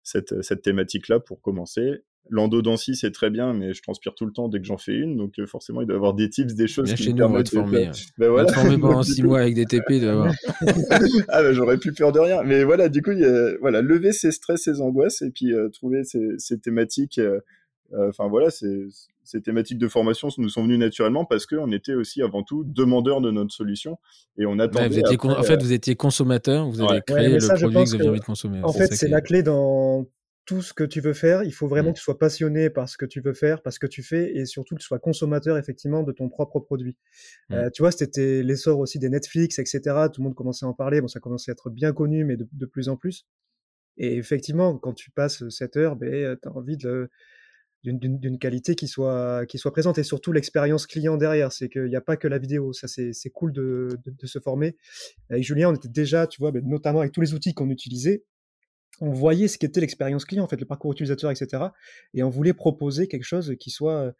cette, 0.02 0.42
cette 0.42 0.62
thématique-là 0.62 1.20
pour 1.20 1.40
commencer. 1.40 2.02
L'endodontie, 2.28 2.96
c'est 2.96 3.12
très 3.12 3.30
bien, 3.30 3.54
mais 3.54 3.72
je 3.72 3.82
transpire 3.82 4.14
tout 4.14 4.26
le 4.26 4.32
temps 4.32 4.48
dès 4.48 4.58
que 4.58 4.64
j'en 4.64 4.78
fais 4.78 4.94
une. 4.94 5.16
Donc, 5.16 5.38
euh, 5.38 5.46
forcément, 5.46 5.80
il 5.80 5.86
doit 5.86 5.94
y 5.94 5.96
avoir 5.96 6.14
des 6.14 6.28
tips, 6.28 6.54
des 6.54 6.66
choses 6.66 6.92
qui 6.92 7.04
chez 7.04 7.12
nous, 7.12 7.24
on 7.24 7.30
va 7.30 7.44
te 7.44 7.50
former. 7.50 7.90
Ben 8.18 8.30
voilà. 8.30 8.52
former 8.52 8.78
pendant 8.78 9.02
six 9.04 9.22
mois 9.22 9.40
avec 9.40 9.54
des 9.54 9.64
TP, 9.64 10.00
de 10.00 10.10
voir. 10.10 10.32
ah, 11.28 11.42
ben, 11.42 11.52
j'aurais 11.52 11.78
plus 11.78 11.92
peur 11.92 12.10
de 12.10 12.18
rien. 12.18 12.42
Mais 12.42 12.64
voilà, 12.64 12.88
du 12.88 13.02
coup, 13.02 13.12
y 13.12 13.24
a, 13.24 13.56
voilà, 13.60 13.80
lever 13.80 14.12
ses 14.12 14.32
stress, 14.32 14.64
ses 14.64 14.80
angoisses 14.80 15.22
et 15.22 15.30
puis 15.30 15.52
euh, 15.52 15.68
trouver 15.68 16.02
ces, 16.02 16.34
ces 16.38 16.58
thématiques. 16.58 17.20
Enfin, 18.08 18.28
voilà, 18.28 18.50
ces 18.50 19.40
thématiques 19.42 19.78
de 19.78 19.88
formation 19.88 20.28
nous 20.38 20.48
sont 20.48 20.62
venues 20.62 20.78
naturellement 20.78 21.24
parce 21.24 21.46
qu'on 21.46 21.72
était 21.72 21.94
aussi 21.94 22.22
avant 22.22 22.42
tout 22.42 22.64
demandeurs 22.64 23.20
de 23.20 23.30
notre 23.30 23.52
solution 23.52 23.98
et 24.38 24.46
on 24.46 24.58
attendait. 24.58 25.02
en 25.24 25.42
fait, 25.42 25.62
vous 25.62 25.72
étiez 25.72 25.96
consommateur, 25.96 26.68
vous 26.68 26.82
avez 26.82 27.00
créé 27.00 27.28
le 27.28 27.38
produit 27.38 27.84
que 27.84 27.88
vous 27.88 27.94
avez 27.94 28.08
envie 28.08 28.20
de 28.20 28.24
consommer. 28.24 28.60
En 28.62 28.72
fait, 28.72 28.94
c'est 28.94 29.08
la 29.08 29.20
clé 29.20 29.42
dans 29.42 30.06
tout 30.46 30.62
ce 30.62 30.72
que 30.72 30.84
tu 30.84 31.00
veux 31.00 31.12
faire. 31.12 31.42
Il 31.42 31.52
faut 31.52 31.66
vraiment 31.66 31.90
mmh. 31.90 31.94
que 31.94 31.98
tu 31.98 32.04
sois 32.04 32.18
passionné 32.18 32.70
par 32.70 32.88
ce 32.88 32.96
que 32.96 33.04
tu 33.04 33.20
veux 33.20 33.34
faire, 33.34 33.62
par 33.62 33.72
ce 33.72 33.80
que 33.80 33.86
tu 33.86 34.02
fais 34.02 34.36
et 34.36 34.46
surtout 34.46 34.76
que 34.76 34.80
tu 34.80 34.86
sois 34.86 35.00
consommateur 35.00 35.58
effectivement 35.58 36.04
de 36.04 36.12
ton 36.12 36.28
propre 36.28 36.60
produit. 36.60 36.96
Mmh. 37.50 37.54
Euh, 37.54 37.70
tu 37.70 37.82
vois, 37.82 37.90
c'était 37.90 38.42
l'essor 38.44 38.78
aussi 38.78 39.00
des 39.00 39.10
Netflix, 39.10 39.58
etc. 39.58 39.80
Tout 40.12 40.20
le 40.20 40.24
monde 40.24 40.36
commençait 40.36 40.64
à 40.64 40.68
en 40.68 40.72
parler. 40.72 41.00
Bon, 41.00 41.08
ça 41.08 41.18
commençait 41.18 41.50
à 41.50 41.52
être 41.52 41.68
bien 41.68 41.92
connu, 41.92 42.24
mais 42.24 42.36
de, 42.36 42.48
de 42.50 42.66
plus 42.66 42.88
en 42.88 42.96
plus. 42.96 43.26
Et 43.98 44.16
effectivement, 44.16 44.78
quand 44.78 44.92
tu 44.92 45.10
passes 45.10 45.46
7 45.48 45.76
heures, 45.76 45.96
ben, 45.96 46.36
tu 46.40 46.48
as 46.48 46.52
envie 46.52 46.76
de 46.76 47.10
d'une 47.86 48.38
qualité 48.38 48.74
qui 48.74 48.88
soit, 48.88 49.46
qui 49.46 49.58
soit 49.58 49.72
présente 49.72 49.98
et 49.98 50.02
surtout 50.02 50.32
l'expérience 50.32 50.86
client 50.86 51.16
derrière. 51.16 51.52
C'est 51.52 51.68
qu'il 51.68 51.84
n'y 51.84 51.96
a 51.96 52.00
pas 52.00 52.16
que 52.16 52.28
la 52.28 52.38
vidéo. 52.38 52.72
Ça, 52.72 52.88
c'est 52.88 53.30
cool 53.30 53.52
de, 53.52 53.88
de, 54.04 54.26
se 54.26 54.38
former. 54.38 54.76
Avec 55.30 55.44
Julien, 55.44 55.70
on 55.70 55.74
était 55.74 55.88
déjà, 55.88 56.26
tu 56.26 56.40
vois, 56.40 56.52
ben, 56.52 56.62
notamment 56.66 57.00
avec 57.00 57.12
tous 57.12 57.20
les 57.20 57.34
outils 57.34 57.54
qu'on 57.54 57.70
utilisait, 57.70 58.24
on 59.00 59.10
voyait 59.10 59.48
ce 59.48 59.58
qu'était 59.58 59.80
l'expérience 59.80 60.24
client, 60.24 60.44
en 60.44 60.48
fait, 60.48 60.60
le 60.60 60.66
parcours 60.66 60.92
utilisateur, 60.92 61.30
etc. 61.30 61.64
Et 62.14 62.22
on 62.22 62.30
voulait 62.30 62.54
proposer 62.54 63.08
quelque 63.08 63.24
chose 63.24 63.54
qui 63.60 63.70
soit, 63.70 64.14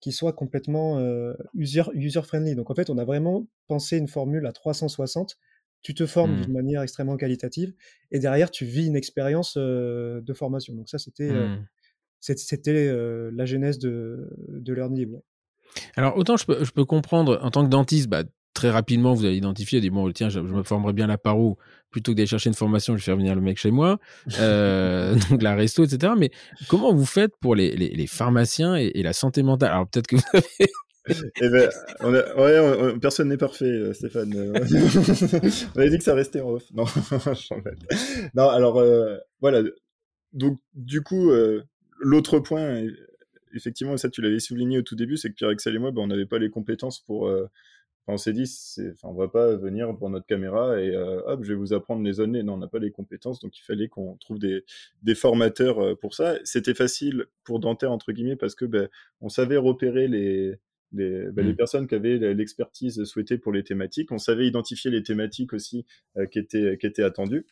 qui 0.00 0.12
soit 0.12 0.32
complètement 0.32 0.98
euh, 0.98 1.34
user-friendly. 1.54 2.54
Donc, 2.54 2.70
en 2.70 2.74
fait, 2.74 2.90
on 2.90 2.98
a 2.98 3.04
vraiment 3.04 3.46
pensé 3.66 3.96
une 3.96 4.08
formule 4.08 4.46
à 4.46 4.52
360. 4.52 5.38
Tu 5.82 5.94
te 5.94 6.06
formes 6.06 6.38
mmh. 6.38 6.40
d'une 6.42 6.52
manière 6.52 6.82
extrêmement 6.82 7.16
qualitative 7.16 7.72
et 8.10 8.18
derrière, 8.18 8.50
tu 8.50 8.64
vis 8.64 8.86
une 8.86 8.96
expérience 8.96 9.54
euh, 9.56 10.20
de 10.20 10.34
formation. 10.34 10.74
Donc, 10.74 10.88
ça, 10.88 10.98
c'était 10.98 11.30
euh, 11.30 11.56
mmh. 11.56 11.66
C'était 12.20 12.92
la 13.32 13.44
genèse 13.44 13.78
de, 13.78 14.28
de 14.48 14.72
Learn 14.72 14.94
Alors, 15.96 16.16
autant 16.16 16.36
je 16.36 16.46
peux, 16.46 16.64
je 16.64 16.70
peux, 16.72 16.84
comprendre, 16.84 17.38
en 17.42 17.50
tant 17.50 17.64
que 17.64 17.70
dentiste, 17.70 18.08
bah, 18.08 18.24
très 18.58 18.70
rapidement, 18.70 19.14
vous 19.14 19.24
allez 19.24 19.36
identifier, 19.36 19.80
dit 19.80 19.90
bon, 19.90 20.10
tiens, 20.10 20.28
je, 20.28 20.40
me 20.40 20.64
formerai 20.64 20.92
bien 20.92 21.06
la 21.06 21.16
paro 21.16 21.58
plutôt 21.90 22.12
que 22.12 22.16
d'aller 22.16 22.26
chercher 22.26 22.50
une 22.50 22.54
formation, 22.54 22.94
je 22.94 22.98
vais 22.98 23.04
faire 23.04 23.16
venir 23.16 23.34
le 23.34 23.40
mec 23.40 23.56
chez 23.56 23.70
moi, 23.70 23.98
euh, 24.40 25.14
donc 25.30 25.42
la 25.42 25.54
resto, 25.54 25.84
etc. 25.84 26.12
Mais 26.18 26.30
comment 26.68 26.92
vous 26.92 27.06
faites 27.06 27.36
pour 27.40 27.54
les, 27.54 27.76
les, 27.76 28.06
pharmaciens 28.06 28.74
et, 28.74 29.02
la 29.02 29.12
santé 29.12 29.42
mentale? 29.42 29.70
Alors 29.70 29.88
peut-être 29.88 30.08
que 30.08 30.16
vous 30.16 30.22
avez 30.32 30.44
eh 31.40 31.48
ben, 31.48 31.70
on 32.00 32.12
ouais, 32.12 32.98
personne 33.00 33.28
n'est 33.28 33.38
parfait, 33.38 33.64
euh, 33.64 33.94
Stéphane. 33.94 34.34
on 35.74 35.78
avait 35.80 35.88
dit 35.88 35.96
que 35.96 36.04
ça 36.04 36.14
restait 36.14 36.42
en 36.42 36.50
off. 36.50 36.64
Non, 36.74 36.84
non 38.34 38.48
alors 38.50 38.78
euh, 38.78 39.16
voilà. 39.40 39.62
Donc 40.34 40.58
du 40.74 41.00
coup, 41.00 41.30
l'autre 41.98 42.38
point, 42.38 42.86
effectivement, 43.54 43.96
ça 43.96 44.08
tu 44.08 44.22
l'avais 44.22 44.40
souligné 44.40 44.78
au 44.78 44.82
tout 44.82 44.96
début, 44.96 45.16
c'est 45.16 45.30
que 45.30 45.34
Pierre-Excel 45.34 45.74
et 45.74 45.78
moi, 45.78 45.90
ben, 45.90 46.02
on 46.02 46.06
n'avait 46.06 46.26
pas 46.26 46.38
les 46.38 46.50
compétences 46.50 47.00
pour 47.00 47.30
on 48.08 48.16
s'est 48.16 48.32
dit, 48.32 48.50
on 49.02 49.12
va 49.12 49.28
pas 49.28 49.54
venir 49.56 49.94
pour 49.96 50.08
notre 50.08 50.26
caméra 50.26 50.80
et 50.80 50.94
euh, 50.94 51.20
hop, 51.26 51.44
je 51.44 51.50
vais 51.50 51.54
vous 51.54 51.74
apprendre 51.74 52.02
les 52.02 52.14
zones. 52.14 52.40
Non, 52.40 52.54
on 52.54 52.56
n'a 52.56 52.66
pas 52.66 52.78
les 52.78 52.90
compétences, 52.90 53.38
donc 53.38 53.56
il 53.58 53.62
fallait 53.62 53.88
qu'on 53.88 54.16
trouve 54.16 54.38
des, 54.38 54.64
des 55.02 55.14
formateurs 55.14 55.78
euh, 55.78 55.94
pour 55.94 56.14
ça. 56.14 56.38
C'était 56.44 56.74
facile 56.74 57.26
pour 57.44 57.60
Dentaire 57.60 57.92
entre 57.92 58.12
guillemets 58.12 58.36
parce 58.36 58.54
que 58.54 58.64
ben, 58.64 58.88
on 59.20 59.28
savait 59.28 59.58
repérer 59.58 60.08
les 60.08 60.56
les, 60.92 61.30
ben, 61.32 61.44
les 61.44 61.52
mmh. 61.52 61.56
personnes 61.56 61.86
qui 61.86 61.94
avaient 61.94 62.16
l'expertise 62.32 63.04
souhaitée 63.04 63.36
pour 63.36 63.52
les 63.52 63.62
thématiques. 63.62 64.10
On 64.10 64.16
savait 64.16 64.46
identifier 64.46 64.90
les 64.90 65.02
thématiques 65.02 65.52
aussi 65.52 65.84
euh, 66.16 66.24
qui 66.24 66.38
étaient 66.38 66.78
qui 66.78 66.86
étaient 66.86 67.02
attendues. 67.02 67.46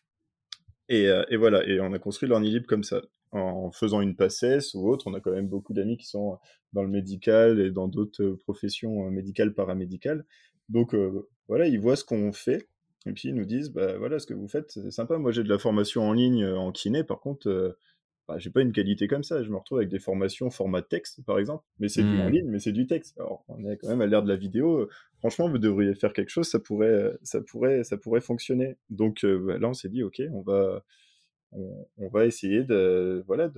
Et, 0.89 1.09
et, 1.31 1.37
voilà, 1.37 1.67
et 1.67 1.81
on 1.81 1.93
a 1.93 1.99
construit 1.99 2.29
l'Ornilib 2.29 2.65
comme 2.65 2.85
ça, 2.85 3.03
en 3.33 3.71
faisant 3.71 4.01
une 4.01 4.17
passesse 4.17 4.75
ou 4.75 4.89
autre. 4.89 5.07
On 5.07 5.15
a 5.15 5.21
quand 5.21 5.33
même 5.33 5.49
beaucoup 5.49 5.75
d'amis 5.75 5.97
qui 5.97 6.07
sont 6.07 6.39
dans 6.73 6.83
le 6.83 6.89
médical 6.89 7.61
et 7.61 7.71
dans 7.71 7.89
d'autres 7.89 8.37
professions 8.45 9.11
médicales, 9.11 9.55
paramédicales. 9.55 10.25
Donc 10.69 10.95
euh, 10.95 11.29
voilà, 11.49 11.67
ils 11.67 11.81
voient 11.81 11.97
ce 11.97 12.05
qu'on 12.05 12.33
fait 12.33 12.69
et 13.07 13.13
puis 13.13 13.29
ils 13.29 13.35
nous 13.35 13.45
disent 13.45 13.71
bah 13.71 13.97
voilà 13.99 14.19
ce 14.19 14.27
que 14.27 14.35
vous 14.35 14.49
faites 14.49 14.71
c'est 14.71 14.91
sympa. 14.91 15.19
Moi 15.19 15.33
j'ai 15.33 15.45
de 15.45 15.49
la 15.49 15.59
formation 15.59 16.03
en 16.03 16.13
ligne 16.13 16.45
euh, 16.45 16.57
en 16.57 16.73
kiné, 16.73 17.05
par 17.05 17.21
contre 17.21 17.49
euh, 17.49 17.79
bah, 18.27 18.39
j'ai 18.39 18.51
pas 18.51 18.63
une 18.63 18.73
qualité 18.73 19.07
comme 19.07 19.23
ça. 19.23 19.43
Je 19.45 19.51
me 19.51 19.57
retrouve 19.57 19.79
avec 19.79 19.91
des 19.91 20.01
formations 20.01 20.51
format 20.51 20.83
texte 20.83 21.25
par 21.25 21.39
exemple, 21.39 21.65
mais 21.79 21.89
c'est 21.89 22.03
du 22.03 22.21
en 22.21 22.29
mmh. 22.29 22.33
ligne, 22.33 22.49
mais 22.49 22.59
c'est 22.59 22.73
du 22.73 22.87
texte. 22.87 23.17
Alors 23.19 23.45
on 23.49 23.65
est 23.65 23.77
quand 23.77 23.89
même 23.89 24.01
à 24.01 24.07
l'ère 24.07 24.25
de 24.25 24.29
la 24.29 24.37
vidéo. 24.37 24.89
Franchement, 25.19 25.49
vous 25.49 25.59
devriez 25.59 25.95
faire 25.95 26.13
quelque 26.13 26.31
chose, 26.31 26.49
ça 26.49 26.59
pourrait, 26.59 27.17
ça 27.23 27.41
pourrait, 27.41 27.85
ça 27.85 27.97
pourrait 27.97 28.21
fonctionner. 28.21 28.77
Donc 28.91 29.25
bah, 29.25 29.59
là 29.59 29.69
on 29.69 29.75
s'est 29.75 29.89
dit 29.89 30.03
ok, 30.03 30.21
on 30.33 30.43
va 30.43 30.83
on, 31.53 32.09
va 32.09 32.27
essayer 32.27 32.65
de 32.65 33.23
voilà 33.27 33.49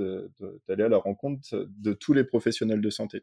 d'aller 0.69 0.85
à 0.85 0.89
la 0.89 0.99
rencontre 0.99 1.69
de 1.79 1.93
tous 1.93 2.13
les 2.13 2.25
professionnels 2.25 2.81
de 2.81 2.91
santé. 2.91 3.23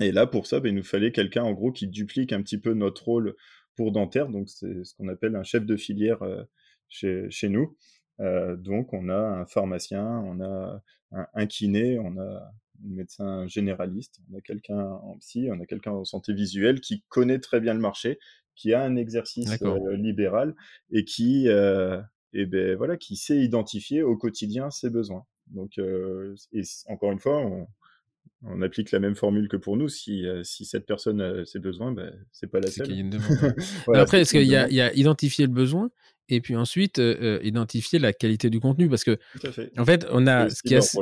Et 0.00 0.12
là, 0.12 0.26
pour 0.26 0.46
ça, 0.46 0.60
ben, 0.60 0.70
il 0.70 0.74
nous 0.74 0.82
fallait 0.82 1.12
quelqu'un, 1.12 1.42
en 1.42 1.52
gros, 1.52 1.72
qui 1.72 1.86
duplique 1.86 2.32
un 2.32 2.42
petit 2.42 2.58
peu 2.58 2.72
notre 2.72 3.04
rôle 3.04 3.36
pour 3.76 3.92
dentaire. 3.92 4.28
Donc, 4.28 4.48
c'est 4.48 4.84
ce 4.84 4.94
qu'on 4.94 5.08
appelle 5.08 5.36
un 5.36 5.42
chef 5.42 5.66
de 5.66 5.76
filière 5.76 6.22
euh, 6.22 6.42
chez, 6.88 7.26
chez, 7.30 7.48
nous. 7.48 7.76
Euh, 8.20 8.56
donc, 8.56 8.92
on 8.94 9.08
a 9.10 9.18
un 9.18 9.46
pharmacien, 9.46 10.06
on 10.06 10.40
a 10.40 10.82
un, 11.12 11.46
kiné, 11.46 11.98
on 11.98 12.16
a 12.16 12.22
un 12.22 12.88
médecin 12.88 13.46
généraliste, 13.46 14.20
on 14.30 14.38
a 14.38 14.40
quelqu'un 14.40 14.80
en 14.80 15.18
psy, 15.18 15.48
on 15.50 15.60
a 15.60 15.66
quelqu'un 15.66 15.92
en 15.92 16.04
santé 16.04 16.32
visuelle 16.32 16.80
qui 16.80 17.04
connaît 17.08 17.38
très 17.38 17.60
bien 17.60 17.74
le 17.74 17.80
marché, 17.80 18.18
qui 18.54 18.72
a 18.72 18.82
un 18.82 18.96
exercice 18.96 19.60
euh, 19.62 19.96
libéral 19.96 20.54
et 20.90 21.04
qui, 21.04 21.48
et 22.32 22.46
ben, 22.46 22.76
voilà, 22.76 22.96
qui 22.96 23.16
sait 23.16 23.38
identifier 23.38 24.02
au 24.02 24.16
quotidien 24.16 24.70
ses 24.70 24.90
besoins. 24.90 25.24
Donc, 25.48 25.78
et 25.78 26.62
encore 26.86 27.10
une 27.10 27.18
fois, 27.18 27.38
on, 27.38 27.66
on 28.42 28.62
applique 28.62 28.90
la 28.90 29.00
même 29.00 29.14
formule 29.14 29.48
que 29.48 29.56
pour 29.56 29.76
nous. 29.76 29.88
Si, 29.88 30.26
euh, 30.26 30.42
si 30.44 30.64
cette 30.64 30.86
personne 30.86 31.20
a 31.20 31.44
ses 31.44 31.58
besoins, 31.58 31.92
ben, 31.92 32.12
c'est 32.32 32.50
pas 32.50 32.60
la 32.60 32.70
seule. 32.70 32.88
après, 33.94 34.22
est-ce 34.22 34.32
qu'il 34.32 34.42
y, 34.44 34.56
a 34.56 34.94
identifié 34.94 35.46
le 35.46 35.52
besoin 35.52 35.90
et 36.28 36.40
puis 36.40 36.54
ensuite 36.56 37.00
euh, 37.00 37.16
euh, 37.20 37.40
identifier 37.42 37.98
la 37.98 38.12
qualité 38.12 38.50
du 38.50 38.60
contenu? 38.60 38.88
Parce 38.88 39.04
que 39.04 39.18
en 39.76 39.84
fait 39.84 40.06
on 40.10 40.26
a 40.26 40.48
ce 40.48 40.62
qui, 40.62 40.74
est 40.74 40.78
assez, 40.78 40.98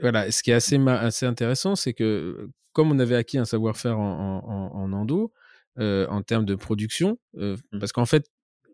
voilà 0.00 0.30
ce 0.30 0.42
qui 0.42 0.50
est 0.50 0.54
assez 0.54 0.78
assez 0.86 1.26
intéressant 1.26 1.76
c'est 1.76 1.92
que 1.92 2.50
comme 2.72 2.90
on 2.90 2.98
avait 2.98 3.14
acquis 3.14 3.38
un 3.38 3.44
savoir-faire 3.44 3.98
en, 3.98 4.72
en, 4.74 4.92
endo 4.92 5.32
en 5.78 6.22
termes 6.22 6.44
de 6.44 6.56
production 6.56 7.18
mmh. 7.34 7.54
parce 7.78 7.92
qu'en 7.92 8.04
fait 8.04 8.26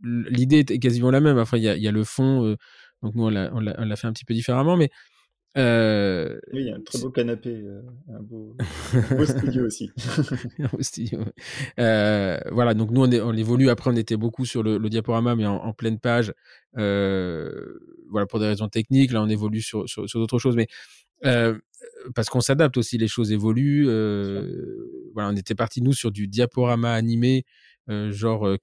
l'idée 0.03 0.59
est 0.61 0.79
quasiment 0.79 1.11
la 1.11 1.21
même 1.21 1.39
enfin 1.39 1.57
il 1.57 1.63
y 1.63 1.69
a, 1.69 1.77
y 1.77 1.89
a, 1.89 1.93
le 1.93 2.05
fond 2.05 2.57
donc 3.03 3.15
nous 3.15 3.25
on 3.25 3.31
l'a 3.31 3.97
fait 3.97 4.07
un 4.07 4.13
petit 4.13 4.25
peu 4.25 4.35
différemment 4.35 4.77
mais 4.77 4.91
euh... 5.59 6.39
Oui, 6.53 6.61
il 6.61 6.67
y 6.67 6.71
a 6.71 6.77
un 6.77 6.81
très 6.81 7.01
beau 7.01 7.11
canapé, 7.11 7.51
euh, 7.51 7.83
un, 8.09 8.23
beau, 8.23 8.57
studio 9.25 9.67
aussi. 9.67 9.91
un 10.61 10.69
beau 10.69 10.83
studio. 10.83 11.21
Euh, 11.81 12.39
voilà, 12.53 12.75
donc 12.75 12.91
nous 12.91 13.03
on, 13.03 13.11
est, 13.11 13.21
on, 13.21 13.33
évolue. 13.33 13.69
Après, 13.69 13.91
on 13.91 13.97
était 13.97 14.17
beaucoup 14.17 14.45
sur 14.45 14.63
le, 14.63 14.79
le 14.79 14.89
diaporama, 14.89 15.35
mais 15.35 15.47
en, 15.47 15.73
pleine 15.73 15.99
page. 15.99 16.33
Euh, 16.79 17.51
voilà, 18.11 18.27
pour 18.27 18.39
des 18.39 18.47
raisons 18.47 18.69
techniques. 18.69 19.13
Là, 19.13 19.23
on 19.23 19.29
évolue 19.29 19.61
sur, 19.61 19.89
sur, 19.89 20.09
sur 20.09 20.21
d'autres 20.21 20.39
choses, 20.39 20.55
mais 20.55 20.69
euh, 21.25 21.59
parce 22.15 22.29
qu'on 22.29 22.41
s'adapte 22.41 22.77
aussi, 22.77 22.97
les 22.97 23.09
choses 23.09 23.33
évoluent. 23.33 23.87
voilà, 25.15 25.31
on 25.31 25.37
était 25.37 25.57
parti 25.57 25.83
nous 25.83 25.93
sur 25.93 26.13
du 26.13 26.29
diaporama 26.29 26.93
animé 26.93 27.39
euh, 27.39 27.60
genre 28.11 28.47
euh, 28.47 28.57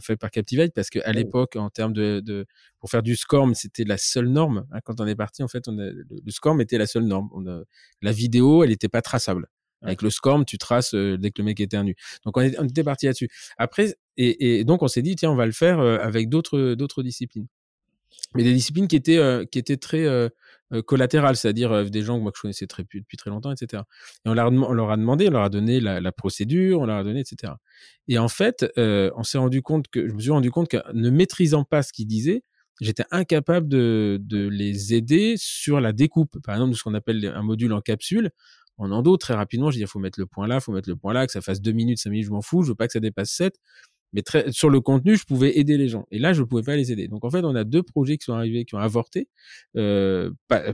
fait 0.00 0.16
par 0.16 0.30
Captivate 0.30 0.72
parce 0.74 0.90
qu'à 0.90 1.12
l'époque 1.12 1.56
en 1.56 1.70
termes 1.70 1.92
de, 1.92 2.20
de, 2.20 2.46
pour 2.78 2.90
faire 2.90 3.02
du 3.02 3.16
SCORM 3.16 3.54
c'était 3.54 3.84
la 3.84 3.98
seule 3.98 4.28
norme 4.28 4.66
hein, 4.72 4.78
quand 4.84 5.00
on 5.00 5.06
est 5.06 5.14
parti 5.14 5.42
en 5.42 5.48
fait 5.48 5.68
on 5.68 5.78
a, 5.78 5.90
le, 5.90 6.04
SCORM 6.28 6.60
était 6.60 6.78
la 6.78 6.86
seule 6.86 7.04
norme. 7.04 7.28
On 7.32 7.46
a, 7.46 7.62
la 8.02 8.12
vidéo 8.12 8.62
elle 8.62 8.70
n'était 8.70 8.88
pas 8.88 9.02
traçable. 9.02 9.48
Avec 9.82 10.02
le 10.02 10.10
SCORM 10.10 10.44
tu 10.44 10.58
traces 10.58 10.94
euh, 10.94 11.16
dès 11.18 11.30
que 11.30 11.42
le 11.42 11.44
mec 11.46 11.60
éternue 11.60 11.94
donc 12.24 12.36
on, 12.36 12.42
on 12.58 12.64
était 12.64 12.84
parti 12.84 13.06
là-dessus. 13.06 13.28
Après 13.58 13.96
et, 14.16 14.58
et, 14.58 14.64
donc 14.64 14.82
on 14.82 14.88
s'est 14.88 15.02
dit 15.02 15.16
tiens 15.16 15.30
on 15.30 15.36
va 15.36 15.46
le 15.46 15.52
faire 15.52 15.80
avec 15.80 16.28
d'autres 16.28 16.74
d'autres 16.74 17.02
disciplines. 17.02 17.46
Mais 18.34 18.42
des 18.42 18.52
disciplines 18.52 18.88
qui 18.88 18.96
étaient 18.96 19.46
qui 19.50 19.58
étaient 19.58 19.76
très 19.76 20.30
euh, 20.72 20.82
collatérales, 20.82 21.36
c'est-à-dire 21.36 21.70
euh, 21.70 21.84
des 21.84 22.02
gens 22.02 22.18
que 22.18 22.22
moi 22.22 22.32
je 22.34 22.40
connaissais 22.40 22.66
depuis 22.66 23.16
très 23.16 23.30
longtemps, 23.30 23.52
etc. 23.52 23.84
Et 24.24 24.28
on 24.28 24.34
leur, 24.34 24.48
a 24.48 24.50
demandé, 24.96 25.28
on 25.28 25.30
leur 25.30 25.42
a 25.42 25.48
donné 25.48 25.78
la, 25.78 26.12
procédure, 26.12 26.80
on 26.80 26.86
leur 26.86 26.96
a 26.96 27.04
donné, 27.04 27.20
etc. 27.20 27.52
Et 28.08 28.18
en 28.18 28.26
fait, 28.26 28.66
euh, 28.76 29.10
on 29.16 29.22
s'est 29.22 29.38
rendu 29.38 29.62
compte 29.62 29.86
que, 29.88 30.08
je 30.08 30.12
me 30.12 30.18
suis 30.18 30.30
rendu 30.30 30.50
compte 30.50 30.68
que 30.68 30.78
ne 30.92 31.08
maîtrisant 31.10 31.62
pas 31.62 31.82
ce 31.82 31.92
qu'ils 31.92 32.08
disaient, 32.08 32.42
j'étais 32.80 33.04
incapable 33.12 33.68
de, 33.68 34.18
de 34.20 34.48
les 34.48 34.92
aider 34.92 35.36
sur 35.38 35.80
la 35.80 35.92
découpe. 35.92 36.38
Par 36.42 36.56
exemple, 36.56 36.72
de 36.72 36.76
ce 36.76 36.82
qu'on 36.82 36.94
appelle 36.94 37.24
un 37.34 37.42
module 37.42 37.72
en 37.72 37.80
capsule. 37.80 38.30
En 38.78 38.90
endo, 38.90 39.16
très 39.16 39.34
rapidement, 39.34 39.70
je 39.70 39.76
dis, 39.76 39.82
il 39.82 39.86
faut 39.86 39.98
mettre 39.98 40.20
le 40.20 40.26
point 40.26 40.46
là, 40.46 40.56
il 40.56 40.60
faut 40.60 40.72
mettre 40.72 40.88
le 40.88 40.96
point 40.96 41.14
là, 41.14 41.26
que 41.26 41.32
ça 41.32 41.40
fasse 41.40 41.62
deux 41.62 41.72
minutes, 41.72 41.98
cinq 41.98 42.10
minutes, 42.10 42.26
je 42.26 42.30
m'en 42.30 42.42
fous, 42.42 42.62
je 42.62 42.68
veux 42.68 42.74
pas 42.74 42.86
que 42.86 42.92
ça 42.92 43.00
dépasse 43.00 43.30
7. 43.30 43.54
Mais 44.12 44.22
très, 44.22 44.50
sur 44.52 44.70
le 44.70 44.80
contenu, 44.80 45.16
je 45.16 45.24
pouvais 45.24 45.58
aider 45.58 45.76
les 45.76 45.88
gens. 45.88 46.06
Et 46.10 46.18
là, 46.18 46.32
je 46.32 46.40
ne 46.40 46.46
pouvais 46.46 46.62
pas 46.62 46.76
les 46.76 46.92
aider. 46.92 47.08
Donc, 47.08 47.24
en 47.24 47.30
fait, 47.30 47.44
on 47.44 47.54
a 47.54 47.64
deux 47.64 47.82
projets 47.82 48.16
qui 48.16 48.24
sont 48.24 48.34
arrivés, 48.34 48.64
qui 48.64 48.74
ont 48.74 48.78
avorté, 48.78 49.28
euh, 49.76 50.30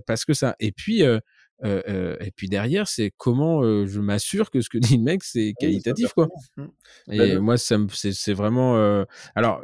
parce 0.06 0.24
que 0.24 0.34
ça. 0.34 0.54
Et 0.60 0.72
puis, 0.72 1.02
euh, 1.02 1.18
euh, 1.64 2.16
et 2.20 2.30
puis 2.30 2.48
derrière, 2.48 2.88
c'est 2.88 3.12
comment 3.16 3.62
je 3.86 4.00
m'assure 4.00 4.50
que 4.50 4.60
ce 4.60 4.68
que 4.68 4.78
dit 4.78 4.96
le 4.96 5.02
mec, 5.02 5.24
c'est 5.24 5.54
qualitatif, 5.58 6.12
quoi. 6.12 6.28
Mmh. 6.56 6.64
Et 7.12 7.18
bah, 7.18 7.40
moi, 7.40 7.56
ça 7.56 7.76
c'est 7.90 8.34
vraiment. 8.34 9.04
Alors, 9.34 9.62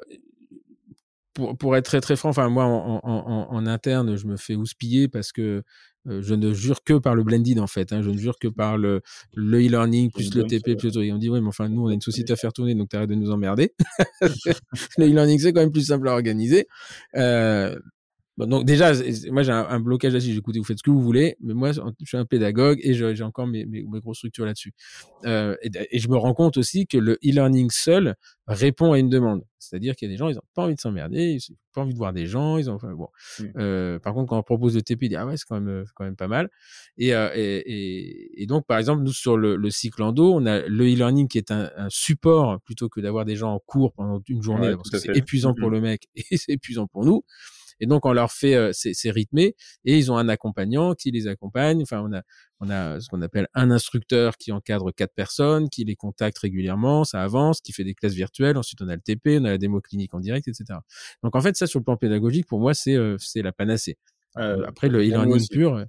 pour, 1.39 1.57
pour 1.57 1.77
être 1.77 1.85
très 1.85 2.01
très 2.01 2.17
franc, 2.17 2.31
enfin 2.31 2.49
moi 2.49 2.65
en, 2.65 3.01
en, 3.05 3.47
en, 3.49 3.67
interne, 3.67 4.17
je 4.17 4.27
me 4.27 4.37
fais 4.37 4.57
houspiller 4.57 5.07
parce 5.07 5.31
que 5.31 5.63
je 6.09 6.35
ne 6.35 6.53
jure 6.53 6.83
que 6.85 6.95
par 6.95 7.15
le 7.15 7.23
blended 7.23 7.59
en 7.59 7.67
fait. 7.67 7.93
Hein. 7.93 8.03
Je 8.03 8.11
ne 8.11 8.19
jure 8.19 8.39
que 8.39 8.49
par 8.49 8.79
le 8.79 9.03
le 9.35 9.59
e-learning 9.59 10.11
plus 10.11 10.35
le 10.35 10.45
TP 10.45 10.77
plus 10.77 10.95
le... 10.95 11.13
On 11.13 11.19
dit 11.19 11.29
oui, 11.29 11.41
mais 11.41 11.49
enfin 11.49 11.69
nous 11.69 11.85
on 11.85 11.89
a 11.89 11.95
une 11.95 12.01
société 12.01 12.33
à 12.33 12.37
faire 12.37 12.53
tourner, 12.53 12.75
donc 12.75 12.89
t'arrêtes 12.89 13.11
de 13.11 13.15
nous 13.15 13.31
emmerder. 13.31 13.75
le 14.21 15.07
e-learning 15.07 15.39
c'est 15.39 15.53
quand 15.53 15.61
même 15.61 15.73
plus 15.73 15.87
simple 15.87 16.09
à 16.09 16.13
organiser. 16.13 16.67
Euh, 17.17 17.77
donc 18.47 18.65
déjà, 18.65 18.93
moi 19.31 19.43
j'ai 19.43 19.53
un, 19.53 19.81
blocage 19.81 20.13
là-dessus. 20.13 20.33
J'écoute, 20.33 20.57
vous 20.57 20.65
faites 20.65 20.79
ce 20.79 20.83
que 20.83 20.91
vous 20.91 21.03
voulez, 21.03 21.37
mais 21.41 21.55
moi 21.55 21.73
je 21.73 21.81
suis 22.05 22.17
un 22.17 22.25
pédagogue 22.25 22.79
et 22.83 22.95
j'ai 22.95 23.23
encore 23.23 23.47
mes, 23.47 23.65
mes, 23.67 23.83
mes, 23.83 24.01
grosses 24.01 24.19
structures 24.19 24.45
là-dessus. 24.45 24.73
Euh, 25.27 25.57
et, 25.63 25.71
et, 25.91 25.99
je 25.99 26.09
me 26.09 26.17
rends 26.17 26.35
compte 26.35 26.57
aussi 26.57 26.87
que 26.87 26.99
le 26.99 27.15
e-learning 27.25 27.71
seul 27.71 28.15
répond 28.47 28.93
à 28.93 28.99
une 28.99 29.09
demande. 29.09 29.43
C'est-à-dire 29.59 29.97
qu'il 29.97 30.09
y 30.09 30.11
a 30.11 30.15
des 30.15 30.17
gens, 30.17 30.29
ils 30.29 30.35
n'ont 30.35 30.41
pas 30.55 30.63
envie 30.63 30.75
de 30.75 30.81
s'emmerder, 30.81 31.33
ils 31.33 31.53
n'ont 31.53 31.57
pas 31.75 31.81
envie 31.83 31.93
de 31.93 31.99
voir 31.99 32.13
des 32.13 32.27
gens. 32.27 32.59
Ils 32.59 32.71
ont, 32.71 32.75
enfin, 32.75 32.93
bon. 32.95 33.09
Mmh. 33.39 33.45
Euh, 33.59 33.99
par 33.99 34.15
contre, 34.15 34.31
quand 34.31 34.39
on 34.39 34.43
propose 34.43 34.75
le 34.77 34.83
TP, 34.83 35.03
ils 35.03 35.09
disent 35.11 35.19
ah 35.19 35.27
ouais, 35.27 35.37
c'est 35.37 35.45
quand 35.47 35.61
même, 35.61 35.69
euh, 35.69 35.85
quand 35.95 36.05
même 36.05 36.17
pas 36.17 36.29
mal. 36.29 36.49
Et, 36.97 37.15
euh, 37.15 37.31
et, 37.35 38.43
et, 38.43 38.47
donc, 38.47 38.67
par 38.67 38.79
exemple, 38.79 39.03
nous 39.03 39.13
sur 39.13 39.37
le, 39.37 39.57
le 39.57 39.71
cycle 39.71 40.03
Endo, 40.03 40.33
on 40.33 40.47
a 40.47 40.61
le 40.61 40.85
e-learning 40.85 41.29
qui 41.29 41.39
est 41.39 41.51
un, 41.51 41.71
un 41.77 41.89
support 41.91 42.61
plutôt 42.63 42.89
que 42.89 43.01
d'avoir 43.01 43.25
des 43.25 43.37
gens 43.37 43.53
en 43.53 43.59
cours 43.59 43.93
pendant 43.93 44.23
une 44.29 44.43
journée, 44.43 44.75
parce 44.77 44.91
que 44.91 44.99
c'est 44.99 45.17
épuisant 45.17 45.55
pour 45.55 45.69
mmh. 45.69 45.75
le 45.75 45.81
mec 45.81 46.09
et 46.31 46.37
c'est 46.37 46.53
épuisant 46.53 46.87
pour 46.87 47.05
nous. 47.05 47.23
Et 47.81 47.87
donc, 47.87 48.07
on 48.07 48.13
leur 48.13 48.33
fait, 48.33 48.55
euh, 48.55 48.71
c'est 48.73 49.11
rythmé 49.11 49.55
et 49.85 49.97
ils 49.97 50.11
ont 50.13 50.17
un 50.17 50.29
accompagnant 50.29 50.95
qui 50.95 51.11
les 51.11 51.27
accompagne. 51.27 51.83
Enfin, 51.83 52.03
on 52.05 52.13
a, 52.13 52.23
on 52.61 52.71
a 52.71 53.01
ce 53.01 53.09
qu'on 53.09 53.23
appelle 53.23 53.49
un 53.55 53.71
instructeur 53.71 54.37
qui 54.37 54.53
encadre 54.53 54.93
quatre 54.95 55.15
personnes, 55.15 55.69
qui 55.69 55.85
les 55.85 55.97
contacte 55.97 56.39
régulièrement, 56.39 57.05
ça 57.05 57.23
avance, 57.23 57.61
qui 57.61 57.73
fait 57.73 57.85
des 57.85 57.95
classes 57.95 58.15
virtuelles. 58.15 58.57
Ensuite, 58.57 58.81
on 58.83 58.89
a 58.89 58.95
le 58.95 59.01
TP, 59.01 59.39
on 59.41 59.45
a 59.45 59.51
la 59.51 59.59
démo 59.59 59.81
clinique 59.81 60.15
en 60.15 60.21
direct, 60.21 60.49
etc. 60.49 60.79
Donc, 61.23 61.37
en 61.37 61.41
fait, 61.41 61.57
ça, 61.57 61.67
sur 61.67 61.81
le 61.81 61.85
plan 61.85 61.97
pédagogique, 61.97 62.47
pour 62.47 62.61
moi, 62.61 62.75
c'est 62.75 62.97
euh, 62.97 63.17
c'est 63.19 63.43
la 63.43 63.53
panacée. 63.53 63.97
Euh, 64.37 64.65
Après, 64.67 64.89
le 64.89 65.01
e-learning 65.01 65.47
pur. 65.51 65.85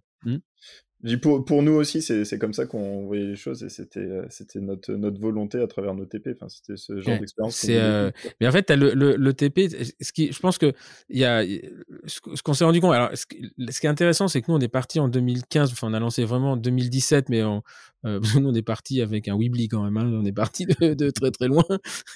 Pour, 1.21 1.45
pour 1.45 1.63
nous 1.63 1.71
aussi, 1.71 2.01
c'est 2.01 2.37
comme 2.39 2.51
ça 2.51 2.65
qu'on 2.65 3.05
voyait 3.05 3.27
les 3.27 3.35
choses 3.37 3.63
et 3.63 3.69
c'était 3.69 4.01
euh, 4.01 4.27
notre, 4.55 4.91
notre 4.93 5.17
volonté 5.19 5.61
à 5.61 5.67
travers 5.67 5.93
nos 5.93 6.05
TP. 6.05 6.31
Enfin, 6.35 6.49
c'était 6.49 6.75
ce 6.75 6.99
genre 6.99 7.17
d'expérience. 7.17 7.65
Euh... 7.69 8.11
Mais 8.41 8.47
en 8.47 8.51
fait, 8.51 8.69
as 8.69 8.75
le, 8.75 8.93
le, 8.93 9.15
le, 9.15 9.33
TP, 9.33 9.69
ce 10.01 10.11
qui, 10.11 10.33
je 10.33 10.39
pense 10.39 10.57
que 10.57 10.73
y 11.09 11.23
a 11.23 11.45
ce 12.05 12.41
qu'on 12.43 12.53
s'est 12.53 12.65
rendu 12.65 12.81
compte. 12.81 12.93
Alors, 12.93 13.11
ce, 13.13 13.23
ce 13.23 13.79
qui 13.79 13.85
est 13.85 13.89
intéressant, 13.89 14.27
c'est 14.27 14.41
que 14.41 14.51
nous, 14.51 14.57
on 14.57 14.61
est 14.61 14.67
parti 14.67 14.99
en 14.99 15.07
2015. 15.07 15.71
Enfin, 15.71 15.87
on 15.89 15.93
a 15.93 15.99
lancé 15.99 16.25
vraiment 16.25 16.51
en 16.53 16.57
2017, 16.57 17.29
mais 17.29 17.43
on, 17.43 17.63
euh, 18.05 18.19
nous, 18.41 18.49
on 18.49 18.53
est 18.53 18.61
parti 18.61 19.01
avec 19.01 19.27
un 19.27 19.37
Weebly 19.37 19.67
quand 19.67 19.83
même. 19.83 19.97
Hein, 19.97 20.11
on 20.13 20.25
est 20.25 20.31
parti 20.31 20.65
de, 20.65 20.93
de, 20.93 21.09
très 21.09 21.31
très 21.31 21.47
loin. 21.47 21.63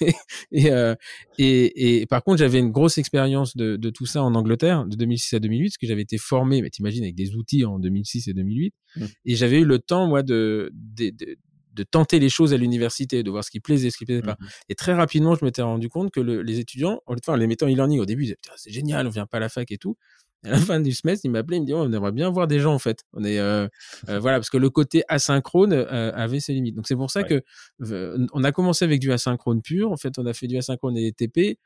et, 0.52 0.70
euh, 0.70 0.94
et, 1.38 2.00
et, 2.00 2.06
par 2.06 2.22
contre, 2.22 2.38
j'avais 2.38 2.58
une 2.58 2.70
grosse 2.70 2.98
expérience 2.98 3.56
de, 3.56 3.76
de 3.76 3.90
tout 3.90 4.06
ça 4.06 4.22
en 4.22 4.34
Angleterre, 4.34 4.86
de 4.86 4.96
2006 4.96 5.34
à 5.34 5.38
2008, 5.40 5.68
parce 5.68 5.78
que 5.78 5.86
j'avais 5.86 6.02
été 6.02 6.18
formé, 6.18 6.62
mais 6.62 6.70
t'imagines, 6.70 7.04
avec 7.04 7.14
des 7.14 7.34
outils 7.34 7.64
en 7.64 7.78
2006 7.78 8.28
et 8.28 8.34
2008. 8.34 8.74
Mmh. 8.96 9.04
Et 9.26 9.36
j'avais 9.36 9.60
eu 9.60 9.64
le 9.64 9.78
temps, 9.78 10.06
moi, 10.06 10.22
de, 10.22 10.70
de, 10.72 11.10
de, 11.10 11.36
de 11.74 11.82
tenter 11.82 12.18
les 12.18 12.28
choses 12.28 12.54
à 12.54 12.56
l'université, 12.56 13.22
de 13.22 13.30
voir 13.30 13.44
ce 13.44 13.50
qui 13.50 13.60
plaisait, 13.60 13.90
ce 13.90 13.98
qui 13.98 14.04
plaisait 14.04 14.22
pas. 14.22 14.36
Mmh 14.40 14.46
et 14.68 14.74
très 14.74 14.94
rapidement, 14.94 15.34
je 15.34 15.44
m'étais 15.44 15.62
rendu 15.62 15.88
compte 15.88 16.10
que 16.10 16.20
le, 16.20 16.42
les 16.42 16.58
étudiants, 16.58 17.00
en 17.06 17.36
les 17.36 17.46
mettant 17.46 17.66
e-learning 17.66 18.00
au 18.00 18.06
début, 18.06 18.22
ils 18.22 18.26
disaient, 18.26 18.38
c'est 18.56 18.70
génial, 18.70 19.06
on 19.06 19.10
vient 19.10 19.26
pas 19.26 19.38
à 19.38 19.40
la 19.40 19.48
fac 19.48 19.70
et 19.70 19.78
tout. 19.78 19.96
À 20.44 20.50
la 20.50 20.58
fin 20.58 20.78
du 20.78 20.92
semestre, 20.92 21.24
ils 21.24 21.30
m'appelaient, 21.30 21.56
ils 21.56 21.60
me 21.60 21.66
disaient, 21.66 21.78
on 21.78 21.90
aimerait 21.90 22.12
bien 22.12 22.30
voir 22.30 22.46
des 22.46 22.60
gens, 22.60 22.74
en 22.74 22.78
fait. 22.78 23.04
On 23.14 23.24
est, 23.24 23.38
euh, 23.38 23.66
euh, 24.08 24.18
voilà, 24.18 24.38
parce 24.38 24.50
que 24.50 24.58
le 24.58 24.68
côté 24.68 25.02
asynchrone 25.08 25.72
euh, 25.72 26.12
avait 26.14 26.40
ses 26.40 26.52
limites. 26.52 26.74
Donc, 26.74 26.86
c'est 26.86 26.96
pour 26.96 27.10
ça 27.10 27.22
que 27.24 27.42
on 27.80 28.44
a 28.44 28.52
commencé 28.52 28.84
avec 28.84 29.00
du 29.00 29.10
asynchrone 29.10 29.62
pur. 29.62 29.90
En 29.90 29.96
fait, 29.96 30.18
on 30.18 30.26
a 30.26 30.34
fait 30.34 30.46
du 30.46 30.58
asynchrone 30.58 30.96
et 30.98 31.10
des 31.10 31.12
TP. 31.12 31.58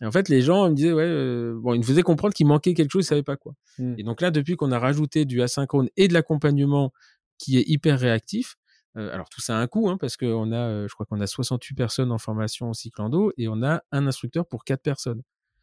Et 0.00 0.04
en 0.04 0.10
fait, 0.10 0.28
les 0.28 0.42
gens 0.42 0.68
me 0.68 0.74
disaient, 0.74 0.92
ouais, 0.92 1.52
bon, 1.62 1.74
ils 1.74 1.78
me 1.78 1.84
faisaient 1.84 2.02
comprendre 2.02 2.34
qu'il 2.34 2.46
manquait 2.46 2.74
quelque 2.74 2.90
chose, 2.90 3.04
ils 3.04 3.08
savaient 3.08 3.22
pas 3.22 3.36
quoi. 3.36 3.54
Mmh. 3.78 3.94
Et 3.98 4.02
donc 4.02 4.20
là, 4.20 4.30
depuis 4.30 4.56
qu'on 4.56 4.70
a 4.70 4.78
rajouté 4.78 5.24
du 5.24 5.40
asynchrone 5.40 5.88
et 5.96 6.08
de 6.08 6.12
l'accompagnement 6.12 6.92
qui 7.38 7.56
est 7.58 7.64
hyper 7.66 7.98
réactif, 7.98 8.56
alors 8.94 9.28
tout 9.28 9.42
ça 9.42 9.58
a 9.58 9.60
un 9.60 9.66
coût, 9.66 9.90
hein, 9.90 9.98
parce 9.98 10.16
qu'on 10.16 10.52
a, 10.52 10.86
je 10.86 10.92
crois 10.94 11.04
qu'on 11.04 11.20
a 11.20 11.26
68 11.26 11.74
personnes 11.74 12.12
en 12.12 12.18
formation 12.18 12.70
au 12.70 12.74
cyclando 12.74 13.30
et 13.36 13.46
on 13.46 13.62
a 13.62 13.82
un 13.92 14.06
instructeur 14.06 14.46
pour 14.46 14.64
quatre 14.64 14.82
personnes. 14.82 15.22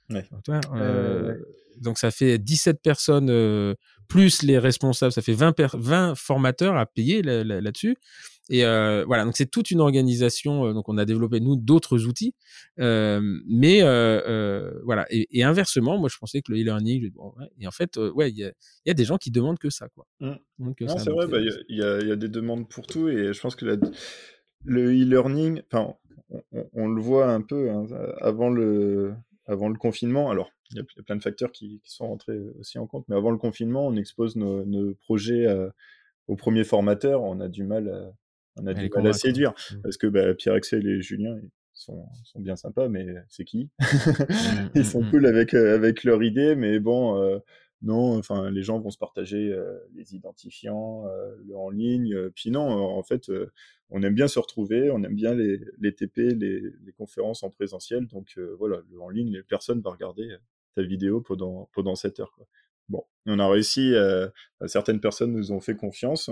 Ouais. 0.10 0.26
Euh, 0.76 1.36
donc, 1.82 1.98
ça 1.98 2.12
fait 2.12 2.38
17 2.38 2.82
personnes 2.82 3.76
plus 4.08 4.44
les 4.44 4.60
responsables, 4.60 5.12
ça 5.12 5.22
fait 5.22 5.34
20, 5.34 5.56
20 5.74 6.16
formateurs 6.16 6.78
à 6.78 6.86
payer 6.86 7.22
là-dessus. 7.22 7.98
Et 8.50 8.66
euh, 8.66 9.06
voilà, 9.06 9.24
donc 9.24 9.38
c'est 9.38 9.50
toute 9.50 9.72
une 9.72 9.80
organisation. 9.80 10.66
Euh, 10.66 10.74
donc 10.74 10.90
on 10.90 10.98
a 10.98 11.06
développé 11.06 11.40
nous 11.40 11.56
d'autres 11.56 12.06
outils, 12.06 12.36
euh, 12.80 13.22
mais 13.48 13.80
euh, 13.82 14.72
voilà. 14.84 15.06
Et, 15.10 15.28
et, 15.32 15.44
inversement, 15.44 15.98
moi 15.98 16.10
je 16.12 16.18
pensais 16.18 16.42
que 16.42 16.52
le 16.52 16.60
e-learning, 16.60 17.10
bon, 17.12 17.34
ouais, 17.40 17.50
et 17.60 17.68
en 17.68 17.72
fait, 17.72 17.98
ouais, 17.98 18.30
il 18.30 18.38
y 18.38 18.44
a, 18.44 18.52
y 18.86 18.92
a, 18.92 18.94
des 18.94 19.06
gens 19.06 19.18
qui 19.18 19.32
demandent 19.32 19.60
que 19.60 19.70
ça, 19.70 19.88
quoi. 19.90 20.06
Mmh. 20.20 20.34
Non, 20.60 20.98
c'est 20.98 21.10
vrai, 21.10 21.26
il 21.26 21.32
bah, 21.32 21.40
y, 21.40 21.76
y, 21.76 21.84
a, 21.84 22.02
y, 22.02 22.12
a 22.12 22.16
des 22.16 22.28
demandes 22.28 22.68
pour 22.68 22.86
tout, 22.86 23.08
et 23.08 23.34
je 23.34 23.40
pense 23.40 23.56
que 23.56 23.66
la, 23.66 23.78
le 24.66 24.92
e-learning, 24.92 25.62
enfin, 25.72 25.94
on, 26.52 26.70
on, 26.74 26.88
le 26.90 27.02
voit 27.02 27.32
un 27.32 27.42
peu 27.42 27.72
hein, 27.72 27.86
avant 28.20 28.50
le 28.50 29.14
avant 29.46 29.70
le 29.70 29.78
confinement. 29.78 30.30
Alors, 30.30 30.52
il 30.72 30.78
y, 30.78 30.80
a 30.80 31.04
plein 31.04 31.16
de 31.16 31.22
facteurs 31.22 31.52
qui, 31.52 31.82
qui, 31.84 31.92
sont 31.94 32.08
rentrés 32.08 32.40
aussi 32.60 32.80
en 32.80 32.88
compte, 32.88 33.06
mais 33.08 33.16
avant 33.16 33.32
le 33.32 33.38
confinement, 33.38 33.86
on 33.86 33.96
expose 33.96 34.36
nos, 34.36 34.66
nos 34.66 34.96
projets 34.96 35.46
aux 36.28 36.36
premiers 36.36 36.64
formateurs. 36.64 37.22
On 37.22 37.40
a 37.40 37.48
du 37.48 37.64
mal 37.64 37.90
à 37.90 38.14
on 38.58 38.68
a 38.68 38.74
du 38.74 38.90
mal 38.90 39.08
à 39.08 39.14
séduire. 39.14 39.52
Mmh. 39.52 39.82
Parce 39.82 39.98
que 39.98 40.08
bah, 40.08 40.34
Pierre-Axel 40.34 40.88
et 40.88 41.02
Julien 41.02 41.38
sont, 41.74 42.06
sont, 42.24 42.40
bien 42.40 42.56
sympas, 42.56 42.88
mais 42.88 43.06
c'est 43.30 43.46
qui? 43.46 43.70
Mmh, 43.80 43.86
Ils 44.76 44.82
mmh, 44.82 44.86
sont 44.86 45.04
cool 45.10 45.26
avec, 45.26 45.54
euh, 45.54 45.76
avec 45.76 46.04
leur 46.04 46.24
idée, 46.24 46.56
mais 46.56 46.80
bon, 46.80 47.20
euh, 47.22 47.40
non, 47.84 48.18
enfin, 48.18 48.50
les 48.50 48.64
gens 48.64 48.80
vont 48.80 48.90
se 48.90 48.98
partager 48.98 49.52
euh, 49.52 49.78
les 49.96 50.16
identifiants, 50.16 51.06
le 51.46 51.56
en 51.56 51.70
ligne. 51.70 52.30
puis 52.32 52.50
non, 52.52 52.62
en 52.62 53.04
fait, 53.04 53.32
on 53.90 54.02
aime 54.02 54.16
bien 54.16 54.28
se 54.28 54.40
retrouver, 54.40 54.90
on 54.90 55.04
aime 55.04 55.16
bien 55.16 55.34
les, 55.36 55.60
les 55.80 55.94
TP, 55.94 56.34
les, 56.34 56.72
conférences 56.98 57.44
en 57.44 57.50
présentiel. 57.50 58.08
Donc 58.08 58.40
voilà, 58.58 58.82
en 59.00 59.10
ligne, 59.10 59.32
les 59.32 59.44
personnes 59.44 59.82
vont 59.82 59.92
regarder 59.92 60.28
ta 60.76 60.82
vidéo 60.82 61.22
pendant, 61.22 61.70
pendant 61.74 61.96
7 61.96 62.20
heures. 62.22 62.38
Bon, 62.90 63.04
on 63.26 63.40
a 63.40 63.48
réussi, 63.48 63.94
certaines 64.66 65.00
personnes 65.00 65.34
nous 65.34 65.52
ont 65.52 65.62
fait 65.62 65.76
confiance 65.76 66.30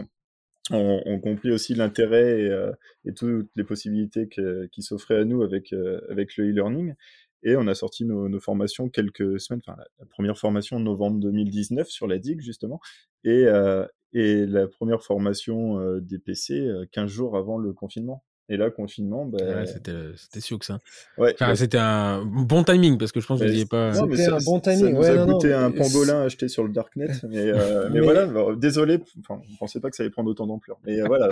on, 0.69 1.19
compris 1.19 1.51
aussi 1.51 1.73
l'intérêt 1.73 2.41
et, 2.41 2.49
euh, 2.49 2.71
toutes 3.15 3.49
les 3.55 3.63
possibilités 3.63 4.29
qui 4.71 4.81
s'offraient 4.81 5.19
à 5.19 5.25
nous 5.25 5.41
avec, 5.41 5.73
euh, 5.73 6.01
avec 6.09 6.37
le 6.37 6.49
e-learning. 6.49 6.93
Et 7.43 7.55
on 7.55 7.67
a 7.67 7.75
sorti 7.75 8.05
nos, 8.05 8.39
formations 8.39 8.89
quelques 8.89 9.39
semaines, 9.39 9.61
enfin 9.65 9.77
la, 9.99 10.05
première 10.05 10.37
formation 10.37 10.77
en 10.77 10.81
novembre 10.81 11.19
2019 11.19 11.89
sur 11.89 12.07
la 12.07 12.19
DIG 12.19 12.41
justement, 12.41 12.79
et, 13.23 13.45
euh, 13.45 13.85
et 14.13 14.45
la 14.45 14.67
première 14.67 15.03
formation 15.03 15.79
euh, 15.79 15.99
des 16.01 16.19
PC 16.19 16.69
15 16.91 17.09
jours 17.09 17.37
avant 17.37 17.57
le 17.57 17.73
confinement. 17.73 18.23
Et 18.51 18.57
là, 18.57 18.69
confinement, 18.69 19.29
ouais, 19.29 19.65
c'était, 19.65 19.93
c'était 20.17 20.41
sûr 20.41 20.59
que 20.59 20.65
ça. 20.65 20.81
Ouais, 21.17 21.33
enfin, 21.35 21.55
c'était 21.55 21.77
un 21.77 22.25
bon 22.25 22.65
timing 22.65 22.97
parce 22.97 23.13
que 23.13 23.21
je 23.21 23.25
pense 23.25 23.39
que 23.39 23.45
vous 23.45 23.53
n'y 23.53 23.65
pas. 23.65 23.93
Non, 23.93 24.07
mais 24.07 24.17
c'était 24.17 24.33
un 24.33 24.43
bon 24.43 24.59
timing. 24.59 24.79
Ça 24.79 24.91
nous 24.91 24.99
ouais, 24.99 25.07
a 25.07 25.25
non, 25.25 25.33
coûté 25.33 25.51
non, 25.51 25.59
un 25.59 25.71
pangolin 25.71 26.25
acheté 26.25 26.49
sur 26.49 26.65
le 26.65 26.73
darknet, 26.73 27.07
mais, 27.29 27.37
euh, 27.37 27.87
mais, 27.87 27.99
mais, 27.99 27.99
voilà. 28.01 28.25
Bon, 28.25 28.53
désolé. 28.53 28.99
Enfin, 29.21 29.41
je 29.49 29.55
pensais 29.57 29.79
pas 29.79 29.89
que 29.89 29.95
ça 29.95 30.03
allait 30.03 30.09
prendre 30.09 30.29
autant 30.29 30.47
d'ampleur, 30.47 30.77
mais 30.85 30.99
euh, 30.99 31.05
voilà. 31.07 31.29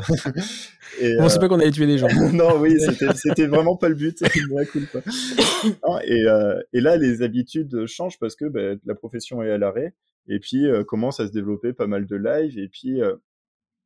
Et, 1.02 1.18
on 1.20 1.26
euh... 1.26 1.28
sait 1.28 1.40
pas 1.40 1.50
qu'on 1.50 1.60
allait 1.60 1.72
tuer 1.72 1.88
des 1.88 1.98
gens. 1.98 2.08
non, 2.34 2.58
oui, 2.58 2.80
c'était, 2.80 3.14
c'était 3.14 3.48
vraiment 3.48 3.76
pas 3.76 3.90
le 3.90 3.96
but. 3.96 4.24
non, 5.86 6.00
et, 6.00 6.26
euh, 6.26 6.62
et 6.72 6.80
là, 6.80 6.96
les 6.96 7.22
habitudes 7.22 7.86
changent 7.86 8.18
parce 8.18 8.38
que 8.38 8.46
bah, 8.46 8.80
la 8.86 8.96
profession 8.96 9.44
est 9.44 9.52
à 9.52 9.58
l'arrêt. 9.58 9.94
Et 10.30 10.40
puis 10.40 10.68
euh, 10.68 10.84
commence 10.84 11.20
à 11.20 11.28
se 11.28 11.32
développer 11.32 11.74
pas 11.74 11.88
mal 11.88 12.06
de 12.06 12.16
live. 12.16 12.58
Et 12.58 12.70
puis 12.70 13.02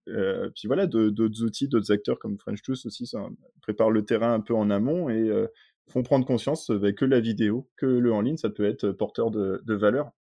euh, 0.10 0.46
euh, 0.46 0.50
puis 0.56 0.68
voilà, 0.68 0.88
d'autres 0.88 1.44
outils, 1.44 1.68
d'autres 1.68 1.92
acteurs 1.92 2.20
comme 2.20 2.38
French 2.38 2.62
Tooth 2.62 2.86
aussi 2.86 3.08
ça, 3.08 3.28
préparent 3.62 3.92
le 3.92 4.06
terrain 4.06 4.34
un 4.34 4.42
peu 4.42 4.54
en 4.54 4.70
amont 4.70 5.10
et 5.10 5.30
euh, 5.30 5.48
font 5.90 6.04
prendre 6.04 6.26
conscience 6.26 6.70
avec 6.70 6.98
que 6.98 7.06
la 7.06 7.20
vidéo, 7.20 7.70
que 7.78 7.86
le 7.86 8.14
en 8.14 8.22
ligne, 8.22 8.38
ça 8.38 8.50
peut 8.50 8.66
être 8.66 8.92
porteur 8.92 9.32
de, 9.32 9.62
valeur 9.74 10.12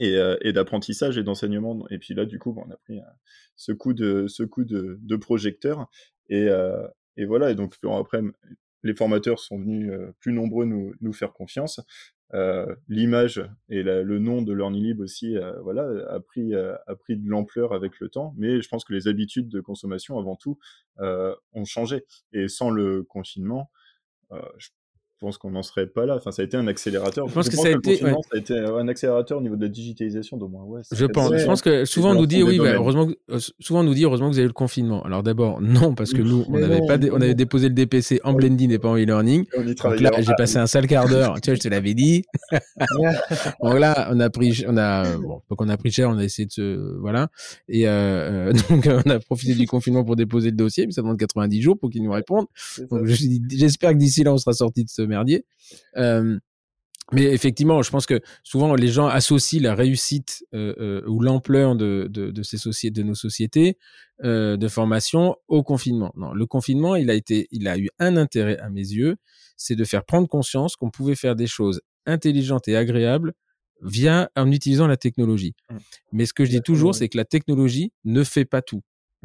et, 0.00 0.16
euh, 0.16 0.36
d'apprentissage 0.52 1.18
et 1.18 1.22
d'enseignement. 1.22 1.86
Et 1.90 1.98
puis 1.98 2.14
là, 2.14 2.24
du 2.24 2.38
coup, 2.38 2.52
bon, 2.52 2.64
on 2.66 2.70
a 2.70 2.76
pris 2.76 3.00
ce 3.56 3.72
coup 3.72 3.94
de, 3.94 5.16
projecteur 5.16 5.88
et, 6.28 6.48
euh, 6.48 6.86
voilà. 7.26 7.50
Et 7.50 7.54
donc 7.54 7.74
après, 7.84 8.20
les 8.84 8.94
formateurs 8.94 9.38
sont 9.38 9.58
venus 9.58 9.92
plus 10.20 10.32
nombreux 10.32 10.64
nous 10.64 11.12
faire 11.12 11.32
confiance. 11.32 11.80
Euh, 12.34 12.74
l'image 12.88 13.44
et 13.68 13.82
le 13.82 14.18
nom 14.18 14.40
de 14.40 14.54
LearningLib 14.54 15.00
aussi, 15.00 15.36
euh, 15.36 15.60
voilà, 15.60 15.86
a 16.08 16.18
pris 16.20 16.54
euh, 16.54 16.74
a 16.86 16.96
pris 16.96 17.16
de 17.16 17.28
l'ampleur 17.28 17.74
avec 17.74 18.00
le 18.00 18.08
temps. 18.08 18.34
Mais 18.38 18.62
je 18.62 18.68
pense 18.68 18.84
que 18.84 18.94
les 18.94 19.06
habitudes 19.06 19.48
de 19.48 19.60
consommation, 19.60 20.18
avant 20.18 20.36
tout, 20.36 20.58
ont 20.98 21.64
changé. 21.64 22.04
Et 22.32 22.48
sans 22.48 22.70
le 22.70 23.02
confinement, 23.02 23.70
je 24.30 24.68
pense 25.22 25.38
qu'on 25.38 25.50
n'en 25.50 25.62
serait 25.62 25.86
pas 25.86 26.04
là. 26.04 26.16
Enfin, 26.16 26.32
ça 26.32 26.42
a 26.42 26.44
été 26.44 26.56
un 26.56 26.66
accélérateur. 26.66 27.28
Je 27.28 27.32
pense, 27.32 27.48
que, 27.48 27.56
ça, 27.56 27.68
a 27.68 27.70
été, 27.70 28.02
ouais. 28.02 28.10
ça, 28.10 28.34
a 28.34 28.36
été, 28.38 28.58
un 28.58 28.88
accélérateur 28.88 29.38
au 29.38 29.40
niveau 29.40 29.54
de 29.54 29.62
la 29.62 29.68
digitalisation 29.68 30.36
d'au 30.36 30.48
moins. 30.48 30.64
Ouais, 30.64 30.80
je 30.90 31.06
pense. 31.06 31.32
Je 31.34 31.46
pense 31.46 31.62
que 31.62 31.84
souvent 31.84 32.10
on 32.10 32.14
nous 32.14 32.26
dit 32.26 32.42
oui, 32.42 32.58
bah, 32.58 32.72
heureusement. 32.74 33.06
Que, 33.06 33.38
souvent 33.60 33.80
on 33.80 33.84
nous 33.84 33.94
dit 33.94 34.04
heureusement 34.04 34.28
que 34.28 34.32
vous 34.32 34.38
avez 34.38 34.46
eu 34.46 34.48
le 34.48 34.52
confinement. 34.52 35.02
Alors 35.04 35.22
d'abord 35.22 35.60
non 35.62 35.94
parce 35.94 36.12
que 36.12 36.22
nous 36.22 36.44
on 36.48 36.60
avait 36.60 36.80
pas, 36.86 36.98
on 37.12 37.20
avait 37.20 37.34
déposé 37.34 37.68
le 37.68 37.74
DPC 37.74 38.20
en 38.24 38.32
blending 38.32 38.72
et 38.72 38.78
pas 38.78 38.88
en 38.88 38.96
e-learning. 38.96 39.44
Là 40.00 40.10
j'ai 40.18 40.34
passé 40.36 40.58
un 40.58 40.66
sale 40.66 40.88
quart 40.88 41.08
d'heure. 41.08 41.40
tu 41.40 41.50
vois, 41.50 41.54
je 41.54 41.60
te 41.60 41.68
l'avais 41.68 41.94
dit. 41.94 42.24
donc 43.62 43.78
là 43.78 44.08
on 44.10 44.18
a 44.18 44.28
pris, 44.28 44.64
on 44.66 44.76
a 44.76 45.16
bon, 45.16 45.40
donc 45.48 45.60
on 45.60 45.68
a 45.68 45.76
pris 45.76 45.92
cher, 45.92 46.10
on 46.10 46.18
a 46.18 46.24
essayé 46.24 46.46
de 46.46 46.52
se 46.52 46.98
voilà 46.98 47.28
et 47.68 47.86
euh, 47.86 48.52
donc 48.68 48.88
on 48.88 49.08
a 49.08 49.20
profité 49.20 49.54
du 49.54 49.68
confinement 49.68 50.04
pour 50.04 50.16
déposer 50.16 50.50
le 50.50 50.56
dossier, 50.56 50.86
mais 50.86 50.92
ça 50.92 51.02
demande 51.02 51.18
90 51.18 51.62
jours 51.62 51.78
pour 51.78 51.90
qu'ils 51.90 52.02
nous 52.02 52.12
répondent. 52.12 52.46
Donc 52.90 53.06
j'espère 53.06 53.92
que 53.92 53.98
d'ici 53.98 54.24
là 54.24 54.32
on 54.32 54.38
sera 54.38 54.52
sorti 54.52 54.82
de 54.82 54.90
ce 54.90 55.02
merdier. 55.16 55.44
Euh, 55.96 56.38
Mais 57.12 57.24
effectivement, 57.24 57.82
je 57.82 57.90
pense 57.90 58.06
que 58.06 58.20
souvent 58.42 58.74
les 58.74 58.88
gens 58.88 59.06
associent 59.06 59.62
la 59.62 59.74
réussite 59.74 60.44
euh, 60.54 60.74
euh, 60.78 61.02
ou 61.06 61.20
l'ampleur 61.20 61.76
de, 61.76 62.08
de, 62.08 62.30
de, 62.30 62.42
ces 62.42 62.58
sociétés, 62.58 63.02
de 63.02 63.06
nos 63.06 63.14
sociétés 63.14 63.76
euh, 64.24 64.56
de 64.56 64.68
formation 64.68 65.36
au 65.48 65.62
confinement. 65.62 66.12
Non, 66.16 66.32
le 66.32 66.46
confinement, 66.46 66.96
il 66.96 67.10
a 67.10 67.14
été, 67.14 67.48
il 67.50 67.68
a 67.68 67.76
eu 67.76 67.88
un 67.98 68.16
intérêt 68.16 68.56
à 68.58 68.70
mes 68.70 68.86
yeux, 69.00 69.16
c'est 69.56 69.76
de 69.76 69.84
faire 69.84 70.04
prendre 70.04 70.28
conscience 70.28 70.76
qu'on 70.76 70.90
pouvait 70.90 71.16
faire 71.16 71.36
des 71.36 71.48
choses 71.48 71.82
intelligentes 72.06 72.68
et 72.68 72.76
agréables 72.76 73.32
via 73.82 74.30
en 74.36 74.50
utilisant 74.50 74.86
la 74.86 74.96
technologie. 74.96 75.54
Mmh. 75.68 75.76
Mais 76.12 76.24
ce 76.26 76.32
que 76.32 76.44
je 76.44 76.50
dis 76.50 76.62
toujours, 76.62 76.94
c'est 76.94 77.08
que 77.08 77.18
la 77.18 77.24
technologie 77.24 77.92
ne 78.04 78.22
fait 78.24 78.46
pas 78.46 78.62
tout. 78.62 78.82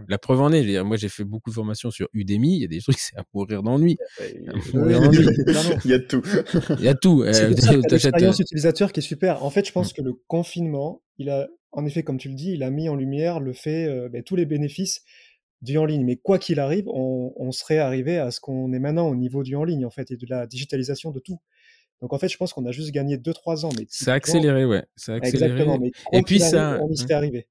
La 0.08 0.18
preuve 0.20 0.42
en 0.42 0.52
est, 0.52 0.84
moi 0.84 0.96
j'ai 0.96 1.10
fait 1.10 1.24
beaucoup 1.24 1.50
de 1.50 1.56
formations 1.56 1.90
sur 1.90 2.08
Udemy, 2.14 2.56
il 2.56 2.62
y 2.62 2.66
a 2.66 2.68
des 2.68 2.80
trucs, 2.80 2.98
c'est 3.00 3.18
à 3.18 3.24
mourir 3.34 3.64
d'ennui. 3.64 3.98
Il 5.84 5.92
y 5.92 5.94
a 5.94 6.00
tout. 6.00 6.22
Il 6.78 6.86
y 6.86 6.88
a 6.88 6.94
tout. 6.94 7.24
C'est 7.32 7.50
l'expérience 7.50 8.40
utilisateur 8.40 8.92
qui 8.92 9.00
est 9.00 9.04
super. 9.04 9.44
En 9.44 9.50
fait, 9.50 9.66
je 9.66 9.72
pense 9.72 9.92
mmh. 9.92 9.96
que 9.96 10.02
le 10.04 10.14
confinement, 10.28 11.02
il 11.18 11.30
a, 11.30 11.48
en 11.72 11.86
effet, 11.86 12.04
comme 12.04 12.18
tu 12.18 12.30
le 12.30 12.36
dis, 12.36 12.52
il 12.52 12.64
a 12.64 12.70
mis 12.70 12.90
en 12.90 12.96
lumière 12.96 13.40
le 13.40 13.54
fait, 13.54 13.88
euh, 13.88 14.10
ben, 14.10 14.24
tous 14.24 14.36
les 14.36 14.46
bénéfices 14.46 15.04
du 15.62 15.78
en 15.78 15.86
ligne. 15.86 16.06
Mais 16.06 16.16
quoi 16.16 16.38
qu'il 16.38 16.60
arrive, 16.60 16.88
on, 16.88 17.34
on, 17.36 17.52
serait 17.52 17.80
arrivé 17.80 18.20
à 18.20 18.30
ce 18.30 18.40
qu'on 18.40 18.72
est 18.74 18.80
maintenant 18.80 19.08
au 19.08 19.16
niveau 19.16 19.44
du 19.44 19.56
en 19.56 19.64
ligne, 19.64 19.86
en 19.86 19.90
fait, 19.90 20.12
et 20.12 20.18
de 20.18 20.26
la 20.30 20.46
digitalisation 20.46 21.12
de 21.12 21.20
tout. 21.20 21.40
Donc 22.02 22.14
en 22.14 22.20
fait, 22.20 22.30
je 22.30 22.38
pense 22.38 22.54
qu'on 22.54 22.66
a 22.66 22.72
juste 22.72 22.92
gagné 22.92 23.18
2-3 23.18 23.66
ans. 23.66 23.70
Mais 23.78 23.86
ça 23.90 24.14
a 24.14 24.16
accéléré, 24.16 24.66
ouais. 24.66 24.84
Ça 24.96 25.14
a 25.14 25.16
accéléré. 25.16 25.52
Exactement. 25.52 25.80
Mais 25.80 25.92
et 26.14 26.22
puis 26.22 26.40
ça, 26.40 26.80
on 26.84 26.92
y 26.92 26.98
serait 26.98 27.16
arrivé 27.16 27.48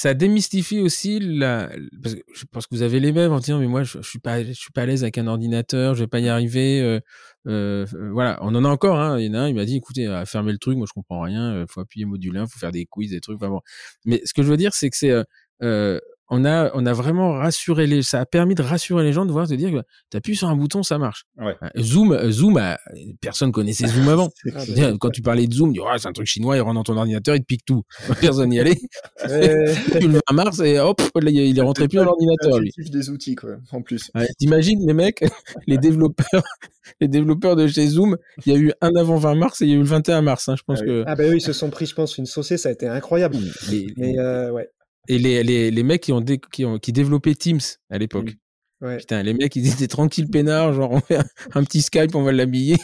ça 0.00 0.14
démystifie 0.14 0.80
aussi 0.80 1.20
la 1.20 1.70
parce 2.02 2.14
que 2.14 2.22
je 2.32 2.44
pense 2.50 2.66
que 2.66 2.74
vous 2.74 2.80
avez 2.80 3.00
les 3.00 3.12
mêmes 3.12 3.32
en 3.32 3.38
disant 3.38 3.58
mais 3.58 3.66
moi 3.66 3.82
je, 3.82 3.98
je 4.00 4.08
suis 4.08 4.18
pas 4.18 4.42
je 4.42 4.52
suis 4.52 4.72
pas 4.72 4.80
à 4.82 4.86
l'aise 4.86 5.02
avec 5.02 5.18
un 5.18 5.26
ordinateur 5.26 5.94
je 5.94 6.04
vais 6.04 6.08
pas 6.08 6.20
y 6.20 6.28
arriver 6.30 6.80
euh, 6.80 7.00
euh, 7.46 7.84
voilà 8.10 8.38
on 8.40 8.54
en 8.54 8.64
a 8.64 8.68
encore 8.70 8.98
hein. 8.98 9.20
il 9.20 9.26
y 9.26 9.28
en 9.28 9.34
a 9.34 9.40
un 9.40 9.48
il 9.48 9.54
m'a 9.54 9.66
dit 9.66 9.76
écoutez 9.76 10.06
à 10.06 10.24
fermer 10.24 10.52
le 10.52 10.58
truc 10.58 10.78
moi 10.78 10.86
je 10.88 10.94
comprends 10.94 11.20
rien 11.20 11.52
euh, 11.52 11.66
faut 11.68 11.82
appuyer 11.82 12.06
module 12.06 12.34
1 12.34 12.46
faut 12.46 12.58
faire 12.58 12.72
des 12.72 12.86
quiz 12.86 13.10
des 13.10 13.20
trucs 13.20 13.36
enfin 13.36 13.50
bon 13.50 13.60
mais 14.06 14.22
ce 14.24 14.32
que 14.32 14.42
je 14.42 14.48
veux 14.48 14.56
dire 14.56 14.72
c'est 14.72 14.88
que 14.88 14.96
c'est 14.96 15.10
euh, 15.10 15.22
euh 15.62 16.00
on 16.30 16.44
a, 16.44 16.70
on 16.74 16.86
a 16.86 16.92
vraiment 16.92 17.32
rassuré 17.32 17.86
les, 17.86 18.02
ça 18.02 18.20
a 18.20 18.26
permis 18.26 18.54
de 18.54 18.62
rassurer 18.62 19.02
les 19.02 19.12
gens 19.12 19.26
de 19.26 19.32
voir, 19.32 19.48
de 19.48 19.56
dire 19.56 19.70
que 19.70 19.82
tu 20.10 20.16
appuies 20.16 20.36
sur 20.36 20.48
un 20.48 20.56
bouton, 20.56 20.82
ça 20.82 20.96
marche. 20.96 21.24
Ouais. 21.36 21.56
Zoom, 21.78 22.30
Zoom, 22.30 22.60
personne 23.20 23.50
connaissait 23.50 23.88
Zoom 23.88 24.08
avant. 24.08 24.30
Quand 25.00 25.10
tu 25.10 25.22
parlais 25.22 25.46
de 25.46 25.52
Zoom, 25.52 25.72
tu 25.72 25.80
dis, 25.80 25.86
oh, 25.86 25.98
c'est 25.98 26.08
un 26.08 26.12
truc 26.12 26.26
chinois, 26.26 26.56
il 26.56 26.60
rentre 26.60 26.74
dans 26.74 26.84
ton 26.84 26.96
ordinateur, 26.96 27.34
il 27.34 27.40
te 27.40 27.46
pique 27.46 27.64
tout. 27.64 27.82
Personne 28.20 28.50
n'y 28.50 28.60
allait. 28.60 28.76
tu 28.76 29.28
le 30.08 30.20
à 30.26 30.32
Mars 30.32 30.60
et 30.60 30.78
hop, 30.78 31.02
il 31.20 31.58
est 31.58 31.62
rentré 31.62 31.88
plus 31.88 31.96
dans 31.96 32.04
l'ordinateur, 32.04 32.60
lui. 32.60 32.72
des 32.90 33.10
outils, 33.10 33.34
quoi, 33.34 33.56
en 33.72 33.82
plus. 33.82 34.10
T'imagines, 34.38 34.86
les 34.86 34.94
mecs, 34.94 35.24
les 35.66 35.78
développeurs, 35.78 36.44
les 37.00 37.08
développeurs 37.08 37.56
de 37.56 37.66
chez 37.66 37.86
Zoom, 37.88 38.16
il 38.46 38.52
y 38.52 38.56
a 38.56 38.58
eu 38.58 38.72
un 38.80 38.94
avant 38.94 39.16
20 39.16 39.34
mars 39.34 39.62
et 39.62 39.64
il 39.64 39.70
y 39.70 39.72
a 39.72 39.76
eu 39.76 39.80
le 39.80 39.84
21 39.84 40.22
mars, 40.22 40.48
hein, 40.48 40.54
je 40.56 40.62
pense 40.62 40.78
ah, 40.82 40.86
que. 40.86 41.04
Ah, 41.06 41.16
bah 41.16 41.24
oui, 41.28 41.36
ils 41.36 41.40
se 41.40 41.52
sont 41.52 41.70
pris, 41.70 41.86
je 41.86 41.94
pense, 41.94 42.18
une 42.18 42.26
saucée, 42.26 42.56
ça 42.56 42.68
a 42.68 42.72
été 42.72 42.86
incroyable. 42.86 43.36
Mais, 43.96 44.18
euh, 44.18 44.50
ouais. 44.50 44.70
Et 45.08 45.18
les, 45.18 45.42
les, 45.42 45.70
les 45.70 45.82
mecs 45.82 46.02
qui 46.02 46.12
ont, 46.12 46.24
qui 46.24 46.64
ont 46.64 46.78
qui 46.78 46.92
développaient 46.92 47.34
Teams 47.34 47.60
à 47.90 47.98
l'époque. 47.98 48.36
Ouais. 48.80 48.96
Putain, 48.96 49.22
les 49.22 49.34
mecs, 49.34 49.54
ils 49.56 49.68
étaient 49.68 49.88
tranquilles 49.88 50.30
peinards, 50.30 50.72
genre 50.72 50.92
on 50.92 51.00
fait 51.00 51.18
un, 51.54 51.64
petit 51.64 51.82
Skype, 51.82 52.14
on 52.14 52.22
va 52.22 52.32
l'habiller. 52.32 52.76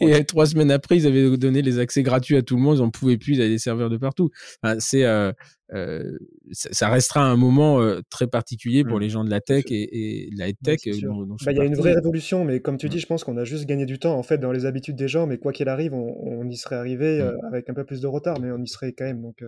et 0.00 0.24
trois 0.24 0.46
semaines 0.46 0.70
après, 0.70 0.96
ils 0.96 1.06
avaient 1.06 1.36
donné 1.36 1.60
les 1.60 1.78
accès 1.78 2.02
gratuits 2.02 2.36
à 2.36 2.42
tout 2.42 2.56
le 2.56 2.62
monde, 2.62 2.78
ils 2.78 2.82
en 2.82 2.90
pouvaient 2.90 3.18
plus, 3.18 3.34
ils 3.34 3.40
avaient 3.40 3.50
des 3.50 3.58
serveurs 3.58 3.90
de 3.90 3.98
partout. 3.98 4.30
Enfin, 4.62 4.76
c'est, 4.78 5.04
euh, 5.04 5.30
euh, 5.74 6.16
ça 6.52 6.88
restera 6.88 7.20
un 7.20 7.36
moment 7.36 7.82
euh, 7.82 8.00
très 8.08 8.26
particulier 8.26 8.82
pour 8.82 8.96
mmh. 8.96 9.02
les 9.02 9.08
gens 9.10 9.24
de 9.24 9.30
la 9.30 9.42
tech 9.42 9.64
et, 9.68 10.26
et 10.26 10.30
de 10.30 10.38
la 10.38 10.52
tech. 10.54 10.78
Euh, 10.86 10.92
bah, 11.44 11.52
il 11.52 11.58
y 11.58 11.60
a 11.60 11.64
une 11.64 11.74
vraie 11.74 11.94
révolution, 11.94 12.46
mais 12.46 12.60
comme 12.60 12.78
tu 12.78 12.88
dis, 12.88 12.98
je 12.98 13.06
pense 13.06 13.24
qu'on 13.24 13.36
a 13.36 13.44
juste 13.44 13.66
gagné 13.66 13.84
du 13.84 13.98
temps 13.98 14.16
en 14.16 14.22
fait 14.22 14.38
dans 14.38 14.52
les 14.52 14.64
habitudes 14.64 14.96
des 14.96 15.08
gens, 15.08 15.26
mais 15.26 15.36
quoi 15.36 15.52
qu'il 15.52 15.68
arrive, 15.68 15.92
on, 15.92 16.16
on, 16.22 16.48
y 16.48 16.56
serait 16.56 16.76
arrivé 16.76 17.22
mmh. 17.22 17.46
avec 17.46 17.68
un 17.68 17.74
peu 17.74 17.84
plus 17.84 18.00
de 18.00 18.06
retard, 18.06 18.40
mais 18.40 18.50
on 18.50 18.62
y 18.62 18.68
serait 18.68 18.92
quand 18.92 19.04
même. 19.04 19.20
Donc, 19.20 19.44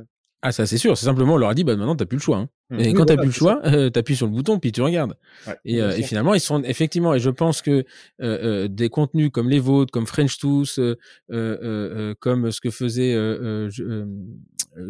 ah, 0.47 0.53
ça 0.53 0.65
c'est 0.65 0.79
sûr. 0.79 0.97
C'est 0.97 1.07
simplement, 1.07 1.35
on 1.35 1.39
leur 1.39 1.49
a 1.49 1.55
dit, 1.55 1.65
bah 1.65 1.75
maintenant 1.75 1.97
t'as 1.97 2.07
plus 2.07 2.19
le 2.19 2.23
choix. 2.23 2.37
Hein. 2.39 2.49
Mmh. 2.71 2.81
Et 2.81 2.93
quand 2.95 3.07
t'as 3.07 3.17
plus 3.17 3.27
le 3.27 3.33
choix, 3.33 3.61
euh, 3.67 3.91
t'appuies 3.91 4.15
sur 4.15 4.27
le 4.27 4.33
bouton 4.33 4.61
puis 4.61 4.71
tu 4.71 4.81
regardes. 4.81 5.17
et, 5.65 5.83
euh, 5.83 5.97
et, 5.97 6.03
finalement, 6.05 6.35
ils 6.35 6.41
sont 6.41 6.63
effectivement. 6.63 7.15
Et 7.15 7.19
je 7.19 7.31
pense 7.31 7.63
que 7.63 7.71
euh, 7.71 7.85
euh 8.21 8.69
des 8.69 8.89
contenus 8.89 9.31
comme 9.33 9.49
les 9.49 9.59
vôtres, 9.59 9.91
comme 9.91 10.07
French 10.07 10.39
Tooth, 10.39 10.79
euh, 10.79 12.15
comme 12.21 12.53
ce 12.53 12.61
que 12.61 12.71
faisait 12.71 13.13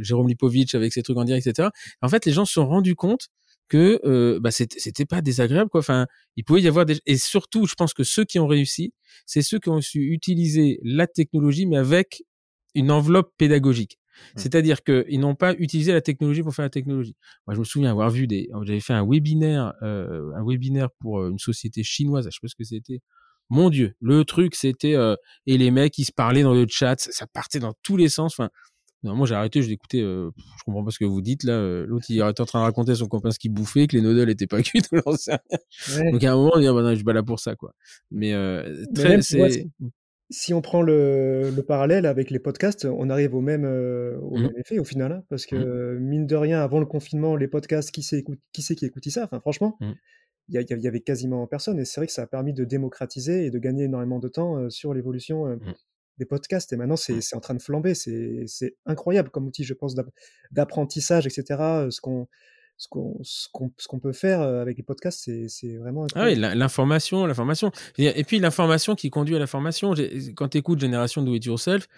Jérôme 0.01 0.29
Lipovitch 0.29 0.75
avec 0.75 0.93
ses 0.93 1.03
trucs 1.03 1.17
en 1.17 1.25
direct, 1.25 1.47
etc. 1.47 1.71
En 2.03 2.09
fait, 2.09 2.27
les 2.27 2.33
gens 2.33 2.45
se 2.45 2.53
sont 2.53 2.67
rendus 2.67 2.95
compte 2.95 3.29
que 3.71 4.39
bah, 4.39 4.51
c'était 4.51 5.07
pas 5.07 5.23
désagréable 5.23 5.71
quoi. 5.71 5.81
Enfin, 5.81 6.07
il 6.37 6.45
pouvait 6.45 6.61
y 6.61 6.69
avoir 6.69 6.85
des 6.85 6.99
et 7.07 7.17
surtout, 7.17 7.67
je 7.67 7.75
pense 7.77 7.95
que 7.95 8.05
ceux 8.05 8.27
qui 8.27 8.39
ont 8.39 8.47
réussi, 8.47 8.93
c'est 9.25 9.41
ceux 9.41 9.59
qui 9.59 9.71
ont 9.71 9.81
su 9.81 10.01
utiliser 10.13 10.81
la 10.83 11.07
technologie 11.07 11.65
mais 11.65 11.79
avec 11.79 12.25
une 12.75 12.91
enveloppe 12.91 13.33
pédagogique. 13.39 13.99
Mmh. 14.17 14.39
C'est-à-dire 14.39 14.83
qu'ils 14.83 15.21
n'ont 15.21 15.35
pas 15.35 15.55
utilisé 15.55 15.93
la 15.93 16.01
technologie 16.01 16.43
pour 16.43 16.55
faire 16.55 16.65
la 16.65 16.71
technologie. 16.71 17.17
Moi, 17.47 17.55
je 17.55 17.61
me 17.61 17.65
souviens 17.65 17.91
avoir 17.91 18.11
vu 18.11 18.27
des, 18.27 18.49
j'avais 18.63 18.81
fait 18.81 18.93
un 18.93 19.07
webinaire, 19.07 19.75
euh, 19.83 20.33
un 20.35 20.45
webinaire 20.45 20.91
pour 21.01 21.21
euh, 21.21 21.31
une 21.31 21.39
société 21.39 21.83
chinoise. 21.83 22.27
Je 22.27 22.31
sais 22.31 22.39
pas 22.43 22.49
ce 22.49 22.55
que 22.55 22.65
c'était. 22.65 23.01
Mon 23.49 23.71
Dieu, 23.71 23.95
le 24.01 24.25
truc, 24.25 24.57
c'était 24.57 24.97
euh, 24.97 25.15
et 25.47 25.57
les 25.57 25.71
mecs, 25.71 25.97
ils 25.99 26.05
se 26.05 26.13
parlaient 26.13 26.43
dans 26.43 26.55
le 26.55 26.67
chat, 26.69 26.99
ça, 26.99 27.27
partait 27.29 27.61
dans 27.61 27.75
tous 27.83 27.97
les 27.97 28.09
sens. 28.09 28.35
Enfin, 28.39 28.51
moi, 29.03 29.25
j'ai 29.27 29.37
arrêté, 29.37 29.63
je 29.63 29.69
l'écoutais. 29.69 30.01
Euh, 30.01 30.31
je 30.59 30.65
comprends 30.65 30.85
pas 30.85 30.91
ce 30.91 30.99
que 30.99 31.05
vous 31.05 31.21
dites 31.21 31.45
là. 31.45 31.85
L'autre, 31.87 32.07
il 32.09 32.17
était 32.17 32.41
en 32.41 32.47
train 32.47 32.59
de 32.59 32.65
raconter 32.65 32.93
à 32.93 32.97
son 32.97 33.07
copain 33.07 33.31
ce 33.31 33.39
qu'il 33.39 33.53
bouffait, 33.53 33.87
que 33.87 33.97
les 33.97 34.03
noodles 34.03 34.31
étaient 34.31 34.49
pas 34.49 34.63
cuits. 34.63 34.83
Ouais. 34.91 36.13
Donc 36.13 36.25
à 36.25 36.33
un 36.33 36.37
moment, 36.37 36.57
il 36.57 36.63
dit 36.63 36.67
ah, 36.67 36.73
bah, 36.73 36.83
non, 36.83 36.91
je 36.91 36.97
suis 36.97 37.05
pas 37.05 37.13
là 37.13 37.23
pour 37.23 37.39
ça, 37.39 37.55
quoi. 37.55 37.73
Mais, 38.11 38.33
très, 38.95 39.23
c'est 39.23 39.69
si 40.31 40.53
on 40.55 40.61
prend 40.61 40.83
le, 40.83 41.51
le, 41.51 41.63
parallèle 41.63 42.05
avec 42.05 42.31
les 42.31 42.39
podcasts, 42.39 42.85
on 42.85 43.11
arrive 43.11 43.35
au 43.35 43.41
même, 43.41 43.65
euh, 43.65 44.19
au 44.21 44.37
mmh. 44.37 44.43
même 44.43 44.57
effet 44.57 44.79
au 44.79 44.85
final, 44.85 45.13
hein, 45.13 45.25
parce 45.29 45.47
que 45.47 45.57
mmh. 45.57 45.99
mine 46.01 46.27
de 46.27 46.37
rien, 46.37 46.61
avant 46.61 46.81
le 46.81 46.87
confinement, 46.87 47.37
les 47.37 47.49
podcasts, 47.49 47.93
qui 47.93 48.03
c'est 48.03 48.25
qui, 48.53 48.63
qui 48.63 48.85
écoutait 48.85 49.11
ça? 49.11 49.25
Enfin, 49.25 49.41
franchement, 49.41 49.77
mmh. 49.81 49.93
il 50.49 50.61
y, 50.61 50.83
y, 50.83 50.89
avait 50.89 51.01
quasiment 51.01 51.47
personne, 51.47 51.79
et 51.79 51.85
c'est 51.85 52.01
vrai 52.01 52.07
que 52.07 52.13
ça 52.13 52.23
a 52.23 52.27
permis 52.27 52.53
de 52.53 52.65
démocratiser 52.65 53.47
et 53.47 53.51
de 53.51 53.59
gagner 53.59 53.85
énormément 53.85 54.19
de 54.19 54.29
temps 54.29 54.57
euh, 54.57 54.69
sur 54.69 54.95
l'évolution 54.95 55.47
euh, 55.47 55.57
des 56.19 56.27
podcasts. 56.27 56.73
Et 56.73 56.77
maintenant, 56.77 56.97
c'est 56.97 57.35
en 57.35 57.41
train 57.41 57.55
de 57.55 57.63
flamber, 57.63 57.95
c'est 57.95 58.77
incroyable 58.85 59.31
comme 59.31 59.47
outil, 59.47 59.63
je 59.63 59.75
pense, 59.75 59.95
d'apprentissage, 60.51 61.27
etc. 61.27 61.45
Ce 61.91 62.01
qu'on 62.01 62.27
ce 62.79 62.89
qu'on 62.89 63.21
ce 63.23 63.49
qu'on 63.89 63.99
peut 63.99 64.13
faire 64.13 64.41
avec 64.41 64.77
les 64.77 64.83
podcasts, 64.83 65.31
c'est 65.49 65.77
vraiment. 65.77 66.07
Ah 66.15 66.27
oui, 66.27 66.35
l'information, 66.37 67.27
l'information. 67.27 67.71
Et 67.99 68.25
puis 68.25 68.39
l'information 68.39 68.95
qui 68.95 69.11
conduit 69.11 69.37
à 69.37 69.39
la 69.39 69.47
formation. 69.47 69.95
Quand 70.35 70.49
tu 70.49 70.59
écoutes 70.59 70.81
Génération 70.81 71.23
Do 71.23 71.35
It 71.35 71.45
Yourself, 71.45 71.89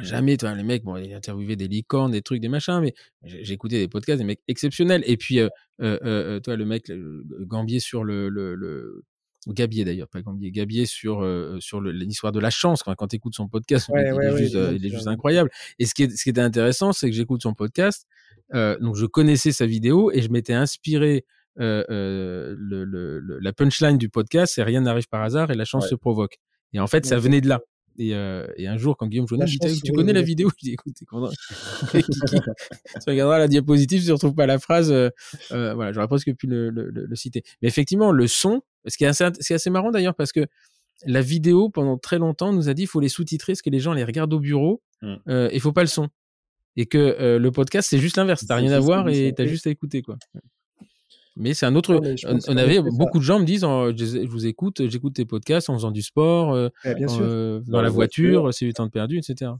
jamais, 0.00 0.36
toi, 0.36 0.54
les 0.54 0.62
mecs, 0.62 0.84
bon, 0.84 0.96
ils 0.96 1.14
interviewaient 1.14 1.56
des 1.56 1.68
licornes, 1.68 2.12
des 2.12 2.22
trucs, 2.22 2.40
des 2.40 2.48
machins, 2.48 2.80
mais 2.80 2.94
écouté 3.24 3.78
des 3.78 3.88
podcasts, 3.88 4.18
des 4.18 4.24
mecs 4.24 4.42
exceptionnels. 4.48 5.02
Et 5.06 5.16
puis, 5.16 5.40
euh, 5.40 5.48
euh, 5.80 6.40
toi, 6.40 6.56
le 6.56 6.64
mec, 6.64 6.88
le, 6.88 7.24
Gambier 7.40 7.80
sur 7.80 8.04
le, 8.04 8.28
le, 8.28 8.54
le 8.54 9.04
Gabier 9.52 9.84
d'ailleurs, 9.84 10.08
pas 10.08 10.22
Gambier, 10.22 10.50
Gabier 10.50 10.86
sur 10.86 11.22
euh, 11.22 11.58
sur 11.60 11.80
l'histoire 11.80 12.32
de 12.32 12.40
la 12.40 12.50
chance. 12.50 12.82
Quand, 12.82 12.94
quand 12.94 13.08
tu 13.08 13.16
écoutes 13.16 13.34
son 13.34 13.48
podcast, 13.48 13.88
il, 13.94 13.98
est 13.98 14.36
juste, 14.36 14.58
il 14.74 14.86
est 14.86 14.90
juste 14.90 15.08
incroyable. 15.08 15.50
Et 15.78 15.86
ce 15.86 15.94
qui 15.94 16.04
est 16.04 16.16
ce 16.16 16.22
qui 16.22 16.30
était 16.30 16.40
intéressant, 16.40 16.92
c'est 16.92 17.08
que 17.08 17.16
j'écoute 17.16 17.42
son 17.42 17.54
podcast 17.54 18.06
euh, 18.54 18.78
donc 18.78 18.96
je 18.96 19.06
connaissais 19.06 19.52
sa 19.52 19.66
vidéo 19.66 20.10
et 20.12 20.22
je 20.22 20.30
m'étais 20.30 20.52
inspiré 20.52 21.24
euh, 21.58 21.82
euh, 21.90 22.54
le, 22.58 22.84
le, 22.84 23.38
la 23.40 23.52
punchline 23.52 23.98
du 23.98 24.08
podcast, 24.08 24.54
c'est 24.54 24.62
rien 24.62 24.82
n'arrive 24.82 25.08
par 25.08 25.22
hasard 25.22 25.50
et 25.50 25.54
la 25.54 25.64
chance 25.64 25.88
se 25.88 25.94
provoque. 25.94 26.38
Et 26.72 26.80
en 26.80 26.86
fait, 26.86 27.06
ça 27.06 27.18
venait 27.18 27.40
de 27.40 27.48
là. 27.48 27.60
Et, 27.98 28.14
euh, 28.14 28.46
et, 28.56 28.66
un 28.66 28.76
jour, 28.76 28.96
quand 28.96 29.06
Guillaume 29.06 29.26
Jaunet 29.26 29.46
dit 29.46 29.58
Tu 29.82 29.92
connais 29.92 30.12
la 30.12 30.22
vidéo 30.22 30.50
Je 30.58 30.64
dis 30.64 30.72
Écoute, 30.72 30.94
tu 30.96 31.04
regarderas 33.06 33.38
la 33.38 33.48
diapositive, 33.48 34.02
tu 34.02 34.08
ne 34.08 34.12
retrouves 34.12 34.34
pas 34.34 34.46
la 34.46 34.58
phrase. 34.58 34.92
Euh, 34.92 35.08
euh, 35.52 35.74
voilà, 35.74 35.92
j'aurais 35.92 36.08
presque 36.08 36.34
pu 36.34 36.46
le, 36.46 36.70
le, 36.70 36.90
le, 36.90 37.16
citer. 37.16 37.42
Mais 37.62 37.68
effectivement, 37.68 38.12
le 38.12 38.26
son, 38.26 38.60
ce 38.86 38.96
qui 38.96 39.04
est 39.04 39.08
assez, 39.08 39.24
c'est 39.40 39.54
assez 39.54 39.70
marrant 39.70 39.90
d'ailleurs, 39.90 40.14
parce 40.14 40.32
que 40.32 40.46
la 41.04 41.20
vidéo, 41.20 41.68
pendant 41.68 41.98
très 41.98 42.18
longtemps, 42.18 42.52
nous 42.52 42.68
a 42.68 42.74
dit 42.74 42.82
il 42.82 42.88
faut 42.88 43.00
les 43.00 43.08
sous-titrer, 43.08 43.52
parce 43.52 43.62
que 43.62 43.70
les 43.70 43.80
gens 43.80 43.92
les 43.92 44.04
regardent 44.04 44.34
au 44.34 44.40
bureau, 44.40 44.82
mmh. 45.02 45.14
euh, 45.28 45.50
il 45.52 45.60
faut 45.60 45.72
pas 45.72 45.82
le 45.82 45.88
son. 45.88 46.08
Et 46.76 46.86
que 46.86 46.98
euh, 46.98 47.38
le 47.38 47.50
podcast 47.50 47.88
c'est 47.90 47.98
juste 47.98 48.16
l'inverse. 48.16 48.46
T'as 48.46 48.56
rien 48.56 48.72
à 48.72 48.80
voir 48.80 49.08
et 49.08 49.32
t'as 49.34 49.46
juste 49.46 49.66
à 49.66 49.70
écouter 49.70 50.02
quoi. 50.02 50.16
Mais 51.36 51.52
c'est 51.52 51.66
un 51.66 51.74
autre 51.74 52.00
on, 52.48 52.56
avait 52.56 52.80
beaucoup 52.80 53.18
de 53.18 53.22
gens 53.22 53.38
me 53.38 53.44
disent 53.44 53.62
oh, 53.62 53.92
je, 53.94 54.26
vous 54.26 54.46
écoute 54.46 54.88
j'écoute 54.88 55.14
tes 55.14 55.26
podcasts 55.26 55.68
en 55.68 55.74
faisant 55.74 55.90
du 55.90 56.00
sport 56.00 56.54
euh, 56.54 56.70
bien 56.96 57.08
sûr. 57.08 57.20
Euh, 57.22 57.60
dans, 57.66 57.82
la 57.82 57.90
voiture, 57.90 58.54
c'est 58.54 58.64
du 58.64 58.72
temps 58.72 58.86
de 58.86 58.90
perdu 58.90 59.18
etc 59.18 59.52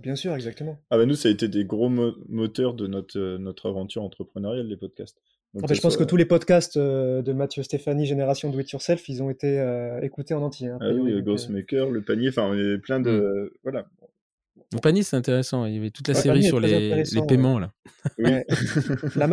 bien 0.00 0.16
sûr 0.16 0.34
exactement. 0.34 0.80
Ah 0.90 0.98
bah 0.98 1.06
nous 1.06 1.14
ça 1.14 1.28
a 1.28 1.30
été 1.30 1.46
des 1.46 1.64
gros 1.64 1.88
moteurs 2.28 2.74
de 2.74 2.88
notre 2.88 3.36
notre 3.38 3.68
aventure 3.68 4.02
entrepreneuriale 4.02 4.66
les 4.66 4.76
podcasts 4.76 5.18
en 5.62 5.66
fait, 5.66 5.74
je 5.74 5.80
pense 5.80 5.96
que 5.96 6.04
tous 6.04 6.16
les 6.16 6.24
podcasts 6.24 6.78
de 6.78 7.32
Mathieu 7.32 7.62
Stéphanie, 7.62 8.06
Génération 8.06 8.50
Do 8.50 8.60
It 8.60 8.70
Yourself, 8.70 9.08
ils 9.08 9.22
ont 9.22 9.30
été 9.30 9.62
écoutés 10.02 10.34
en 10.34 10.42
entier. 10.42 10.68
Hein, 10.68 10.78
ah 10.80 10.92
oui, 10.92 11.20
Ghostmaker, 11.22 11.90
le 11.90 12.02
panier, 12.02 12.28
enfin, 12.28 12.56
plein 12.82 13.00
de. 13.00 13.50
Mm. 13.50 13.58
Voilà. 13.62 13.86
Donc 14.72 14.82
Pani, 14.82 15.02
c'est 15.02 15.16
intéressant. 15.16 15.66
Il 15.66 15.74
y 15.74 15.78
avait 15.78 15.90
toute 15.90 16.06
la 16.06 16.14
série 16.14 16.44
sur 16.44 16.60
les, 16.60 17.02
les, 17.02 17.22
paiements 17.26 17.58
là. 17.58 17.72
Oui. 18.18 18.30
la, 19.16 19.26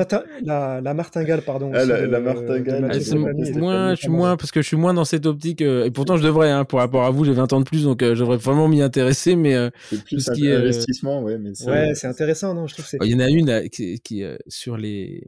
la, 0.43 0.81
la, 0.81 0.93
martingale, 0.95 1.43
pardon. 1.43 1.71
Ah, 1.75 1.85
la, 1.85 2.07
la, 2.07 2.19
martingale. 2.19 2.89
Ah, 2.91 3.15
moins, 3.59 3.93
je 3.93 3.99
suis 4.01 4.09
moins 4.09 4.35
parce 4.35 4.49
que 4.49 4.63
je 4.63 4.67
suis 4.67 4.77
moins 4.77 4.95
dans 4.95 5.05
cette 5.05 5.27
optique. 5.27 5.61
Euh, 5.61 5.85
et 5.85 5.91
pourtant, 5.91 6.17
je 6.17 6.23
devrais. 6.23 6.49
Hein, 6.49 6.65
pour 6.65 6.79
rapport 6.79 7.03
à 7.03 7.11
vous, 7.11 7.23
j'ai 7.23 7.33
20 7.33 7.53
ans 7.53 7.59
de 7.59 7.65
plus, 7.65 7.83
donc 7.83 8.01
euh, 8.01 8.15
je 8.15 8.21
devrais 8.21 8.37
vraiment 8.37 8.67
m'y 8.67 8.81
intéresser. 8.81 9.35
Mais 9.35 9.53
euh, 9.53 9.69
c'est 9.91 10.03
plus 10.03 10.21
ce 10.21 10.31
qui 10.31 10.47
est 10.47 10.55
investissement, 10.55 11.21
ouais. 11.21 11.37
Mais 11.37 11.51
ouais, 11.67 11.93
c'est 11.93 12.07
intéressant, 12.07 12.55
non 12.55 12.65
Je 12.65 12.73
trouve. 12.73 12.87
Il 13.03 13.11
y 13.11 13.15
en 13.15 13.19
a 13.19 13.29
une 13.29 13.69
qui, 13.69 13.99
qui 13.99 14.23
sur 14.47 14.75
les 14.75 15.23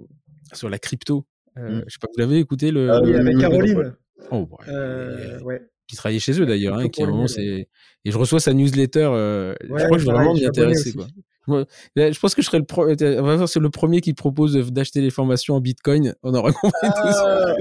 sur 0.54 0.70
la 0.70 0.80
crypto. 0.80 1.26
Euh, 1.58 1.80
mm. 1.80 1.84
Je 1.88 1.94
sais 1.94 2.00
pas, 2.00 2.08
vous 2.12 2.20
l'avez 2.20 2.38
écouté 2.40 2.72
le. 2.72 2.92
Ah, 2.92 3.02
oui, 3.02 3.16
avec 3.16 3.38
Caroline. 3.38 3.94
Oh, 4.32 4.48
ouais 5.44 5.62
qui 5.90 5.96
travaillait 5.96 6.20
chez 6.20 6.40
eux 6.40 6.46
d'ailleurs, 6.46 6.78
hein, 6.78 6.88
qui 6.88 7.02
à 7.02 7.08
un 7.08 7.10
moment 7.10 7.28
c'est 7.28 7.68
et 8.06 8.12
je 8.12 8.18
reçois 8.18 8.40
sa 8.40 8.54
newsletter. 8.54 9.10
Euh, 9.12 9.56
je 9.62 9.68
crois 9.68 9.90
que 9.90 9.98
je 9.98 10.06
vais 10.06 10.12
vraiment 10.14 10.34
m'y 10.34 10.46
intéresser 10.46 10.94
quoi. 10.94 11.08
Je 11.96 12.20
pense 12.20 12.36
que 12.36 12.44
je 12.44 12.48
serais 12.48 12.60
le 12.60 12.66
pro... 12.66 12.88
c'est 12.96 13.60
le 13.60 13.70
premier 13.72 14.02
qui 14.02 14.14
propose 14.14 14.54
d'acheter 14.72 15.02
les 15.02 15.10
formations 15.10 15.56
en 15.56 15.62
Bitcoin. 15.62 16.14
On 16.22 16.34
aurait 16.36 16.54
compris 16.54 16.80
ah, 16.84 17.02
tout 17.02 17.12
ça. 17.12 17.56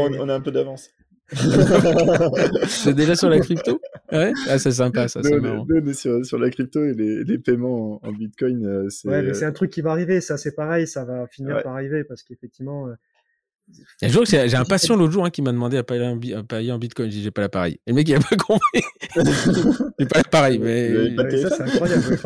on, 0.00 0.14
on, 0.20 0.28
a 0.30 0.34
un 0.34 0.40
peu 0.40 0.50
d'avance. 0.50 0.88
c'est 2.66 2.94
déjà 2.94 3.14
sur 3.14 3.28
la 3.28 3.40
crypto? 3.40 3.78
Ouais? 4.12 4.32
Ah, 4.48 4.58
c'est 4.58 4.72
sympa 4.72 5.08
ça 5.08 5.22
c'est 5.22 5.40
marrant 5.40 5.66
nous, 5.68 5.92
sur, 5.92 6.24
sur, 6.24 6.38
la 6.38 6.50
crypto 6.50 6.84
et 6.84 6.94
les, 6.94 7.24
les 7.24 7.38
paiements 7.38 8.00
en, 8.02 8.12
Bitcoin 8.12 8.64
euh, 8.66 8.88
c'est 8.88 9.08
ouais 9.08 9.22
mais 9.22 9.34
c'est 9.34 9.44
un 9.44 9.52
truc 9.52 9.70
qui 9.70 9.80
va 9.80 9.90
arriver 9.90 10.20
ça 10.20 10.36
c'est 10.36 10.54
pareil 10.54 10.86
ça 10.86 11.04
va 11.04 11.26
finir 11.26 11.62
par 11.62 11.74
arriver 11.74 12.04
parce 12.04 12.22
qu'effectivement 12.22 12.88
euh, 12.88 12.94
j'ai 14.00 14.54
un 14.54 14.64
patient 14.64 14.96
l'autre 14.96 15.12
jour 15.12 15.24
hein, 15.24 15.30
qui 15.30 15.42
m'a 15.42 15.52
demandé 15.52 15.76
à 15.76 15.82
payer 15.82 16.72
en, 16.72 16.78
bitcoin. 16.78 17.10
J'ai 17.10 17.18
dit, 17.18 17.22
j'ai 17.22 17.30
pas 17.30 17.40
l'appareil. 17.40 17.80
Et 17.86 17.90
le 17.90 17.94
mec, 17.94 18.08
il 18.08 18.14
a 18.14 18.20
pas 18.20 18.36
compris. 18.46 18.82
j'ai 19.98 20.06
pas 20.06 20.18
l'appareil, 20.18 20.58
mais. 20.58 21.16
ça, 21.42 21.50
c'est 21.50 21.62
incroyable. 21.62 22.18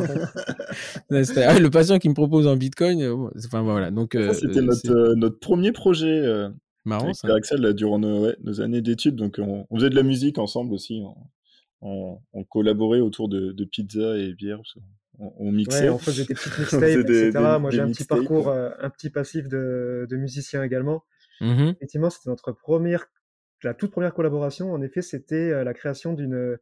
ah, 1.36 1.58
le 1.58 1.70
patient 1.70 1.98
qui 1.98 2.08
me 2.08 2.14
propose 2.14 2.46
en 2.46 2.56
bitcoin. 2.56 3.02
Euh, 3.02 3.30
enfin, 3.46 3.62
voilà. 3.62 3.90
Donc, 3.90 4.14
euh, 4.14 4.32
c'était 4.34 4.60
notre, 4.60 4.90
euh, 4.90 5.14
notre 5.14 5.38
premier 5.38 5.72
projet. 5.72 6.22
Marrant, 6.84 7.04
avec 7.04 7.16
ça. 7.16 7.34
Axel, 7.34 7.74
durant 7.74 7.98
nos, 7.98 8.24
ouais, 8.24 8.36
nos, 8.42 8.60
années 8.60 8.82
d'études. 8.82 9.16
Donc, 9.16 9.36
on, 9.38 9.66
on, 9.70 9.76
faisait 9.76 9.90
de 9.90 9.96
la 9.96 10.02
musique 10.02 10.38
ensemble 10.38 10.74
aussi. 10.74 11.02
On, 11.04 11.14
on 11.82 12.44
collaborait 12.48 13.00
autour 13.00 13.28
de, 13.28 13.52
de, 13.52 13.64
pizza 13.64 14.16
et 14.16 14.34
bière. 14.34 14.60
On, 15.18 15.32
on 15.38 15.52
mixait. 15.52 15.84
Ouais, 15.84 15.90
on 15.90 15.98
faisait 15.98 16.24
des 16.24 16.34
petites 16.34 16.58
mixtapes, 16.58 16.82
etc. 16.82 17.32
Moi, 17.60 17.70
j'ai 17.70 17.80
un 17.80 17.90
petit 17.90 18.04
parcours, 18.04 18.50
un 18.50 18.90
petit 18.90 19.10
passif 19.10 19.48
de, 19.48 20.06
de 20.08 20.16
musicien 20.16 20.62
également. 20.62 21.04
Mmh 21.40 21.70
Effectivement, 21.76 22.10
c'était 22.10 22.30
notre 22.30 22.52
première, 22.52 23.06
la 23.62 23.74
toute 23.74 23.90
première 23.90 24.14
collaboration. 24.14 24.72
En 24.72 24.82
effet, 24.82 25.02
c'était 25.02 25.50
euh, 25.50 25.64
la 25.64 25.74
création 25.74 26.12
d'une 26.12 26.58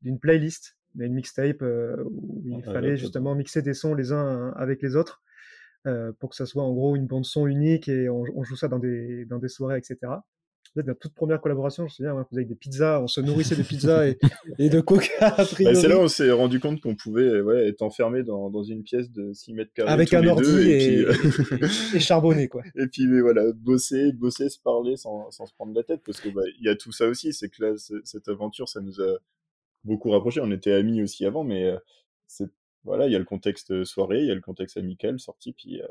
d'une 0.00 0.18
playlist, 0.18 0.78
une 0.98 1.14
mixtape 1.14 1.62
euh, 1.62 2.02
où 2.04 2.42
il 2.46 2.64
ah, 2.66 2.72
fallait 2.72 2.96
justement 2.96 3.34
mixer 3.34 3.62
des 3.62 3.74
sons 3.74 3.94
les 3.94 4.12
uns 4.12 4.52
avec 4.56 4.82
les 4.82 4.96
autres 4.96 5.22
euh, 5.86 6.12
pour 6.18 6.30
que 6.30 6.36
ça 6.36 6.46
soit 6.46 6.62
en 6.62 6.72
gros 6.72 6.96
une 6.96 7.06
bande 7.06 7.24
son 7.24 7.46
unique 7.46 7.88
et 7.88 8.08
on, 8.08 8.24
on 8.34 8.42
joue 8.42 8.56
ça 8.56 8.68
dans 8.68 8.78
des 8.78 9.26
dans 9.26 9.38
des 9.38 9.48
soirées, 9.48 9.78
etc 9.78 10.12
notre 10.76 10.98
toute 11.00 11.14
première 11.14 11.40
collaboration, 11.40 11.82
je 11.82 11.86
me 11.86 11.90
souviens, 11.90 12.14
on 12.14 12.24
faisait 12.24 12.44
des 12.44 12.54
pizzas, 12.54 13.00
on 13.00 13.06
se 13.06 13.20
nourrissait 13.20 13.56
de 13.56 13.62
pizzas 13.62 14.06
et, 14.06 14.18
et 14.58 14.70
de 14.70 14.80
coca. 14.80 15.34
Bah, 15.36 15.44
c'est 15.44 15.88
là 15.88 15.98
où 15.98 16.02
on 16.02 16.08
s'est 16.08 16.30
rendu 16.30 16.60
compte 16.60 16.80
qu'on 16.80 16.94
pouvait 16.94 17.40
ouais, 17.40 17.68
être 17.68 17.82
enfermé 17.82 18.22
dans, 18.22 18.50
dans, 18.50 18.62
une 18.62 18.82
pièce 18.82 19.10
de 19.10 19.32
6 19.32 19.52
mètres 19.54 19.72
carrés. 19.74 19.90
Avec 19.90 20.14
un 20.14 20.26
ordi 20.26 20.70
et, 20.70 21.04
et, 21.94 22.00
charbonné, 22.00 22.48
quoi. 22.48 22.62
Et 22.76 22.86
puis, 22.86 23.06
mais 23.06 23.20
voilà, 23.20 23.52
bosser, 23.52 24.12
bosser, 24.12 24.48
se 24.48 24.58
parler 24.58 24.96
sans, 24.96 25.30
sans 25.30 25.46
se 25.46 25.54
prendre 25.54 25.74
la 25.74 25.82
tête, 25.82 26.00
parce 26.04 26.20
que 26.20 26.30
bah, 26.30 26.42
y 26.60 26.68
a 26.68 26.76
tout 26.76 26.92
ça 26.92 27.06
aussi, 27.06 27.32
c'est 27.32 27.48
que 27.48 27.64
là, 27.64 27.74
cette 28.04 28.28
aventure, 28.28 28.68
ça 28.68 28.80
nous 28.80 29.00
a 29.00 29.18
beaucoup 29.84 30.10
rapprochés. 30.10 30.40
On 30.40 30.50
était 30.50 30.72
amis 30.72 31.02
aussi 31.02 31.26
avant, 31.26 31.44
mais 31.44 31.64
euh, 31.64 31.78
c'est 32.26 32.48
voilà, 32.84 33.06
il 33.06 33.12
y 33.12 33.16
a 33.16 33.18
le 33.18 33.24
contexte 33.24 33.84
soirée, 33.84 34.20
il 34.20 34.26
y 34.26 34.30
a 34.30 34.34
le 34.34 34.40
contexte 34.40 34.76
amical, 34.76 35.20
sorti, 35.20 35.52
puis 35.52 35.80
euh, 35.80 35.86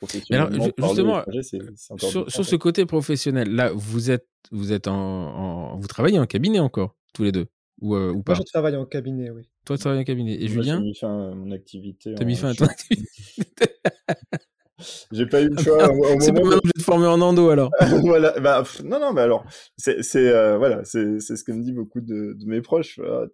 professionnellement. 0.00 0.48
Alors, 0.48 1.24
justement, 1.32 1.98
sur, 1.98 2.30
sur, 2.30 2.44
ce 2.44 2.56
côté 2.56 2.86
professionnel, 2.86 3.54
là, 3.54 3.70
vous 3.74 4.10
êtes, 4.10 4.26
vous 4.50 4.72
êtes 4.72 4.88
en, 4.88 4.94
en, 4.94 5.78
vous 5.78 5.86
travaillez 5.86 6.18
en 6.18 6.26
cabinet 6.26 6.58
encore, 6.58 6.96
tous 7.14 7.22
les 7.22 7.32
deux, 7.32 7.46
ou, 7.80 7.94
euh, 7.94 8.12
ou 8.12 8.22
pas? 8.22 8.34
Moi, 8.34 8.42
je 8.46 8.50
travaille 8.50 8.76
en 8.76 8.86
cabinet, 8.86 9.30
oui. 9.30 9.42
Toi, 9.64 9.76
tu 9.76 9.80
travailles 9.80 10.00
en 10.00 10.04
cabinet. 10.04 10.34
Et 10.40 10.48
Julien 10.48 10.78
J'ai 10.78 10.84
mis 10.84 10.94
fin 10.94 11.30
à 11.30 11.34
mon 11.34 11.50
activité. 11.52 12.14
T'as 12.14 12.24
mis 12.24 12.36
fin 12.36 12.50
à 12.50 12.54
ton 12.54 12.66
activité? 12.66 13.08
J'ai 15.12 15.26
pas 15.26 15.42
eu 15.42 15.50
le 15.50 15.62
choix. 15.62 15.88
c'est 16.20 16.32
pas 16.32 16.42
mal 16.42 16.58
de 16.64 16.70
te 16.70 16.82
former 16.82 17.06
en 17.06 17.20
endo 17.20 17.50
alors. 17.50 17.70
voilà, 18.02 18.38
bah, 18.40 18.64
non, 18.82 18.98
non, 18.98 19.12
mais 19.12 19.20
alors, 19.20 19.44
c'est, 19.76 20.00
euh, 20.16 20.56
voilà, 20.56 20.84
c'est, 20.84 21.20
c'est 21.20 21.36
ce 21.36 21.44
que 21.44 21.52
me 21.52 21.62
dit 21.62 21.72
beaucoup 21.72 22.00
de, 22.00 22.34
de 22.38 22.46
mes 22.46 22.62
proches. 22.62 22.98
Voilà, 22.98 23.26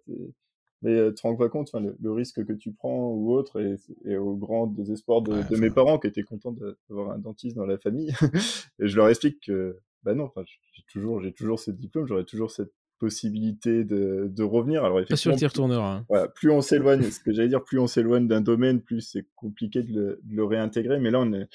mais 0.87 0.97
euh, 0.97 1.09
tu 1.09 1.15
te 1.15 1.21
rends 1.23 1.35
pas 1.35 1.49
compte, 1.49 1.73
le, 1.73 1.97
le, 1.99 2.11
risque 2.13 2.45
que 2.45 2.53
tu 2.53 2.71
prends 2.71 3.09
ou 3.09 3.33
autre, 3.33 3.59
et, 3.59 3.75
et 4.05 4.15
au 4.15 4.35
grand 4.35 4.67
désespoir 4.67 5.21
de, 5.21 5.43
de 5.49 5.57
mes 5.57 5.69
parents 5.69 5.99
qui 5.99 6.07
étaient 6.07 6.23
contents 6.23 6.55
d'avoir 6.89 7.11
un 7.11 7.19
dentiste 7.19 7.57
dans 7.57 7.65
la 7.65 7.77
famille. 7.77 8.13
et 8.79 8.87
je 8.87 8.95
leur 8.95 9.09
explique 9.09 9.45
que, 9.45 9.77
bah 10.03 10.15
non, 10.15 10.31
j'ai 10.37 10.83
toujours, 10.89 11.21
j'ai 11.21 11.33
toujours 11.33 11.59
ce 11.59 11.71
diplôme, 11.71 12.07
j'aurais 12.07 12.23
toujours 12.23 12.51
cette 12.51 12.71
possibilité 12.99 13.83
de, 13.83 14.31
de 14.31 14.43
revenir. 14.43 14.85
Alors 14.85 14.99
effectivement, 15.01 15.33
pas 15.33 15.39
sûr 15.39 15.49
retournera. 15.49 15.95
Hein. 15.97 16.05
Voilà, 16.07 16.29
plus 16.29 16.51
on 16.51 16.61
s'éloigne, 16.61 17.03
ce 17.03 17.19
que 17.19 17.33
j'allais 17.33 17.49
dire, 17.49 17.63
plus 17.63 17.79
on 17.79 17.87
s'éloigne 17.87 18.27
d'un 18.27 18.41
domaine, 18.41 18.81
plus 18.81 19.01
c'est 19.01 19.25
compliqué 19.35 19.83
de 19.83 19.91
le, 19.91 20.19
de 20.23 20.35
le, 20.35 20.45
réintégrer. 20.45 20.99
Mais 20.99 21.11
là, 21.11 21.19
on 21.19 21.33
est, 21.33 21.49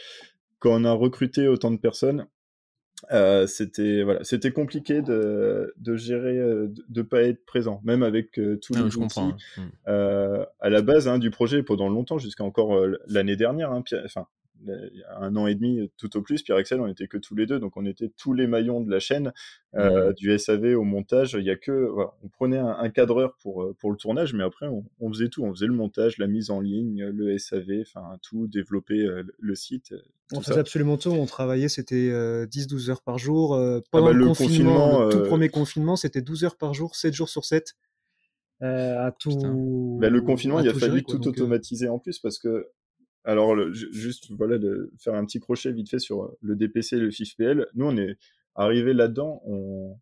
quand 0.58 0.78
on 0.78 0.84
a 0.84 0.92
recruté 0.92 1.48
autant 1.48 1.70
de 1.70 1.78
personnes, 1.78 2.26
euh, 3.10 3.46
c'était 3.46 4.02
voilà, 4.02 4.22
c'était 4.22 4.52
compliqué 4.52 5.02
de, 5.02 5.74
de 5.76 5.96
gérer, 5.96 6.38
euh, 6.38 6.68
de, 6.68 6.84
de 6.88 7.02
pas 7.02 7.22
être 7.22 7.44
présent, 7.44 7.80
même 7.84 8.02
avec 8.02 8.38
euh, 8.38 8.58
tous 8.62 8.74
ah 8.76 8.82
les 8.82 8.96
outils. 8.96 9.20
Hein. 9.20 9.36
Euh, 9.88 10.44
à 10.60 10.70
la 10.70 10.82
base 10.82 11.08
hein, 11.08 11.18
du 11.18 11.30
projet, 11.30 11.62
pendant 11.62 11.88
longtemps, 11.88 12.18
jusqu'à 12.18 12.44
encore 12.44 12.86
l'année 13.08 13.36
dernière, 13.36 13.72
hein, 13.72 13.82
enfin 14.04 14.26
un 15.18 15.36
an 15.36 15.46
et 15.46 15.54
demi 15.54 15.90
tout 15.96 16.16
au 16.16 16.22
plus, 16.22 16.42
Pierre 16.42 16.56
Axel, 16.56 16.80
on 16.80 16.86
était 16.86 17.06
que 17.06 17.18
tous 17.18 17.34
les 17.34 17.46
deux, 17.46 17.58
donc 17.58 17.76
on 17.76 17.84
était 17.84 18.10
tous 18.16 18.32
les 18.32 18.46
maillons 18.46 18.80
de 18.80 18.90
la 18.90 19.00
chaîne, 19.00 19.32
euh, 19.74 20.10
mmh. 20.10 20.14
du 20.14 20.38
SAV 20.38 20.76
au 20.76 20.82
montage. 20.82 21.36
Il 21.38 21.44
y 21.44 21.50
a 21.50 21.56
que, 21.56 21.88
voilà, 21.88 22.12
on 22.22 22.28
prenait 22.28 22.58
un, 22.58 22.76
un, 22.78 22.90
cadreur 22.90 23.36
pour 23.42 23.62
euh, 23.62 23.74
pour 23.78 23.90
le 23.90 23.96
tournage, 23.96 24.34
mais 24.34 24.44
après 24.44 24.66
on, 24.66 24.84
on, 25.00 25.12
faisait 25.12 25.28
tout, 25.28 25.44
on 25.44 25.52
faisait 25.52 25.66
le 25.66 25.74
montage, 25.74 26.18
la 26.18 26.26
mise 26.26 26.50
en 26.50 26.60
ligne, 26.60 27.04
le 27.04 27.36
SAV, 27.38 27.82
enfin 27.82 28.18
tout, 28.22 28.46
développer 28.46 29.00
euh, 29.00 29.22
le 29.38 29.54
site. 29.54 29.94
On 30.32 30.40
faisait 30.40 30.60
absolument 30.60 30.96
tout. 30.96 31.10
On 31.10 31.26
travaillait, 31.26 31.68
c'était 31.68 32.10
10-12 32.46 32.90
heures 32.90 33.02
par 33.02 33.18
jour. 33.18 33.50
pendant 33.90 34.06
ah 34.06 34.12
bah, 34.12 34.12
le, 34.12 34.26
confinement, 34.26 35.04
le 35.04 35.10
tout 35.10 35.22
premier 35.24 35.50
confinement, 35.50 35.96
c'était 35.96 36.22
12 36.22 36.44
heures 36.44 36.56
par 36.56 36.72
jour, 36.72 36.96
7 36.96 37.12
jours 37.12 37.28
sur 37.28 37.44
7. 37.44 37.76
Euh, 38.62 39.06
à 39.06 39.10
tout. 39.10 39.98
Bah, 40.00 40.08
le 40.08 40.20
confinement, 40.20 40.60
il 40.60 40.68
a 40.68 40.74
fallu 40.74 41.02
tout 41.02 41.26
automatiser 41.26 41.88
en 41.88 41.98
plus 41.98 42.18
parce 42.20 42.38
que 42.38 42.68
alors, 43.24 43.56
juste 43.72 44.32
voilà, 44.32 44.58
de 44.58 44.90
faire 44.98 45.14
un 45.14 45.24
petit 45.24 45.38
crochet 45.38 45.72
vite 45.72 45.88
fait 45.88 46.00
sur 46.00 46.24
euh, 46.24 46.38
le 46.42 46.56
DPC 46.56 46.96
et 46.96 47.00
le 47.00 47.10
FIFPL. 47.10 47.68
Nous, 47.74 47.86
on 47.86 47.96
est 47.96 48.16
arrivé 48.54 48.92
là-dedans, 48.92 49.40
on 49.46 49.96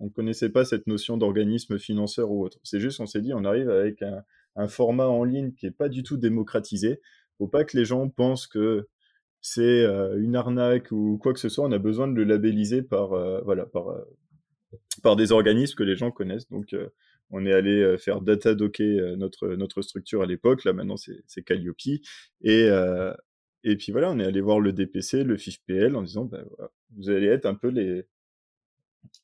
ne 0.00 0.08
connaissait 0.10 0.50
pas 0.50 0.64
cette 0.64 0.86
notion 0.86 1.16
d'organisme 1.16 1.78
financeur 1.78 2.30
ou 2.30 2.44
autre. 2.44 2.58
C'est 2.62 2.78
juste 2.78 2.98
qu'on 2.98 3.06
s'est 3.06 3.22
dit, 3.22 3.32
on 3.34 3.44
arrive 3.44 3.70
avec 3.70 4.02
un, 4.02 4.22
format 4.68 5.06
en 5.06 5.22
ligne 5.22 5.52
qui 5.52 5.66
est 5.66 5.70
pas 5.70 5.88
du 5.88 6.02
tout 6.02 6.16
démocratisé. 6.16 7.00
Faut 7.38 7.46
pas 7.46 7.64
que 7.64 7.76
les 7.76 7.84
gens 7.84 8.08
pensent 8.08 8.48
que 8.48 8.88
c'est 9.40 9.62
euh, 9.84 10.20
une 10.20 10.34
arnaque 10.34 10.90
ou 10.90 11.16
quoi 11.16 11.32
que 11.32 11.38
ce 11.38 11.48
soit. 11.48 11.64
On 11.64 11.70
a 11.70 11.78
besoin 11.78 12.08
de 12.08 12.14
le 12.14 12.24
labelliser 12.24 12.82
par 12.82 13.12
euh, 13.12 13.40
voilà 13.44 13.66
par 13.66 13.86
par 15.02 15.14
des 15.14 15.30
organismes 15.30 15.76
que 15.76 15.84
les 15.84 15.94
gens 15.94 16.10
connaissent. 16.10 16.48
Donc 16.48 16.74
on 17.30 17.44
est 17.46 17.52
allé 17.52 17.80
euh, 17.82 17.98
faire 17.98 18.20
data 18.20 18.54
docker 18.54 19.00
euh, 19.00 19.16
notre 19.16 19.48
notre 19.48 19.82
structure 19.82 20.22
à 20.22 20.26
l'époque. 20.26 20.64
Là 20.64 20.72
maintenant 20.72 20.96
c'est 20.96 21.42
Calliope 21.42 21.76
et 22.42 22.64
euh, 22.64 23.12
et 23.64 23.76
puis 23.76 23.92
voilà, 23.92 24.10
on 24.10 24.18
est 24.18 24.24
allé 24.24 24.40
voir 24.40 24.60
le 24.60 24.72
DPC, 24.72 25.24
le 25.24 25.36
FIFPL 25.36 25.96
en 25.96 26.02
disant 26.02 26.24
bah, 26.24 26.44
vous 26.96 27.10
allez 27.10 27.26
être 27.26 27.46
un 27.46 27.54
peu 27.54 27.68
les 27.68 28.06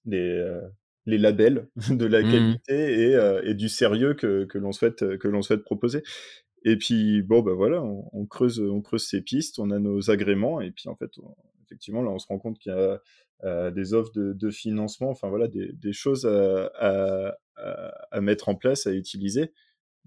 les 0.05 0.39
euh, 0.39 0.61
les 1.07 1.19
labels 1.19 1.69
de 1.91 2.07
la 2.07 2.23
mmh. 2.23 2.31
qualité 2.31 3.11
et, 3.11 3.15
euh, 3.15 3.43
et, 3.45 3.55
du 3.55 3.69
sérieux 3.69 4.15
que, 4.15 4.45
que 4.45 4.59
l'on 4.59 4.73
souhaite 4.73 5.19
que 5.19 5.29
l'on 5.29 5.43
souhaite 5.43 5.63
proposer. 5.63 6.03
Et 6.65 6.77
puis 6.77 7.23
bon 7.23 7.43
bah 7.43 7.53
voilà, 7.53 7.83
on, 7.83 8.09
on, 8.13 8.27
creuse 8.27 8.61
on 8.61 8.81
creuse 8.81 9.07
ces 9.07 9.21
pistes, 9.21 9.59
on 9.59 9.71
a 9.71 9.79
nos 9.79 10.11
agréments 10.11 10.61
et 10.61 10.71
puis 10.71 10.89
en 10.89 10.97
fait 10.97 11.11
on, 11.19 11.35
effectivement 11.65 12.03
là 12.03 12.11
on 12.11 12.19
se 12.19 12.27
rend 12.27 12.39
compte 12.39 12.59
qu'il 12.59 12.73
y 12.73 12.75
a 12.75 13.01
euh, 13.45 13.71
des 13.71 13.93
offres 13.93 14.13
de, 14.15 14.51
financement, 14.51 15.11
enfin 15.11 15.29
voilà 15.29 15.49
des, 15.49 15.93
choses 15.93 16.27
à, 16.27 17.37
mettre 18.21 18.49
en 18.49 18.55
place, 18.55 18.87
à 18.87 18.93
utiliser. 18.93 19.53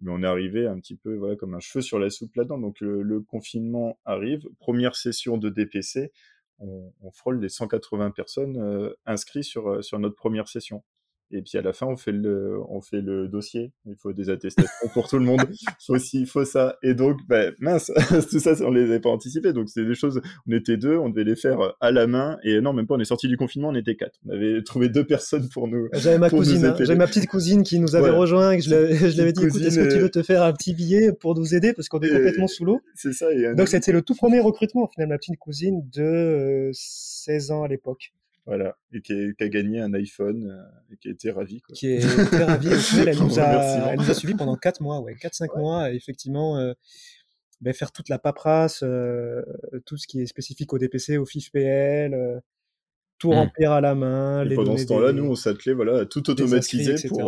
Mais 0.02 0.12
on 0.12 0.24
est 0.24 0.28
arrivé 0.28 0.68
un 0.68 0.80
petit 0.80 0.96
peu 0.96 1.16
voilà, 1.16 1.36
comme 1.36 1.56
un 1.56 1.60
cheveu 1.60 1.82
sur 1.82 2.00
la 2.00 2.10
soupe 2.10 2.36
là-dedans. 2.36 2.60
Donc 2.60 2.80
le, 2.82 3.20
confinement 3.22 4.00
arrive, 4.06 4.48
première 4.60 4.96
session 4.96 5.38
de 5.38 5.50
DPC, 5.50 6.12
on, 6.60 7.12
frôle 7.12 7.40
les 7.40 7.50
180 7.50 8.12
personnes 8.12 8.58
euh, 8.58 8.94
inscrites 9.06 9.56
euh, 9.58 9.82
sur 9.82 10.00
notre 10.00 10.16
première 10.16 10.48
session. 10.48 10.84
Et 11.32 11.42
puis 11.42 11.58
à 11.58 11.62
la 11.62 11.74
fin, 11.74 11.88
on 11.88 11.98
fait 11.98 12.12
le, 12.12 12.60
on 12.70 12.82
fait 12.82 13.02
le 13.02 13.28
dossier. 13.28 13.74
Il 13.86 13.96
faut 13.96 14.14
des 14.14 14.30
attestations 14.30 14.88
pour 14.94 15.10
tout 15.10 15.18
le 15.18 15.26
monde. 15.26 15.42
Il 15.50 15.58
faut 15.86 15.96
aussi, 15.96 16.22
il 16.22 16.26
faut 16.26 16.46
ça. 16.46 16.78
Et 16.84 16.94
donc, 16.94 17.20
ben, 17.28 17.54
mince, 17.60 17.92
tout 18.30 18.40
ça, 18.40 18.54
on 18.62 18.72
les 18.72 18.84
avait 18.84 19.00
pas 19.00 19.10
anticipés. 19.10 19.54
Donc 19.54 19.68
c'était 19.70 19.88
des 19.88 19.96
choses. 19.96 20.22
On 20.48 20.54
était 20.54 20.78
deux, 20.78 20.96
on 20.98 21.10
devait 21.10 21.26
les 21.26 21.36
faire 21.36 21.76
à 21.82 21.92
la 21.92 22.08
main. 22.08 22.38
Et 22.44 22.62
non, 22.62 22.74
même 22.74 22.88
pas. 22.88 22.96
On 22.96 23.00
est 23.00 23.06
sorti 23.06 23.28
du 23.28 23.38
confinement, 23.38 23.70
on 23.70 23.76
était 23.76 23.96
quatre. 23.96 24.20
On 24.26 24.32
avait 24.32 24.64
trouvé 24.64 24.90
deux 24.90 25.06
personnes 25.06 25.50
pour 25.50 25.68
nous. 25.68 25.90
J'avais 25.94 26.18
ma 26.18 26.30
cousine, 26.30 26.66
hein. 26.66 26.76
j'avais 26.80 26.96
ma 26.96 27.08
petite 27.08 27.28
cousine 27.28 27.64
qui 27.64 27.80
nous 27.80 27.96
avait 27.96 28.10
rejoint 28.10 28.52
et 28.52 28.58
que 28.58 28.64
je 28.64 29.18
l'avais 29.18 29.34
dit, 29.34 29.46
écoute, 29.46 29.62
est-ce 29.62 29.80
que 29.80 29.94
tu 29.94 30.00
veux 30.00 30.10
te 30.10 30.24
faire 30.24 30.44
un 30.44 30.54
petit 30.54 30.74
billet 30.74 31.12
pour 31.12 31.36
nous 31.36 31.56
aider? 31.56 31.74
Parce 31.74 31.90
qu'on 31.90 32.00
est 32.00 32.10
complètement 32.10 32.48
sous 32.48 32.66
l'eau. 32.66 32.80
C'est 32.96 33.14
ça. 33.14 33.28
donc 33.54 33.68
c'était 33.68 33.92
le 33.92 34.02
tout 34.02 34.16
premier 34.16 34.40
recrutement, 34.40 34.84
au 34.84 34.88
final, 34.88 35.10
ma 35.10 35.18
petite 35.18 35.38
cousine 35.38 35.88
de 35.94 36.70
16 36.74 37.52
euh, 37.52 37.54
ans 37.54 37.64
à 37.64 37.68
l'époque. 37.68 38.14
Voilà, 38.48 38.78
et 38.94 39.02
qui, 39.02 39.14
a 39.14 39.50
gagné 39.50 39.82
un 39.82 39.94
iPhone 39.94 40.50
euh, 40.50 40.94
et 40.94 40.96
qui 40.96 41.10
a 41.10 41.12
été 41.12 41.32
ravie. 41.32 41.60
Quoi. 41.60 41.76
Qui 41.76 41.88
est 41.88 42.00
ravie. 42.46 42.70
elle, 43.06 43.18
nous 43.20 43.40
a, 43.40 43.92
elle 43.92 44.00
nous 44.00 44.10
a 44.10 44.14
suivis 44.14 44.36
pendant 44.36 44.56
4 44.56 44.82
mois, 44.82 45.02
ouais, 45.02 45.16
4-5 45.16 45.60
mois, 45.60 45.92
effectivement, 45.92 46.58
euh, 46.58 46.72
ben, 47.60 47.74
faire 47.74 47.92
toute 47.92 48.08
la 48.08 48.20
paperasse, 48.20 48.84
euh, 48.84 49.42
tout 49.86 49.98
ce 49.98 50.08
qui 50.08 50.22
est 50.22 50.28
spécifique 50.28 50.72
au 50.72 50.78
DPC, 50.78 51.18
au 51.18 51.26
FIFPL, 51.26 52.42
tout 53.20 53.32
mmh. 53.32 53.36
remplir 53.36 53.74
à 53.74 53.82
la 53.82 53.96
main. 53.96 54.50
Et 54.50 54.56
pendant 54.56 54.78
ce 54.78 54.86
temps-là, 54.86 55.12
nous, 55.12 55.26
on 55.26 55.36
s'attelait 55.36 55.74
voilà, 55.74 56.00
à 56.00 56.06
tout 56.06 56.30
automatiser 56.30 56.96
pour, 57.10 57.26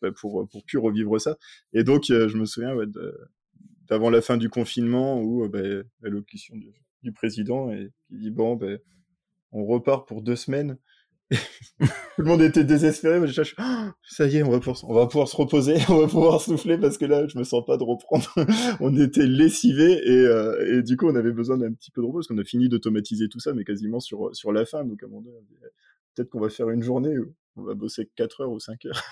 ben, 0.00 0.12
pour, 0.12 0.48
pour, 0.48 0.64
plus 0.64 0.78
revivre 0.78 1.20
ça. 1.20 1.36
Et 1.74 1.84
donc, 1.84 2.04
je 2.06 2.34
me 2.34 2.46
souviens 2.46 2.74
ouais, 2.74 2.86
d'avant 3.90 4.08
la 4.08 4.22
fin 4.22 4.38
du 4.38 4.48
confinement, 4.48 5.20
où 5.20 5.46
ben, 5.50 5.84
l'allocution 6.00 6.56
du, 6.56 6.72
du, 7.02 7.12
président, 7.12 7.70
et 7.70 7.90
qui 8.08 8.16
dit 8.16 8.30
Bon, 8.30 8.56
ben 8.56 8.78
on 9.52 9.64
repart 9.64 10.06
pour 10.06 10.22
deux 10.22 10.36
semaines. 10.36 10.78
Tout 11.80 12.22
le 12.22 12.24
monde 12.24 12.42
était 12.42 12.64
désespéré. 12.64 13.18
Moi, 13.18 13.26
je 13.26 13.42
ah, 13.56 13.94
ça 14.02 14.26
y 14.26 14.36
est, 14.36 14.42
on 14.42 14.50
va, 14.50 14.60
pouvoir, 14.60 15.28
se 15.28 15.36
reposer, 15.36 15.76
on 15.88 16.00
va 16.00 16.06
pouvoir 16.06 16.40
souffler 16.40 16.78
parce 16.78 16.98
que 16.98 17.04
là, 17.04 17.26
je 17.26 17.38
me 17.38 17.44
sens 17.44 17.64
pas 17.64 17.76
de 17.76 17.84
reprendre. 17.84 18.32
on 18.80 18.96
était 18.98 19.26
lessivés 19.26 20.00
et, 20.04 20.26
euh, 20.26 20.78
et, 20.78 20.82
du 20.82 20.96
coup, 20.96 21.06
on 21.06 21.14
avait 21.14 21.32
besoin 21.32 21.56
d'un 21.56 21.72
petit 21.72 21.90
peu 21.90 22.02
de 22.02 22.06
repos 22.06 22.18
parce 22.18 22.28
qu'on 22.28 22.38
a 22.38 22.44
fini 22.44 22.68
d'automatiser 22.68 23.28
tout 23.28 23.40
ça, 23.40 23.52
mais 23.54 23.64
quasiment 23.64 24.00
sur, 24.00 24.52
la 24.52 24.66
fin. 24.66 24.84
Donc, 24.84 25.02
à 25.02 25.06
un 25.06 25.10
moment 25.10 25.30
peut-être 26.14 26.28
qu'on 26.28 26.40
va 26.40 26.50
faire 26.50 26.68
une 26.68 26.82
journée 26.82 27.18
où 27.18 27.34
on 27.56 27.62
va 27.62 27.74
bosser 27.74 28.10
4 28.16 28.42
heures 28.42 28.52
ou 28.52 28.60
5 28.60 28.84
heures 28.86 29.02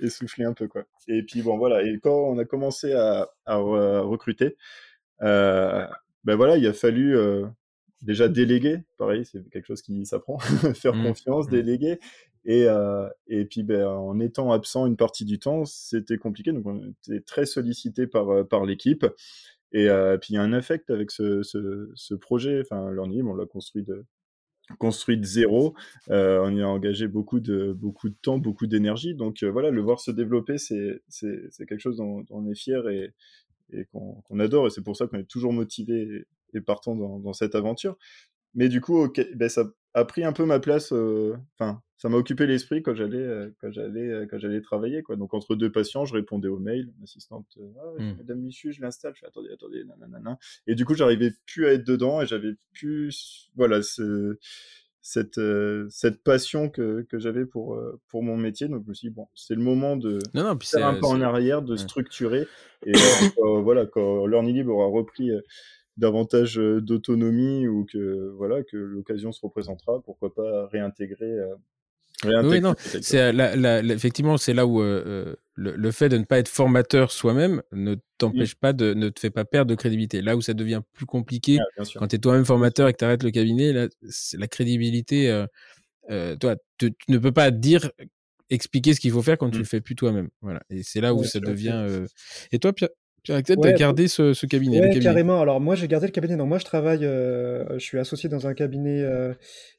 et 0.00 0.08
souffler 0.08 0.44
un 0.44 0.52
peu, 0.52 0.68
quoi. 0.68 0.84
Et 1.08 1.22
puis, 1.22 1.42
bon, 1.42 1.58
voilà. 1.58 1.82
Et 1.82 1.98
quand 2.00 2.14
on 2.14 2.38
a 2.38 2.44
commencé 2.44 2.92
à, 2.92 3.28
à, 3.46 3.56
recruter, 3.56 4.56
euh, 5.22 5.86
ben 6.24 6.36
voilà, 6.36 6.56
il 6.56 6.66
a 6.66 6.72
fallu 6.72 7.16
euh, 7.16 7.46
déjà 8.02 8.28
déléguer, 8.28 8.82
pareil, 8.96 9.24
c'est 9.24 9.48
quelque 9.50 9.66
chose 9.66 9.82
qui 9.82 10.06
s'apprend, 10.06 10.38
faire 10.74 10.94
mmh. 10.94 11.04
confiance, 11.04 11.46
mmh. 11.46 11.50
déléguer. 11.50 11.98
Et, 12.44 12.64
euh, 12.66 13.08
et 13.26 13.44
puis 13.44 13.62
ben, 13.62 13.86
en 13.86 14.20
étant 14.20 14.52
absent 14.52 14.86
une 14.86 14.96
partie 14.96 15.24
du 15.24 15.38
temps, 15.38 15.64
c'était 15.64 16.18
compliqué, 16.18 16.52
donc 16.52 16.66
on 16.66 16.94
était 17.04 17.20
très 17.20 17.46
sollicité 17.46 18.06
par, 18.06 18.30
euh, 18.30 18.44
par 18.44 18.64
l'équipe. 18.64 19.06
Et 19.72 19.88
euh, 19.88 20.16
puis 20.16 20.32
il 20.32 20.36
y 20.36 20.38
a 20.38 20.42
un 20.42 20.52
affect 20.52 20.90
avec 20.90 21.10
ce, 21.10 21.42
ce, 21.42 21.90
ce 21.94 22.14
projet, 22.14 22.60
enfin 22.62 22.90
Learning, 22.90 23.26
on 23.26 23.34
l'a 23.34 23.44
construit 23.44 23.82
de, 23.82 24.06
construit 24.78 25.18
de 25.18 25.24
zéro. 25.24 25.74
Euh, 26.10 26.40
on 26.42 26.54
y 26.56 26.62
a 26.62 26.68
engagé 26.68 27.06
beaucoup 27.06 27.40
de, 27.40 27.72
beaucoup 27.72 28.08
de 28.08 28.16
temps, 28.22 28.38
beaucoup 28.38 28.66
d'énergie. 28.66 29.14
Donc 29.14 29.42
voilà, 29.42 29.70
le 29.70 29.82
voir 29.82 30.00
se 30.00 30.10
développer, 30.10 30.56
c'est 30.58 31.02
quelque 31.58 31.80
chose 31.80 31.98
dont, 31.98 32.22
dont, 32.22 32.26
on 32.30 32.50
est 32.50 32.54
fier 32.54 32.88
et, 32.88 33.12
et 33.72 33.84
qu'on 33.92 34.40
adore. 34.40 34.68
Et 34.68 34.70
c'est 34.70 34.82
pour 34.82 34.96
ça 34.96 35.06
qu'on 35.06 35.18
est 35.18 35.28
toujours 35.28 35.52
motivé 35.52 36.26
et 36.54 36.60
partant 36.60 36.94
dans, 36.94 37.18
dans, 37.18 37.32
cette 37.32 37.54
aventure. 37.54 37.96
Mais 38.54 38.68
du 38.68 38.80
coup, 38.80 39.06
ben, 39.34 39.48
ça 39.48 39.64
a 39.94 40.04
pris 40.04 40.24
un 40.24 40.32
peu 40.32 40.44
ma 40.44 40.60
place. 40.60 40.92
Euh, 40.92 41.36
enfin, 41.58 41.82
ça 41.96 42.08
m'a 42.08 42.16
occupé 42.16 42.46
l'esprit 42.46 42.82
quand 42.82 42.94
j'allais 42.94 43.18
euh, 43.18 43.50
quand 43.60 43.70
j'allais 43.70 44.08
euh, 44.08 44.26
quand 44.30 44.38
j'allais 44.38 44.60
travailler 44.60 45.02
quoi. 45.02 45.16
Donc 45.16 45.34
entre 45.34 45.56
deux 45.56 45.70
patients, 45.70 46.04
je 46.04 46.14
répondais 46.14 46.48
aux 46.48 46.58
mails. 46.58 46.92
L'assistante, 47.00 47.46
ah, 47.58 48.02
mmh. 48.02 48.16
Madame 48.18 48.40
Michu, 48.40 48.72
je 48.72 48.80
l'installe. 48.80 49.14
Je 49.14 49.20
fais 49.20 49.26
attendez, 49.26 49.50
attendez, 49.52 49.84
nanana. 49.84 50.38
Et 50.66 50.74
du 50.74 50.84
coup, 50.84 50.94
j'arrivais 50.94 51.32
plus 51.46 51.66
à 51.66 51.72
être 51.72 51.86
dedans 51.86 52.22
et 52.22 52.26
j'avais 52.26 52.54
plus 52.72 53.50
voilà 53.56 53.82
ce, 53.82 54.38
cette 55.02 55.40
cette 55.88 56.22
passion 56.22 56.68
que, 56.70 57.02
que 57.02 57.18
j'avais 57.18 57.46
pour 57.46 57.80
pour 58.08 58.22
mon 58.22 58.36
métier. 58.36 58.68
Donc 58.68 58.84
je 58.84 58.88
me 58.88 58.94
suis 58.94 59.08
dit 59.08 59.14
bon, 59.14 59.28
c'est 59.34 59.54
le 59.54 59.62
moment 59.62 59.96
de 59.96 60.18
non, 60.34 60.44
non, 60.44 60.58
faire 60.60 60.86
un 60.86 60.94
pas 61.00 61.08
en 61.08 61.20
arrière, 61.20 61.62
de 61.62 61.76
structurer. 61.76 62.46
Et 62.86 62.92
voilà, 63.42 63.86
quand 63.86 64.26
Learning 64.26 64.54
Libre 64.54 64.74
aura 64.74 64.86
repris 64.86 65.30
davantage 65.98 66.56
d'autonomie 66.56 67.66
ou 67.66 67.84
que 67.84 68.32
voilà 68.36 68.62
que 68.62 68.76
l'occasion 68.76 69.32
se 69.32 69.40
représentera, 69.42 70.00
pourquoi 70.02 70.34
pas 70.34 70.66
réintégrer. 70.68 71.36
oui, 72.24 72.60
non, 72.60 72.74
c'est 72.78 73.34
effectivement 73.90 74.36
c'est 74.36 74.54
là 74.54 74.66
où 74.66 74.80
le, 74.80 75.90
fait 75.90 76.08
de 76.08 76.16
ne 76.18 76.24
pas 76.24 76.38
être 76.38 76.48
formateur 76.48 77.12
soi-même 77.12 77.62
ne 77.72 77.96
t'empêche 78.16 78.54
pas 78.54 78.72
de 78.72 78.94
ne 78.94 79.08
te 79.08 79.20
fait 79.20 79.30
pas 79.30 79.44
perdre 79.44 79.70
de 79.70 79.74
crédibilité. 79.74 80.22
Là 80.22 80.36
où 80.36 80.40
ça 80.40 80.54
devient 80.54 80.82
plus 80.92 81.06
compliqué 81.06 81.58
ah, 81.60 81.82
quand 81.96 82.08
tu 82.08 82.16
es 82.16 82.18
toi-même 82.18 82.44
formateur 82.44 82.88
et 82.88 82.92
que 82.92 82.98
tu 82.98 83.04
arrêtes 83.04 83.24
le 83.24 83.30
cabinet, 83.30 83.72
là 83.72 83.88
la 84.34 84.46
crédibilité. 84.46 85.44
toi, 86.40 86.56
tu, 86.78 86.94
ne 87.08 87.18
peux 87.18 87.32
pas 87.32 87.50
dire 87.50 87.90
expliquer 88.50 88.94
ce 88.94 89.00
qu'il 89.00 89.10
faut 89.10 89.22
faire 89.22 89.36
quand 89.36 89.50
tu 89.50 89.56
mmh. 89.56 89.60
le 89.60 89.66
fais 89.66 89.80
plus 89.80 89.94
toi-même. 89.94 90.28
Voilà. 90.40 90.62
Et 90.70 90.82
c'est 90.82 91.00
là 91.00 91.12
où 91.12 91.24
ça 91.24 91.40
devient. 91.40 92.06
Et 92.52 92.58
toi, 92.58 92.72
Pierre, 92.72 92.90
Pierre 93.28 93.58
tu 93.60 93.68
as 93.68 93.72
gardé 93.72 94.08
ce, 94.08 94.46
cabinet, 94.46 94.80
Oui, 94.80 95.00
carrément. 95.00 95.40
Alors 95.40 95.60
moi, 95.60 95.74
j'ai 95.74 95.88
gardé 95.88 96.06
le 96.06 96.12
cabinet. 96.12 96.36
Donc 96.36 96.48
moi, 96.48 96.58
je 96.58 96.64
travaille, 96.64 97.04
euh, 97.04 97.64
je 97.74 97.84
suis 97.84 97.98
associé 97.98 98.28
dans 98.28 98.46
un 98.46 98.54
cabinet 98.54 99.02
euh, 99.02 99.34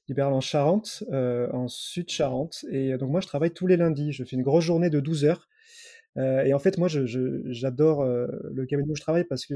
libéral 0.07 0.33
en 0.33 0.41
Charente, 0.41 1.03
euh, 1.11 1.49
en 1.51 1.67
Sud-Charente. 1.67 2.65
Et 2.71 2.97
donc 2.97 3.09
moi, 3.09 3.21
je 3.21 3.27
travaille 3.27 3.51
tous 3.51 3.67
les 3.67 3.77
lundis. 3.77 4.11
Je 4.11 4.23
fais 4.23 4.35
une 4.35 4.43
grosse 4.43 4.65
journée 4.65 4.89
de 4.89 4.99
12 4.99 5.25
heures. 5.25 5.49
et 6.17 6.53
en 6.53 6.59
fait, 6.59 6.77
moi, 6.77 6.87
j'adore 6.87 8.05
le 8.05 8.65
cabinet 8.65 8.89
où 8.89 8.95
je 8.95 9.01
travaille 9.01 9.25
parce 9.25 9.45
que 9.45 9.55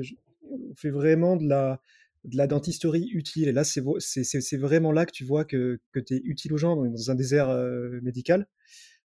on 0.49 0.75
fait 0.75 0.91
vraiment 0.91 1.35
de 1.35 1.47
la, 1.47 1.79
de 2.25 2.37
la 2.37 2.47
dentisterie 2.47 3.09
utile. 3.13 3.47
Et 3.47 3.51
là, 3.51 3.63
c'est 3.63 4.57
vraiment 4.57 4.91
là 4.91 5.05
que 5.05 5.11
tu 5.11 5.23
vois 5.23 5.45
que, 5.45 5.79
que 5.91 5.99
tu 5.99 6.15
es 6.15 6.21
utile 6.23 6.53
aux 6.53 6.57
gens 6.57 6.75
dans 6.75 7.11
un 7.11 7.15
désert 7.15 7.49
médical. 8.01 8.47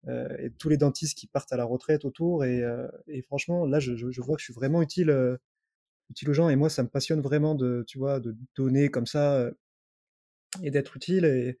Euh, 0.07 0.27
et 0.39 0.49
tous 0.51 0.69
les 0.69 0.77
dentistes 0.77 1.17
qui 1.17 1.27
partent 1.27 1.51
à 1.51 1.57
la 1.57 1.65
retraite 1.65 2.05
autour. 2.05 2.45
Et, 2.45 2.63
euh, 2.63 2.87
et 3.07 3.21
franchement, 3.21 3.65
là, 3.65 3.79
je, 3.79 3.95
je, 3.95 4.21
vois 4.21 4.35
que 4.35 4.41
je 4.41 4.45
suis 4.45 4.53
vraiment 4.53 4.81
utile, 4.81 5.09
euh, 5.09 5.37
utile 6.09 6.29
aux 6.29 6.33
gens. 6.33 6.49
Et 6.49 6.55
moi, 6.55 6.69
ça 6.69 6.83
me 6.83 6.87
passionne 6.87 7.21
vraiment 7.21 7.55
de, 7.55 7.83
tu 7.87 7.97
vois, 7.97 8.19
de 8.19 8.35
donner 8.55 8.89
comme 8.89 9.05
ça 9.05 9.49
et 10.63 10.71
d'être 10.71 10.95
utile. 10.95 11.25
Et, 11.25 11.57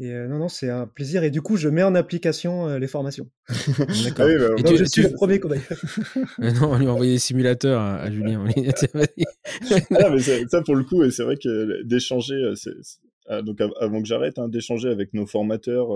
et 0.00 0.12
non, 0.28 0.38
non, 0.38 0.48
c'est 0.48 0.70
un 0.70 0.86
plaisir. 0.86 1.24
Et 1.24 1.30
du 1.30 1.42
coup, 1.42 1.56
je 1.56 1.68
mets 1.68 1.82
en 1.82 1.96
application 1.96 2.78
les 2.78 2.86
formations. 2.86 3.28
D'accord. 4.04 4.28
Ah 4.58 4.62
bah, 4.62 4.76
je 4.76 4.84
suis 4.84 5.02
le 5.02 5.12
premier 5.12 5.40
qu'on 5.40 5.48
non, 6.38 6.72
on 6.72 6.78
lui 6.78 6.86
a 6.86 6.92
envoyé 6.92 7.14
des 7.14 7.18
simulateurs 7.18 7.80
à, 7.80 8.08
Julien. 8.10 8.44
ah, 8.56 10.10
mais 10.10 10.20
ça, 10.20 10.62
pour 10.62 10.76
le 10.76 10.84
coup, 10.84 11.10
c'est 11.10 11.24
vrai 11.24 11.36
que 11.36 11.82
d'échanger, 11.82 12.52
donc 13.42 13.60
avant 13.80 14.00
que 14.00 14.06
j'arrête, 14.06 14.38
hein, 14.38 14.48
d'échanger 14.48 14.88
avec 14.88 15.12
nos 15.12 15.26
formateurs, 15.26 15.88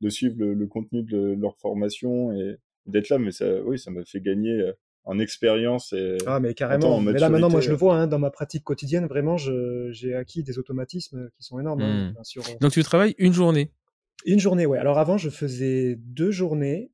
de 0.00 0.08
suivre 0.08 0.36
le, 0.38 0.66
contenu 0.66 1.02
de 1.02 1.36
leur 1.38 1.56
formation 1.58 2.32
et 2.32 2.56
d'être 2.86 3.08
là. 3.08 3.18
Mais 3.18 3.32
ça, 3.32 3.46
oui, 3.62 3.78
ça 3.78 3.90
m'a 3.90 4.04
fait 4.04 4.20
gagner 4.20 4.52
euh, 4.52 4.72
en 5.08 5.18
expérience 5.18 5.94
et 5.94 6.18
ah 6.26 6.38
mais 6.38 6.52
carrément 6.52 7.00
mais 7.00 7.14
là 7.14 7.30
maintenant 7.30 7.48
moi 7.48 7.62
je 7.62 7.70
le 7.70 7.76
vois 7.76 7.96
hein, 7.96 8.06
dans 8.06 8.18
ma 8.18 8.30
pratique 8.30 8.62
quotidienne 8.62 9.06
vraiment 9.06 9.38
j'ai 9.38 10.14
acquis 10.14 10.42
des 10.42 10.58
automatismes 10.58 11.30
qui 11.34 11.42
sont 11.42 11.58
énormes 11.58 11.80
hein, 11.80 12.12
mmh. 12.12 12.40
euh. 12.40 12.54
donc 12.60 12.72
tu 12.72 12.82
travailles 12.82 13.14
une 13.16 13.32
journée? 13.32 13.72
Une 14.26 14.38
journée 14.38 14.66
ouais 14.66 14.76
alors 14.76 14.98
avant 14.98 15.16
je 15.16 15.30
faisais 15.30 15.96
deux 15.98 16.30
journées 16.30 16.90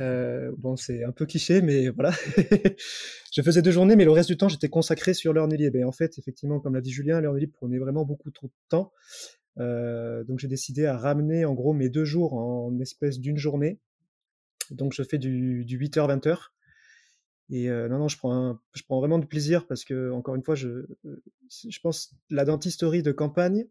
euh, 0.00 0.52
bon 0.58 0.76
c'est 0.76 1.04
un 1.04 1.12
peu 1.12 1.24
cliché 1.24 1.62
mais 1.62 1.88
voilà 1.88 2.10
je 3.32 3.40
faisais 3.40 3.62
deux 3.62 3.70
journées 3.70 3.96
mais 3.96 4.04
le 4.04 4.10
reste 4.10 4.28
du 4.28 4.36
temps 4.36 4.50
j'étais 4.50 4.68
consacré 4.68 5.14
sur 5.14 5.32
l'heure 5.32 5.46
Libre 5.46 5.78
et 5.78 5.84
en 5.84 5.92
fait 5.92 6.18
effectivement 6.18 6.60
comme 6.60 6.74
l'a 6.74 6.82
dit 6.82 6.92
Julien 6.92 7.22
l'heure 7.22 7.32
Libre 7.32 7.54
prenait 7.54 7.78
vraiment 7.78 8.04
beaucoup 8.04 8.30
trop 8.30 8.48
de 8.48 8.52
temps 8.68 8.92
euh, 9.58 10.24
donc 10.24 10.38
j'ai 10.38 10.48
décidé 10.48 10.86
à 10.86 10.96
ramener 10.96 11.44
en 11.44 11.54
gros 11.54 11.72
mes 11.72 11.88
deux 11.88 12.04
jours 12.04 12.34
en 12.34 12.78
espèce 12.80 13.18
d'une 13.18 13.38
journée. 13.38 13.78
Donc 14.70 14.92
je 14.94 15.02
fais 15.02 15.18
du, 15.18 15.64
du 15.64 15.78
8h-20h. 15.78 16.50
Et 17.50 17.68
euh, 17.68 17.88
non, 17.88 17.98
non, 17.98 18.08
je 18.08 18.16
prends, 18.16 18.58
je 18.72 18.82
prends 18.84 18.98
vraiment 18.98 19.18
du 19.18 19.26
plaisir 19.26 19.66
parce 19.66 19.84
que, 19.84 20.10
encore 20.10 20.34
une 20.34 20.42
fois, 20.42 20.54
je, 20.54 20.86
je 21.50 21.80
pense 21.80 22.14
la 22.30 22.46
dentisterie 22.46 23.02
de 23.02 23.12
campagne, 23.12 23.66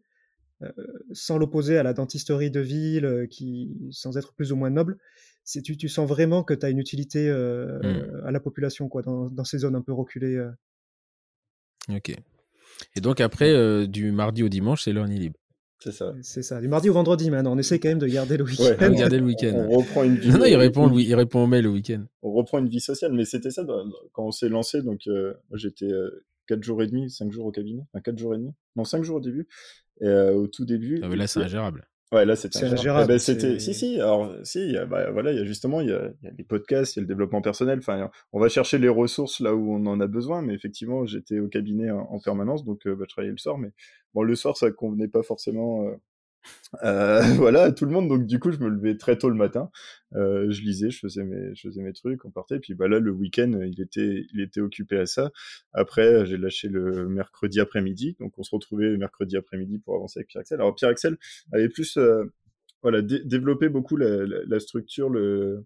euh, 0.62 0.70
sans 1.12 1.38
l'opposer 1.38 1.76
à 1.76 1.82
la 1.82 1.92
dentisterie 1.92 2.52
de 2.52 2.60
ville, 2.60 3.26
qui, 3.30 3.76
sans 3.90 4.16
être 4.16 4.32
plus 4.32 4.52
ou 4.52 4.56
moins 4.56 4.70
noble, 4.70 4.96
c'est 5.42 5.60
tu, 5.60 5.76
tu 5.76 5.88
sens 5.88 6.08
vraiment 6.08 6.44
que 6.44 6.54
tu 6.54 6.64
as 6.64 6.70
une 6.70 6.78
utilité 6.78 7.28
mmh. 7.28 8.22
à 8.24 8.30
la 8.30 8.40
population 8.40 8.88
quoi, 8.88 9.02
dans, 9.02 9.28
dans, 9.28 9.44
ces 9.44 9.58
zones 9.58 9.74
un 9.74 9.82
peu 9.82 9.92
reculées. 9.92 10.40
Ok. 11.88 12.10
Et 12.94 13.00
donc 13.00 13.20
après, 13.20 13.88
du 13.88 14.12
mardi 14.12 14.44
au 14.44 14.48
dimanche, 14.48 14.84
c'est 14.84 14.92
l'heure 14.92 15.06
libre. 15.06 15.36
C'est 15.84 15.92
ça. 15.92 16.14
C'est 16.22 16.42
ça. 16.42 16.62
Du 16.62 16.68
mardi 16.68 16.88
au 16.88 16.94
vendredi 16.94 17.30
maintenant. 17.30 17.52
On 17.52 17.58
essaie 17.58 17.78
quand 17.78 17.90
même 17.90 17.98
de 17.98 18.06
garder 18.06 18.38
le 18.38 18.44
week-end. 18.44 18.90
garder 18.92 19.18
le 19.18 19.26
week-end. 19.26 19.66
On, 19.68 19.80
reprend 19.80 20.02
une 20.02 20.16
vie. 20.16 20.30
Non, 20.30 20.38
non, 20.38 20.44
il 20.46 20.56
répond, 20.56 20.86
lui, 20.86 21.04
il 21.04 21.14
répond 21.14 21.44
au 21.44 21.46
mail 21.46 21.64
le 21.64 21.68
week-end. 21.68 22.02
On 22.22 22.32
reprend 22.32 22.58
une 22.58 22.68
vie 22.68 22.80
sociale. 22.80 23.12
Mais 23.12 23.26
c'était 23.26 23.50
ça 23.50 23.66
quand 24.12 24.24
on 24.24 24.30
s'est 24.30 24.48
lancé. 24.48 24.80
Donc, 24.80 25.06
euh, 25.08 25.34
j'étais 25.52 25.90
4 26.46 26.58
euh, 26.58 26.62
jours 26.62 26.82
et 26.82 26.86
demi, 26.86 27.10
5 27.10 27.30
jours 27.30 27.44
au 27.44 27.50
cabinet. 27.50 27.82
Enfin, 27.92 28.00
4 28.00 28.16
jours 28.16 28.34
et 28.34 28.38
demi. 28.38 28.52
Non, 28.76 28.84
5 28.84 29.04
jours 29.04 29.16
au 29.16 29.20
début. 29.20 29.46
Et 30.00 30.06
euh, 30.06 30.32
au 30.32 30.46
tout 30.46 30.64
début. 30.64 31.00
Ah, 31.02 31.08
mais 31.08 31.16
là, 31.16 31.26
c'est 31.26 31.40
ingérable. 31.40 31.86
Ouais, 32.14 32.24
là, 32.24 32.36
C'est 32.36 32.54
ingérable. 32.62 33.06
Eh 33.06 33.08
ben, 33.08 33.18
c'était... 33.18 33.58
Si, 33.58 33.74
si, 33.74 34.00
alors, 34.00 34.32
si, 34.44 34.76
bah, 34.88 35.10
voilà, 35.10 35.32
il 35.32 35.38
y 35.38 35.40
a 35.40 35.44
justement, 35.44 35.80
il 35.80 35.88
y 35.88 35.92
a, 35.92 36.10
il 36.22 36.26
y 36.26 36.28
a 36.28 36.32
les 36.36 36.44
podcasts, 36.44 36.94
il 36.94 36.98
y 36.98 37.00
a 37.00 37.02
le 37.02 37.08
développement 37.08 37.42
personnel, 37.42 37.80
enfin, 37.80 38.08
on 38.32 38.38
va 38.38 38.48
chercher 38.48 38.78
les 38.78 38.88
ressources 38.88 39.40
là 39.40 39.54
où 39.54 39.74
on 39.74 39.84
en 39.86 40.00
a 40.00 40.06
besoin, 40.06 40.40
mais 40.40 40.54
effectivement, 40.54 41.06
j'étais 41.06 41.40
au 41.40 41.48
cabinet 41.48 41.90
en, 41.90 42.02
en 42.02 42.20
permanence, 42.20 42.64
donc 42.64 42.86
euh, 42.86 42.94
bah, 42.94 43.04
je 43.08 43.12
travaillais 43.12 43.32
le 43.32 43.38
soir, 43.38 43.58
mais 43.58 43.70
bon, 44.14 44.22
le 44.22 44.34
soir, 44.36 44.56
ça 44.56 44.70
convenait 44.70 45.08
pas 45.08 45.22
forcément 45.22 45.88
euh, 45.88 45.96
euh, 46.84 47.20
voilà, 47.36 47.72
tout 47.72 47.84
le 47.84 47.92
monde, 47.92 48.08
donc 48.08 48.26
du 48.26 48.38
coup, 48.38 48.52
je 48.52 48.58
me 48.58 48.68
levais 48.68 48.96
très 48.96 49.16
tôt 49.18 49.28
le 49.28 49.36
matin, 49.36 49.70
euh, 50.14 50.50
je 50.50 50.62
lisais, 50.62 50.90
je 50.90 50.98
faisais 50.98 51.24
mes, 51.24 51.54
je 51.54 51.68
faisais 51.68 51.82
mes 51.82 51.92
trucs, 51.92 52.24
on 52.24 52.30
partait, 52.30 52.58
puis 52.58 52.74
bah 52.74 52.88
là, 52.88 52.98
le 52.98 53.10
week-end, 53.10 53.60
il 53.64 53.80
était, 53.80 54.26
il 54.32 54.40
était 54.40 54.60
occupé 54.60 54.98
à 54.98 55.06
ça. 55.06 55.30
Après, 55.72 56.26
j'ai 56.26 56.36
lâché 56.36 56.68
le 56.68 57.08
mercredi 57.08 57.60
après-midi, 57.60 58.16
donc 58.20 58.32
on 58.38 58.42
se 58.42 58.54
retrouvait 58.54 58.90
le 58.90 58.98
mercredi 58.98 59.36
après-midi 59.36 59.78
pour 59.78 59.94
avancer 59.96 60.20
avec 60.20 60.28
Pierre-Axel. 60.28 60.60
Alors, 60.60 60.74
Pierre-Axel 60.74 61.16
avait 61.52 61.68
plus... 61.68 61.96
euh, 61.96 62.24
voilà, 62.82 63.00
dé- 63.02 63.22
développer 63.24 63.68
beaucoup 63.68 63.96
la, 63.96 64.60
structure, 64.60 65.08
le, 65.08 65.64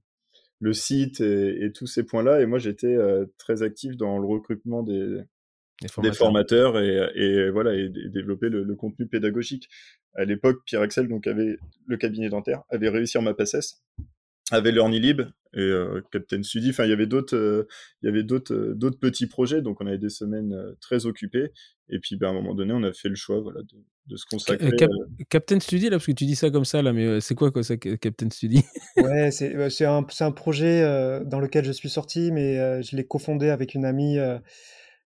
le 0.60 0.72
site 0.72 1.20
et, 1.20 1.64
et 1.64 1.72
tous 1.72 1.86
ces 1.86 2.04
points-là. 2.04 2.40
Et 2.42 2.46
moi, 2.46 2.58
j'étais 2.58 2.94
euh, 2.94 3.26
très 3.38 3.62
actif 3.62 3.96
dans 3.96 4.18
le 4.18 4.26
recrutement 4.26 4.82
des, 4.82 5.20
des 5.82 5.88
formateurs. 5.88 6.16
formateurs 6.16 6.78
et, 6.80 7.10
et 7.14 7.50
voilà 7.50 7.74
et, 7.74 7.88
développer 7.88 8.48
le, 8.48 8.64
le 8.64 8.74
contenu 8.74 9.06
pédagogique. 9.06 9.68
À 10.14 10.24
l'époque, 10.24 10.62
Pierre 10.64 10.82
Axel 10.82 11.08
donc 11.08 11.26
avait 11.26 11.58
le 11.86 11.96
cabinet 11.96 12.28
dentaire, 12.28 12.62
avait 12.70 12.88
réussi 12.88 13.18
en 13.18 13.22
ma 13.22 13.34
PACES, 13.34 13.82
avait 14.50 14.72
l'Ornilib 14.72 15.22
et 15.54 15.60
euh, 15.60 16.00
Captain 16.10 16.42
Study. 16.42 16.70
Enfin, 16.70 16.84
il 16.84 16.90
y 16.90 16.92
avait 16.92 17.06
d'autres, 17.06 17.36
euh, 17.36 17.66
il 18.02 18.06
y 18.06 18.08
avait 18.08 18.22
d'autres, 18.22 18.54
euh, 18.54 18.74
d'autres 18.74 18.98
petits 18.98 19.26
projets. 19.26 19.62
Donc, 19.62 19.80
on 19.80 19.86
avait 19.86 19.98
des 19.98 20.08
semaines 20.10 20.52
euh, 20.52 20.74
très 20.80 21.06
occupées. 21.06 21.52
Et 21.90 21.98
puis, 21.98 22.16
ben, 22.16 22.28
à 22.28 22.30
un 22.30 22.34
moment 22.34 22.54
donné, 22.54 22.72
on 22.72 22.82
a 22.82 22.92
fait 22.92 23.08
le 23.08 23.14
choix, 23.14 23.40
voilà, 23.40 23.60
de, 23.60 23.76
de 24.06 24.16
se 24.16 24.24
consacrer. 24.30 24.70
Cap- 24.76 24.90
Captain 25.28 25.60
Study, 25.60 25.84
là, 25.84 25.90
parce 25.92 26.06
que 26.06 26.12
tu 26.12 26.24
dis 26.24 26.34
ça 26.36 26.50
comme 26.50 26.64
ça, 26.64 26.82
là, 26.82 26.92
mais 26.92 27.04
euh, 27.06 27.20
c'est 27.20 27.34
quoi, 27.34 27.50
quoi, 27.50 27.62
ça, 27.62 27.74
Ca- 27.82 27.96
Captain 27.98 28.28
Study 28.30 28.62
Ouais, 28.96 29.30
c'est 29.30 29.70
c'est 29.70 29.84
un, 29.86 30.04
c'est 30.10 30.24
un 30.24 30.32
projet 30.32 30.82
euh, 30.82 31.24
dans 31.24 31.40
lequel 31.40 31.64
je 31.64 31.72
suis 31.72 31.90
sorti, 31.90 32.30
mais 32.32 32.58
euh, 32.58 32.82
je 32.82 32.96
l'ai 32.96 33.06
cofondé 33.06 33.50
avec 33.50 33.74
une 33.74 33.84
amie. 33.84 34.18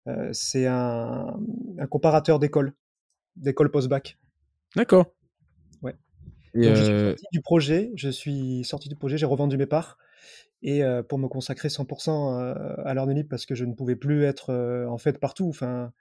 Euh, 0.09 0.31
c'est 0.33 0.67
un, 0.67 1.39
un 1.79 1.87
comparateur 1.87 2.39
d'école, 2.39 2.73
d'école 3.37 3.71
post-bac. 3.71 4.19
D'accord. 4.77 5.07
Ouais. 5.83 5.95
Et, 6.55 6.67
Donc, 6.67 6.77
je 6.77 6.83
suis 6.83 6.93
euh, 6.93 7.09
sorti 7.11 7.27
du 7.33 7.41
projet, 7.41 7.93
je 7.97 8.09
suis 8.09 8.65
sorti 8.65 8.89
du 8.89 8.97
projet, 8.97 9.19
j'ai 9.19 9.27
revendu 9.27 9.57
mes 9.57 9.67
parts 9.67 9.99
et 10.63 10.83
euh, 10.83 11.03
pour 11.03 11.19
me 11.19 11.29
consacrer 11.29 11.69
100% 11.69 12.41
euh, 12.41 12.55
à 12.85 12.95
l'Ornelib 12.95 13.29
parce 13.29 13.47
que 13.47 13.55
je 13.55 13.65
ne 13.65 13.75
pouvais 13.75 13.97
plus 13.97 14.25
être 14.25 14.51
euh, 14.51 14.87
en 14.87 14.99
fait 14.99 15.19
partout. 15.19 15.49
Enfin, 15.49 15.93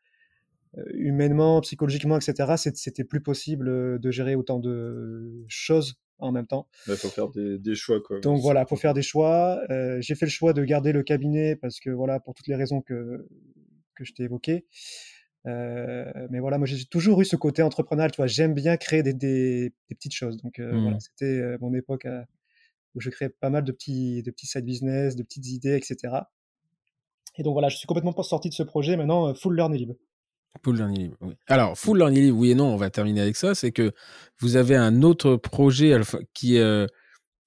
humainement, 0.93 1.59
psychologiquement, 1.59 2.17
etc. 2.17 2.53
C'était 2.55 3.03
plus 3.03 3.21
possible 3.21 3.99
de 3.99 4.11
gérer 4.11 4.35
autant 4.35 4.57
de 4.57 5.43
choses 5.49 5.99
en 6.19 6.31
même 6.31 6.47
temps. 6.47 6.67
Il 6.87 6.95
faut 6.95 7.09
faire 7.09 7.27
des, 7.27 7.57
des 7.57 7.75
choix, 7.75 7.99
quoi. 8.01 8.21
Donc 8.21 8.39
voilà, 8.39 8.65
faut 8.65 8.77
faire 8.77 8.93
des 8.93 9.01
choix. 9.01 9.59
Euh, 9.69 9.97
j'ai 9.99 10.15
fait 10.15 10.27
le 10.27 10.31
choix 10.31 10.53
de 10.53 10.63
garder 10.63 10.93
le 10.93 11.03
cabinet 11.03 11.57
parce 11.57 11.81
que 11.81 11.89
voilà, 11.89 12.21
pour 12.21 12.35
toutes 12.35 12.47
les 12.47 12.55
raisons 12.55 12.79
que, 12.79 13.27
que 14.03 14.07
je 14.07 14.13
t'ai 14.13 14.23
évoquées. 14.23 14.65
Euh, 15.47 16.05
mais 16.29 16.39
voilà, 16.39 16.57
moi 16.57 16.67
j'ai 16.67 16.85
toujours 16.85 17.21
eu 17.21 17.25
ce 17.25 17.35
côté 17.35 17.63
entrepreneurial, 17.63 18.11
tu 18.11 18.17
vois, 18.17 18.27
j'aime 18.27 18.53
bien 18.53 18.77
créer 18.77 19.03
des, 19.03 19.13
des, 19.13 19.73
des 19.89 19.95
petites 19.95 20.13
choses. 20.13 20.37
Donc 20.37 20.59
euh, 20.59 20.79
voilà, 20.79 20.99
c'était 20.99 21.25
euh, 21.25 21.57
mon 21.61 21.73
époque 21.73 22.07
où 22.95 23.01
je 23.01 23.09
créais 23.09 23.29
pas 23.29 23.49
mal 23.49 23.63
de 23.63 23.71
petits, 23.71 24.21
de 24.23 24.31
petits 24.31 24.47
side 24.47 24.65
business, 24.65 25.15
de 25.15 25.23
petites 25.23 25.47
idées, 25.47 25.75
etc. 25.75 26.15
Et 27.37 27.43
donc 27.43 27.53
voilà, 27.53 27.69
je 27.69 27.77
suis 27.77 27.87
complètement 27.87 28.13
pas 28.13 28.23
sorti 28.23 28.49
de 28.49 28.53
ce 28.53 28.63
projet 28.63 28.97
maintenant, 28.97 29.33
full 29.33 29.55
learn 29.55 29.73
et 29.73 29.77
libre. 29.77 29.95
Full 30.63 30.75
Learning 30.75 30.97
Libre, 30.97 31.17
oui. 31.21 31.33
Alors, 31.47 31.77
Full 31.77 31.97
Learning 31.97 32.23
Libre, 32.23 32.37
oui 32.37 32.51
et 32.51 32.55
non, 32.55 32.65
on 32.65 32.75
va 32.75 32.89
terminer 32.89 33.21
avec 33.21 33.35
ça. 33.35 33.55
C'est 33.55 33.71
que 33.71 33.93
vous 34.39 34.57
avez 34.57 34.75
un 34.75 35.01
autre 35.01 35.35
projet 35.37 35.99
qui, 36.33 36.57
euh, 36.59 36.87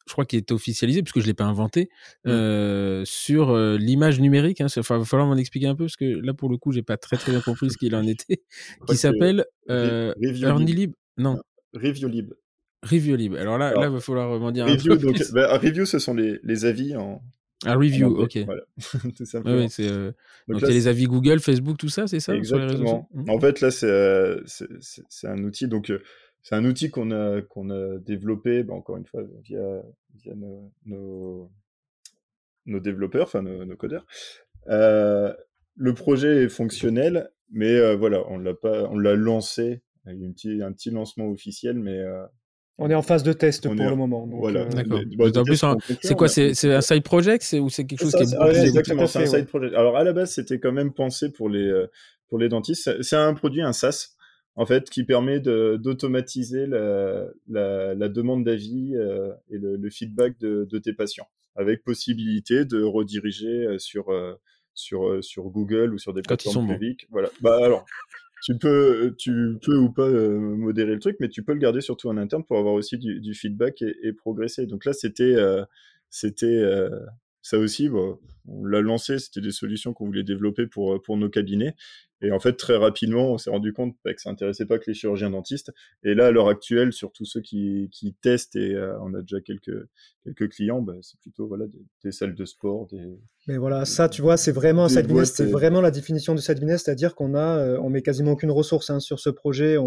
je 0.07 0.13
crois, 0.13 0.25
qui 0.27 0.37
est 0.37 0.53
officialisé, 0.53 1.03
puisque 1.03 1.19
je 1.21 1.25
ne 1.25 1.29
l'ai 1.29 1.35
pas 1.35 1.45
inventé, 1.45 1.89
Mm. 2.25 2.29
euh, 2.31 3.03
sur 3.05 3.51
euh, 3.51 3.77
l'image 3.79 4.21
numérique. 4.21 4.61
Hein. 4.61 4.67
Il 4.77 4.83
va 4.83 5.05
falloir 5.05 5.27
m'en 5.29 5.37
expliquer 5.37 5.67
un 5.67 5.75
peu, 5.75 5.85
parce 5.85 5.97
que 5.97 6.05
là, 6.05 6.35
pour 6.35 6.49
le 6.51 6.57
coup, 6.59 6.73
j'ai 6.73 6.83
pas 6.83 6.97
très 6.97 7.17
très 7.17 7.33
bien 7.33 7.41
compris 7.41 7.71
ce 7.71 7.79
qu'il 7.79 7.95
en 7.97 8.07
était. 8.07 8.43
Qui 8.89 8.97
s'appelle 8.97 9.45
euh, 9.71 10.13
Lib. 10.19 10.93
Non, 11.17 11.39
Review 11.75 12.09
Lib. 12.09 12.35
Review 12.83 13.17
Libre. 13.17 13.39
Alors 13.39 13.57
là, 13.57 13.69
Alors, 13.69 13.81
là, 13.83 13.89
il 13.89 13.93
va 13.95 14.01
falloir 14.01 14.39
m'en 14.39 14.51
dire 14.51 14.67
un 14.67 14.73
Review, 14.73 14.97
peu 14.97 15.07
donc, 15.07 15.15
plus. 15.17 15.33
bah, 15.33 15.57
review, 15.57 15.87
ce 15.87 15.99
sont 15.99 16.13
les, 16.13 16.39
les 16.43 16.65
avis 16.67 16.95
en, 16.97 17.23
Un 17.65 17.77
en 17.77 17.79
review, 17.79 18.09
anglais. 18.09 18.25
ok. 18.25 18.39
Voilà, 18.45 18.63
tout 19.17 19.25
Ouais, 19.49 19.69
c'est, 19.71 19.91
euh, 19.91 20.13
Donc 20.49 20.61
donc, 20.61 20.63
là, 20.63 20.69
les 20.69 20.83
c'est- 20.83 20.89
avis 20.89 21.05
Google, 21.07 21.41
Facebook, 21.41 21.79
tout 21.79 21.89
ça, 21.89 22.07
c'est 22.07 22.21
ça 22.21 22.35
sur 22.45 22.59
les 22.59 22.65
réseaux 22.67 22.83
Exactement. 22.83 23.09
Mhm. 23.15 23.31
En 23.31 23.41
fait, 23.41 23.63
là, 23.63 23.71
c'est 23.71 23.87
euh, 23.87 24.43
c'est- 24.45 24.69
c'est- 24.81 25.05
c'est 25.09 25.29
un 25.29 25.43
outil. 25.45 25.67
Donc, 25.67 25.89
euh, 25.91 26.03
c'est 26.45 26.55
un 26.55 26.65
outil 26.65 26.91
qu'on 26.91 27.11
a 27.11 27.43
qu'on 27.43 27.71
a 27.71 27.99
développé, 27.99 28.62
bah, 28.62 28.75
encore 28.75 28.97
une 28.99 29.07
fois, 29.07 29.23
via 29.43 29.83
via 30.15 30.35
nos 30.37 30.71
nos, 30.87 31.51
nos 32.66 32.79
développeurs, 32.81 33.25
enfin 33.27 33.43
nos, 33.43 33.65
nos 33.65 33.77
codeurs. 33.77 34.07
Euh, 34.69 35.35
le 35.77 35.93
projet 35.95 36.45
est 36.45 36.49
fonctionnel, 36.49 37.31
mais 37.51 37.73
euh, 37.75 37.97
voilà, 37.97 38.23
on 38.31 38.39
l'a 38.39 38.55
pas, 38.55 38.85
on 38.91 38.97
l'a 38.99 39.16
lancé. 39.16 39.83
Il 40.07 40.21
y 40.21 40.25
a 40.25 40.29
un 40.29 40.33
petit 40.33 40.62
un 40.62 40.73
petit 40.73 40.91
lancement 40.91 41.29
officiel, 41.29 41.79
mais 41.79 41.99
euh, 41.99 42.25
On 42.79 42.91
est 42.91 42.95
en 42.95 43.03
phase 43.03 43.23
de 43.23 43.33
test 43.33 43.65
pour 43.65 43.73
est- 43.81 43.91
le 43.91 43.97
moment. 43.97 44.27
Donc, 44.27 44.39
voilà. 44.41 44.66
D'accord. 44.66 45.01
Bah, 45.16 45.27
c'est 46.03 46.15
quoi 46.15 46.27
a 46.27 46.55
C'est 46.55 46.73
un 46.75 46.81
side 46.81 47.03
project 47.03 47.43
c'est- 47.43 47.59
ou 47.59 47.69
c'est 47.71 47.85
quelque 47.87 48.01
chose 48.03 48.12
ça, 48.12 48.19
qui 48.25 48.35
est 48.35 48.39
ouais, 48.39 48.66
exactement, 48.66 49.07
c'est 49.07 49.21
un 49.23 49.27
side 49.27 49.47
project. 49.47 49.75
Alors 49.75 49.97
à 49.97 50.05
la 50.05 50.12
base, 50.12 50.33
c'était 50.33 50.59
quand 50.61 50.73
même 50.73 50.93
pensé 50.93 51.33
pour 51.33 51.49
les 51.49 51.87
pour 52.29 52.39
les 52.39 52.49
dentistes. 52.49 52.85
C'est- 52.85 53.03
C'est 53.03 53.16
un 53.16 53.33
produit, 53.35 53.62
un 53.62 53.73
SaaS, 53.73 54.14
en 54.57 54.67
fait, 54.67 54.91
qui 54.91 55.05
permet 55.05 55.41
d'automatiser 55.41 56.67
la, 56.67 57.27
la, 57.49 57.95
la 57.95 58.09
demande 58.09 58.45
d'avis 58.45 58.95
euh, 58.97 59.33
et 59.51 59.59
le, 59.59 59.77
le 59.77 59.91
feedback 59.91 60.39
de, 60.41 60.67
de 60.71 60.79
tes 60.79 60.93
patients, 60.93 61.29
avec 61.57 61.83
possibilité 61.83 62.65
de 62.65 62.83
rediriger 62.83 63.67
euh, 63.67 63.79
sur 63.79 64.11
euh, 64.11 64.35
sur 64.75 65.23
sur 65.23 65.45
Google 65.51 65.95
ou 65.95 65.99
sur 65.99 66.13
des 66.15 66.23
Quand 66.23 66.37
plateformes 66.37 66.67
bons. 66.67 66.73
publiques. 66.75 67.07
Voilà. 67.11 67.31
Bah 67.41 67.59
alors. 67.63 67.85
Tu 68.47 68.59
peux, 68.59 69.15
tu 69.17 69.57
peux 69.65 69.79
ou 69.79 69.91
pas 69.91 70.07
euh, 70.07 70.39
modérer 70.39 70.93
le 70.93 70.99
truc, 70.99 71.17
mais 71.19 71.31
tu 71.31 71.43
peux 71.43 71.55
le 71.55 71.59
garder 71.59 71.81
surtout 71.81 72.11
en 72.11 72.19
interne 72.19 72.45
pour 72.45 72.59
avoir 72.59 72.75
aussi 72.75 72.99
du, 72.99 73.19
du 73.21 73.33
feedback 73.33 73.81
et, 73.81 73.97
et 74.03 74.13
progresser. 74.13 74.67
Donc 74.67 74.85
là, 74.85 74.93
c'était, 74.93 75.35
euh, 75.35 75.65
c'était 76.11 76.63
ça 77.45 77.59
aussi. 77.59 77.89
Bon, 77.89 78.19
on 78.49 78.65
l'a 78.65 78.81
lancé, 78.81 79.19
c'était 79.19 79.41
des 79.41 79.53
solutions 79.53 79.93
qu'on 79.95 80.07
voulait 80.07 80.25
développer 80.25 80.66
pour 80.66 81.01
pour 81.03 81.16
nos 81.16 81.29
cabinets. 81.31 81.75
Et 82.21 82.31
en 82.33 82.41
fait, 82.41 82.55
très 82.55 82.77
rapidement, 82.77 83.33
on 83.33 83.39
s'est 83.39 83.51
rendu 83.51 83.75
compte 83.75 83.97
bah, 84.03 84.15
que 84.15 84.21
ça 84.21 84.31
intéressait 84.31 84.65
pas 84.65 84.79
que 84.79 84.85
les 84.87 84.95
chirurgiens 84.95 85.29
dentistes. 85.31 85.73
Et 86.05 86.15
là, 86.15 86.29
à 86.29 86.31
l'heure 86.31 86.49
actuelle, 86.49 86.93
sur 86.95 87.12
tous 87.12 87.27
ceux 87.27 87.43
qui, 87.43 87.91
qui 87.93 88.15
testent, 88.15 88.57
et 88.57 88.73
euh, 88.75 88.99
on 89.03 89.12
a 89.12 89.21
déjà 89.21 89.43
quelques 89.43 89.77
quelques 90.23 90.49
clients, 90.51 90.81
bah, 90.81 90.95
c'est 91.03 91.21
plutôt 91.21 91.47
voilà 91.47 91.66
des, 91.66 91.85
des 92.03 92.12
salles 92.12 92.35
de 92.35 92.45
sport, 92.47 92.87
des 92.87 93.19
Mais 93.47 93.59
voilà, 93.59 93.85
ça, 93.85 94.09
tu 94.09 94.23
vois, 94.23 94.39
c'est 94.39 94.53
vraiment 94.53 94.85
un 94.85 94.87
Des 94.87 94.95
side 94.95 95.03
business, 95.07 95.29
boîtes 95.29 95.37
c'est 95.37 95.49
et- 95.49 95.53
vraiment 95.53 95.83
la 95.83 95.91
définition 95.91 96.35
du 96.35 96.41
side 96.41 96.61
business, 96.61 96.85
c'est-à-dire 96.85 97.15
qu'on 97.15 97.35
a, 97.35 97.59
euh, 97.59 97.79
on 97.83 97.91
met 97.91 98.01
quasiment 98.01 98.33
aucune 98.33 98.51
ressource 98.53 98.89
hein, 98.89 99.01
sur 99.01 99.21
ce 99.21 99.29
projet, 99.29 99.77
on, 99.77 99.85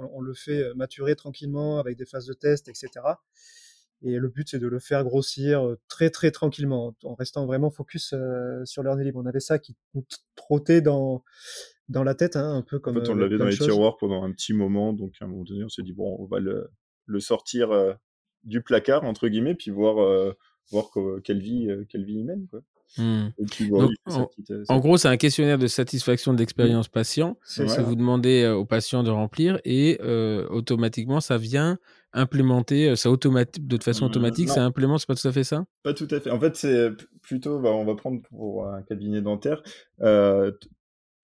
on- 0.00 0.10
on 0.12 0.20
le 0.20 0.34
fait 0.34 0.62
euh, 0.64 0.74
maturer 0.74 1.14
tranquillement 1.14 1.78
avec 1.78 1.96
des 1.96 2.06
phases 2.06 2.26
de 2.26 2.32
test, 2.34 2.66
etc. 2.68 2.88
Et 4.06 4.18
le 4.18 4.28
but, 4.28 4.48
c'est 4.48 4.58
de 4.58 4.68
le 4.68 4.78
faire 4.78 5.04
grossir 5.04 5.76
très 5.88 6.10
très 6.10 6.30
tranquillement, 6.30 6.94
en 7.04 7.14
restant 7.14 7.44
vraiment 7.46 7.70
focus 7.70 8.12
euh, 8.14 8.64
sur 8.64 8.82
l'heure 8.82 8.94
libre. 8.96 9.20
On 9.22 9.26
avait 9.26 9.40
ça 9.40 9.58
qui 9.58 9.76
nous 9.94 10.04
trottait 10.36 10.80
dans 10.80 11.24
dans 11.88 12.02
la 12.02 12.14
tête, 12.14 12.36
hein, 12.36 12.54
un 12.54 12.62
peu 12.62 12.76
En 12.76 12.80
comme. 12.80 13.00
fait, 13.04 13.10
on 13.10 13.14
l'avait 13.14 13.38
dans 13.38 13.44
les 13.46 13.52
choses. 13.52 13.66
tiroirs 13.68 13.96
pendant 13.96 14.22
un 14.22 14.32
petit 14.32 14.52
moment, 14.52 14.92
donc 14.92 15.14
à 15.20 15.24
un 15.24 15.28
moment 15.28 15.44
donné, 15.44 15.64
on 15.64 15.68
s'est 15.68 15.82
dit 15.82 15.92
bon, 15.92 16.16
on 16.18 16.26
va 16.26 16.40
le, 16.40 16.70
le 17.06 17.20
sortir 17.20 17.70
euh, 17.72 17.92
du 18.44 18.62
placard 18.62 19.04
entre 19.04 19.28
guillemets, 19.28 19.54
puis 19.54 19.70
voir 19.70 19.98
euh, 20.00 20.32
voir 20.70 20.90
quelle 21.24 21.40
vie 21.40 21.68
quelle 21.88 22.04
vie 22.04 22.18
il 22.18 22.24
mène 22.24 22.46
quoi. 22.48 22.60
Hmm. 22.98 23.26
Et 23.38 23.44
puis 23.46 23.68
voir 23.68 23.82
Donc, 23.82 23.90
il 23.92 23.96
fait 24.04 24.10
sa 24.16 24.22
en- 24.22 24.26
petite, 24.26 24.50
euh, 24.50 24.64
En 24.68 24.78
gros, 24.78 24.96
c'est 24.96 25.08
un 25.08 25.16
questionnaire 25.16 25.58
de 25.58 25.66
satisfaction 25.66 26.32
de 26.32 26.38
l'expérience 26.38 26.88
patient 26.88 27.36
que 27.56 27.80
vous 27.82 27.94
demandez 27.96 28.42
euh, 28.42 28.54
aux 28.54 28.64
patients 28.64 29.02
de 29.02 29.10
remplir 29.10 29.60
et 29.64 29.98
euh, 30.02 30.46
automatiquement, 30.48 31.20
ça 31.20 31.36
vient 31.38 31.78
implémenter, 32.12 32.96
ça 32.96 33.10
automatique, 33.10 33.66
de 33.66 33.82
façon 33.82 34.04
Euh, 34.04 34.08
automatique, 34.08 34.48
non. 34.48 34.54
ça 34.54 34.64
implémente, 34.64 35.00
c'est 35.00 35.06
pas 35.06 35.14
tout 35.14 35.28
à 35.28 35.32
fait 35.32 35.44
ça? 35.44 35.66
Pas 35.82 35.92
tout 35.92 36.08
à 36.10 36.20
fait. 36.20 36.30
En 36.30 36.40
fait, 36.40 36.56
c'est 36.56 36.90
plutôt, 37.20 37.60
bah, 37.60 37.70
on 37.70 37.84
va 37.84 37.94
prendre 37.94 38.22
pour 38.30 38.66
un 38.66 38.82
cabinet 38.82 39.20
dentaire. 39.20 39.62
Euh, 40.00 40.50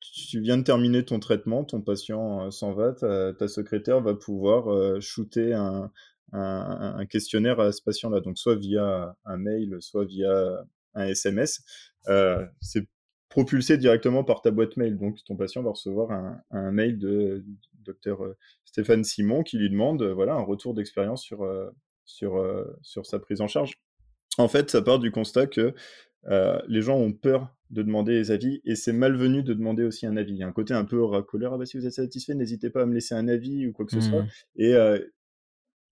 tu 0.00 0.40
viens 0.40 0.58
de 0.58 0.62
terminer 0.64 1.04
ton 1.04 1.18
traitement, 1.20 1.64
ton 1.64 1.80
patient 1.80 2.50
s'en 2.50 2.74
va, 2.74 2.92
ta, 2.92 3.32
ta 3.32 3.48
secrétaire 3.48 4.02
va 4.02 4.14
pouvoir 4.14 5.00
shooter 5.00 5.54
un, 5.54 5.90
un, 6.32 6.94
un 6.98 7.06
questionnaire 7.06 7.60
à 7.60 7.72
ce 7.72 7.80
patient-là. 7.82 8.20
Donc, 8.20 8.36
soit 8.36 8.56
via 8.56 9.16
un 9.24 9.36
mail, 9.38 9.76
soit 9.80 10.04
via 10.04 10.64
un 10.94 11.06
SMS. 11.06 11.62
Euh, 12.08 12.46
c'est 12.60 12.86
propulsé 13.28 13.78
directement 13.78 14.24
par 14.24 14.42
ta 14.42 14.50
boîte 14.50 14.76
mail. 14.76 14.96
Donc, 14.96 15.18
ton 15.24 15.36
patient 15.36 15.62
va 15.62 15.70
recevoir 15.70 16.10
un, 16.10 16.40
un 16.50 16.70
mail 16.70 16.98
de 16.98 17.44
docteur 17.84 18.24
euh, 18.24 18.36
Stéphane 18.64 19.04
Simon 19.04 19.42
qui 19.42 19.58
lui 19.58 19.70
demande 19.70 20.02
euh, 20.02 20.12
voilà, 20.12 20.34
un 20.34 20.42
retour 20.42 20.74
d'expérience 20.74 21.22
sur, 21.22 21.48
sur, 22.04 22.64
sur 22.82 23.06
sa 23.06 23.18
prise 23.18 23.40
en 23.40 23.48
charge. 23.48 23.74
En 24.38 24.48
fait, 24.48 24.70
ça 24.70 24.82
part 24.82 24.98
du 24.98 25.10
constat 25.10 25.46
que 25.46 25.74
euh, 26.28 26.58
les 26.68 26.82
gens 26.82 26.96
ont 26.96 27.12
peur 27.12 27.52
de 27.70 27.82
demander 27.82 28.12
les 28.12 28.30
avis 28.30 28.60
et 28.64 28.76
c'est 28.76 28.92
malvenu 28.92 29.42
de 29.42 29.54
demander 29.54 29.82
aussi 29.82 30.06
un 30.06 30.16
avis. 30.16 30.34
Il 30.34 30.38
y 30.38 30.42
a 30.42 30.46
un 30.46 30.52
côté 30.52 30.74
un 30.74 30.84
peu 30.84 31.02
racoleur. 31.02 31.54
Ah 31.54 31.58
bah, 31.58 31.66
si 31.66 31.78
vous 31.78 31.86
êtes 31.86 31.92
satisfait, 31.92 32.34
n'hésitez 32.34 32.70
pas 32.70 32.82
à 32.82 32.86
me 32.86 32.94
laisser 32.94 33.14
un 33.14 33.28
avis 33.28 33.66
ou 33.66 33.72
quoi 33.72 33.86
que 33.86 33.92
ce 33.92 34.00
soit. 34.00 34.22
Hmm. 34.22 34.28
Et 34.56 34.74
euh, 34.74 34.98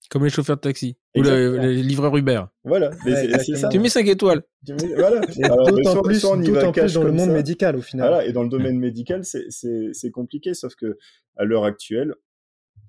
Comme 0.08 0.24
les 0.24 0.30
chauffeurs 0.30 0.56
de 0.56 0.60
taxi 0.60 0.96
ou 1.16 1.22
les 1.22 1.82
livreurs 1.82 2.16
Uber. 2.16 2.42
Voilà, 2.64 2.90
c'est 3.04 3.56
ça. 3.56 3.68
Tu 3.68 3.78
mets 3.78 3.88
5 3.88 4.06
étoiles. 4.08 4.42
Voilà. 4.96 5.20
D'autant 5.70 6.02
plus, 6.02 6.20
tout 6.20 6.28
en 6.28 6.72
plus 6.72 6.94
dans 6.94 7.04
le 7.04 7.12
monde 7.12 7.30
médical 7.30 7.76
au 7.76 7.82
final. 7.82 8.08
Voilà, 8.08 8.26
et 8.26 8.32
dans 8.32 8.42
le 8.42 8.48
domaine 8.48 8.78
médical, 8.78 9.22
c'est 9.24 10.10
compliqué, 10.10 10.54
sauf 10.54 10.74
que 10.74 10.98
à 11.36 11.44
l'heure 11.44 11.64
actuelle, 11.64 12.14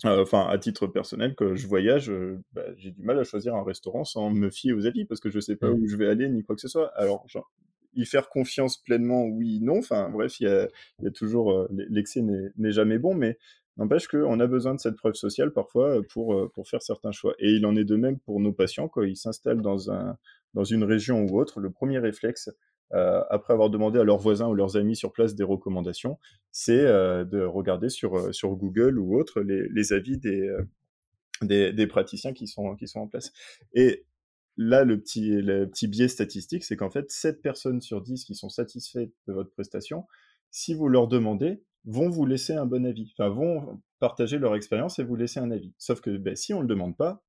euh, 0.06 0.24
enfin 0.24 0.48
à 0.50 0.58
titre 0.58 0.88
personnel, 0.88 1.36
que 1.36 1.56
je 1.56 1.68
voyage, 1.68 2.10
euh, 2.10 2.40
bah, 2.54 2.64
j'ai 2.78 2.92
du 2.92 3.04
mal 3.04 3.20
à 3.20 3.24
choisir 3.24 3.56
un 3.56 3.64
restaurant 3.64 4.04
sans 4.04 4.32
me 4.32 4.50
fier 4.50 4.74
aux 4.74 4.88
avis 4.88 5.06
parce 5.06 5.22
que 5.22 5.30
je 5.30 5.40
sais 5.40 5.56
pas 5.56 5.70
mmh. 5.70 5.80
où 5.80 5.88
je 5.88 5.96
vais 5.96 6.08
aller 6.08 6.28
ni 6.28 6.44
quoi 6.44 6.56
que 6.56 6.62
ce 6.62 6.68
soit. 6.68 6.92
Alors, 6.96 7.24
genre, 7.28 7.52
y 7.94 8.06
faire 8.06 8.30
confiance 8.30 8.78
pleinement, 8.78 9.26
oui, 9.26 9.60
non. 9.62 9.78
Enfin, 9.78 10.10
bref, 10.10 10.40
il 10.40 10.48
y 10.48 10.50
a, 10.50 10.68
y 11.02 11.08
a, 11.08 11.12
toujours 11.12 11.52
euh, 11.52 11.68
l'excès 11.72 12.22
n'est 12.22 12.72
jamais 12.72 12.98
bon, 12.98 13.14
mais 13.14 13.38
N'empêche 13.78 14.08
qu'on 14.08 14.40
a 14.40 14.48
besoin 14.48 14.76
de 14.76 14.80
cette 14.80 14.96
preuve 14.96 15.14
sociale 15.14 15.52
parfois 15.52 15.98
euh, 15.98 16.02
pour, 16.10 16.34
euh, 16.34 16.52
pour 16.54 16.68
faire 16.68 16.82
certains 16.82 17.12
choix. 17.12 17.34
Et 17.40 17.52
il 17.52 17.66
en 17.66 17.76
est 17.76 17.86
de 17.86 17.96
même 17.96 18.20
pour 18.20 18.40
nos 18.40 18.52
patients 18.52 18.88
quand 18.88 19.04
ils 19.04 19.16
s'installent 19.16 19.62
dans, 19.62 19.92
un, 19.92 20.18
dans 20.54 20.64
une 20.64 20.84
région 20.84 21.26
ou 21.26 21.40
autre. 21.40 21.60
Le 21.62 21.72
premier 21.72 22.00
réflexe, 22.00 22.50
euh, 22.94 23.22
après 23.30 23.54
avoir 23.54 23.70
demandé 23.70 24.00
à 24.00 24.04
leurs 24.04 24.18
voisins 24.18 24.48
ou 24.48 24.54
leurs 24.54 24.76
amis 24.76 24.96
sur 24.98 25.14
place 25.14 25.36
des 25.36 25.44
recommandations, 25.44 26.20
c'est 26.52 26.84
de 26.84 27.44
regarder 27.44 27.88
sur, 27.90 28.34
sur 28.36 28.56
Google 28.56 29.00
ou 29.00 29.18
autre 29.18 29.40
les, 29.40 29.70
les 29.70 29.94
avis 29.94 30.18
des, 30.18 30.54
des, 31.42 31.72
des, 31.72 31.88
praticiens 31.88 32.34
qui 32.34 32.48
sont, 32.48 32.76
qui 32.76 32.90
sont 32.90 33.00
en 33.00 33.08
place. 33.08 33.32
Et 33.74 34.06
là, 34.58 34.84
le 34.84 35.00
petit, 35.00 35.30
le 35.42 35.70
petit 35.70 35.88
biais 35.88 36.10
statistique, 36.10 36.66
c'est 36.66 36.76
qu'en 36.76 36.90
fait, 36.90 37.10
7 37.10 37.42
personnes 37.42 37.80
sur 37.80 38.02
10 38.02 38.26
qui 38.26 38.36
sont 38.36 38.50
satisfaites 38.50 39.14
de 39.28 39.34
votre 39.34 39.52
prestation, 39.52 40.06
si 40.50 40.74
vous 40.74 40.90
leur 40.90 41.08
demandez, 41.08 41.64
vont 41.86 42.10
vous 42.10 42.26
laisser 42.26 42.54
un 42.54 42.66
bon 42.66 42.86
avis, 42.86 43.14
enfin 43.18 43.30
vont 43.30 43.82
partager 44.00 44.38
leur 44.38 44.56
expérience 44.56 45.00
et 45.00 45.04
vous 45.04 45.16
laisser 45.16 45.40
un 45.40 45.52
avis. 45.52 45.74
Sauf 45.78 46.02
que 46.02 46.16
ben, 46.18 46.36
si 46.36 46.54
on 46.54 46.58
ne 46.58 46.62
le 46.64 46.68
demande 46.68 46.96
pas, 46.96 47.24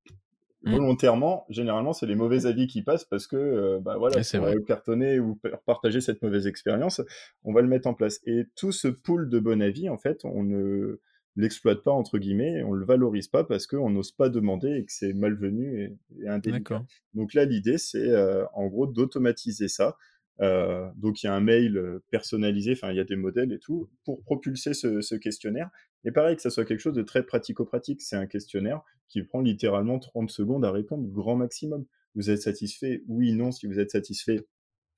mmh. 0.64 0.72
volontairement, 0.72 1.46
généralement, 1.48 1.92
c'est 1.92 2.06
les 2.06 2.14
mauvais 2.14 2.46
avis 2.46 2.66
qui 2.66 2.82
passent 2.82 3.04
parce 3.04 3.26
que, 3.26 3.36
euh, 3.36 3.80
bah 3.80 3.96
voilà, 3.98 4.20
pour 4.20 4.64
cartonner 4.66 5.18
ou 5.20 5.38
partager 5.66 6.00
cette 6.00 6.22
mauvaise 6.22 6.46
expérience, 6.46 7.00
on 7.44 7.52
va 7.52 7.62
le 7.62 7.68
mettre 7.68 7.88
en 7.88 7.94
place. 7.94 8.20
Et 8.26 8.44
tout 8.56 8.72
ce 8.72 8.88
pool 8.88 9.28
de 9.28 9.38
bon 9.38 9.62
avis, 9.62 9.88
en 9.88 9.98
fait, 9.98 10.24
on 10.24 10.42
ne 10.42 11.00
l'exploite 11.36 11.82
pas, 11.82 11.92
entre 11.92 12.18
guillemets, 12.18 12.62
on 12.62 12.72
le 12.72 12.84
valorise 12.84 13.28
pas 13.28 13.44
parce 13.44 13.66
qu'on 13.66 13.90
n'ose 13.90 14.12
pas 14.12 14.28
demander 14.28 14.76
et 14.76 14.84
que 14.84 14.92
c'est 14.92 15.14
malvenu 15.14 15.80
et, 15.80 16.22
et 16.22 16.28
indélicat. 16.28 16.84
Donc 17.14 17.32
là, 17.32 17.46
l'idée, 17.46 17.78
c'est 17.78 18.10
euh, 18.10 18.44
en 18.52 18.66
gros 18.66 18.86
d'automatiser 18.86 19.68
ça 19.68 19.96
euh, 20.40 20.88
donc 20.96 21.22
il 21.22 21.26
y 21.26 21.28
a 21.28 21.34
un 21.34 21.40
mail 21.40 21.76
euh, 21.76 22.02
personnalisé, 22.10 22.72
enfin 22.72 22.90
il 22.90 22.96
y 22.96 23.00
a 23.00 23.04
des 23.04 23.16
modèles 23.16 23.52
et 23.52 23.58
tout, 23.58 23.90
pour 24.04 24.22
propulser 24.22 24.74
ce, 24.74 25.14
questionnaire. 25.16 25.70
Et 26.04 26.10
pareil, 26.10 26.36
que 26.36 26.42
ça 26.42 26.50
soit 26.50 26.64
quelque 26.64 26.80
chose 26.80 26.94
de 26.94 27.02
très 27.02 27.22
pratico-pratique, 27.22 28.02
c'est 28.02 28.16
un 28.16 28.26
questionnaire 28.26 28.82
qui 29.08 29.22
prend 29.22 29.40
littéralement 29.40 29.98
30 29.98 30.30
secondes 30.30 30.64
à 30.64 30.70
répondre, 30.70 31.06
grand 31.08 31.36
maximum. 31.36 31.84
Vous 32.14 32.30
êtes 32.30 32.42
satisfait? 32.42 33.02
Oui, 33.08 33.32
non. 33.34 33.52
Si 33.52 33.66
vous 33.66 33.78
êtes 33.78 33.90
satisfait, 33.90 34.46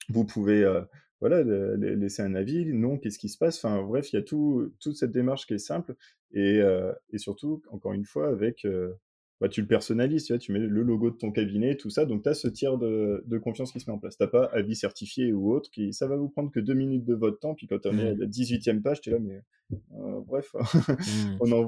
vous 0.09 0.25
pouvez 0.25 0.63
euh, 0.63 0.83
voilà, 1.21 1.43
laisser 1.77 2.23
un 2.23 2.35
avis. 2.35 2.67
Non, 2.67 2.99
qu'est-ce 2.99 3.19
qui 3.19 3.29
se 3.29 3.39
passe? 3.39 3.63
Enfin 3.63 3.83
bref, 3.83 4.13
il 4.13 4.17
y 4.17 4.19
a 4.19 4.23
tout, 4.23 4.73
toute 4.81 4.97
cette 4.97 5.13
démarche 5.13 5.47
qui 5.47 5.55
est 5.55 5.59
simple 5.59 5.95
et, 6.33 6.61
et 7.11 7.19
surtout, 7.19 7.63
encore 7.71 7.93
une 7.93 8.05
fois, 8.05 8.29
avec 8.29 8.67
bah, 9.41 9.49
tu 9.49 9.61
le 9.61 9.67
personnalises, 9.67 10.25
tu, 10.25 10.33
vois, 10.33 10.39
tu 10.39 10.53
mets 10.53 10.61
le 10.61 10.83
logo 10.83 11.11
de 11.11 11.17
ton 11.17 11.33
cabinet, 11.33 11.77
tout 11.77 11.91
ça, 11.91 12.05
donc 12.05 12.23
tu 12.23 12.29
as 12.29 12.35
ce 12.35 12.49
tiers 12.49 12.79
de, 12.79 13.25
de, 13.27 13.39
confiance 13.39 13.73
qui 13.73 13.81
se 13.81 13.91
met 13.91 13.95
en 13.95 13.99
place. 13.99 14.17
Tu 14.17 14.27
pas 14.29 14.45
avis 14.53 14.77
certifié 14.77 15.33
ou 15.33 15.53
autre, 15.53 15.71
qui, 15.71 15.93
ça 15.93 16.07
va 16.07 16.17
vous 16.17 16.29
prendre 16.29 16.51
que 16.51 16.61
deux 16.61 16.75
minutes 16.75 17.05
de 17.05 17.15
votre 17.15 17.39
temps, 17.39 17.55
puis 17.55 17.67
quand 17.67 17.85
on 17.87 17.99
est 17.99 18.09
à 18.09 18.15
mmh. 18.15 18.19
la 18.19 18.27
18e 18.27 18.81
page, 18.81 19.01
tu 19.01 19.11
es 19.11 19.13
là, 19.13 19.19
mais 19.19 19.43
euh, 19.73 20.21
bref, 20.27 20.55
mmh. 20.55 21.37
on 21.41 21.53
en 21.53 21.65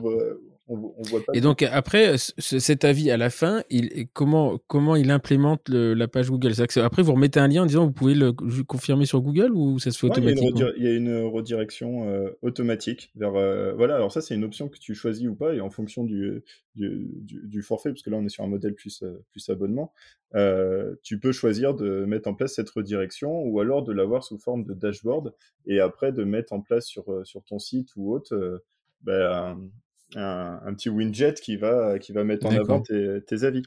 voit, 0.74 0.92
on, 0.96 1.02
voit 1.02 1.24
pas. 1.24 1.32
Et 1.34 1.40
donc 1.40 1.62
après, 1.62 2.16
cet 2.18 2.84
avis 2.84 3.10
à 3.10 3.16
la 3.16 3.30
fin, 3.30 3.62
il, 3.70 4.08
comment, 4.12 4.58
comment 4.66 4.96
il 4.96 5.10
implémente 5.10 5.68
la 5.68 6.08
page 6.08 6.30
Google? 6.30 6.52
Après, 6.82 7.02
vous 7.02 7.12
remettez 7.12 7.38
un 7.38 7.48
lien 7.48 7.62
en 7.62 7.66
disant 7.66 7.86
vous 7.86 7.92
pouvez 7.92 8.14
le 8.14 8.32
confirmer 8.32 9.06
sur 9.06 9.20
Google 9.20 9.52
ou 9.52 9.78
ça 9.78 9.90
se 9.90 9.98
fait 9.98 10.06
automatiquement? 10.06 10.70
Il 10.76 10.84
y, 10.84 10.88
a 10.88 10.92
une 10.92 11.22
redirection 11.24 12.08
euh, 12.08 12.30
automatique 12.42 13.10
vers. 13.14 13.36
Euh, 13.36 13.74
voilà, 13.74 13.96
alors 13.96 14.10
ça, 14.10 14.20
c'est 14.20 14.34
une 14.34 14.44
option 14.44 14.68
que 14.68 14.78
tu 14.78 14.94
choisis 14.94 15.28
ou 15.28 15.34
pas, 15.34 15.54
et 15.54 15.60
en 15.60 15.70
fonction 15.70 16.04
du, 16.04 16.42
du, 16.74 17.08
du, 17.22 17.62
forfait, 17.62 17.90
parce 17.90 18.02
que 18.02 18.10
là, 18.10 18.16
on 18.16 18.24
est 18.24 18.30
sur 18.30 18.44
un 18.44 18.48
modèle 18.48 18.74
plus, 18.74 19.04
plus 19.30 19.48
abonnement, 19.48 19.92
tu 21.02 21.20
peux 21.20 21.32
choisir 21.32 21.74
de 21.74 22.04
mettre 22.04 22.28
en 22.28 22.34
place 22.34 22.54
cette 22.54 22.70
redirection 22.70 23.42
ou 23.44 23.60
alors 23.60 23.82
de 23.84 23.92
l'avoir 23.92 24.24
sous 24.24 24.38
forme 24.38 24.64
de 24.64 24.74
dashboard 24.74 25.32
et 25.66 25.80
après 25.80 26.12
de 26.12 26.24
mettre 26.24 26.52
en 26.52 26.60
place 26.60 26.86
sur, 26.86 27.04
sur 27.24 27.42
ton 27.44 27.58
site 27.58 27.90
ou 27.96 28.12
autre 28.12 28.62
ben, 29.02 29.70
un, 30.16 30.74
petit 30.74 30.88
widget 30.88 31.34
qui 31.34 31.56
va, 31.56 31.98
qui 31.98 32.12
va 32.12 32.24
mettre 32.24 32.46
en 32.46 32.50
avant 32.50 32.80
tes, 32.80 33.20
tes 33.26 33.44
avis. 33.44 33.62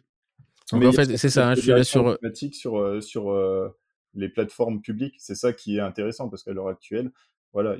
Mais 0.73 0.85
en 0.85 0.91
fait, 0.91 1.17
c'est 1.17 1.29
ça, 1.29 1.49
hein, 1.49 1.55
je 1.55 1.61
suis 1.61 1.85
sur... 1.85 2.17
sur, 2.23 3.03
sur 3.03 3.73
les 4.15 4.29
plateformes 4.29 4.81
publiques. 4.81 5.15
C'est 5.19 5.35
ça 5.35 5.53
qui 5.53 5.77
est 5.77 5.81
intéressant 5.81 6.29
parce 6.29 6.43
qu'à 6.43 6.53
l'heure 6.53 6.67
actuelle, 6.67 7.11
voilà, 7.53 7.77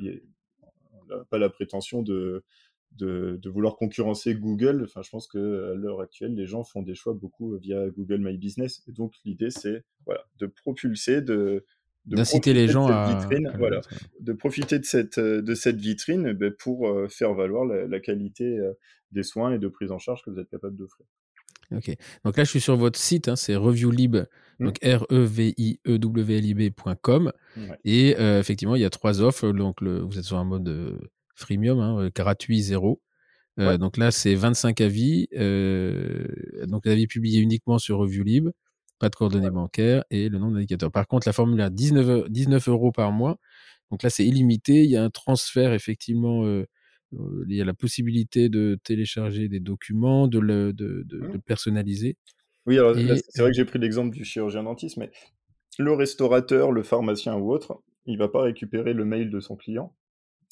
on 0.93 1.15
n'a 1.15 1.23
pas 1.25 1.37
la 1.37 1.49
prétention 1.49 2.01
de, 2.01 2.43
de, 2.93 3.39
de, 3.41 3.49
vouloir 3.49 3.75
concurrencer 3.75 4.35
Google. 4.35 4.83
Enfin, 4.85 5.01
je 5.01 5.09
pense 5.09 5.27
qu'à 5.27 5.39
l'heure 5.39 6.01
actuelle, 6.01 6.35
les 6.35 6.45
gens 6.45 6.63
font 6.63 6.81
des 6.81 6.95
choix 6.95 7.13
beaucoup 7.13 7.55
via 7.57 7.89
Google 7.89 8.19
My 8.19 8.37
Business. 8.37 8.81
Et 8.87 8.91
donc, 8.91 9.13
l'idée, 9.25 9.49
c'est 9.49 9.83
voilà, 10.05 10.25
de 10.37 10.47
propulser, 10.47 11.21
de, 11.21 11.65
d'inciter 12.05 12.53
les 12.53 12.67
gens 12.67 12.87
à, 12.87 13.13
vitrine, 13.13 13.51
voilà, 13.57 13.81
de 14.19 14.33
profiter 14.33 14.79
de 14.79 14.85
cette, 14.85 15.19
de 15.19 15.53
cette 15.53 15.79
vitrine 15.79 16.33
ben, 16.33 16.51
pour 16.57 16.87
euh, 16.87 17.07
faire 17.07 17.33
valoir 17.33 17.65
la, 17.65 17.99
qualité 17.99 18.57
euh, 18.57 18.73
des 19.11 19.23
soins 19.23 19.53
et 19.53 19.59
de 19.59 19.67
prise 19.67 19.91
en 19.91 19.99
charge 19.99 20.23
que 20.23 20.29
vous 20.29 20.39
êtes 20.39 20.49
capable 20.49 20.75
d'offrir. 20.75 21.05
Ok. 21.71 21.95
Donc 22.25 22.37
là, 22.37 22.43
je 22.43 22.49
suis 22.49 22.61
sur 22.61 22.75
votre 22.77 22.97
site, 22.97 23.27
hein, 23.27 23.35
c'est 23.35 23.55
reviewlib, 23.55 24.15
mmh. 24.15 24.65
donc 24.65 24.79
r 24.83 25.05
e 25.11 25.23
v 25.23 25.53
i 25.57 25.79
e 25.85 25.97
w 25.97 26.37
l 26.37 26.45
i 26.45 26.53
b.com. 26.55 27.31
Et 27.85 28.15
euh, 28.17 28.39
effectivement, 28.39 28.75
il 28.75 28.81
y 28.81 28.85
a 28.85 28.89
trois 28.89 29.21
offres. 29.21 29.51
Donc, 29.51 29.81
le, 29.81 29.99
vous 29.99 30.17
êtes 30.17 30.25
sur 30.25 30.37
un 30.37 30.45
mode 30.45 30.99
freemium, 31.35 31.79
hein, 31.79 32.09
gratuit 32.13 32.61
zéro. 32.61 33.01
Donc 33.57 33.97
là, 33.97 34.09
c'est 34.09 34.35
25 34.35 34.79
avis. 34.79 35.27
donc, 35.33 36.87
avis 36.87 37.07
publiés 37.07 37.41
uniquement 37.41 37.77
sur 37.77 37.97
Reviewlib 37.97 38.51
pas 38.99 39.09
de 39.09 39.15
coordonnées 39.15 39.49
bancaires 39.49 40.03
et 40.11 40.29
le 40.29 40.37
nombre 40.37 40.53
d'indicateurs. 40.53 40.91
Par 40.91 41.07
contre, 41.07 41.27
la 41.27 41.33
formule 41.33 41.61
à 41.61 41.69
19, 41.69 42.29
19 42.29 42.67
euros 42.67 42.91
par 42.91 43.11
mois. 43.11 43.37
Donc 43.91 44.03
là, 44.03 44.09
c'est 44.09 44.25
illimité. 44.25 44.83
Il 44.83 44.91
y 44.91 44.97
a 44.97 45.03
un 45.03 45.09
transfert, 45.09 45.73
effectivement. 45.73 46.45
Euh, 46.45 46.65
euh, 47.13 47.45
il 47.47 47.55
y 47.55 47.61
a 47.61 47.65
la 47.65 47.73
possibilité 47.73 48.49
de 48.49 48.77
télécharger 48.83 49.47
des 49.49 49.59
documents, 49.59 50.27
de 50.27 50.39
le, 50.39 50.73
de, 50.73 51.03
de, 51.05 51.19
mmh. 51.19 51.41
personnaliser. 51.41 52.17
Oui, 52.65 52.77
alors 52.77 52.93
c'est 52.93 53.41
vrai 53.41 53.49
que 53.49 53.57
j'ai 53.57 53.65
pris 53.65 53.79
l'exemple 53.79 54.15
du 54.15 54.23
chirurgien 54.23 54.63
dentiste, 54.63 54.97
mais 54.97 55.09
le 55.79 55.93
restaurateur, 55.93 56.71
le 56.71 56.83
pharmacien 56.83 57.35
ou 57.35 57.51
autre, 57.51 57.81
il 58.05 58.17
va 58.19 58.27
pas 58.27 58.43
récupérer 58.43 58.93
le 58.93 59.05
mail 59.05 59.31
de 59.31 59.39
son 59.39 59.55
client. 59.55 59.95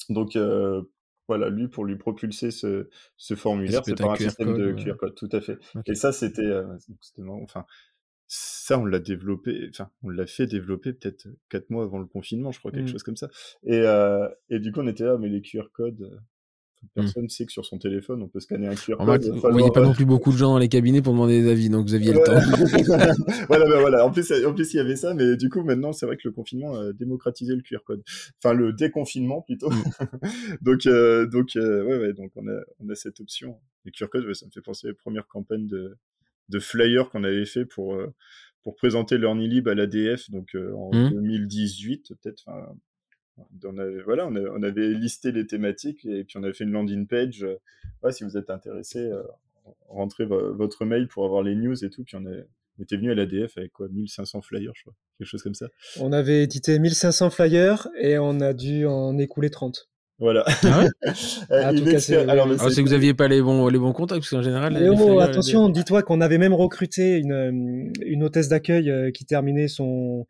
Donc 0.08 0.34
euh, 0.34 0.82
voilà, 1.28 1.48
lui, 1.48 1.68
pour 1.68 1.84
lui 1.84 1.96
propulser 1.96 2.50
ce, 2.50 2.88
ce 3.16 3.36
formulaire, 3.36 3.82
c'est 3.84 3.96
par 3.96 4.12
un, 4.12 4.16
système 4.16 4.56
de 4.56 4.72
QR 4.72 4.96
code, 4.96 5.14
tout 5.14 5.28
à 5.30 5.40
fait. 5.40 5.58
Et 5.86 5.94
ça, 5.94 6.10
c'était, 6.10 6.50
enfin, 7.28 7.66
ça, 8.28 8.78
on 8.78 8.84
l'a 8.84 8.98
développé, 8.98 9.68
enfin, 9.70 9.90
on 10.02 10.10
l'a 10.10 10.26
fait 10.26 10.46
développer 10.46 10.92
peut-être 10.92 11.26
quatre 11.48 11.70
mois 11.70 11.84
avant 11.84 11.98
le 11.98 12.04
confinement, 12.04 12.52
je 12.52 12.58
crois, 12.58 12.70
quelque 12.70 12.84
mmh. 12.84 12.92
chose 12.92 13.02
comme 13.02 13.16
ça. 13.16 13.30
Et, 13.64 13.78
euh, 13.78 14.28
et 14.50 14.60
du 14.60 14.70
coup, 14.70 14.80
on 14.80 14.86
était 14.86 15.04
là, 15.04 15.16
mais 15.18 15.30
les 15.30 15.40
QR 15.40 15.68
codes, 15.72 16.02
euh, 16.02 16.16
mmh. 16.82 16.88
personne 16.94 17.22
ne 17.22 17.28
sait 17.28 17.46
que 17.46 17.52
sur 17.52 17.64
son 17.64 17.78
téléphone, 17.78 18.22
on 18.22 18.28
peut 18.28 18.40
scanner 18.40 18.66
un 18.66 18.74
QR 18.74 18.98
code. 18.98 19.24
Il 19.24 19.56
n'y 19.56 19.66
a 19.66 19.70
pas 19.70 19.80
non 19.80 19.94
plus 19.94 20.04
beaucoup 20.04 20.30
de 20.30 20.36
gens 20.36 20.50
dans 20.50 20.58
les 20.58 20.68
cabinets 20.68 21.00
pour 21.00 21.14
demander 21.14 21.40
des 21.40 21.50
avis, 21.50 21.70
donc 21.70 21.86
vous 21.86 21.94
aviez 21.94 22.12
le 22.12 22.22
temps. 22.22 22.34
voilà, 23.48 23.64
ben 23.64 23.80
voilà. 23.80 24.04
En 24.04 24.10
plus, 24.10 24.30
en 24.30 24.52
plus, 24.52 24.74
il 24.74 24.76
y 24.76 24.80
avait 24.80 24.96
ça, 24.96 25.14
mais 25.14 25.38
du 25.38 25.48
coup, 25.48 25.62
maintenant, 25.62 25.94
c'est 25.94 26.04
vrai 26.04 26.18
que 26.18 26.28
le 26.28 26.32
confinement 26.32 26.74
a 26.74 26.92
démocratisé 26.92 27.56
le 27.56 27.62
QR 27.62 27.78
code. 27.86 28.02
Enfin, 28.44 28.52
le 28.52 28.74
déconfinement 28.74 29.40
plutôt. 29.40 29.70
Mmh. 29.70 29.84
donc, 30.60 30.84
euh, 30.84 31.24
donc, 31.26 31.56
euh, 31.56 31.82
ouais, 31.82 31.96
ouais, 31.96 32.12
donc 32.12 32.32
on 32.36 32.46
a, 32.46 32.60
on 32.78 32.90
a 32.90 32.94
cette 32.94 33.20
option. 33.20 33.58
Les 33.86 33.90
QR 33.90 34.08
codes, 34.10 34.30
ça 34.34 34.44
me 34.44 34.50
fait 34.50 34.60
penser 34.60 34.90
aux 34.90 34.94
premières 34.94 35.26
campagnes 35.26 35.66
de 35.66 35.96
de 36.48 36.58
flyers 36.58 37.10
qu'on 37.10 37.24
avait 37.24 37.46
fait 37.46 37.64
pour, 37.64 37.94
euh, 37.94 38.12
pour 38.62 38.76
présenter 38.76 39.18
l'Ornilib 39.18 39.68
à 39.68 39.74
l'ADF, 39.74 40.30
donc 40.30 40.54
euh, 40.54 40.72
en 40.74 40.90
2018, 40.90 42.10
mmh. 42.10 42.14
peut-être. 42.14 42.44
On 43.64 43.78
avait, 43.78 44.02
voilà, 44.02 44.26
on, 44.26 44.62
avait 44.64 44.88
listé 44.88 45.30
les 45.30 45.46
thématiques 45.46 46.04
et 46.04 46.24
puis 46.24 46.38
on 46.38 46.42
avait 46.42 46.52
fait 46.52 46.64
une 46.64 46.72
landing 46.72 47.06
page. 47.06 47.44
Euh, 47.44 48.10
si 48.10 48.24
vous 48.24 48.36
êtes 48.36 48.50
intéressé, 48.50 49.08
rentrez 49.88 50.26
votre 50.26 50.84
mail 50.84 51.06
pour 51.06 51.24
avoir 51.24 51.44
les 51.44 51.54
news 51.54 51.84
et 51.84 51.88
tout. 51.88 52.02
Puis 52.02 52.16
on, 52.16 52.24
était 52.82 52.96
venu 52.96 53.12
à 53.12 53.14
l'ADF 53.14 53.56
avec 53.56 53.72
quoi 53.72 53.88
1500 53.88 54.42
flyers, 54.42 54.72
je 54.74 54.82
crois. 54.82 54.94
Quelque 55.18 55.28
chose 55.28 55.42
comme 55.44 55.54
ça. 55.54 55.68
On 56.00 56.10
avait 56.12 56.42
édité 56.42 56.80
1500 56.80 57.30
flyers 57.30 57.88
et 57.96 58.18
on 58.18 58.40
a 58.40 58.52
dû 58.54 58.86
en 58.86 59.16
écouler 59.18 59.50
30. 59.50 59.88
Voilà. 60.18 60.44
Ah 60.64 60.84
euh, 61.06 61.62
ah, 61.64 61.72
c'est 62.00 62.16
que 62.18 62.80
vous 62.82 62.88
n'aviez 62.88 63.14
pas 63.14 63.28
les 63.28 63.40
bons, 63.40 63.68
les 63.68 63.78
bons 63.78 63.92
contacts, 63.92 64.20
parce 64.20 64.30
qu'en 64.30 64.42
général. 64.42 64.76
Oh, 64.98 65.20
attention, 65.20 65.68
dis-toi 65.68 66.02
qu'on 66.02 66.20
avait 66.20 66.38
même 66.38 66.54
recruté 66.54 67.18
une, 67.18 67.92
une 68.04 68.24
hôtesse 68.24 68.48
d'accueil 68.48 68.90
euh, 68.90 69.10
qui 69.10 69.24
terminait 69.26 69.68
son, 69.68 70.26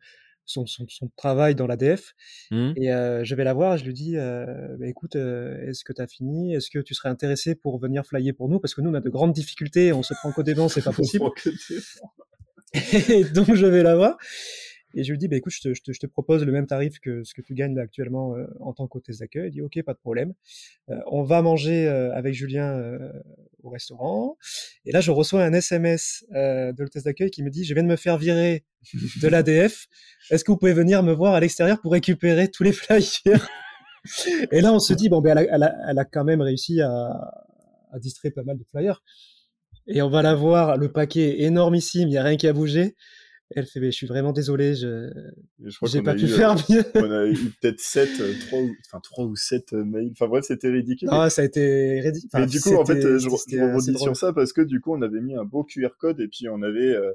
son, 0.49 0.65
son, 0.65 0.85
son, 0.89 1.09
travail 1.15 1.55
dans 1.55 1.67
l'ADF. 1.67 2.15
Mmh. 2.51 2.71
Et 2.75 2.91
euh, 2.91 3.23
je 3.23 3.35
vais 3.35 3.43
la 3.43 3.53
voir, 3.53 3.77
je 3.77 3.85
lui 3.85 3.93
dis 3.93 4.17
euh, 4.17 4.45
bah, 4.79 4.87
écoute, 4.87 5.15
euh, 5.15 5.67
est-ce 5.67 5.83
que 5.83 5.93
tu 5.93 6.01
as 6.01 6.07
fini? 6.07 6.55
Est-ce 6.55 6.69
que 6.69 6.79
tu 6.79 6.93
serais 6.93 7.09
intéressé 7.09 7.55
pour 7.55 7.79
venir 7.79 8.05
flyer 8.05 8.33
pour 8.33 8.49
nous? 8.49 8.59
Parce 8.59 8.73
que 8.73 8.81
nous, 8.81 8.89
on 8.89 8.95
a 8.95 9.01
de 9.01 9.09
grandes 9.09 9.33
difficultés, 9.33 9.93
on 9.93 10.03
se 10.03 10.13
prend 10.15 10.31
qu'au 10.31 10.43
des 10.43 10.55
c'est 10.69 10.83
pas 10.83 10.91
possible. 10.93 11.25
et 13.09 13.23
donc, 13.25 13.53
je 13.53 13.65
vais 13.65 13.83
la 13.83 13.95
voir. 13.95 14.17
Et 14.95 15.03
je 15.03 15.11
lui 15.11 15.17
dis, 15.17 15.27
bah, 15.27 15.35
écoute, 15.35 15.53
je 15.53 15.61
te, 15.61 15.73
je, 15.73 15.81
te, 15.81 15.91
je 15.93 15.99
te, 15.99 16.07
propose 16.07 16.43
le 16.43 16.51
même 16.51 16.65
tarif 16.65 16.99
que 16.99 17.23
ce 17.23 17.33
que 17.33 17.41
tu 17.41 17.53
gagnes 17.53 17.75
là, 17.75 17.83
actuellement 17.83 18.35
euh, 18.35 18.47
en 18.59 18.73
tant 18.73 18.87
qu'hôtesse 18.87 19.19
d'accueil. 19.19 19.49
Il 19.49 19.51
dit, 19.51 19.61
ok, 19.61 19.81
pas 19.83 19.93
de 19.93 19.99
problème. 19.99 20.33
Euh, 20.89 20.99
on 21.07 21.23
va 21.23 21.41
manger 21.41 21.87
euh, 21.87 22.13
avec 22.15 22.33
Julien 22.33 22.73
euh, 22.77 23.11
au 23.63 23.69
restaurant. 23.69 24.37
Et 24.85 24.91
là, 24.91 25.01
je 25.01 25.11
reçois 25.11 25.43
un 25.43 25.53
SMS 25.53 26.25
euh, 26.33 26.73
de 26.73 26.83
l'hôtesse 26.83 27.03
d'accueil 27.03 27.29
qui 27.29 27.43
me 27.43 27.49
dit, 27.49 27.65
je 27.65 27.73
viens 27.73 27.83
de 27.83 27.87
me 27.87 27.97
faire 27.97 28.17
virer 28.17 28.63
de 29.21 29.27
l'ADF. 29.29 29.87
Est-ce 30.31 30.43
que 30.43 30.51
vous 30.51 30.57
pouvez 30.57 30.73
venir 30.73 31.03
me 31.03 31.13
voir 31.13 31.35
à 31.35 31.39
l'extérieur 31.39 31.79
pour 31.81 31.91
récupérer 31.91 32.49
tous 32.49 32.63
les 32.63 32.73
flyers? 32.73 33.47
Et 34.51 34.61
là, 34.61 34.73
on 34.73 34.79
se 34.79 34.93
dit, 34.93 35.09
bon, 35.09 35.21
ben, 35.21 35.37
elle 35.37 35.49
a, 35.49 35.55
elle 35.55 35.63
a, 35.63 35.75
elle 35.89 35.99
a 35.99 36.05
quand 36.05 36.23
même 36.23 36.41
réussi 36.41 36.81
à, 36.81 37.11
à 37.91 37.99
distraire 37.99 38.31
pas 38.33 38.43
mal 38.43 38.57
de 38.57 38.63
flyers. 38.63 39.03
Et 39.87 40.01
on 40.01 40.09
va 40.09 40.21
la 40.21 40.35
voir, 40.35 40.77
le 40.77 40.91
paquet 40.91 41.41
est 41.41 41.41
énormissime, 41.41 42.07
il 42.07 42.11
n'y 42.11 42.17
a 42.17 42.23
rien 42.23 42.37
qui 42.37 42.47
a 42.47 42.53
bougé. 42.53 42.95
Elle 43.55 43.65
fait, 43.65 43.79
mais 43.79 43.91
je 43.91 43.97
suis 43.97 44.05
vraiment 44.07 44.31
désolé, 44.31 44.75
je 44.75 45.09
j'ai 45.83 46.01
pas 46.03 46.13
pu 46.13 46.25
eu, 46.25 46.27
faire 46.27 46.55
mieux. 46.69 46.83
on 46.95 47.11
a 47.11 47.25
eu 47.25 47.35
peut-être 47.59 47.79
7, 47.79 48.09
3, 48.47 48.59
ou, 48.59 48.75
enfin, 48.85 48.99
3 49.01 49.25
ou 49.25 49.35
7 49.35 49.73
mails. 49.73 50.11
Enfin 50.11 50.27
bref, 50.27 50.45
c'était 50.45 50.69
ridicule. 50.69 51.09
Ah, 51.11 51.29
ça 51.29 51.41
a 51.41 51.45
été 51.45 51.99
ridicule. 52.01 52.29
Enfin, 52.31 52.45
mais 52.45 52.47
du 52.47 52.61
coup, 52.61 52.75
en 52.75 52.85
fait, 52.85 53.01
je, 53.01 53.17
je 53.17 53.27
rebondis 53.27 53.97
sur 53.97 54.15
ça 54.15 54.33
parce 54.33 54.53
que 54.53 54.61
du 54.61 54.79
coup, 54.79 54.93
on 54.93 55.01
avait 55.01 55.21
mis 55.21 55.35
un 55.35 55.45
beau 55.45 55.63
QR 55.63 55.89
code 55.97 56.19
et 56.19 56.27
puis 56.27 56.47
on 56.47 56.61
avait 56.61 56.93
euh, 56.93 57.11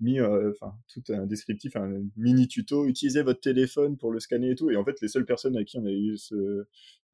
mis 0.00 0.20
euh, 0.20 0.50
enfin 0.50 0.74
tout 0.92 1.02
un 1.12 1.26
descriptif, 1.26 1.76
un 1.76 2.02
mini 2.16 2.48
tuto, 2.48 2.86
utilisez 2.86 3.22
votre 3.22 3.40
téléphone 3.40 3.96
pour 3.96 4.12
le 4.12 4.20
scanner 4.20 4.50
et 4.50 4.54
tout. 4.54 4.70
Et 4.70 4.76
en 4.76 4.84
fait, 4.84 5.00
les 5.00 5.08
seules 5.08 5.26
personnes 5.26 5.56
à 5.56 5.64
qui 5.64 5.78
on 5.78 5.86
a 5.86 5.90
eu 5.90 6.16
ce, 6.16 6.66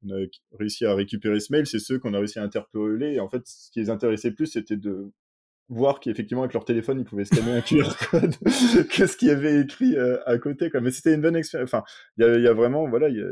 on 0.05 0.13
a 0.13 0.19
réussi 0.59 0.85
à 0.85 0.93
récupérer 0.93 1.39
ce 1.39 1.51
mail, 1.51 1.65
c'est 1.65 1.79
ceux 1.79 1.99
qu'on 1.99 2.13
a 2.13 2.19
réussi 2.19 2.39
à 2.39 2.43
interpeller. 2.43 3.13
Et 3.13 3.19
en 3.19 3.29
fait, 3.29 3.43
ce 3.45 3.71
qui 3.71 3.79
les 3.79 3.89
intéressait 3.89 4.31
plus, 4.31 4.47
c'était 4.47 4.77
de 4.77 5.11
voir 5.69 5.99
qu'effectivement 5.99 6.43
avec 6.43 6.53
leur 6.53 6.65
téléphone 6.65 6.99
ils 6.99 7.05
pouvaient 7.05 7.25
scanner 7.25 7.53
un 7.53 7.61
QR 7.61 7.89
code 8.11 8.35
qu'est-ce 8.91 9.17
qu'il 9.17 9.29
y 9.29 9.31
avait 9.31 9.61
écrit 9.61 9.95
euh, 9.95 10.17
à 10.25 10.37
côté 10.37 10.69
quoi 10.69 10.79
mais 10.79 10.91
c'était 10.91 11.13
une 11.13 11.21
bonne 11.21 11.35
expérience 11.35 11.73
enfin 11.73 11.83
il 12.17 12.25
y 12.25 12.27
a, 12.27 12.37
y 12.37 12.47
a, 12.47 12.53
vraiment 12.53 12.87
voilà 12.87 13.09
il 13.09 13.17
y 13.17 13.21
a 13.21 13.25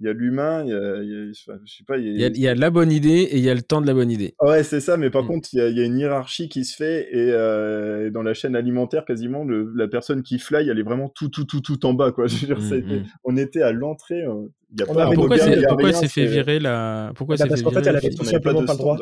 il 0.00 0.06
y 0.06 0.08
a 0.08 0.12
l'humain, 0.12 0.64
il 0.64 0.70
y 0.70 0.74
a, 0.74 1.02
y 1.02 1.12
a, 1.12 1.32
je 1.32 1.72
sais 1.72 1.84
pas, 1.84 1.98
il 1.98 2.16
y 2.16 2.24
a, 2.24 2.28
il 2.28 2.38
y 2.38 2.46
a 2.46 2.54
la 2.54 2.70
bonne 2.70 2.92
idée 2.92 3.22
et 3.22 3.36
il 3.36 3.42
y 3.42 3.50
a 3.50 3.54
le 3.54 3.62
temps 3.62 3.80
de 3.80 3.86
la 3.86 3.94
bonne 3.94 4.10
idée. 4.10 4.34
Ouais, 4.40 4.62
c'est 4.62 4.80
ça, 4.80 4.96
mais 4.96 5.10
par 5.10 5.24
mmh. 5.24 5.26
contre, 5.26 5.48
il 5.52 5.58
y, 5.58 5.60
a, 5.60 5.68
il 5.68 5.76
y 5.76 5.80
a 5.80 5.84
une 5.84 5.98
hiérarchie 5.98 6.48
qui 6.48 6.64
se 6.64 6.76
fait 6.76 7.08
et 7.10 7.32
euh, 7.32 8.08
dans 8.10 8.22
la 8.22 8.32
chaîne 8.32 8.54
alimentaire, 8.54 9.04
quasiment, 9.04 9.44
le, 9.44 9.72
la 9.74 9.88
personne 9.88 10.22
qui 10.22 10.38
fly, 10.38 10.68
elle 10.68 10.78
est 10.78 10.84
vraiment 10.84 11.08
tout, 11.08 11.28
tout, 11.28 11.44
tout, 11.44 11.60
tout 11.60 11.84
en 11.84 11.94
bas, 11.94 12.12
quoi. 12.12 12.28
Je 12.28 12.46
veux 12.46 12.54
dire, 12.54 12.58
mmh. 12.58 13.06
on 13.24 13.36
était 13.36 13.62
à 13.62 13.72
l'entrée. 13.72 14.24
Il 14.70 14.80
y 14.80 14.82
a 14.82 14.86
pas 14.86 15.10
pourquoi 15.12 15.38
c'est, 15.38 15.66
pourquoi 15.66 15.92
s'est 15.92 16.08
fait 16.08 16.26
virer 16.26 16.60
la, 16.60 17.12
pourquoi 17.16 17.36
bah, 17.36 17.46
parce 17.48 17.62
qu'en 17.62 17.72
fait, 17.72 17.86
elle 17.86 17.96
avait 17.96 18.10
tout 18.10 18.24
simplement 18.24 18.64
pas 18.64 18.74
le 18.74 18.78
droit. 18.78 18.98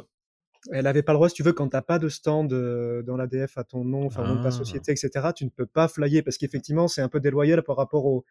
Elle 0.72 0.86
avait 0.86 1.02
pas 1.02 1.12
le 1.12 1.18
droit, 1.18 1.28
si 1.28 1.34
tu 1.34 1.42
veux, 1.42 1.52
quand 1.52 1.68
t'as 1.68 1.82
pas 1.82 1.98
de 1.98 2.08
stand 2.08 2.52
euh, 2.52 3.02
dans 3.02 3.16
l'ADF 3.16 3.58
à 3.58 3.64
ton 3.64 3.84
nom, 3.84 4.06
enfin, 4.06 4.22
ah. 4.24 4.28
nom 4.28 4.36
de 4.36 4.42
ta 4.42 4.50
société, 4.50 4.92
etc., 4.92 5.28
tu 5.34 5.44
ne 5.44 5.50
peux 5.50 5.66
pas 5.66 5.88
flyer 5.88 6.22
parce 6.22 6.38
qu'effectivement, 6.38 6.88
c'est 6.88 7.02
un 7.02 7.08
peu 7.08 7.20
déloyal 7.20 7.62
par 7.62 7.76
rapport 7.76 8.06
au, 8.06 8.24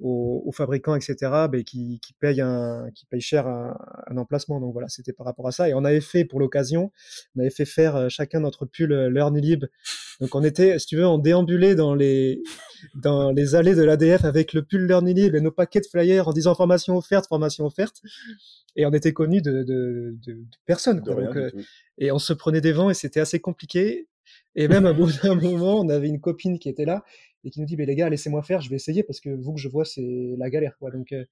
aux, 0.00 0.42
aux, 0.44 0.52
fabricants, 0.52 0.94
etc., 0.94 1.16
ben, 1.50 1.64
qui, 1.64 2.00
qui, 2.00 2.12
payent 2.14 2.40
un, 2.40 2.90
qui 2.94 3.06
payent 3.06 3.20
cher 3.20 3.46
un, 3.46 3.76
un 4.06 4.16
emplacement. 4.16 4.60
Donc 4.60 4.72
voilà, 4.72 4.88
c'était 4.88 5.12
par 5.12 5.26
rapport 5.26 5.46
à 5.46 5.52
ça. 5.52 5.68
Et 5.68 5.74
on 5.74 5.84
avait 5.84 6.00
fait 6.00 6.24
pour 6.24 6.40
l'occasion, 6.40 6.92
on 7.34 7.40
avait 7.40 7.50
fait 7.50 7.64
faire 7.64 7.96
euh, 7.96 8.08
chacun 8.08 8.40
notre 8.40 8.66
pull 8.66 8.92
euh, 8.92 9.10
Learnilib. 9.10 9.64
Donc 10.20 10.34
on 10.34 10.42
était, 10.42 10.78
si 10.78 10.86
tu 10.86 10.96
veux, 10.96 11.06
on 11.06 11.18
déambulait 11.18 11.74
dans 11.74 11.94
les 11.94 12.42
dans 12.94 13.30
les 13.32 13.54
allées 13.54 13.74
de 13.74 13.82
l'ADF 13.82 14.24
avec 14.24 14.52
le 14.52 14.62
pull 14.62 14.86
Learnilib 14.86 15.34
et 15.34 15.40
nos 15.40 15.50
paquets 15.50 15.80
de 15.80 15.86
flyers 15.86 16.28
en 16.28 16.32
disant 16.32 16.54
formation 16.54 16.96
offerte, 16.96 17.26
formation 17.28 17.66
offerte. 17.66 18.02
Et 18.76 18.84
on 18.86 18.92
était 18.92 19.12
connus 19.12 19.42
de, 19.42 19.62
de, 19.62 20.16
de, 20.26 20.32
de 20.32 20.44
personne. 20.66 21.02
Quoi. 21.02 21.14
Donc, 21.14 21.36
euh, 21.36 21.50
et 21.98 22.12
on 22.12 22.18
se 22.18 22.32
prenait 22.32 22.60
des 22.60 22.72
vents 22.72 22.90
et 22.90 22.94
c'était 22.94 23.20
assez 23.20 23.40
compliqué. 23.40 24.08
Et 24.54 24.68
même 24.68 24.86
à 24.86 24.92
bout 24.92 25.10
d'un 25.22 25.34
moment, 25.34 25.80
on 25.80 25.88
avait 25.88 26.08
une 26.08 26.20
copine 26.20 26.58
qui 26.58 26.68
était 26.68 26.84
là 26.84 27.04
et 27.46 27.50
qui 27.50 27.60
nous 27.60 27.66
dit, 27.66 27.76
mais 27.76 27.86
les 27.86 27.94
gars, 27.94 28.10
laissez-moi 28.10 28.42
faire, 28.42 28.60
je 28.60 28.68
vais 28.68 28.74
essayer 28.74 29.04
parce 29.04 29.20
que 29.20 29.30
vous 29.30 29.54
que 29.54 29.60
je 29.60 29.68
vois, 29.68 29.84
c'est 29.84 30.34
la 30.36 30.50
galère, 30.50 30.76
quoi. 30.78 30.90
Donc, 30.90 31.12
euh, 31.12 31.24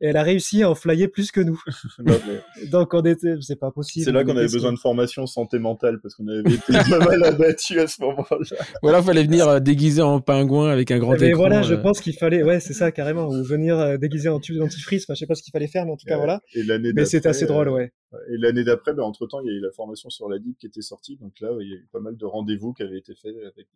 elle 0.00 0.16
a 0.16 0.22
réussi 0.22 0.62
à 0.62 0.70
en 0.70 0.74
flyer 0.74 1.10
plus 1.10 1.30
que 1.30 1.42
nous. 1.42 1.60
non, 1.98 2.18
mais... 2.26 2.66
Donc, 2.70 2.94
on 2.94 3.02
était, 3.02 3.34
c'est 3.42 3.60
pas 3.60 3.70
possible. 3.70 4.06
C'est 4.06 4.12
là 4.12 4.24
qu'on 4.24 4.36
avait 4.36 4.50
besoin 4.50 4.72
de 4.72 4.78
formation 4.78 5.26
santé 5.26 5.58
mentale 5.58 6.00
parce 6.00 6.14
qu'on 6.14 6.26
avait 6.26 6.40
été 6.40 6.72
pas 6.72 6.98
mal 7.04 7.22
abattu 7.22 7.78
à 7.80 7.86
ce 7.86 8.00
moment-là. 8.00 8.38
Voilà, 8.82 9.02
fallait 9.02 9.24
venir 9.24 9.46
euh, 9.46 9.60
déguisé 9.60 10.00
en 10.00 10.22
pingouin 10.22 10.70
avec 10.70 10.90
un 10.90 10.98
grand 10.98 11.12
mais 11.20 11.28
écran. 11.28 11.40
voilà, 11.40 11.60
je 11.60 11.74
euh... 11.74 11.82
pense 11.82 12.00
qu'il 12.00 12.14
fallait, 12.14 12.42
ouais, 12.42 12.60
c'est 12.60 12.72
ça, 12.72 12.90
carrément, 12.90 13.28
ou 13.28 13.44
venir 13.44 13.78
euh, 13.78 13.98
déguisé 13.98 14.30
en 14.30 14.40
tube 14.40 14.56
dentifrice. 14.56 15.04
Enfin, 15.04 15.12
je 15.12 15.18
sais 15.20 15.26
pas 15.26 15.34
ce 15.34 15.42
qu'il 15.42 15.52
fallait 15.52 15.68
faire, 15.68 15.84
mais 15.84 15.92
en 15.92 15.96
tout 15.98 16.06
cas, 16.06 16.16
voilà. 16.16 16.40
Et 16.54 16.62
l'année 16.62 16.92
mais 16.94 17.04
c'était 17.04 17.28
assez 17.28 17.44
drôle, 17.44 17.68
ouais. 17.68 17.92
Et 18.32 18.38
l'année 18.38 18.64
d'après, 18.64 18.94
ben, 18.94 19.02
entre 19.02 19.26
temps, 19.26 19.40
il 19.40 19.48
y 19.48 19.50
a 19.50 19.52
eu 19.52 19.60
la 19.60 19.70
formation 19.72 20.08
sur 20.08 20.30
la 20.30 20.38
DIC 20.38 20.56
qui 20.56 20.66
était 20.66 20.80
sortie. 20.80 21.18
Donc 21.18 21.38
là, 21.40 21.50
il 21.60 21.68
y 21.68 21.72
a 21.74 21.76
eu 21.76 21.88
pas 21.92 22.00
mal 22.00 22.16
de 22.16 22.24
rendez-vous 22.24 22.72
qui 22.72 22.82
avaient 22.82 22.96
été 22.96 23.14
faits 23.14 23.34
avec 23.44 23.66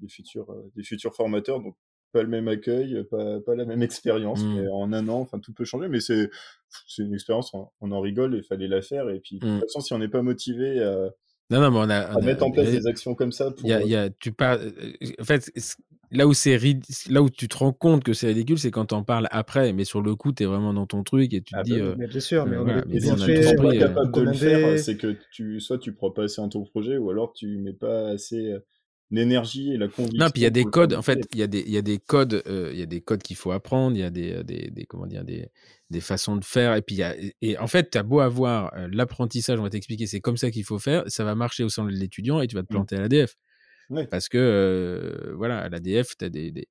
des 0.00 0.08
futurs, 0.08 0.54
des 0.76 0.82
futurs 0.82 1.14
formateurs. 1.14 1.60
Donc, 1.60 1.76
pas 2.12 2.22
le 2.22 2.28
même 2.28 2.48
accueil, 2.48 3.04
pas, 3.10 3.40
pas 3.40 3.54
la 3.54 3.64
même 3.64 3.82
expérience. 3.82 4.42
Mais 4.42 4.66
en 4.68 4.92
un 4.92 5.08
an, 5.08 5.20
enfin, 5.20 5.38
tout 5.38 5.52
peut 5.52 5.64
changer. 5.64 5.88
Mais 5.88 6.00
c'est, 6.00 6.30
c'est 6.86 7.02
une 7.02 7.14
expérience, 7.14 7.52
on, 7.54 7.68
on, 7.80 7.92
en 7.92 8.00
rigole 8.00 8.34
et 8.34 8.38
il 8.38 8.44
fallait 8.44 8.68
la 8.68 8.82
faire. 8.82 9.10
Et 9.10 9.20
puis, 9.20 9.38
de 9.38 9.46
toute 9.46 9.60
façon, 9.62 9.80
si 9.80 9.92
on 9.92 9.98
n'est 9.98 10.08
pas 10.08 10.22
motivé 10.22 10.82
à, 10.82 11.10
non, 11.50 11.60
non, 11.60 11.70
mais 11.70 11.78
on 11.78 11.90
a, 11.90 12.12
on 12.14 12.18
à 12.18 12.20
mettre 12.20 12.44
en 12.44 12.50
place 12.50 12.70
des 12.70 12.86
actions 12.86 13.14
comme 13.14 13.32
ça. 13.32 13.50
Pour... 13.50 13.66
Y 13.66 13.72
a, 13.72 13.82
y 13.82 13.96
a, 13.96 14.10
tu 14.10 14.32
parles, 14.32 14.70
en 15.18 15.24
fait, 15.24 15.50
là 16.10 16.26
où 16.26 16.34
c'est 16.34 16.58
là 17.08 17.22
où 17.22 17.30
tu 17.30 17.48
te 17.48 17.56
rends 17.56 17.72
compte 17.72 18.04
que 18.04 18.12
c'est 18.12 18.26
ridicule, 18.26 18.58
c'est 18.58 18.70
quand 18.70 18.86
t'en 18.86 19.02
parles 19.02 19.28
après. 19.30 19.72
Mais 19.72 19.84
sur 19.84 20.02
le 20.02 20.14
coup, 20.14 20.32
t'es 20.32 20.44
vraiment 20.44 20.74
dans 20.74 20.86
ton 20.86 21.02
truc 21.04 21.32
et 21.32 21.40
tu 21.40 21.54
te 21.54 21.58
ah 21.58 21.62
dis. 21.62 21.78
Bah, 21.78 21.84
euh, 21.84 21.94
mais 21.96 22.06
bien 22.06 22.20
sûr, 22.20 22.44
mais 22.44 22.58
on 22.58 22.64
voilà, 22.64 22.84
mais 22.86 23.78
capable 23.78 24.12
de 24.12 24.20
le 24.20 24.32
faire, 24.34 24.78
c'est 24.78 24.98
que 24.98 25.16
tu, 25.32 25.60
soit 25.60 25.78
tu 25.78 25.94
crois 25.94 26.12
pas 26.12 26.24
assez 26.24 26.40
en 26.42 26.50
ton 26.50 26.64
projet, 26.64 26.98
ou 26.98 27.08
alors 27.08 27.32
tu 27.32 27.56
mets 27.58 27.72
pas 27.72 28.08
assez 28.08 28.54
l'énergie 29.10 29.72
et 29.72 29.76
la 29.76 29.88
conviction. 29.88 30.18
Non, 30.18 30.30
puis 30.30 30.42
il 30.42 30.44
y 30.44 30.46
a 30.46 30.50
des 30.50 30.64
codes. 30.64 30.94
En 30.94 31.02
fait, 31.02 31.20
il 31.32 31.38
y 31.38 31.42
a 31.42 31.46
des, 31.46 31.60
il 31.60 31.70
y 31.70 31.76
a 31.76 31.82
des 31.82 31.98
codes, 31.98 32.42
euh, 32.46 32.70
il 32.72 32.78
y 32.78 32.82
a 32.82 32.86
des 32.86 33.00
codes 33.00 33.22
qu'il 33.22 33.36
faut 33.36 33.52
apprendre. 33.52 33.96
Il 33.96 34.00
y 34.00 34.04
a 34.04 34.10
des, 34.10 34.42
des, 34.44 34.70
des, 34.70 34.84
comment 34.84 35.06
dire, 35.06 35.24
des, 35.24 35.48
des 35.90 36.00
façons 36.00 36.36
de 36.36 36.44
faire. 36.44 36.74
Et 36.74 36.82
puis 36.82 36.96
il 36.96 36.98
y 36.98 37.02
a, 37.02 37.14
et 37.40 37.58
en 37.58 37.66
fait, 37.66 37.90
tu 37.90 37.98
as 37.98 38.02
beau 38.02 38.20
avoir 38.20 38.74
euh, 38.74 38.88
l'apprentissage, 38.92 39.58
on 39.58 39.62
va 39.62 39.70
t'expliquer, 39.70 40.06
c'est 40.06 40.20
comme 40.20 40.36
ça 40.36 40.50
qu'il 40.50 40.64
faut 40.64 40.78
faire. 40.78 41.04
Ça 41.06 41.24
va 41.24 41.34
marcher 41.34 41.64
au 41.64 41.68
sein 41.68 41.84
de 41.84 41.90
l'étudiant 41.90 42.40
et 42.40 42.46
tu 42.46 42.56
vas 42.56 42.62
te 42.62 42.68
planter 42.68 42.96
mmh. 42.96 42.98
à 42.98 43.02
l'ADF. 43.02 43.36
Oui. 43.90 44.06
Parce 44.10 44.28
que 44.28 44.36
euh, 44.36 45.34
voilà, 45.36 45.60
à 45.60 45.68
l'ADF, 45.68 46.16
tu 46.18 46.24
as 46.24 46.28
des, 46.28 46.50
des 46.50 46.68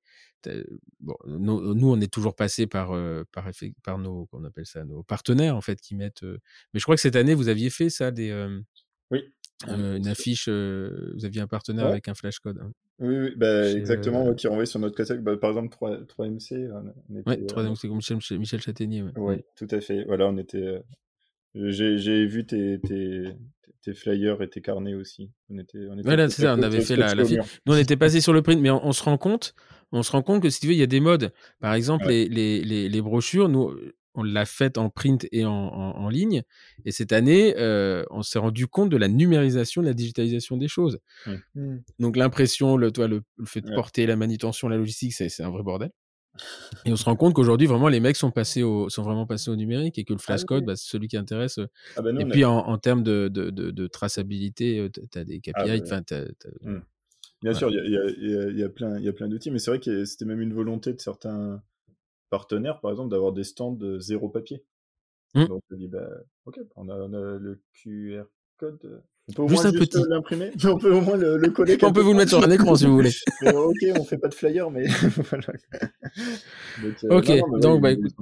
Bon, 1.00 1.16
nous, 1.26 1.74
nous, 1.74 1.90
on 1.90 2.00
est 2.00 2.12
toujours 2.12 2.34
passé 2.34 2.66
par, 2.66 2.92
euh, 2.92 3.24
par, 3.32 3.50
par 3.82 3.98
nos, 3.98 4.26
qu'on 4.26 4.44
appelle 4.44 4.66
ça, 4.66 4.84
nos 4.84 5.02
partenaires 5.02 5.56
en 5.56 5.60
fait 5.60 5.80
qui 5.80 5.94
mettent. 5.94 6.22
Euh... 6.22 6.38
Mais 6.72 6.80
je 6.80 6.84
crois 6.84 6.94
que 6.94 7.00
cette 7.00 7.16
année, 7.16 7.34
vous 7.34 7.48
aviez 7.48 7.70
fait 7.70 7.90
ça, 7.90 8.10
des. 8.10 8.30
Euh, 8.30 8.60
oui. 9.10 9.24
Euh, 9.66 9.96
une 9.96 10.06
affiche, 10.06 10.46
euh, 10.48 11.12
vous 11.14 11.24
aviez 11.24 11.40
un 11.40 11.48
partenaire 11.48 11.86
ouais. 11.86 11.92
avec 11.92 12.08
un 12.08 12.14
flashcode. 12.14 12.58
Hein. 12.58 12.70
Oui, 13.00 13.16
oui 13.18 13.32
bah, 13.36 13.68
exactement, 13.70 14.32
qui 14.34 14.46
renvoie 14.46 14.66
sur 14.66 14.78
notre 14.78 14.96
cassette. 14.96 15.22
Bah, 15.22 15.36
par 15.36 15.50
exemple, 15.50 15.70
3, 15.70 16.02
3MC. 16.02 16.70
On 17.10 17.16
était, 17.16 17.28
ouais, 17.28 17.36
3MC, 17.46 17.88
comme 17.88 17.96
Michel, 17.96 18.38
Michel 18.38 18.60
Châtaignier. 18.60 19.02
Ouais. 19.16 19.44
tout 19.56 19.68
à 19.70 19.80
fait. 19.80 20.04
Voilà, 20.04 20.28
on 20.28 20.36
était. 20.36 20.80
J'ai 21.54 22.26
vu 22.26 22.46
tes, 22.46 22.78
tes, 22.80 23.34
tes, 23.82 23.94
flyers 23.94 24.40
et 24.42 24.48
tes 24.48 24.60
carnets 24.60 24.94
aussi. 24.94 25.30
On 25.50 25.58
était, 25.58 25.78
on 25.90 25.94
était 25.94 26.02
voilà, 26.02 26.28
c'est 26.28 26.42
ça, 26.42 26.54
on 26.54 26.62
avait 26.62 26.80
fait 26.80 26.96
la, 26.96 27.14
la 27.14 27.24
Nous, 27.24 27.38
on 27.66 27.76
était 27.76 27.96
passé 27.96 28.20
sur 28.20 28.32
le 28.32 28.42
print, 28.42 28.60
mais 28.60 28.70
on, 28.70 28.84
on, 28.86 28.92
se 28.92 29.02
rend 29.02 29.18
compte, 29.18 29.54
on 29.90 30.02
se 30.02 30.12
rend 30.12 30.22
compte 30.22 30.42
que 30.42 30.50
si 30.50 30.60
tu 30.60 30.68
veux, 30.68 30.74
il 30.74 30.78
y 30.78 30.82
a 30.82 30.86
des 30.86 31.00
modes. 31.00 31.32
Par 31.60 31.74
exemple, 31.74 32.06
ouais. 32.06 32.28
les, 32.28 32.60
les, 32.60 32.64
les, 32.64 32.88
les, 32.88 33.02
brochures, 33.02 33.48
nous, 33.48 33.74
on 34.14 34.22
l'a 34.22 34.44
faite 34.44 34.78
en 34.78 34.90
print 34.90 35.26
et 35.32 35.44
en, 35.44 35.50
en, 35.52 35.96
en, 35.96 36.08
ligne. 36.08 36.42
Et 36.84 36.92
cette 36.92 37.12
année, 37.12 37.54
euh, 37.56 38.04
on 38.10 38.22
s'est 38.22 38.38
rendu 38.38 38.66
compte 38.66 38.90
de 38.90 38.96
la 38.96 39.08
numérisation, 39.08 39.82
de 39.82 39.86
la 39.86 39.94
digitalisation 39.94 40.56
des 40.56 40.68
choses. 40.68 40.98
Mmh. 41.54 41.76
Donc 41.98 42.16
l'impression, 42.16 42.76
le, 42.76 42.90
toi, 42.90 43.06
le, 43.06 43.22
le, 43.36 43.46
fait 43.46 43.60
de 43.60 43.72
porter 43.72 44.06
la 44.06 44.16
manutention, 44.16 44.68
la 44.68 44.76
logistique, 44.76 45.12
c'est 45.12 45.42
un 45.42 45.50
vrai 45.50 45.62
bordel. 45.62 45.90
Et 46.84 46.92
on 46.92 46.96
se 46.96 47.04
rend 47.04 47.16
compte 47.16 47.34
qu'aujourd'hui, 47.34 47.66
vraiment, 47.66 47.88
les 47.88 48.00
mecs 48.00 48.16
sont 48.16 48.30
passés 48.30 48.62
au, 48.62 48.88
sont 48.88 49.02
vraiment 49.02 49.26
passés 49.26 49.50
au 49.50 49.56
numérique 49.56 49.98
et 49.98 50.04
que 50.04 50.12
le 50.12 50.18
flashcode, 50.18 50.58
ah, 50.58 50.60
oui. 50.60 50.66
bah, 50.66 50.76
c'est 50.76 50.88
celui 50.88 51.08
qui 51.08 51.16
intéresse. 51.16 51.58
Ah, 51.96 52.02
bah 52.02 52.12
non, 52.12 52.20
et 52.20 52.24
puis, 52.26 52.44
en, 52.44 52.58
en, 52.58 52.78
termes 52.78 53.02
de, 53.02 53.28
de, 53.28 53.50
de, 53.50 53.70
de 53.70 53.86
traçabilité, 53.86 54.88
tu 54.92 55.18
as 55.18 55.24
des 55.24 55.40
KPI. 55.40 55.52
Ah, 55.54 55.66
bah, 55.66 56.00
mmh. 56.62 56.80
Bien 57.42 57.52
ouais. 57.52 57.58
sûr, 57.58 57.70
il 57.70 57.74
y 57.74 57.96
a, 57.96 58.10
y, 58.10 58.36
a, 58.36 58.50
y 58.50 58.62
a, 58.62 58.68
plein, 58.68 58.98
y 59.00 59.08
a 59.08 59.12
plein 59.12 59.28
d'outils, 59.28 59.50
mais 59.50 59.58
c'est 59.58 59.70
vrai 59.70 59.80
que 59.80 60.04
c'était 60.04 60.24
même 60.24 60.40
une 60.40 60.54
volonté 60.54 60.92
de 60.92 61.00
certains 61.00 61.62
partenaires, 62.30 62.80
par 62.80 62.90
exemple, 62.90 63.10
d'avoir 63.10 63.32
des 63.32 63.44
stands 63.44 63.72
de 63.72 63.98
zéro 63.98 64.28
papier. 64.28 64.64
Mmh. 65.34 65.44
Donc, 65.46 65.62
on 65.70 65.76
dit, 65.76 65.88
bah, 65.88 66.08
ok, 66.46 66.60
on 66.76 66.88
a, 66.88 66.94
on 66.94 67.12
a 67.12 67.38
le 67.38 67.60
QR 67.72 68.24
code. 68.58 69.02
On 69.28 69.32
peut 69.32 69.42
au 69.42 69.48
juste 69.48 69.62
moins 69.62 69.72
juste 69.72 69.92
petit. 69.92 70.04
l'imprimer, 70.08 70.50
on 70.64 70.78
peut 70.78 70.92
au 70.92 71.00
moins 71.00 71.16
le, 71.16 71.36
le 71.36 71.50
coller. 71.50 71.76
on 71.82 71.92
peut 71.92 72.00
vous 72.00 72.12
le 72.12 72.18
mettre 72.18 72.30
sur 72.30 72.42
un 72.42 72.50
écran 72.50 72.74
si 72.74 72.86
vous 72.86 72.94
voulez. 72.94 73.10
mais, 73.42 73.54
ok, 73.54 73.76
on 73.98 74.04
fait 74.04 74.18
pas 74.18 74.28
de 74.28 74.34
flyer, 74.34 74.70
mais 74.70 74.86
voilà. 74.86 75.46
Donc, 76.82 77.04
euh, 77.04 77.18
ok, 77.18 77.28
non, 77.28 77.48
non, 77.48 77.58
donc 77.58 77.82
bah 77.82 77.92
écoute, 77.92 78.12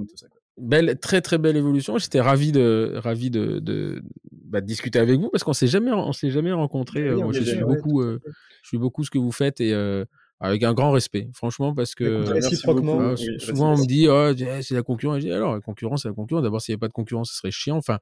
belle, 0.57 0.97
très 0.99 1.21
très 1.21 1.37
belle 1.37 1.55
évolution. 1.55 1.97
J'étais 1.97 2.21
ravi 2.21 2.51
de 2.51 2.93
ravi 2.95 3.29
de, 3.29 3.59
de, 3.59 4.01
bah, 4.31 4.59
de 4.59 4.65
discuter 4.65 4.99
avec 4.99 5.19
vous 5.19 5.29
parce 5.29 5.43
qu'on 5.43 5.53
s'est 5.53 5.67
jamais 5.67 5.91
on 5.91 6.11
s'est 6.11 6.31
jamais 6.31 6.51
rencontrés. 6.51 7.03
Oui, 7.03 7.21
euh, 7.21 7.23
moi, 7.23 7.33
je 7.33 7.43
suis 7.43 7.63
beaucoup, 7.63 8.01
euh, 8.01 8.19
je 8.63 8.67
suis 8.67 8.77
beaucoup 8.77 9.03
ce 9.03 9.09
que 9.09 9.17
vous 9.17 9.31
faites 9.31 9.61
et 9.61 9.73
avec 10.39 10.61
un 10.61 10.73
grand 10.73 10.91
respect, 10.91 11.29
franchement, 11.33 11.73
parce 11.73 11.95
que 11.95 12.29
réciproquement, 12.29 13.15
souvent 13.39 13.73
on 13.73 13.77
me 13.77 13.87
dit 13.87 14.07
oh, 14.07 14.31
c'est 14.61 14.75
la 14.75 14.83
concurrence. 14.83 15.25
alors 15.25 15.55
la 15.55 15.61
concurrence, 15.61 16.03
c'est 16.03 16.09
la 16.09 16.13
concurrence. 16.13 16.43
D'abord, 16.43 16.61
s'il 16.61 16.73
n'y 16.73 16.75
avait 16.75 16.81
pas 16.81 16.87
de 16.89 16.93
concurrence, 16.93 17.31
ce 17.31 17.37
serait 17.37 17.49
chiant. 17.49 17.77
Enfin, 17.77 17.97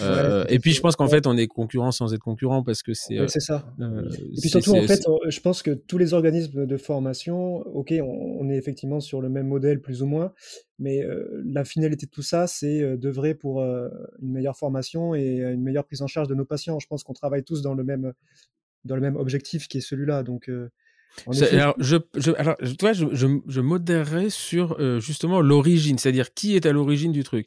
euh, 0.00 0.44
et 0.48 0.58
puis 0.58 0.72
je 0.72 0.82
pense 0.82 0.96
qu'en 0.96 1.08
fait, 1.08 1.26
on 1.26 1.36
est 1.38 1.46
concurrent 1.46 1.90
sans 1.90 2.12
être 2.12 2.20
concurrent 2.20 2.62
parce 2.62 2.82
que 2.82 2.92
c'est. 2.92 3.16
c'est 3.28 3.40
ça. 3.40 3.72
Euh, 3.80 4.02
et 4.10 4.40
puis 4.40 4.50
surtout, 4.50 4.76
en 4.76 4.86
fait, 4.86 5.02
je 5.28 5.40
pense 5.40 5.62
que 5.62 5.70
tous 5.70 5.96
les 5.96 6.12
organismes 6.12 6.66
de 6.66 6.76
formation, 6.76 7.56
ok, 7.74 7.94
on, 8.02 8.50
est 8.50 8.56
effectivement 8.56 9.00
sur 9.00 9.22
le 9.22 9.30
même 9.30 9.46
modèle 9.46 9.80
plus 9.80 10.02
ou 10.02 10.06
moins, 10.06 10.32
mais 10.78 11.02
euh, 11.02 11.42
la 11.46 11.64
finalité 11.64 12.04
de 12.04 12.10
tout 12.10 12.22
ça, 12.22 12.46
c'est 12.46 12.98
d'œuvrer 12.98 13.34
pour 13.34 13.62
une 13.62 13.90
meilleure 14.32 14.58
formation 14.58 15.14
et 15.14 15.38
une 15.38 15.62
meilleure 15.62 15.84
prise 15.84 16.02
en 16.02 16.06
charge 16.06 16.28
de 16.28 16.34
nos 16.34 16.44
patients. 16.44 16.78
Je 16.80 16.86
pense 16.86 17.02
qu'on 17.02 17.14
travaille 17.14 17.44
tous 17.44 17.62
dans 17.62 17.72
le 17.72 17.82
même 17.82 18.12
dans 18.84 18.94
le 18.94 19.00
même 19.00 19.16
objectif 19.16 19.68
qui 19.68 19.78
est 19.78 19.82
celui-là. 19.82 20.22
Donc 20.22 20.50
alors, 21.52 21.74
je, 21.78 21.96
je, 22.14 22.32
alors, 22.32 22.56
toi, 22.78 22.92
je, 22.92 23.06
je, 23.12 23.26
je 23.46 23.60
modérerais 23.60 24.30
sur 24.30 24.78
euh, 24.78 25.00
justement 25.00 25.40
l'origine, 25.40 25.98
c'est-à-dire 25.98 26.32
qui 26.32 26.56
est 26.56 26.66
à 26.66 26.72
l'origine 26.72 27.12
du 27.12 27.24
truc. 27.24 27.46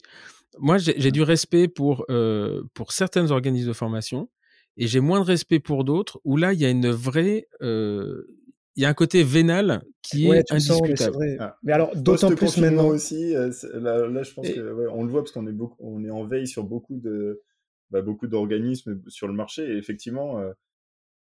Moi, 0.58 0.76
j'ai 0.78 1.10
du 1.10 1.22
respect 1.22 1.66
pour, 1.66 2.04
euh, 2.10 2.62
pour 2.74 2.92
certains 2.92 3.30
organismes 3.30 3.68
de 3.68 3.72
formation 3.72 4.28
et 4.76 4.86
j'ai 4.86 5.00
moins 5.00 5.20
de 5.20 5.24
respect 5.24 5.60
pour 5.60 5.84
d'autres 5.84 6.20
où 6.24 6.36
là, 6.36 6.52
il 6.52 6.60
y 6.60 6.66
a 6.66 6.70
une 6.70 6.90
vraie. 6.90 7.48
Euh, 7.62 8.26
il 8.74 8.82
y 8.82 8.86
a 8.86 8.88
un 8.88 8.94
côté 8.94 9.22
vénal 9.22 9.82
qui 10.02 10.28
est 10.28 10.50
indiscutable. 10.50 11.16
mais, 11.20 11.36
ah. 11.38 11.58
mais, 11.62 11.72
alors, 11.74 11.94
d'autant 11.94 12.34
plus 12.34 12.56
maintenant 12.56 12.88
aussi. 12.88 13.32
Là, 13.32 14.08
là, 14.08 14.22
je 14.22 14.32
pense 14.32 14.48
que 14.48 14.88
on 14.90 15.04
le 15.04 15.10
voit 15.10 15.22
parce 15.22 15.32
qu'on 15.32 15.46
est 15.46 15.52
beaucoup, 15.52 15.76
on 15.80 16.02
est 16.04 16.10
en 16.10 16.24
veille 16.24 16.46
sur 16.46 16.64
beaucoup 16.64 16.96
de, 16.96 17.42
bah, 17.90 18.00
beaucoup 18.00 18.26
d'organismes 18.26 19.02
sur 19.08 19.28
le 19.28 19.34
marché 19.34 19.74
et 19.74 19.76
effectivement 19.76 20.40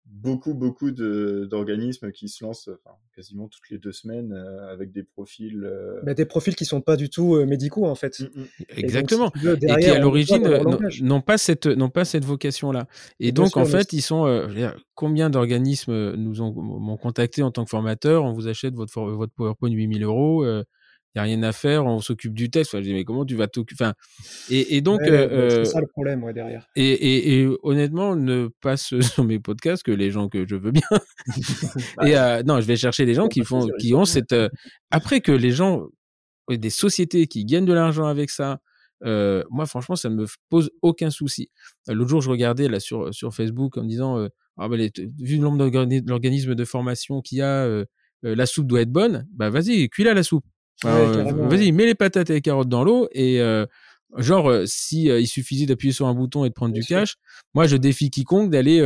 beaucoup, 0.05 0.53
beaucoup 0.53 0.91
d'organismes 0.91 2.11
qui 2.11 2.29
se 2.29 2.43
lancent 2.43 2.69
enfin, 2.69 2.95
quasiment 3.15 3.47
toutes 3.47 3.69
les 3.69 3.77
deux 3.77 3.91
semaines 3.91 4.33
euh, 4.33 4.71
avec 4.71 4.91
des 4.91 5.03
profils. 5.03 5.63
Euh... 5.63 6.13
des 6.13 6.25
profils 6.25 6.55
qui 6.55 6.65
sont 6.65 6.81
pas 6.81 6.95
du 6.95 7.09
tout 7.09 7.35
euh, 7.35 7.45
médicaux, 7.45 7.85
en 7.85 7.95
fait. 7.95 8.19
Mmh, 8.19 8.25
mmh. 8.35 8.45
Exactement. 8.77 9.31
Et, 9.35 9.57
qui, 9.57 9.85
à 9.85 9.99
l'origine, 9.99 10.43
n'ont 11.01 11.21
pas 11.21 11.37
cette, 11.37 11.65
n'ont 11.67 11.89
pas 11.89 12.05
cette 12.05 12.25
vocation-là. 12.25 12.87
Et 13.19 13.31
donc, 13.31 13.57
en 13.57 13.65
fait, 13.65 13.93
ils 13.93 14.01
sont. 14.01 14.25
Euh, 14.25 14.71
combien 14.95 15.29
d'organismes 15.29 16.13
nous 16.15 16.41
ont, 16.41 16.51
m'ont 16.53 16.97
contacté 16.97 17.41
en 17.41 17.51
tant 17.51 17.63
que 17.63 17.69
formateur 17.69 18.23
On 18.23 18.33
vous 18.33 18.47
achète 18.47 18.75
votre, 18.75 19.01
votre 19.01 19.33
PowerPoint 19.33 19.71
8000 19.71 20.03
euros 20.03 20.45
il 21.13 21.17
n'y 21.17 21.19
a 21.19 21.23
rien 21.23 21.43
à 21.43 21.51
faire, 21.51 21.85
on 21.85 21.99
s'occupe 21.99 22.33
du 22.33 22.49
texte. 22.49 22.73
Enfin, 22.73 22.81
je 22.81 22.87
dis, 22.87 22.93
mais 22.93 23.03
comment 23.03 23.25
tu 23.25 23.35
vas 23.35 23.47
t'occuper 23.47 23.83
enfin, 23.83 23.93
et, 24.49 24.77
et, 24.77 24.81
donc. 24.81 25.01
c'est 25.03 25.65
ça 25.65 25.81
le 25.81 25.87
problème, 25.87 26.23
ouais, 26.23 26.31
derrière. 26.31 26.65
Et, 26.77 26.89
et, 26.89 27.41
et, 27.41 27.49
honnêtement, 27.63 28.15
ne 28.15 28.47
passe 28.61 28.97
sur 29.01 29.25
mes 29.25 29.39
podcasts 29.39 29.83
que 29.83 29.91
les 29.91 30.09
gens 30.09 30.29
que 30.29 30.47
je 30.47 30.55
veux 30.55 30.71
bien. 30.71 30.87
et 32.05 32.17
euh, 32.17 32.43
non, 32.43 32.61
je 32.61 32.65
vais 32.65 32.77
chercher 32.77 33.05
les 33.05 33.13
gens 33.13 33.27
qui, 33.27 33.43
font, 33.43 33.67
qui 33.77 33.93
ont 33.93 34.05
cette. 34.05 34.33
après 34.89 35.19
que 35.19 35.33
les 35.33 35.51
gens, 35.51 35.87
des 36.49 36.69
sociétés 36.69 37.27
qui 37.27 37.43
gagnent 37.43 37.65
de 37.65 37.73
l'argent 37.73 38.05
avec 38.05 38.29
ça, 38.29 38.61
euh, 39.03 39.43
moi, 39.49 39.65
franchement, 39.65 39.97
ça 39.97 40.09
ne 40.09 40.15
me 40.15 40.25
pose 40.49 40.71
aucun 40.81 41.09
souci. 41.09 41.49
L'autre 41.87 42.09
jour, 42.09 42.21
je 42.21 42.29
regardais 42.29 42.69
là 42.69 42.79
sur, 42.79 43.13
sur 43.13 43.33
Facebook 43.33 43.77
en 43.77 43.83
me 43.83 43.89
disant 43.89 44.27
ah, 44.57 44.69
bah, 44.69 44.77
les, 44.77 44.91
vu 45.19 45.35
le 45.35 45.41
nombre 45.41 45.57
d'organismes 45.57 46.55
de 46.55 46.63
formation 46.63 47.19
qu'il 47.21 47.39
y 47.39 47.41
a, 47.41 47.83
la 48.23 48.45
soupe 48.45 48.67
doit 48.67 48.79
être 48.79 48.91
bonne, 48.91 49.27
bah 49.33 49.49
vas-y, 49.49 49.89
cuis-la 49.89 50.13
la 50.13 50.23
soupe. 50.23 50.45
Vas-y, 50.83 51.71
mets 51.71 51.85
les 51.85 51.95
patates 51.95 52.29
et 52.29 52.33
les 52.33 52.41
carottes 52.41 52.69
dans 52.69 52.83
l'eau 52.83 53.07
et 53.11 53.41
euh, 53.41 53.65
genre 54.17 54.49
euh, 54.49 54.63
si 54.65 55.09
euh, 55.09 55.19
il 55.19 55.27
suffisait 55.27 55.65
d'appuyer 55.65 55.93
sur 55.93 56.07
un 56.07 56.13
bouton 56.13 56.43
et 56.43 56.49
de 56.49 56.53
prendre 56.53 56.73
du 56.73 56.83
cash, 56.83 57.17
moi 57.53 57.67
je 57.67 57.77
défie 57.77 58.09
quiconque 58.09 58.49
d'aller 58.49 58.79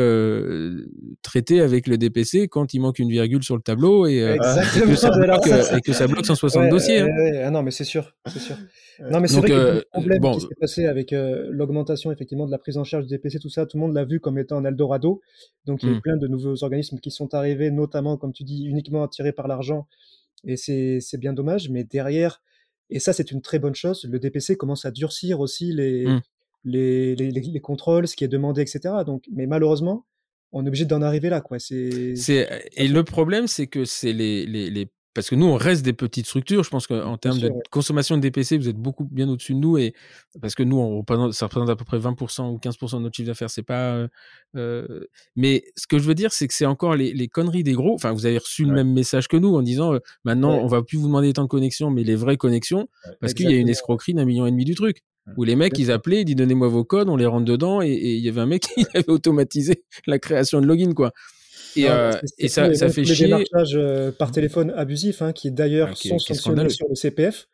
traiter 1.21 1.61
avec 1.61 1.87
le 1.87 1.97
DPC 1.97 2.47
quand 2.47 2.73
il 2.73 2.79
manque 2.79 2.99
une 2.99 3.09
virgule 3.09 3.43
sur 3.43 3.55
le 3.55 3.61
tableau 3.61 4.07
et, 4.07 4.37
que, 4.39 4.95
ça 4.95 5.11
bloque, 5.17 5.47
et 5.47 5.81
que 5.81 5.93
ça 5.93 6.07
bloque 6.07 6.25
160 6.25 6.69
dossiers. 6.69 6.99
Hein. 6.99 7.09
ah 7.45 7.51
non 7.51 7.63
mais 7.63 7.71
c'est 7.71 7.83
sûr, 7.83 8.13
c'est 8.27 8.39
sûr. 8.39 8.57
Non 9.09 9.19
mais 9.19 9.27
c'est 9.27 9.39
vrai 9.39 9.49
que 9.49 9.53
le 9.53 9.83
problème 9.91 10.33
qui 10.33 10.41
s'est 10.41 10.55
passé 10.59 10.85
avec 10.85 11.11
l'augmentation 11.11 12.11
effectivement 12.11 12.45
de 12.45 12.51
la 12.51 12.57
prise 12.57 12.77
en 12.77 12.83
charge 12.83 13.05
du 13.05 13.15
DPC, 13.15 13.39
tout 13.39 13.49
ça, 13.49 13.65
tout 13.65 13.77
le 13.77 13.81
monde 13.81 13.93
l'a 13.93 14.05
vu 14.05 14.19
comme 14.19 14.37
étant 14.37 14.57
un 14.57 14.65
Eldorado. 14.65 15.21
Donc 15.65 15.83
il 15.83 15.89
y 15.89 15.91
a 15.91 15.95
mmh. 15.95 16.01
plein 16.01 16.17
de 16.17 16.27
nouveaux 16.27 16.63
organismes 16.63 16.99
qui 16.99 17.11
sont 17.11 17.33
arrivés, 17.33 17.71
notamment 17.71 18.17
comme 18.17 18.33
tu 18.33 18.43
dis, 18.43 18.65
uniquement 18.65 19.03
attirés 19.03 19.31
par 19.31 19.47
l'argent 19.47 19.87
et 20.43 20.57
c'est 20.57 21.17
bien 21.17 21.33
dommage, 21.33 21.69
mais 21.69 21.83
derrière, 21.83 22.41
et 22.89 22.99
ça 22.99 23.13
c'est 23.13 23.31
une 23.31 23.41
très 23.41 23.59
bonne 23.59 23.75
chose, 23.75 24.05
le 24.09 24.19
DPC 24.19 24.57
commence 24.57 24.85
à 24.85 24.91
durcir 24.91 25.39
aussi 25.39 25.73
les, 25.73 26.05
mmh. 26.05 26.21
les, 26.65 27.15
les, 27.15 27.31
les, 27.31 27.61
contrôles, 27.61 28.07
ce 28.07 28.15
qui 28.15 28.23
est 28.23 28.29
demandé, 28.29 28.61
etc. 28.61 28.95
Donc, 29.05 29.23
mais 29.31 29.47
malheureusement, 29.47 30.05
on 30.51 30.63
est 30.65 30.67
obligé 30.67 30.85
d'en 30.85 31.01
arriver 31.01 31.29
là. 31.29 31.41
Quoi. 31.41 31.59
C'est, 31.59 32.15
et 32.73 32.87
le 32.87 33.03
problème, 33.03 33.47
c'est 33.47 33.67
que 33.67 33.85
c'est 33.85 34.13
les, 34.13 34.45
les, 34.45 34.69
les 34.69 34.87
parce 35.15 35.29
que 35.29 35.35
nous, 35.35 35.45
on 35.45 35.55
reste 35.55 35.83
des 35.83 35.93
petites 35.93 36.25
structures. 36.25 36.61
Je 36.63 36.69
pense 36.69 36.87
qu'en 36.87 37.17
termes 37.17 37.39
de 37.39 37.49
consommation 37.71 38.17
de 38.17 38.21
DPC, 38.21 38.57
vous 38.57 38.67
êtes 38.67 38.75
beaucoup 38.75 39.05
bien 39.05 39.29
au-dessus 39.29 39.53
de 39.53 39.59
nous. 39.59 39.77
Et 39.77 39.93
parce 40.41 40.55
que 40.55 40.61
nous, 40.61 40.77
on 40.77 40.97
représente, 40.97 41.33
ça 41.33 41.45
représente 41.45 41.69
à 41.69 41.77
peu 41.77 41.85
près 41.85 41.97
20% 41.97 42.51
ou 42.51 42.57
15% 42.57 42.97
de 42.97 43.03
notre 43.03 43.15
chiffre 43.15 43.27
d'affaires. 43.27 43.49
C'est 43.49 43.63
pas. 43.63 43.93
Euh, 43.93 44.07
euh, 44.57 45.07
mais 45.37 45.63
ce 45.77 45.87
que 45.87 45.99
je 45.99 46.03
veux 46.03 46.15
dire, 46.15 46.33
c'est 46.33 46.49
que 46.49 46.53
c'est 46.53 46.65
encore 46.65 46.95
les, 46.95 47.13
les, 47.13 47.29
conneries 47.29 47.63
des 47.63 47.71
gros. 47.71 47.93
Enfin, 47.93 48.11
vous 48.11 48.25
avez 48.25 48.37
reçu 48.37 48.65
le 48.65 48.73
même 48.73 48.91
message 48.91 49.29
que 49.29 49.37
nous 49.37 49.55
en 49.55 49.61
disant 49.61 49.93
euh, 49.93 49.99
maintenant, 50.25 50.53
on 50.53 50.67
va 50.67 50.83
plus 50.83 50.97
vous 50.97 51.07
demander 51.07 51.31
tant 51.31 51.43
de 51.43 51.47
connexions, 51.47 51.89
mais 51.89 52.03
les 52.03 52.15
vraies 52.15 52.37
connexions, 52.37 52.89
parce 53.21 53.33
qu'il 53.33 53.49
y 53.49 53.53
a 53.53 53.57
une 53.57 53.69
escroquerie 53.69 54.13
d'un 54.13 54.25
million 54.25 54.45
et 54.45 54.51
demi 54.51 54.65
du 54.65 54.75
truc. 54.75 55.01
Où 55.37 55.43
les 55.43 55.55
mecs, 55.55 55.79
ils 55.79 55.91
appelaient, 55.91 56.21
ils 56.21 56.25
disaient 56.25 56.35
donnez-moi 56.35 56.67
vos 56.67 56.83
codes, 56.83 57.09
on 57.09 57.15
les 57.15 57.25
rentre 57.25 57.45
dedans, 57.45 57.81
et 57.81 57.93
il 57.93 58.23
y 58.23 58.29
avait 58.29 58.41
un 58.41 58.45
mec 58.45 58.61
qui 58.75 58.85
avait 58.93 59.09
automatisé 59.09 59.83
la 60.07 60.19
création 60.19 60.61
de 60.61 60.67
login, 60.67 60.93
quoi. 60.93 61.13
Et, 61.75 61.89
euh, 61.89 62.11
et 62.37 62.47
ça, 62.47 62.73
ça 62.73 62.89
fait 62.89 63.03
chier. 63.03 63.25
démarchages 63.25 63.75
euh, 63.75 64.11
par 64.11 64.31
téléphone 64.31 64.71
abusif, 64.75 65.21
hein, 65.21 65.33
qui 65.33 65.51
d'ailleurs 65.51 65.89
ah, 65.91 65.95
sont 65.95 66.19
sanctionnés 66.19 66.69
sur 66.69 66.87
le 66.87 66.95
CPF 66.95 67.47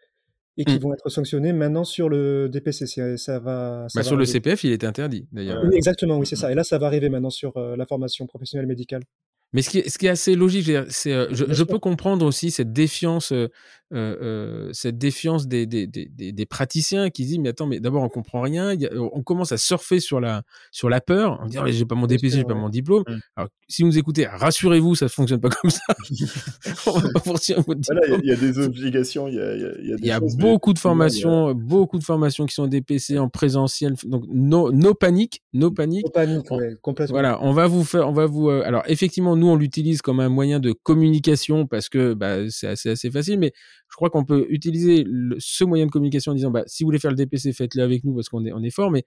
et 0.58 0.66
qui 0.66 0.76
mmh. 0.76 0.80
vont 0.80 0.94
être 0.94 1.10
sanctionnés 1.10 1.54
maintenant 1.54 1.84
sur 1.84 2.10
le 2.10 2.50
DPC. 2.50 3.18
Ça 3.18 3.40
va, 3.40 3.88
bah, 3.96 4.04
sur 4.04 4.18
le 4.18 4.26
CPF, 4.26 4.64
il 4.64 4.74
était 4.74 4.88
interdit 4.88 5.28
d'ailleurs. 5.32 5.64
Oui, 5.64 5.76
exactement, 5.76 6.18
oui, 6.18 6.28
c'est 6.28 6.36
ça. 6.36 6.52
Et 6.52 6.56
là, 6.56 6.64
ça 6.64 6.78
va 6.78 6.88
arriver 6.88 7.10
maintenant 7.10 7.30
sur 7.30 7.56
euh, 7.58 7.76
la 7.76 7.86
formation 7.86 8.28
professionnelle 8.28 8.68
médicale. 8.68 9.04
Mais 9.54 9.62
ce 9.62 9.70
qui 9.70 9.80
est, 9.80 9.90
ce 9.90 9.98
qui 9.98 10.06
est 10.06 10.10
assez 10.10 10.36
logique, 10.36 10.72
c'est, 10.90 11.12
euh, 11.12 11.28
je, 11.32 11.46
je, 11.50 11.64
peux 11.64 11.80
comprendre 11.80 12.26
aussi 12.26 12.52
cette 12.52 12.72
défiance, 12.72 13.34
euh, 13.34 13.50
euh, 13.94 14.70
cette 14.72 14.98
défiance 14.98 15.46
des, 15.48 15.66
des, 15.66 15.88
des, 15.88 16.08
des, 16.08 16.46
praticiens 16.46 17.10
qui 17.10 17.26
disent 17.26 17.40
mais 17.40 17.50
attends, 17.50 17.68
mais 17.68 17.82
d'abord 17.82 18.04
on 18.04 18.08
comprend 18.08 18.40
rien, 18.40 18.78
on 18.96 19.22
commence 19.24 19.52
à 19.52 19.58
surfer 19.58 20.00
sur 20.00 20.22
la 20.22 20.44
sur 20.72 20.90
la 20.90 21.02
peur, 21.02 21.42
on 21.44 21.48
dit 21.48 21.58
oh, 21.60 21.66
j'ai 21.68 21.84
pas 21.84 21.96
mon 21.96 22.08
DPC, 22.08 22.38
j'ai 22.38 22.44
pas 22.46 22.54
mon 22.54 22.70
diplôme. 22.70 23.04
Alors 23.36 23.50
si 23.68 23.82
vous 23.82 23.90
nous 23.90 23.98
écoutez, 23.98 24.26
rassurez-vous, 24.26 24.96
ça 24.96 25.06
ne 25.06 25.10
fonctionne 25.10 25.42
pas 25.42 25.50
comme 25.50 25.70
ça. 25.70 25.82
on 26.88 27.00
va 27.00 27.10
pas 27.10 27.20
votre 27.26 27.76
diplôme. 27.76 28.22
Il 28.24 28.30
y, 28.30 28.32
a 28.32 28.38
des 28.38 28.58
obligations, 28.60 29.28
il 29.28 29.36
y 29.36 29.40
a, 29.42 29.56
y 29.58 29.66
a, 29.66 29.72
il 29.82 30.06
y 30.06 30.12
a 30.12 30.22
beaucoup 30.22 30.72
de 30.72 30.80
formations, 30.80 31.54
beaucoup 31.54 32.00
de 32.00 32.06
formations 32.06 32.46
qui 32.46 32.54
sont 32.54 32.68
DPC 32.68 33.20
en 33.20 33.28
présentiel, 33.28 33.96
donc 34.06 34.24
no, 34.30 34.72
no 34.72 34.94
panique, 34.94 35.44
no 35.52 35.72
panique. 35.72 36.06
No 36.06 36.12
panique, 36.12 36.52
ouais, 36.52 36.78
complètement. 36.82 37.16
Voilà, 37.16 37.44
on 37.44 37.52
va 37.52 37.68
vous 37.68 37.84
faire, 37.84 38.08
on 38.08 38.14
va 38.14 38.26
vous, 38.26 38.50
alors 38.50 38.84
effectivement 38.88 39.36
nous, 39.42 39.48
on 39.48 39.56
l'utilise 39.56 40.02
comme 40.02 40.20
un 40.20 40.30
moyen 40.30 40.60
de 40.60 40.72
communication 40.72 41.68
parce 41.68 41.90
que 41.90 42.14
bah, 42.14 42.50
c'est 42.50 42.68
assez, 42.68 42.90
assez 42.90 43.12
facile, 43.12 43.40
mais 43.40 43.52
je 43.90 43.96
crois 43.96 44.10
qu'on 44.10 44.24
peut 44.24 44.46
utiliser 44.50 45.06
ce 45.40 45.64
moyen 45.64 45.86
de 45.86 45.92
communication 45.92 46.32
en 46.32 46.36
disant 46.36 46.52
bah, 46.52 46.64
si 46.68 46.84
vous 46.84 46.88
voulez 46.88 47.00
faire 47.00 47.12
le 47.12 47.18
DPC, 47.18 47.54
faites-le 47.54 47.84
avec 47.84 48.04
nous 48.04 48.14
parce 48.14 48.30
qu'on 48.30 48.46
est, 48.46 48.54
on 48.54 48.64
est 48.64 48.70
fort, 48.70 48.92
mais 48.92 49.04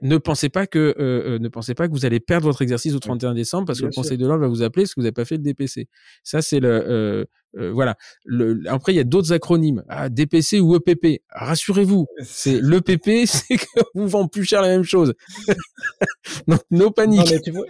ne 0.00 0.16
pensez 0.16 0.48
pas 0.48 0.66
que 0.66 0.78
euh, 0.78 1.34
euh, 1.34 1.38
ne 1.38 1.48
pensez 1.48 1.74
pas 1.74 1.86
que 1.86 1.92
vous 1.92 2.06
allez 2.06 2.18
perdre 2.18 2.46
votre 2.46 2.62
exercice 2.62 2.94
au 2.94 2.98
31 2.98 3.34
décembre 3.34 3.66
parce 3.66 3.80
que 3.80 3.84
le 3.84 3.92
Conseil 3.92 4.16
de 4.16 4.26
l'ordre 4.26 4.40
va 4.40 4.48
vous 4.48 4.62
appeler 4.62 4.84
parce 4.84 4.94
que 4.94 5.00
vous 5.00 5.04
n'avez 5.04 5.12
pas 5.12 5.26
fait 5.26 5.36
le 5.36 5.42
DPC. 5.42 5.88
Ça 6.24 6.40
c'est 6.40 6.60
le 6.60 6.68
euh, 6.68 7.24
euh, 7.58 7.72
voilà. 7.72 7.96
Le, 8.24 8.62
après 8.68 8.92
il 8.92 8.96
y 8.96 9.00
a 9.00 9.04
d'autres 9.04 9.32
acronymes. 9.32 9.82
Ah, 9.88 10.08
DPC 10.08 10.60
ou 10.60 10.76
EPP. 10.76 11.22
Rassurez-vous, 11.30 12.06
c'est 12.22 12.60
l'EPP, 12.62 13.26
c'est 13.26 13.56
que 13.56 13.82
vous 13.94 14.08
vend 14.08 14.28
plus 14.28 14.44
cher 14.44 14.62
la 14.62 14.68
même 14.68 14.84
chose. 14.84 15.12
Donc 16.48 16.60
no 16.70 16.90
panique. 16.90 17.30
Mais 17.46 17.60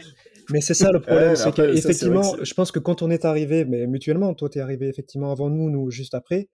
c'est 0.60 0.74
ça 0.74 0.92
le 0.92 1.00
problème, 1.00 1.36
c'est 1.36 1.52
qu'effectivement, 1.54 2.36
je 2.42 2.54
pense 2.54 2.72
que 2.72 2.78
quand 2.78 3.02
on 3.02 3.10
est 3.10 3.24
arrivé, 3.24 3.64
mais 3.64 3.86
mutuellement, 3.86 4.34
toi 4.34 4.48
t'es 4.48 4.60
arrivé 4.60 4.88
effectivement 4.88 5.30
avant 5.30 5.50
nous, 5.50 5.70
nous 5.70 5.90
juste 5.90 6.14
après, 6.14 6.48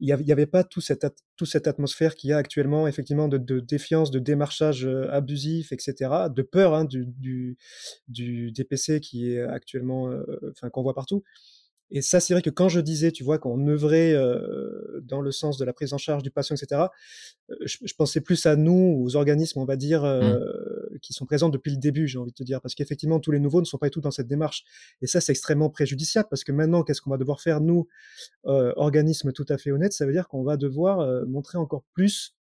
il 0.00 0.06
n'y 0.06 0.32
avait, 0.32 0.46
pas 0.46 0.64
tout 0.64 0.80
cette, 0.80 1.06
tout 1.36 1.44
cette 1.44 1.66
atmosphère 1.66 2.14
qu'il 2.14 2.30
y 2.30 2.32
a 2.32 2.38
actuellement, 2.38 2.88
effectivement, 2.88 3.28
de, 3.28 3.36
de, 3.36 3.60
défiance, 3.60 4.10
de 4.10 4.18
démarchage 4.18 4.86
euh, 4.86 5.12
abusif, 5.12 5.72
etc., 5.72 5.94
de 6.34 6.40
peur 6.40 6.74
hein, 6.74 6.86
du, 6.86 7.04
du, 7.04 7.58
du, 8.08 8.50
DPC 8.50 9.00
qui 9.00 9.34
est 9.34 9.40
actuellement, 9.42 10.08
euh, 10.08 10.24
enfin, 10.52 10.70
qu'on 10.70 10.82
voit 10.82 10.94
partout. 10.94 11.22
Et 11.92 12.02
ça, 12.02 12.20
c'est 12.20 12.34
vrai 12.34 12.42
que 12.42 12.50
quand 12.50 12.68
je 12.68 12.80
disais, 12.80 13.10
tu 13.10 13.24
vois, 13.24 13.38
qu'on 13.38 13.66
œuvrait 13.66 14.12
euh, 14.12 15.00
dans 15.02 15.20
le 15.20 15.32
sens 15.32 15.58
de 15.58 15.64
la 15.64 15.72
prise 15.72 15.92
en 15.92 15.98
charge 15.98 16.22
du 16.22 16.30
patient, 16.30 16.54
etc., 16.54 16.82
euh, 17.50 17.54
je, 17.62 17.78
je, 17.84 17.94
pensais 17.94 18.20
plus 18.20 18.46
à 18.46 18.54
nous, 18.54 19.02
aux 19.02 19.16
organismes, 19.16 19.58
on 19.58 19.64
va 19.64 19.76
dire, 19.76 20.04
euh, 20.04 20.20
mmh. 20.20 20.40
Qui 21.00 21.12
sont 21.12 21.26
présents 21.26 21.48
depuis 21.48 21.70
le 21.70 21.76
début, 21.76 22.06
j'ai 22.06 22.18
envie 22.18 22.30
de 22.30 22.36
te 22.36 22.42
dire, 22.42 22.60
parce 22.60 22.74
qu'effectivement, 22.74 23.20
tous 23.20 23.32
les 23.32 23.40
nouveaux 23.40 23.60
ne 23.60 23.66
sont 23.66 23.78
pas 23.78 23.86
du 23.86 23.90
tout 23.92 24.00
dans 24.00 24.10
cette 24.10 24.28
démarche. 24.28 24.64
Et 25.02 25.06
ça, 25.06 25.20
c'est 25.20 25.32
extrêmement 25.32 25.70
préjudiciable, 25.70 26.28
parce 26.28 26.44
que 26.44 26.52
maintenant, 26.52 26.82
qu'est-ce 26.82 27.00
qu'on 27.00 27.10
va 27.10 27.18
devoir 27.18 27.40
faire, 27.40 27.60
nous, 27.60 27.88
euh, 28.46 28.72
organismes 28.76 29.32
tout 29.32 29.46
à 29.48 29.58
fait 29.58 29.70
honnêtes? 29.70 29.92
Ça 29.92 30.06
veut 30.06 30.12
dire 30.12 30.28
qu'on 30.28 30.42
va 30.42 30.56
devoir 30.56 31.00
euh, 31.00 31.24
montrer 31.26 31.58
encore 31.58 31.84
plus 31.92 32.34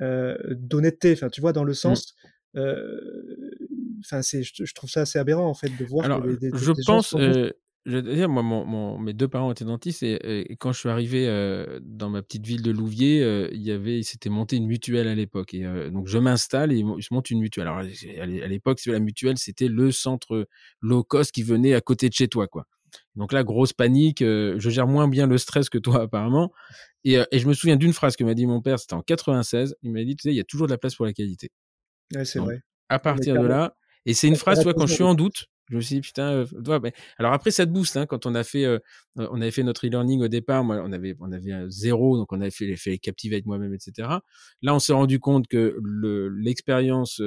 euh, 0.00 0.36
d'honnêteté, 0.50 1.12
enfin, 1.12 1.28
tu 1.28 1.40
vois, 1.40 1.52
dans 1.52 1.64
le 1.64 1.72
mmh. 1.72 1.74
sens... 1.74 2.14
Enfin, 4.02 4.22
c'est, 4.22 4.42
je, 4.42 4.64
je, 4.64 4.74
trouve 4.74 4.88
ça 4.88 5.02
assez 5.02 5.18
aberrant 5.18 5.46
en 5.46 5.54
fait 5.54 5.68
de 5.78 5.84
voir 5.84 6.06
Alors, 6.06 6.22
que 6.22 6.30
des, 6.30 6.50
je 6.54 6.72
pense, 6.86 7.14
je 7.86 7.96
veux 7.96 8.02
dire, 8.02 8.28
moi, 8.28 8.42
mon, 8.42 8.98
mes 8.98 9.14
deux 9.14 9.28
parents 9.28 9.50
étaient 9.50 9.64
dentistes 9.64 10.02
et, 10.02 10.56
quand 10.58 10.72
je 10.72 10.78
suis 10.78 10.88
arrivé 10.88 11.26
euh, 11.26 11.80
dans 11.82 12.10
ma 12.10 12.22
petite 12.22 12.46
ville 12.46 12.62
de 12.62 12.70
Louviers, 12.70 13.22
euh, 13.22 13.48
il 13.52 13.62
y 13.62 13.70
avait, 13.70 13.98
il 13.98 14.04
s'était 14.04 14.28
monté 14.28 14.56
une 14.56 14.66
mutuelle 14.66 15.08
à 15.08 15.14
l'époque. 15.14 15.54
Et 15.54 15.64
euh, 15.64 15.90
donc, 15.90 16.06
je 16.06 16.18
m'installe 16.18 16.72
et 16.72 16.80
se 17.00 17.14
monte 17.14 17.30
une 17.30 17.40
mutuelle. 17.40 17.68
Alors, 17.68 17.78
à 17.78 18.26
l'époque, 18.26 18.80
la 18.84 19.00
mutuelle, 19.00 19.38
c'était 19.38 19.68
le 19.68 19.92
centre 19.92 20.46
low 20.82 21.02
cost 21.02 21.32
qui 21.32 21.42
venait 21.42 21.74
à 21.74 21.80
côté 21.80 22.08
de 22.08 22.14
chez 22.14 22.28
toi, 22.28 22.46
quoi. 22.46 22.66
Donc 23.14 23.32
là, 23.32 23.44
grosse 23.44 23.72
panique. 23.72 24.18
je 24.20 24.68
gère 24.68 24.86
moins 24.86 25.08
bien 25.08 25.26
le 25.26 25.38
stress 25.38 25.70
que 25.70 25.78
toi, 25.78 26.02
apparemment. 26.02 26.52
Et, 27.04 27.18
et 27.30 27.38
je 27.38 27.48
me 27.48 27.54
souviens 27.54 27.76
d'une 27.76 27.94
phrase 27.94 28.16
que 28.16 28.24
m'a 28.24 28.34
dit 28.34 28.46
mon 28.46 28.60
père, 28.60 28.78
c'était 28.78 28.94
en 28.94 29.02
96. 29.02 29.74
Il 29.82 29.92
m'a 29.92 30.04
dit, 30.04 30.16
tu 30.16 30.22
sais, 30.22 30.30
il 30.30 30.36
y 30.36 30.40
a 30.40 30.44
toujours 30.44 30.66
de 30.66 30.72
la 30.72 30.78
place 30.78 30.96
pour 30.96 31.06
la 31.06 31.12
qualité. 31.12 31.50
Ouais, 32.14 32.24
c'est 32.24 32.40
vrai. 32.40 32.60
À 32.90 32.98
partir 32.98 33.40
de 33.40 33.46
là, 33.46 33.74
et 34.06 34.14
c'est 34.14 34.28
une 34.28 34.36
phrase, 34.36 34.62
toi, 34.62 34.74
quand 34.74 34.86
je 34.86 34.94
suis 34.94 35.04
en 35.04 35.14
doute, 35.14 35.46
je 35.70 35.76
me 35.76 35.80
suis 35.80 35.94
dit, 35.96 36.00
putain, 36.00 36.32
euh, 36.32 36.78
ben, 36.78 36.90
alors 37.18 37.32
après, 37.32 37.50
ça 37.52 37.64
te 37.64 37.70
booste, 37.70 37.96
hein, 37.96 38.06
quand 38.06 38.26
on 38.26 38.34
a 38.34 38.42
fait, 38.42 38.64
euh, 38.64 38.78
euh, 39.18 39.28
on 39.30 39.40
avait 39.40 39.52
fait 39.52 39.62
notre 39.62 39.86
e-learning 39.86 40.20
au 40.22 40.28
départ, 40.28 40.64
moi, 40.64 40.82
on 40.84 40.92
avait, 40.92 41.14
on 41.20 41.30
avait 41.30 41.52
un 41.52 41.70
zéro, 41.70 42.16
donc 42.16 42.32
on 42.32 42.40
avait 42.40 42.50
fait, 42.50 42.74
fait 42.76 42.98
Captivate 42.98 43.46
moi-même, 43.46 43.72
etc. 43.72 44.08
Là, 44.62 44.74
on 44.74 44.80
s'est 44.80 44.92
rendu 44.92 45.20
compte 45.20 45.46
que 45.46 45.78
l'expérience 46.36 47.22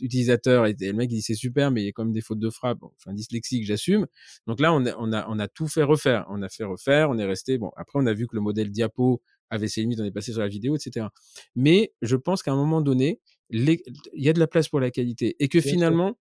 utilisateur, 0.00 0.66
était, 0.66 0.88
le 0.88 0.92
mec, 0.92 1.10
il 1.10 1.16
dit, 1.16 1.22
c'est 1.22 1.34
super, 1.34 1.70
mais 1.70 1.82
il 1.82 1.86
y 1.86 1.88
a 1.88 1.92
quand 1.92 2.04
même 2.04 2.12
des 2.12 2.20
fautes 2.20 2.38
de 2.38 2.50
frappe, 2.50 2.78
bon, 2.78 2.90
enfin, 2.96 3.14
dyslexique, 3.14 3.64
j'assume. 3.64 4.06
Donc 4.46 4.60
là, 4.60 4.74
on 4.74 4.84
a, 4.84 4.94
on 4.98 5.12
a, 5.12 5.26
on 5.28 5.38
a 5.38 5.48
tout 5.48 5.68
fait 5.68 5.82
refaire. 5.82 6.26
On 6.28 6.42
a 6.42 6.48
fait 6.48 6.64
refaire, 6.64 7.08
on 7.10 7.18
est 7.18 7.24
resté, 7.24 7.56
bon, 7.58 7.70
après, 7.76 7.98
on 7.98 8.06
a 8.06 8.12
vu 8.12 8.26
que 8.26 8.36
le 8.36 8.42
modèle 8.42 8.70
diapo 8.70 9.22
avait 9.48 9.68
ses 9.68 9.80
limites, 9.80 10.00
on 10.00 10.04
est 10.04 10.10
passé 10.10 10.32
sur 10.32 10.40
la 10.40 10.48
vidéo, 10.48 10.76
etc. 10.76 11.06
Mais 11.54 11.92
je 12.02 12.16
pense 12.16 12.42
qu'à 12.42 12.52
un 12.52 12.56
moment 12.56 12.80
donné, 12.80 13.20
il 13.50 13.78
y 14.14 14.28
a 14.28 14.32
de 14.32 14.40
la 14.40 14.46
place 14.46 14.68
pour 14.68 14.80
la 14.80 14.90
qualité 14.90 15.36
et 15.38 15.48
que 15.48 15.60
finalement, 15.60 16.18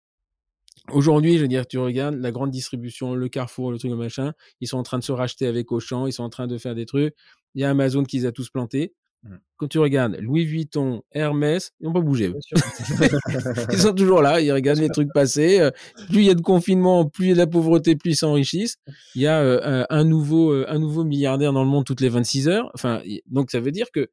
Aujourd'hui, 0.92 1.36
je 1.36 1.42
veux 1.42 1.48
dire, 1.48 1.66
tu 1.66 1.78
regardes 1.78 2.16
la 2.16 2.32
grande 2.32 2.50
distribution, 2.50 3.14
le 3.14 3.28
Carrefour, 3.28 3.72
le 3.72 3.78
truc, 3.78 3.90
le 3.90 3.96
machin, 3.96 4.32
ils 4.60 4.68
sont 4.68 4.78
en 4.78 4.82
train 4.82 4.98
de 4.98 5.04
se 5.04 5.12
racheter 5.12 5.46
avec 5.46 5.72
Auchan, 5.72 6.06
ils 6.06 6.12
sont 6.12 6.22
en 6.22 6.30
train 6.30 6.46
de 6.46 6.58
faire 6.58 6.74
des 6.74 6.86
trucs. 6.86 7.14
Il 7.54 7.62
y 7.62 7.64
a 7.64 7.70
Amazon 7.70 8.04
qui 8.04 8.18
les 8.18 8.26
a 8.26 8.32
tous 8.32 8.50
plantés. 8.50 8.94
Mmh. 9.22 9.34
Quand 9.58 9.68
tu 9.68 9.78
regardes 9.78 10.16
Louis 10.18 10.46
Vuitton, 10.46 11.02
Hermès, 11.12 11.72
ils 11.78 11.86
n'ont 11.86 11.92
pas 11.92 12.00
bougé. 12.00 12.32
ils 13.72 13.78
sont 13.78 13.92
toujours 13.92 14.22
là, 14.22 14.40
ils 14.40 14.50
regardent 14.50 14.78
les 14.80 14.88
trucs 14.88 15.12
passer. 15.12 15.60
Euh, 15.60 15.70
plus 16.08 16.20
il 16.20 16.24
y 16.24 16.30
a 16.30 16.34
de 16.34 16.40
confinement, 16.40 17.06
plus 17.06 17.26
il 17.26 17.28
y 17.28 17.32
a 17.32 17.34
de 17.34 17.40
la 17.40 17.46
pauvreté, 17.46 17.96
plus 17.96 18.12
ils 18.12 18.16
s'enrichissent. 18.16 18.76
Il 19.14 19.20
y 19.20 19.26
a 19.26 19.40
euh, 19.40 19.84
un, 19.90 20.04
nouveau, 20.04 20.52
euh, 20.52 20.64
un 20.68 20.78
nouveau 20.78 21.04
milliardaire 21.04 21.52
dans 21.52 21.62
le 21.62 21.68
monde 21.68 21.84
toutes 21.84 22.00
les 22.00 22.08
26 22.08 22.48
heures. 22.48 22.70
Enfin, 22.74 23.02
donc 23.26 23.50
ça 23.50 23.60
veut 23.60 23.72
dire 23.72 23.90
que, 23.92 24.08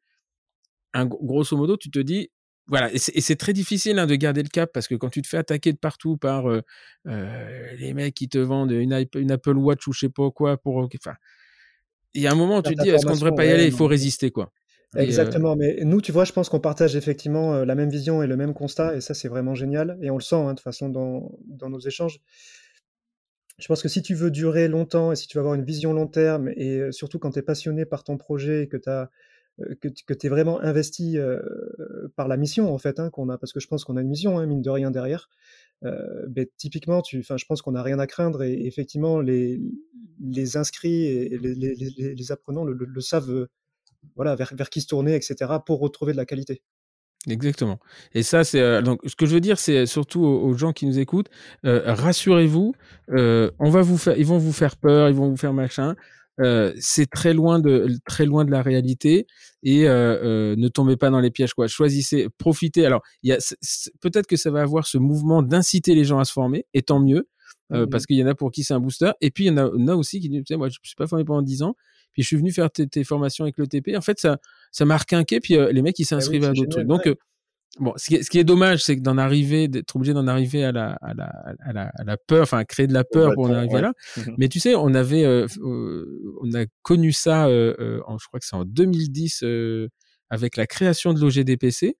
un, 0.93 1.05
grosso 1.05 1.55
modo, 1.55 1.77
tu 1.77 1.89
te 1.89 1.99
dis, 1.99 2.29
voilà, 2.67 2.91
et 2.93 2.97
c'est 2.97 3.35
très 3.37 3.53
difficile 3.53 3.97
hein, 3.97 4.07
de 4.07 4.15
garder 4.15 4.43
le 4.43 4.49
cap 4.49 4.71
parce 4.73 4.89
que 4.89 4.95
quand 4.95 5.09
tu 5.09 5.21
te 5.21 5.27
fais 5.27 5.37
attaquer 5.37 5.71
de 5.71 5.77
partout 5.77 6.17
par 6.17 6.49
euh, 6.49 6.61
euh, 7.07 7.75
les 7.79 7.93
mecs 7.93 8.13
qui 8.13 8.27
te 8.27 8.37
vendent 8.37 8.71
une, 8.71 9.05
une, 9.15 9.31
Apple 9.31 9.57
Watch 9.57 9.87
ou 9.87 9.93
je 9.93 9.99
sais 9.99 10.09
pas 10.09 10.29
quoi, 10.31 10.57
pour, 10.57 10.77
enfin, 10.77 11.15
il 12.13 12.21
y 12.21 12.27
a 12.27 12.31
un 12.31 12.35
moment 12.35 12.57
où 12.57 12.61
tu 12.61 12.75
te 12.75 12.81
dis 12.81 12.89
est-ce 12.89 13.05
qu'on 13.05 13.13
ne 13.13 13.17
devrait 13.17 13.35
pas 13.35 13.45
y 13.45 13.51
aller? 13.51 13.65
Il 13.65 13.71
faut 13.71 13.87
résister 13.87 14.31
quoi. 14.31 14.51
Euh 14.95 15.01
Exactement, 15.01 15.55
mais 15.55 15.79
nous, 15.83 16.01
tu 16.01 16.11
vois, 16.11 16.25
je 16.25 16.33
pense 16.33 16.49
qu'on 16.49 16.59
partage 16.59 16.95
effectivement 16.95 17.63
la 17.63 17.75
même 17.75 17.89
vision 17.89 18.23
et 18.23 18.27
le 18.27 18.37
même 18.37 18.53
constat, 18.53 18.95
et 18.95 19.01
ça, 19.01 19.13
c'est 19.13 19.27
vraiment 19.27 19.53
génial, 19.53 19.97
et 20.01 20.09
on 20.09 20.17
le 20.17 20.23
sent 20.23 20.35
hein, 20.35 20.51
de 20.51 20.51
toute 20.51 20.61
façon 20.61 20.89
dans, 20.89 21.31
dans, 21.45 21.69
nos 21.69 21.79
échanges. 21.79 22.19
Je 23.59 23.67
pense 23.67 23.81
que 23.81 23.89
si 23.89 24.01
tu 24.01 24.13
veux 24.13 24.31
durer 24.31 24.67
longtemps 24.67 25.11
et 25.11 25.15
si 25.15 25.27
tu 25.27 25.37
veux 25.37 25.41
avoir 25.41 25.55
une 25.55 25.65
vision 25.65 25.93
long 25.93 26.07
terme, 26.07 26.49
et 26.55 26.91
surtout 26.91 27.19
quand 27.19 27.31
tu 27.31 27.39
es 27.39 27.41
passionné 27.41 27.85
par 27.85 28.03
ton 28.03 28.17
projet 28.17 28.63
et 28.63 28.67
que 28.67 28.77
tu 28.77 28.89
as 28.89 29.09
que, 29.81 30.13
tu 30.13 30.27
es 30.27 30.29
vraiment 30.29 30.61
investi 30.61 31.17
euh, 31.17 31.39
par 32.15 32.27
la 32.27 32.37
mission 32.37 32.73
en 32.73 32.77
fait 32.77 32.99
hein, 32.99 33.09
qu'on 33.09 33.29
a 33.29 33.37
parce 33.37 33.53
que 33.53 33.59
je 33.59 33.67
pense 33.67 33.83
qu'on 33.83 33.97
a 33.97 34.01
une 34.01 34.09
mission 34.09 34.37
hein, 34.37 34.45
mine 34.45 34.61
de 34.61 34.69
rien 34.69 34.91
derrière 34.91 35.29
euh, 35.83 36.27
typiquement 36.57 37.01
tu 37.01 37.23
je 37.23 37.45
pense 37.45 37.61
qu'on 37.61 37.71
n'a 37.71 37.83
rien 37.83 37.99
à 37.99 38.07
craindre 38.07 38.43
et, 38.43 38.65
effectivement 38.65 39.19
les, 39.19 39.59
inscrits 40.55 41.05
et 41.05 41.37
les, 41.39 42.31
apprenants 42.31 42.65
le, 42.65 43.01
savent 43.01 43.47
voilà 44.15 44.35
vers, 44.35 44.69
qui 44.69 44.81
se 44.81 44.87
tourner 44.87 45.15
etc 45.15 45.53
pour 45.65 45.79
retrouver 45.79 46.11
de 46.13 46.17
la 46.17 46.25
qualité 46.25 46.61
Exactement. 47.27 47.79
Et 48.13 48.23
ça, 48.23 48.45
c'est 48.45 48.81
donc 48.83 49.01
ce 49.05 49.13
que 49.17 49.25
je 49.25 49.33
veux 49.33 49.41
dire, 49.41 49.59
c'est 49.59 49.85
surtout 49.85 50.23
aux, 50.23 50.53
gens 50.53 50.71
qui 50.71 50.85
nous 50.85 50.97
écoutent, 50.97 51.29
rassurez-vous, 51.63 52.73
on 53.09 53.69
va 53.69 53.81
vous 53.81 53.97
faire, 53.97 54.17
ils 54.17 54.25
vont 54.25 54.37
vous 54.37 54.53
faire 54.53 54.77
peur, 54.77 55.09
ils 55.09 55.15
vont 55.15 55.27
vous 55.27 55.35
faire 55.35 55.51
machin. 55.51 55.97
Euh, 56.39 56.71
c'est 56.79 57.09
très 57.09 57.33
loin 57.33 57.59
de 57.59 57.87
très 58.05 58.25
loin 58.25 58.45
de 58.45 58.51
la 58.51 58.61
réalité 58.61 59.25
et 59.63 59.87
euh, 59.87 60.51
euh, 60.51 60.55
ne 60.55 60.67
tombez 60.67 60.95
pas 60.95 61.09
dans 61.09 61.19
les 61.19 61.31
pièges 61.31 61.53
quoi. 61.53 61.67
Choisissez, 61.67 62.27
profitez. 62.37 62.85
Alors, 62.85 63.01
il 63.23 63.29
y 63.29 63.33
a 63.33 63.37
peut-être 64.01 64.27
que 64.27 64.35
ça 64.35 64.51
va 64.51 64.61
avoir 64.61 64.85
ce 64.85 64.99
mouvement 64.99 65.41
d'inciter 65.41 65.95
les 65.95 66.03
gens 66.03 66.19
à 66.19 66.25
se 66.25 66.33
former, 66.33 66.65
et 66.73 66.81
tant 66.81 66.99
mieux. 66.99 67.27
Mmh 67.69 67.85
parce 67.91 68.05
qu'il 68.05 68.15
y 68.15 68.23
en 68.23 68.27
a 68.27 68.35
pour 68.35 68.49
qui 68.51 68.63
c'est 68.63 68.73
un 68.73 68.79
booster, 68.79 69.11
et 69.19 69.29
puis 69.29 69.45
il 69.45 69.47
y 69.47 69.49
en 69.49 69.57
a, 69.57 69.91
a 69.91 69.95
aussi 69.95 70.21
qui 70.21 70.29
disent, 70.29 70.43
moi 70.51 70.69
je 70.69 70.77
suis 70.81 70.95
pas 70.95 71.05
formé 71.05 71.25
pendant 71.25 71.41
10 71.41 71.63
ans, 71.63 71.75
puis 72.13 72.21
je 72.21 72.27
suis 72.27 72.37
venu 72.37 72.53
faire 72.53 72.69
tes, 72.71 73.03
formations 73.03 73.43
avec 73.43 73.57
le 73.57 73.67
TP. 73.67 73.97
En 73.97 74.01
fait, 74.01 74.19
ça, 74.19 74.37
ça 74.71 74.85
marque 74.85 75.11
un 75.11 75.25
quai, 75.25 75.41
puis 75.41 75.57
les 75.71 75.81
mecs 75.81 75.99
ils 75.99 76.03
ah 76.03 76.09
s'inscrivent 76.09 76.45
à 76.45 76.53
d'autres 76.53 76.69
trucs. 76.69 76.87
Donc 76.87 77.09
Bon, 77.79 77.93
ce 77.95 78.07
qui 78.07 78.15
est, 78.15 78.23
ce 78.23 78.29
qui 78.29 78.39
est 78.39 78.43
dommage, 78.43 78.83
c'est 78.83 78.95
que 78.95 79.01
d'en 79.01 79.17
arriver, 79.17 79.67
d'être 79.67 79.95
obligé 79.95 80.13
d'en 80.13 80.27
arriver 80.27 80.63
à 80.63 80.71
la, 80.71 80.93
à 81.01 81.13
la, 81.13 81.25
à 81.59 81.73
la, 81.73 81.91
à 81.95 82.03
la 82.03 82.17
peur, 82.17 82.43
enfin, 82.43 82.63
créer 82.63 82.87
de 82.87 82.93
la 82.93 83.03
peur 83.03 83.33
pour 83.33 83.45
en 83.45 83.53
arriver 83.53 83.81
là. 83.81 83.93
Mais 84.37 84.47
tu 84.49 84.59
sais, 84.59 84.73
on 84.75 84.93
avait, 84.95 85.25
euh, 85.25 85.45
euh, 85.59 86.33
on 86.41 86.53
a 86.55 86.65
connu 86.81 87.11
ça, 87.11 87.47
euh, 87.47 88.01
en, 88.07 88.17
je 88.17 88.25
crois 88.27 88.39
que 88.39 88.45
c'est 88.45 88.55
en 88.55 88.65
2010, 88.65 89.43
avec 90.29 90.57
la 90.57 90.65
création 90.65 91.13
de 91.13 91.19
l'OGDPC, 91.19 91.97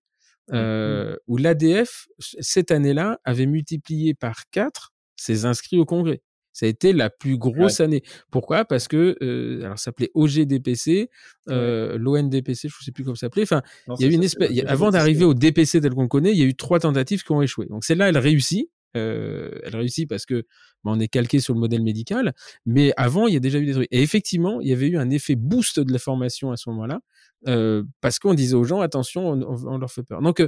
mmh 0.50 1.16
où 1.26 1.36
l'ADF, 1.36 2.06
cette 2.18 2.70
année-là, 2.70 3.18
avait 3.24 3.46
multiplié 3.46 4.14
par 4.14 4.44
4 4.50 4.92
ses 5.16 5.44
inscrits 5.44 5.78
au 5.78 5.84
congrès. 5.84 6.22
Ça 6.58 6.66
a 6.66 6.68
été 6.68 6.92
la 6.92 7.08
plus 7.08 7.38
grosse 7.38 7.78
année. 7.78 8.02
Pourquoi? 8.32 8.64
Parce 8.64 8.88
que 8.88 9.16
euh, 9.22 9.62
alors 9.64 9.78
ça 9.78 9.84
s'appelait 9.84 10.10
OGDPC, 10.14 11.08
euh, 11.50 11.96
l'ONDPC, 11.98 12.68
je 12.68 12.74
ne 12.80 12.84
sais 12.84 12.90
plus 12.90 13.04
comment 13.04 13.14
ça 13.14 13.26
s'appelait. 13.26 13.44
Enfin, 13.44 13.62
il 13.86 14.02
y 14.02 14.08
a 14.08 14.10
eu 14.10 14.14
une 14.14 14.24
espèce. 14.24 14.50
avant 14.66 14.90
d'arriver 14.90 15.24
au 15.24 15.34
DPC 15.34 15.80
tel 15.80 15.94
qu'on 15.94 16.02
le 16.02 16.08
connaît, 16.08 16.32
il 16.32 16.38
y 16.38 16.42
a 16.42 16.46
eu 16.46 16.56
trois 16.56 16.80
tentatives 16.80 17.22
qui 17.22 17.30
ont 17.30 17.42
échoué. 17.42 17.66
Donc 17.66 17.84
celle-là, 17.84 18.08
elle 18.08 18.18
réussit. 18.18 18.68
Euh, 18.96 19.50
elle 19.62 19.76
réussit 19.76 20.08
parce 20.08 20.26
que 20.26 20.46
bah, 20.82 20.90
on 20.92 20.98
est 20.98 21.06
calqué 21.06 21.38
sur 21.38 21.54
le 21.54 21.60
modèle 21.60 21.82
médical, 21.82 22.34
mais 22.66 22.92
avant 22.96 23.28
il 23.28 23.34
y 23.34 23.36
a 23.36 23.40
déjà 23.40 23.60
eu 23.60 23.66
des 23.66 23.74
trucs. 23.74 23.88
Et 23.92 24.02
effectivement, 24.02 24.60
il 24.60 24.68
y 24.68 24.72
avait 24.72 24.88
eu 24.88 24.96
un 24.96 25.10
effet 25.10 25.36
boost 25.36 25.78
de 25.78 25.92
la 25.92 26.00
formation 26.00 26.50
à 26.50 26.56
ce 26.56 26.70
moment-là, 26.70 27.00
euh, 27.46 27.84
parce 28.00 28.18
qu'on 28.18 28.34
disait 28.34 28.56
aux 28.56 28.64
gens 28.64 28.80
attention, 28.80 29.28
on, 29.28 29.66
on, 29.66 29.78
leur 29.78 29.92
fait 29.92 30.02
peur. 30.02 30.22
Donc 30.22 30.42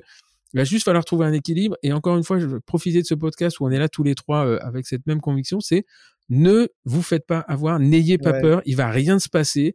il 0.53 0.59
va 0.59 0.65
juste 0.65 0.85
falloir 0.85 1.05
trouver 1.05 1.27
un 1.27 1.33
équilibre. 1.33 1.77
Et 1.83 1.93
encore 1.93 2.17
une 2.17 2.25
fois, 2.25 2.39
je 2.39 2.47
veux 2.47 2.61
profiter 2.61 3.01
de 3.01 3.07
ce 3.07 3.15
podcast 3.15 3.61
où 3.61 3.67
on 3.67 3.71
est 3.71 3.79
là 3.79 3.89
tous 3.89 4.03
les 4.03 4.15
trois 4.15 4.47
euh, 4.47 4.59
avec 4.63 4.87
cette 4.87 5.07
même 5.07 5.21
conviction, 5.21 5.61
c'est 5.61 5.85
ne 6.29 6.69
vous 6.85 7.03
faites 7.03 7.27
pas 7.27 7.41
avoir, 7.41 7.81
n'ayez 7.81 8.17
pas 8.17 8.33
peur, 8.33 8.63
il 8.65 8.77
va 8.77 8.89
rien 8.89 9.19
se 9.19 9.29
passer. 9.29 9.75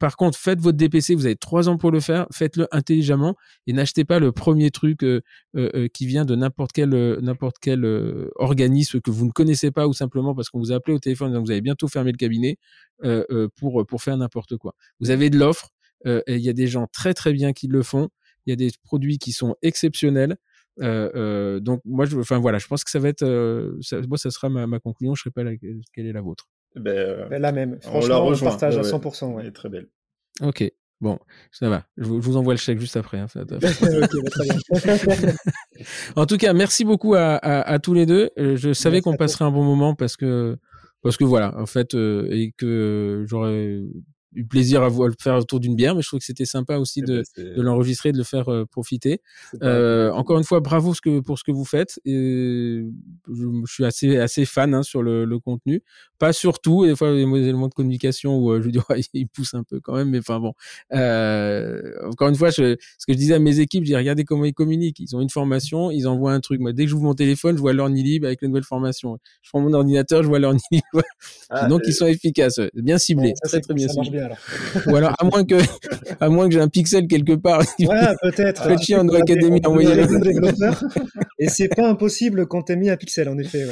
Par 0.00 0.16
contre, 0.16 0.36
faites 0.36 0.60
votre 0.60 0.76
DPC, 0.76 1.14
vous 1.14 1.26
avez 1.26 1.36
trois 1.36 1.68
ans 1.68 1.78
pour 1.78 1.92
le 1.92 2.00
faire, 2.00 2.26
faites-le 2.32 2.66
intelligemment 2.72 3.36
et 3.68 3.72
n'achetez 3.72 4.04
pas 4.04 4.18
le 4.18 4.32
premier 4.32 4.72
truc 4.72 5.04
euh, 5.04 5.20
euh, 5.56 5.86
qui 5.92 6.06
vient 6.06 6.24
de 6.24 6.34
n'importe 6.34 6.72
quel 6.72 6.90
n'importe 7.20 7.56
quel 7.60 7.84
organisme 8.36 9.00
que 9.00 9.12
vous 9.12 9.26
ne 9.26 9.30
connaissez 9.30 9.70
pas 9.70 9.86
ou 9.86 9.92
simplement 9.92 10.34
parce 10.34 10.48
qu'on 10.48 10.58
vous 10.58 10.72
a 10.72 10.76
appelé 10.76 10.94
au 10.94 10.98
téléphone 10.98 11.32
donc 11.32 11.44
vous 11.44 11.52
avez 11.52 11.60
bientôt 11.60 11.86
fermé 11.86 12.10
le 12.10 12.16
cabinet 12.16 12.56
pour 13.56 13.86
pour 13.86 14.02
faire 14.02 14.16
n'importe 14.16 14.56
quoi. 14.56 14.74
Vous 14.98 15.10
avez 15.10 15.30
de 15.30 15.38
l'offre, 15.38 15.70
et 16.04 16.34
il 16.34 16.42
y 16.42 16.48
a 16.48 16.52
des 16.52 16.66
gens 16.66 16.88
très 16.92 17.14
très 17.14 17.32
bien 17.32 17.52
qui 17.52 17.68
le 17.68 17.82
font 17.84 18.10
il 18.46 18.50
y 18.50 18.52
a 18.52 18.56
des 18.56 18.70
produits 18.82 19.18
qui 19.18 19.32
sont 19.32 19.56
exceptionnels. 19.62 20.36
Euh, 20.80 21.10
euh, 21.14 21.60
donc 21.60 21.80
moi, 21.84 22.04
je, 22.04 22.18
enfin 22.18 22.38
voilà, 22.38 22.58
je 22.58 22.66
pense 22.66 22.84
que 22.84 22.90
ça 22.90 22.98
va 22.98 23.08
être, 23.08 23.22
euh, 23.22 23.76
ça, 23.80 24.00
moi, 24.08 24.18
ça 24.18 24.30
sera 24.30 24.48
ma, 24.48 24.66
ma 24.66 24.80
conclusion. 24.80 25.14
Je 25.14 25.22
ne 25.26 25.30
sais 25.30 25.30
pas 25.30 25.44
quelle 25.92 26.06
est 26.06 26.12
la 26.12 26.20
vôtre. 26.20 26.48
Ben, 26.74 27.28
ben, 27.28 27.40
la 27.40 27.52
même. 27.52 27.78
Franchement, 27.80 28.26
on 28.26 28.30
la 28.30 28.38
partage 28.38 28.76
à 28.76 28.82
100%. 28.82 29.34
Ouais. 29.34 29.42
Elle 29.42 29.48
est 29.48 29.52
très 29.52 29.68
belle. 29.68 29.88
Ok. 30.40 30.64
Bon, 31.00 31.18
ça 31.52 31.68
va. 31.68 31.84
Je 31.96 32.04
vous, 32.04 32.36
envoie 32.36 32.54
le 32.54 32.58
chèque 32.58 32.78
juste 32.78 32.96
après. 32.96 33.18
Hein, 33.18 33.26
bah, 33.34 33.44
en 36.16 36.24
tout 36.24 36.38
cas, 36.38 36.52
merci 36.54 36.84
beaucoup 36.84 37.14
à, 37.14 37.34
à, 37.34 37.60
à 37.62 37.78
tous 37.78 37.94
les 37.94 38.06
deux. 38.06 38.30
Je 38.36 38.72
savais 38.72 39.00
qu'on 39.00 39.16
passerait 39.16 39.44
un 39.44 39.50
bon 39.50 39.64
moment 39.64 39.94
parce 39.94 40.16
que 40.16 40.56
parce 41.02 41.18
que 41.18 41.24
voilà, 41.24 41.54
en 41.60 41.66
fait, 41.66 41.94
et 41.94 42.54
que 42.56 43.24
j'aurais 43.28 43.82
eu 44.34 44.44
plaisir 44.44 44.82
à, 44.82 44.88
vous, 44.88 45.06
le 45.06 45.14
faire 45.18 45.36
autour 45.36 45.60
d'une 45.60 45.76
bière, 45.76 45.94
mais 45.94 46.02
je 46.02 46.08
trouve 46.08 46.20
que 46.20 46.26
c'était 46.26 46.44
sympa 46.44 46.76
aussi 46.78 47.00
eh 47.00 47.06
de, 47.06 47.22
ben, 47.36 47.56
de 47.56 47.62
l'enregistrer, 47.62 48.12
de 48.12 48.18
le 48.18 48.24
faire 48.24 48.48
euh, 48.50 48.64
profiter. 48.64 49.20
Euh, 49.62 50.10
encore 50.12 50.38
une 50.38 50.44
fois, 50.44 50.60
bravo 50.60 50.94
ce 50.94 51.00
que, 51.00 51.20
pour 51.20 51.38
ce 51.38 51.44
que 51.44 51.52
vous 51.52 51.64
faites. 51.64 52.00
Et 52.04 52.84
je, 53.28 53.46
je 53.66 53.72
suis 53.72 53.84
assez, 53.84 54.18
assez 54.18 54.44
fan 54.44 54.74
hein, 54.74 54.82
sur 54.82 55.02
le, 55.02 55.24
le, 55.24 55.38
contenu. 55.38 55.82
Pas 56.18 56.32
surtout, 56.32 56.86
des 56.86 56.96
fois, 56.96 57.12
les 57.12 57.22
éléments 57.22 57.68
de 57.68 57.74
communication 57.74 58.38
où 58.38 58.50
euh, 58.50 58.62
je 58.62 58.70
dis, 58.70 58.78
ouais, 58.90 59.00
ils 59.12 59.26
poussent 59.26 59.54
un 59.54 59.62
peu 59.62 59.80
quand 59.80 59.94
même, 59.94 60.10
mais 60.10 60.18
enfin 60.18 60.40
bon. 60.40 60.52
Euh, 60.92 61.92
encore 62.10 62.28
une 62.28 62.36
fois, 62.36 62.50
je, 62.50 62.76
ce 62.98 63.06
que 63.06 63.12
je 63.12 63.18
disais 63.18 63.34
à 63.34 63.38
mes 63.38 63.60
équipes, 63.60 63.84
je 63.84 63.90
dis, 63.90 63.96
regardez 63.96 64.24
comment 64.24 64.44
ils 64.44 64.54
communiquent. 64.54 65.00
Ils 65.00 65.14
ont 65.16 65.20
une 65.20 65.30
formation, 65.30 65.90
ils 65.90 66.08
envoient 66.08 66.32
un 66.32 66.40
truc. 66.40 66.60
Moi, 66.60 66.72
dès 66.72 66.84
que 66.84 66.90
je 66.90 66.96
vous 66.96 67.02
mon 67.02 67.14
téléphone, 67.14 67.56
je 67.56 67.60
vois 67.60 67.72
leur 67.72 67.88
libre 67.88 68.26
avec 68.26 68.42
la 68.42 68.48
nouvelle 68.48 68.64
formation. 68.64 69.18
Je 69.42 69.50
prends 69.50 69.60
mon 69.60 69.72
ordinateur, 69.72 70.22
je 70.22 70.28
vois 70.28 70.38
leur 70.38 70.52
libre. 70.52 70.84
Ah, 71.50 71.68
Donc, 71.68 71.82
ils 71.86 71.92
sont 71.92 72.06
efficaces, 72.06 72.58
bien 72.74 72.98
ciblés, 72.98 73.34
très, 73.42 73.60
très 73.60 73.74
bien 73.74 73.86
ciblés. 73.86 74.23
Alors. 74.24 74.38
Ou 74.86 74.96
alors, 74.96 75.14
à 75.18 75.24
moins 75.24 75.44
que, 75.44 75.54
à 76.20 76.28
moins 76.28 76.48
que 76.48 76.54
j'ai 76.54 76.60
un 76.60 76.68
pixel 76.68 77.06
quelque 77.06 77.34
part. 77.34 77.62
Voilà, 77.80 78.14
peut-être. 78.22 78.64
Faites 78.64 78.80
chier 78.80 78.96
en. 78.96 79.06
Et 81.38 81.48
c'est 81.48 81.68
pas 81.68 81.88
impossible 81.88 82.46
quand 82.46 82.62
t'as 82.62 82.76
mis 82.76 82.90
un 82.90 82.96
pixel, 82.96 83.28
en 83.28 83.38
effet. 83.38 83.64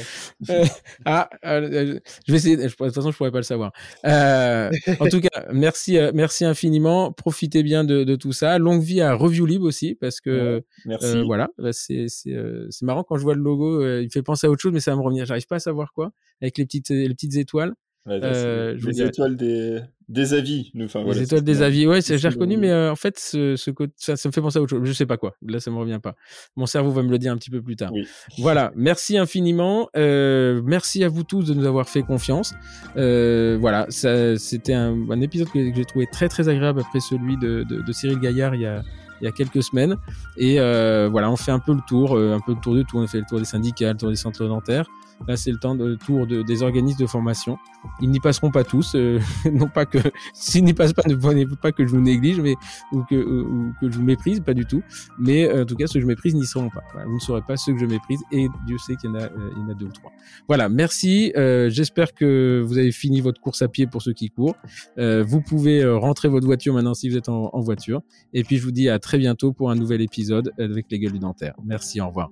Ouais. 0.48 0.62
ah, 1.04 1.28
euh, 1.44 1.98
je 2.26 2.32
vais 2.32 2.38
essayer. 2.38 2.56
De 2.56 2.68
toute 2.68 2.94
façon, 2.94 3.10
je 3.10 3.16
pourrais 3.16 3.30
pas 3.30 3.38
le 3.38 3.42
savoir. 3.44 3.72
Euh, 4.06 4.70
en 5.00 5.06
tout 5.08 5.20
cas, 5.20 5.46
merci, 5.52 5.98
euh, 5.98 6.10
merci 6.14 6.44
infiniment. 6.44 7.12
Profitez 7.12 7.62
bien 7.62 7.84
de, 7.84 8.04
de, 8.04 8.16
tout 8.16 8.32
ça. 8.32 8.58
Longue 8.58 8.82
vie 8.82 9.00
à 9.00 9.14
Review 9.14 9.46
Lib 9.46 9.62
aussi, 9.62 9.94
parce 9.94 10.20
que 10.20 10.56
Ouais, 10.56 10.64
merci. 10.86 11.06
euh, 11.06 11.22
voilà, 11.24 11.48
bah, 11.58 11.72
c'est 11.72 12.06
c'est 12.08 12.32
euh, 12.34 12.66
c'est 12.70 12.84
marrant 12.84 13.04
quand 13.04 13.16
je 13.16 13.22
vois 13.22 13.34
le 13.34 13.42
logo. 13.42 13.82
euh, 13.82 14.00
il 14.02 14.06
me 14.06 14.10
fait 14.10 14.22
penser 14.22 14.46
à 14.46 14.50
autre 14.50 14.60
chose, 14.60 14.72
mais 14.72 14.80
ça 14.80 14.90
va 14.92 14.96
me 14.96 15.02
revenir. 15.02 15.24
J'arrive 15.26 15.46
pas 15.46 15.56
à 15.56 15.60
savoir 15.60 15.92
quoi 15.92 16.12
avec 16.40 16.58
les 16.58 16.64
petites 16.64 16.90
les 16.90 17.08
petites 17.10 17.36
étoiles. 17.36 17.72
Ouais, 18.06 18.18
Euh, 18.22 18.76
les 18.84 19.02
étoiles 19.02 19.36
des, 19.36 19.78
des 20.12 20.34
avis. 20.34 20.70
Nous, 20.74 20.84
enfin, 20.84 21.00
Les 21.00 21.04
voilà, 21.06 21.22
étoiles 21.22 21.42
des 21.42 21.62
avis, 21.62 21.86
ouais, 21.86 22.00
j'ai 22.02 22.28
reconnu, 22.28 22.56
mais 22.56 22.70
euh, 22.70 22.92
en 22.92 22.96
fait, 22.96 23.18
ce, 23.18 23.56
ce 23.56 23.70
côté, 23.70 23.92
ça, 23.96 24.16
ça 24.16 24.28
me 24.28 24.32
fait 24.32 24.40
penser 24.40 24.58
à 24.58 24.62
autre 24.62 24.70
chose. 24.70 24.82
Je 24.84 24.92
sais 24.92 25.06
pas 25.06 25.16
quoi. 25.16 25.34
Là, 25.46 25.58
ça 25.58 25.70
me 25.70 25.76
revient 25.78 26.00
pas. 26.02 26.14
Mon 26.56 26.66
cerveau 26.66 26.90
va 26.90 27.02
me 27.02 27.10
le 27.10 27.18
dire 27.18 27.32
un 27.32 27.36
petit 27.36 27.50
peu 27.50 27.62
plus 27.62 27.76
tard. 27.76 27.90
Oui. 27.92 28.06
Voilà. 28.38 28.72
Merci 28.76 29.16
infiniment. 29.16 29.88
Euh, 29.96 30.60
merci 30.64 31.02
à 31.02 31.08
vous 31.08 31.24
tous 31.24 31.44
de 31.44 31.54
nous 31.54 31.66
avoir 31.66 31.88
fait 31.88 32.02
confiance. 32.02 32.54
Euh, 32.96 33.56
voilà, 33.60 33.86
c'était 33.88 34.74
un, 34.74 35.10
un 35.10 35.20
épisode 35.20 35.48
que, 35.48 35.70
que 35.70 35.76
j'ai 35.76 35.84
trouvé 35.84 36.06
très 36.12 36.28
très 36.28 36.48
agréable 36.48 36.80
après 36.80 37.00
celui 37.00 37.36
de, 37.38 37.64
de, 37.68 37.80
de 37.82 37.92
Cyril 37.92 38.18
Gaillard 38.18 38.54
il 38.54 38.62
y 38.62 38.66
a 38.66 38.82
il 39.20 39.26
y 39.26 39.28
a 39.28 39.32
quelques 39.32 39.62
semaines 39.62 39.96
et 40.36 40.58
euh, 40.58 41.08
voilà 41.08 41.30
on 41.30 41.36
fait 41.36 41.52
un 41.52 41.60
peu 41.60 41.72
le 41.72 41.80
tour 41.86 42.16
euh, 42.16 42.34
un 42.34 42.40
peu 42.40 42.54
le 42.54 42.60
tour 42.60 42.74
de 42.74 42.82
tout 42.82 42.98
on 42.98 43.02
a 43.02 43.06
fait 43.06 43.20
le 43.20 43.24
tour 43.24 43.38
des 43.38 43.44
syndicats 43.44 43.92
le 43.92 43.98
tour 43.98 44.10
des 44.10 44.16
centres 44.16 44.44
dentaires 44.46 44.86
là 45.26 45.36
c'est 45.36 45.50
le 45.50 45.58
temps 45.58 45.74
de 45.74 45.94
tour 45.94 46.26
de, 46.26 46.42
des 46.42 46.62
organismes 46.62 47.00
de 47.00 47.06
formation. 47.06 47.58
Ils 48.00 48.10
n'y 48.10 48.20
passeront 48.20 48.50
pas 48.50 48.64
tous 48.64 48.94
euh, 48.94 49.18
non 49.52 49.68
pas 49.68 49.86
que 49.86 49.98
s'ils 50.34 50.64
n'y 50.64 50.72
passent 50.72 50.92
pas 50.92 51.02
ne 51.06 51.14
prenez 51.14 51.46
pas 51.60 51.72
que 51.72 51.84
je 51.84 51.90
vous 51.90 52.00
néglige 52.00 52.40
mais 52.40 52.54
ou 52.92 53.02
que 53.02 53.16
ou, 53.16 53.72
que 53.80 53.90
je 53.90 53.96
vous 53.96 54.04
méprise 54.04 54.40
pas 54.40 54.54
du 54.54 54.64
tout. 54.64 54.82
Mais 55.18 55.48
euh, 55.48 55.62
en 55.62 55.66
tout 55.66 55.76
cas 55.76 55.86
ceux 55.86 55.94
que 55.94 56.02
je 56.02 56.06
méprise 56.06 56.34
n'y 56.34 56.46
seront 56.46 56.70
pas. 56.70 56.82
Vous 57.06 57.14
ne 57.14 57.20
saurez 57.20 57.42
pas 57.42 57.56
ceux 57.56 57.72
que 57.72 57.80
je 57.80 57.86
méprise 57.86 58.20
et 58.30 58.48
Dieu 58.66 58.78
sait 58.78 58.96
qu'il 58.96 59.10
y 59.10 59.12
en 59.12 59.16
a 59.16 59.24
euh, 59.24 59.50
il 59.56 59.62
y 59.62 59.64
en 59.64 59.68
a 59.70 59.74
deux 59.74 59.86
ou 59.86 59.92
trois. 59.92 60.12
Voilà 60.48 60.68
merci 60.68 61.32
j'espère 61.34 62.14
que 62.14 62.62
vous 62.64 62.78
avez 62.78 62.92
fini 62.92 63.20
votre 63.20 63.40
course 63.40 63.62
à 63.62 63.68
pied 63.68 63.86
pour 63.86 64.02
ceux 64.02 64.12
qui 64.12 64.30
courent. 64.30 64.56
Vous 64.96 65.40
pouvez 65.40 65.84
rentrer 65.84 66.28
votre 66.28 66.46
voiture 66.46 66.74
maintenant 66.74 66.94
si 66.94 67.08
vous 67.08 67.16
êtes 67.16 67.28
en, 67.28 67.50
en 67.52 67.60
voiture. 67.60 68.02
Et 68.32 68.44
puis 68.44 68.58
je 68.58 68.64
vous 68.64 68.72
dis 68.72 68.88
à 68.88 68.98
très 68.98 69.18
bientôt 69.18 69.52
pour 69.52 69.70
un 69.70 69.74
nouvel 69.74 70.00
épisode 70.00 70.52
avec 70.58 70.86
les 70.90 70.98
gueules 70.98 71.12
du 71.12 71.18
dentaire. 71.18 71.54
Merci 71.64 72.00
au 72.00 72.08
revoir 72.08 72.30